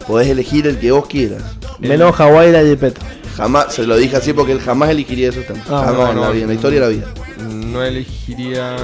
Podés 0.08 0.28
elegir 0.30 0.66
el 0.68 0.80
que 0.80 0.92
vos 0.92 1.08
quieras. 1.08 1.44
Menos 1.80 2.16
Hawái 2.16 2.50
y 2.50 2.52
la 2.52 2.62
Jepeta. 2.62 3.00
Jamás, 3.40 3.74
se 3.74 3.84
lo 3.88 3.96
dije 3.96 4.18
así 4.18 4.34
porque 4.34 4.52
él 4.52 4.60
jamás 4.60 4.90
elegiría 4.90 5.30
esos 5.30 5.46
temas. 5.48 5.64
Ah, 5.70 5.84
jamás 5.86 5.94
no, 5.96 6.10
en 6.12 6.22
la 6.22 6.28
no, 6.28 6.34
vida, 6.34 6.42
en 6.44 6.48
la 6.50 6.54
historia 6.56 6.80
de 6.82 6.86
la 6.86 6.92
vida. 6.92 7.14
No 7.38 7.84
elegiría. 7.84 8.76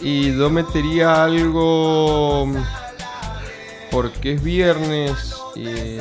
Y 0.00 0.36
yo 0.36 0.48
metería 0.48 1.24
algo. 1.24 2.48
Porque 3.90 4.34
es 4.34 4.42
viernes. 4.42 5.34
eh, 5.56 6.00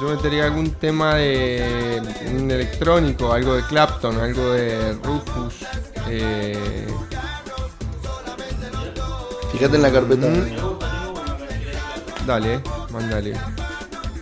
yo 0.00 0.08
metería 0.08 0.44
algún 0.44 0.70
tema 0.72 1.14
de. 1.14 2.02
Un 2.36 2.50
electrónico, 2.50 3.32
algo 3.32 3.54
de 3.54 3.62
Clapton, 3.64 4.20
algo 4.20 4.52
de 4.52 4.92
Rufus. 5.02 5.54
eh, 6.08 6.86
Fíjate 9.52 9.76
en 9.76 9.82
la 9.82 9.90
carpeta. 9.90 10.26
dale, 12.26 12.60
mándale. 12.90 13.32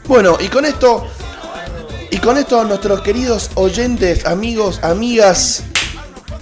Bueno, 0.06 0.36
y 0.38 0.48
con 0.48 0.64
esto. 0.64 1.06
Y 2.10 2.18
con 2.18 2.36
esto, 2.36 2.62
nuestros 2.64 3.00
queridos 3.00 3.50
oyentes, 3.54 4.26
amigos, 4.26 4.78
amigas, 4.82 5.64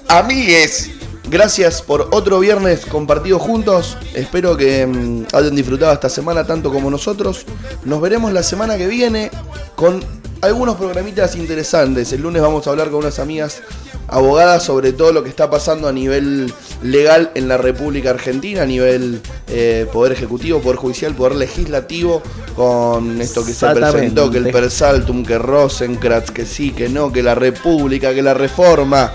amigues. 0.09 0.90
Gracias 1.30 1.82
por 1.82 2.08
otro 2.12 2.40
viernes 2.40 2.84
compartido 2.86 3.38
juntos. 3.38 3.96
Espero 4.14 4.56
que 4.56 4.86
mm, 4.86 5.26
hayan 5.32 5.54
disfrutado 5.54 5.92
esta 5.92 6.08
semana 6.08 6.44
tanto 6.44 6.72
como 6.72 6.90
nosotros. 6.90 7.46
Nos 7.84 8.00
veremos 8.00 8.32
la 8.32 8.42
semana 8.42 8.76
que 8.76 8.86
viene 8.86 9.30
con 9.76 10.04
algunos 10.40 10.76
programitas 10.76 11.36
interesantes. 11.36 12.12
El 12.12 12.22
lunes 12.22 12.42
vamos 12.42 12.66
a 12.66 12.70
hablar 12.70 12.90
con 12.90 13.00
unas 13.00 13.18
amigas 13.18 13.62
abogadas 14.08 14.64
sobre 14.64 14.92
todo 14.92 15.12
lo 15.12 15.22
que 15.22 15.30
está 15.30 15.48
pasando 15.48 15.88
a 15.88 15.92
nivel 15.92 16.52
legal 16.82 17.30
en 17.34 17.48
la 17.48 17.56
República 17.56 18.10
Argentina, 18.10 18.62
a 18.62 18.66
nivel 18.66 19.20
eh, 19.48 19.86
poder 19.92 20.12
ejecutivo, 20.12 20.60
poder 20.60 20.76
judicial, 20.76 21.14
poder 21.14 21.36
legislativo, 21.36 22.22
con 22.54 23.20
esto 23.20 23.44
que 23.44 23.54
se 23.54 23.68
presentó, 23.70 24.30
que 24.30 24.38
el 24.38 24.50
Persaltum, 24.50 25.24
que 25.24 25.38
Rosencrantz, 25.38 26.30
que 26.30 26.44
sí, 26.44 26.72
que 26.72 26.88
no, 26.88 27.10
que 27.10 27.22
la 27.22 27.34
República, 27.34 28.12
que 28.12 28.22
la 28.22 28.34
Reforma. 28.34 29.12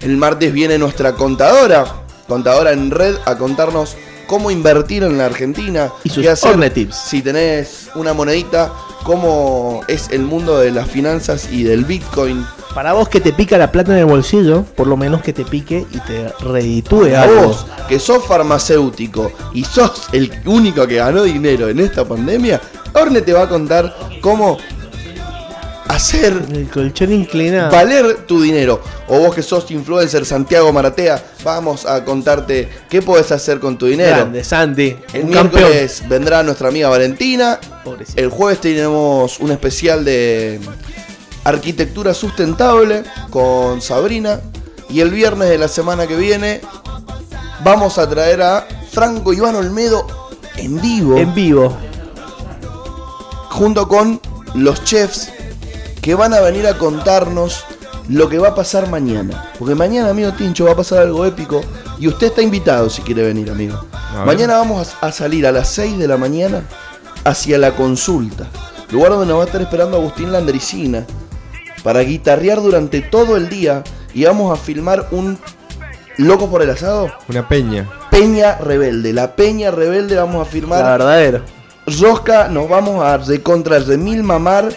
El 0.00 0.16
martes 0.16 0.50
viene 0.52 0.78
nuestra 0.78 1.12
contadora, 1.12 1.84
contadora 2.26 2.72
en 2.72 2.90
red, 2.90 3.16
a 3.26 3.36
contarnos 3.36 3.96
cómo 4.26 4.50
invertir 4.50 5.02
en 5.02 5.18
la 5.18 5.26
Argentina. 5.26 5.92
Y 6.04 6.08
sus 6.08 6.22
qué 6.22 6.30
hacer 6.30 6.52
Orne 6.52 6.70
Tips. 6.70 6.96
si 6.96 7.20
tenés 7.20 7.90
una 7.94 8.14
monedita, 8.14 8.72
cómo 9.02 9.82
es 9.88 10.08
el 10.10 10.22
mundo 10.22 10.58
de 10.58 10.70
las 10.70 10.88
finanzas 10.88 11.48
y 11.52 11.64
del 11.64 11.84
Bitcoin. 11.84 12.46
Para 12.74 12.94
vos 12.94 13.10
que 13.10 13.20
te 13.20 13.34
pica 13.34 13.58
la 13.58 13.70
plata 13.70 13.92
en 13.92 13.98
el 13.98 14.06
bolsillo, 14.06 14.64
por 14.74 14.86
lo 14.86 14.96
menos 14.96 15.20
que 15.20 15.34
te 15.34 15.44
pique 15.44 15.84
y 15.92 15.98
te 15.98 16.32
reditúe 16.40 17.10
Para 17.10 17.22
algo. 17.24 17.48
vos, 17.48 17.66
que 17.86 17.98
sos 17.98 18.24
farmacéutico 18.24 19.30
y 19.52 19.64
sos 19.64 20.08
el 20.12 20.32
único 20.46 20.86
que 20.86 20.96
ganó 20.96 21.24
dinero 21.24 21.68
en 21.68 21.78
esta 21.78 22.06
pandemia, 22.06 22.58
Orne 22.94 23.20
te 23.20 23.34
va 23.34 23.42
a 23.42 23.48
contar 23.50 23.94
cómo 24.22 24.56
hacer 25.90 26.44
El 26.52 26.68
colchón 26.68 27.12
inclinado. 27.12 27.70
valer 27.70 28.26
tu 28.26 28.40
dinero. 28.40 28.80
O 29.08 29.18
vos 29.20 29.34
que 29.34 29.42
sos 29.42 29.70
influencer 29.70 30.24
Santiago 30.24 30.72
Maratea, 30.72 31.22
vamos 31.44 31.86
a 31.86 32.04
contarte 32.04 32.68
qué 32.88 33.02
podés 33.02 33.32
hacer 33.32 33.60
con 33.60 33.76
tu 33.76 33.86
dinero. 33.86 34.16
Grande, 34.16 34.44
Santi. 34.44 34.96
El 35.12 35.24
un 35.24 35.32
campeón. 35.32 35.62
miércoles 35.62 36.02
vendrá 36.08 36.42
nuestra 36.42 36.68
amiga 36.68 36.88
Valentina. 36.88 37.58
Pobrecito. 37.84 38.20
El 38.20 38.28
jueves 38.28 38.60
tenemos 38.60 39.40
un 39.40 39.50
especial 39.50 40.04
de 40.04 40.60
arquitectura 41.44 42.14
sustentable 42.14 43.02
con 43.30 43.80
Sabrina. 43.80 44.40
Y 44.88 45.00
el 45.00 45.10
viernes 45.10 45.48
de 45.48 45.58
la 45.58 45.68
semana 45.68 46.06
que 46.06 46.16
viene 46.16 46.60
vamos 47.62 47.98
a 47.98 48.08
traer 48.08 48.42
a 48.42 48.66
Franco 48.90 49.32
Iván 49.32 49.54
Olmedo 49.54 50.06
en 50.56 50.80
vivo. 50.80 51.16
En 51.16 51.34
vivo. 51.34 51.76
junto 53.50 53.86
con 53.86 54.20
los 54.54 54.82
chefs 54.84 55.30
que 56.00 56.14
van 56.14 56.34
a 56.34 56.40
venir 56.40 56.66
a 56.66 56.78
contarnos 56.78 57.64
lo 58.08 58.28
que 58.28 58.38
va 58.38 58.48
a 58.48 58.54
pasar 58.54 58.88
mañana. 58.88 59.50
Porque 59.58 59.74
mañana, 59.74 60.10
amigo 60.10 60.32
Tincho, 60.32 60.64
va 60.64 60.72
a 60.72 60.76
pasar 60.76 61.00
algo 61.00 61.24
épico. 61.24 61.62
Y 61.98 62.08
usted 62.08 62.28
está 62.28 62.42
invitado 62.42 62.88
si 62.90 63.02
quiere 63.02 63.22
venir, 63.22 63.50
amigo. 63.50 63.84
Mañana 64.24 64.56
vamos 64.56 64.94
a 65.00 65.06
a 65.06 65.12
salir 65.12 65.46
a 65.46 65.52
las 65.52 65.68
6 65.68 65.98
de 65.98 66.08
la 66.08 66.16
mañana 66.16 66.64
hacia 67.24 67.58
la 67.58 67.76
consulta. 67.76 68.46
Lugar 68.90 69.12
donde 69.12 69.26
nos 69.26 69.38
va 69.38 69.42
a 69.42 69.46
estar 69.46 69.60
esperando 69.60 69.98
Agustín 69.98 70.32
Landricina. 70.32 71.04
Para 71.82 72.00
guitarrear 72.00 72.60
durante 72.60 73.00
todo 73.00 73.36
el 73.36 73.48
día. 73.48 73.84
Y 74.12 74.24
vamos 74.24 74.52
a 74.52 74.60
filmar 74.60 75.06
un 75.12 75.38
Loco 76.16 76.50
por 76.50 76.60
el 76.60 76.68
asado. 76.68 77.10
Una 77.28 77.48
peña. 77.48 77.88
Peña 78.10 78.56
Rebelde. 78.56 79.14
La 79.14 79.36
Peña 79.36 79.70
Rebelde 79.70 80.16
vamos 80.16 80.46
a 80.46 80.50
firmar. 80.50 80.84
La 80.84 80.90
verdadera. 80.90 81.42
Rosca, 81.86 82.48
nos 82.48 82.68
vamos 82.68 83.02
a 83.02 83.16
recontra 83.16 83.80
de 83.80 83.96
mil 83.96 84.22
mamar 84.22 84.68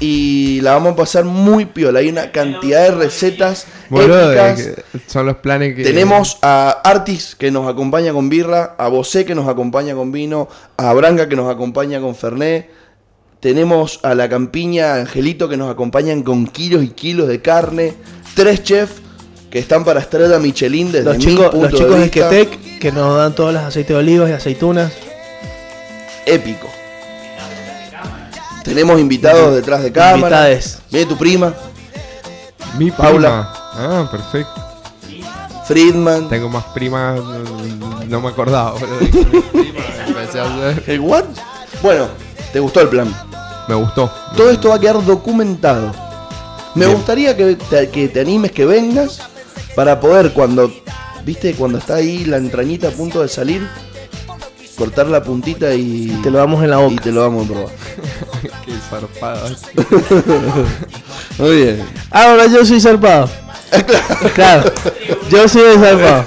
y 0.00 0.60
la 0.60 0.72
vamos 0.72 0.92
a 0.92 0.96
pasar 0.96 1.24
muy 1.24 1.66
piola. 1.66 2.00
Hay 2.00 2.08
una 2.08 2.30
cantidad 2.30 2.84
de 2.84 2.90
recetas 2.92 3.66
Boludo, 3.88 4.32
épicas. 4.32 4.62
que 4.62 5.00
son 5.06 5.26
los 5.26 5.36
planes 5.36 5.74
que. 5.74 5.82
Tenemos 5.82 6.38
a 6.42 6.70
Artis 6.84 7.34
que 7.34 7.50
nos 7.50 7.68
acompaña 7.68 8.12
con 8.12 8.28
birra, 8.28 8.76
a 8.78 8.88
Bosé 8.88 9.24
que 9.24 9.34
nos 9.34 9.48
acompaña 9.48 9.94
con 9.94 10.12
vino, 10.12 10.48
a 10.76 10.92
Branca 10.92 11.28
que 11.28 11.36
nos 11.36 11.50
acompaña 11.50 12.00
con 12.00 12.14
Fernet. 12.14 12.70
Tenemos 13.40 14.00
a 14.02 14.14
la 14.14 14.28
campiña 14.28 14.96
Angelito 14.96 15.48
que 15.48 15.56
nos 15.56 15.70
acompañan 15.70 16.22
con 16.22 16.46
kilos 16.46 16.82
y 16.84 16.88
kilos 16.88 17.28
de 17.28 17.40
carne. 17.40 17.94
Tres 18.34 18.62
chefs 18.62 19.02
que 19.50 19.58
están 19.58 19.84
para 19.84 20.00
estrella 20.00 20.38
Michelin 20.38 20.92
desde 20.92 21.04
Los 21.04 21.18
mi 21.18 21.24
chicos, 21.24 21.48
punto 21.50 21.68
los 21.70 21.80
chicos 21.80 21.94
de 21.94 21.98
de 21.98 22.04
vista. 22.04 22.28
Quetec 22.28 22.78
que 22.78 22.92
nos 22.92 23.16
dan 23.16 23.34
todos 23.34 23.52
los 23.52 23.62
aceites 23.62 23.88
de 23.88 23.96
olivas 23.96 24.30
y 24.30 24.32
aceitunas. 24.32 24.92
épico. 26.26 26.68
Tenemos 28.68 29.00
invitados 29.00 29.54
detrás 29.54 29.82
de 29.82 29.90
cámara. 29.92 30.16
Invitades. 30.50 30.78
Viene 30.90 31.06
tu 31.06 31.16
prima, 31.16 31.54
Mi 32.76 32.90
Paula. 32.90 33.50
prima. 33.74 34.02
Ah, 34.04 34.08
perfecto. 34.10 34.64
Friedman. 35.66 36.28
Tengo 36.28 36.48
más 36.48 36.64
primas. 36.74 37.16
no- 37.20 38.04
No 38.06 38.20
me 38.20 38.28
acordaba. 38.28 38.74
¿El 40.86 41.00
what? 41.00 41.24
Bueno, 41.82 42.08
¿te 42.52 42.60
gustó 42.60 42.80
el 42.80 42.88
plan? 42.88 43.14
Me 43.68 43.74
gustó. 43.74 44.10
Todo 44.36 44.50
esto 44.50 44.70
va 44.70 44.76
a 44.76 44.80
quedar 44.80 45.04
documentado. 45.04 45.92
Me 46.74 46.86
Bien. 46.86 46.96
gustaría 46.96 47.36
que 47.36 47.56
te, 47.56 47.88
que 47.90 48.08
te 48.08 48.20
animes, 48.20 48.52
que 48.52 48.64
vengas, 48.64 49.20
para 49.74 50.00
poder 50.00 50.32
cuando, 50.32 50.72
viste, 51.24 51.54
cuando 51.54 51.78
está 51.78 51.96
ahí 51.96 52.24
la 52.24 52.36
entrañita 52.38 52.88
a 52.88 52.90
punto 52.92 53.20
de 53.20 53.28
salir, 53.28 53.68
cortar 54.76 55.08
la 55.08 55.22
puntita 55.22 55.74
y 55.74 56.18
Te 56.22 56.30
lo 56.30 56.38
damos 56.38 56.62
en 56.64 56.70
la 56.70 56.80
y 56.80 56.84
boca. 56.90 57.02
te 57.02 57.12
lo 57.12 57.20
vamos 57.22 57.44
a 57.44 57.48
probar. 57.52 57.68
Qué 58.88 58.96
zarpado. 58.96 59.48
Muy 61.38 61.56
bien. 61.56 61.84
Ahora 62.10 62.46
yo 62.46 62.64
soy 62.64 62.80
zarpado. 62.80 63.28
claro. 64.34 64.72
Yo 65.30 65.48
soy 65.48 65.76
zarpado. 65.78 66.24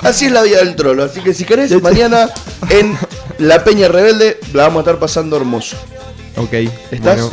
Así 0.00 0.26
es 0.26 0.32
la 0.32 0.42
vida 0.42 0.58
del 0.58 0.76
trolo. 0.76 1.04
Así 1.04 1.20
que 1.20 1.34
si 1.34 1.44
querés, 1.44 1.80
mañana 1.82 2.28
en 2.70 2.96
La 3.38 3.64
Peña 3.64 3.88
Rebelde 3.88 4.38
la 4.52 4.64
vamos 4.64 4.78
a 4.78 4.80
estar 4.80 4.98
pasando 4.98 5.36
hermoso. 5.36 5.76
Ok. 6.36 6.52
¿Estás? 6.90 7.20
bueno, 7.20 7.30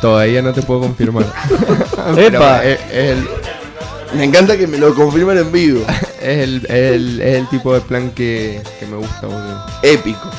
todavía 0.00 0.42
no 0.42 0.52
te 0.52 0.62
puedo 0.62 0.80
confirmar. 0.80 1.24
Epa. 2.16 2.60
Pero 2.60 2.62
es, 2.62 2.80
es 2.90 3.10
el, 3.10 3.28
Me 4.14 4.24
encanta 4.24 4.56
que 4.56 4.66
me 4.66 4.78
lo 4.78 4.94
confirmen 4.94 5.38
en 5.38 5.52
vivo. 5.52 5.84
es, 6.20 6.38
el, 6.38 6.56
es, 6.64 6.70
el, 6.70 7.20
es 7.20 7.36
el 7.36 7.48
tipo 7.48 7.74
de 7.74 7.80
plan 7.80 8.10
que, 8.12 8.62
que 8.80 8.86
me 8.86 8.96
gusta, 8.96 9.26
boludo. 9.26 9.66
Épico. 9.82 10.30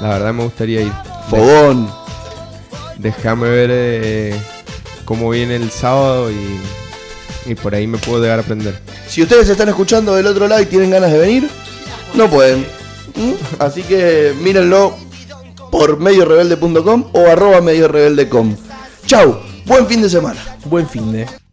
La 0.00 0.08
verdad 0.08 0.34
me 0.34 0.42
gustaría 0.42 0.82
ir. 0.82 0.92
Fogón. 1.30 2.05
Déjame 2.98 3.48
ver 3.48 3.70
eh, 3.72 4.40
cómo 5.04 5.30
viene 5.30 5.56
el 5.56 5.70
sábado 5.70 6.30
y, 6.30 6.60
y 7.50 7.54
por 7.54 7.74
ahí 7.74 7.86
me 7.86 7.98
puedo 7.98 8.22
llegar 8.22 8.38
a 8.38 8.42
aprender. 8.42 8.78
Si 9.08 9.22
ustedes 9.22 9.48
están 9.48 9.68
escuchando 9.68 10.14
del 10.14 10.26
otro 10.26 10.48
lado 10.48 10.62
y 10.62 10.66
tienen 10.66 10.90
ganas 10.90 11.12
de 11.12 11.18
venir, 11.18 11.48
no 12.14 12.28
pueden. 12.28 12.60
¿Mm? 13.14 13.32
Así 13.58 13.82
que 13.82 14.34
mírenlo 14.42 14.96
por 15.70 15.98
mediorebelde.com 15.98 17.10
o 17.12 17.20
arroba 17.26 17.60
mediorebelde.com. 17.60 18.56
Chau, 19.06 19.40
buen 19.64 19.86
fin 19.86 20.02
de 20.02 20.10
semana. 20.10 20.40
Buen 20.64 20.88
fin 20.88 21.12
de. 21.12 21.45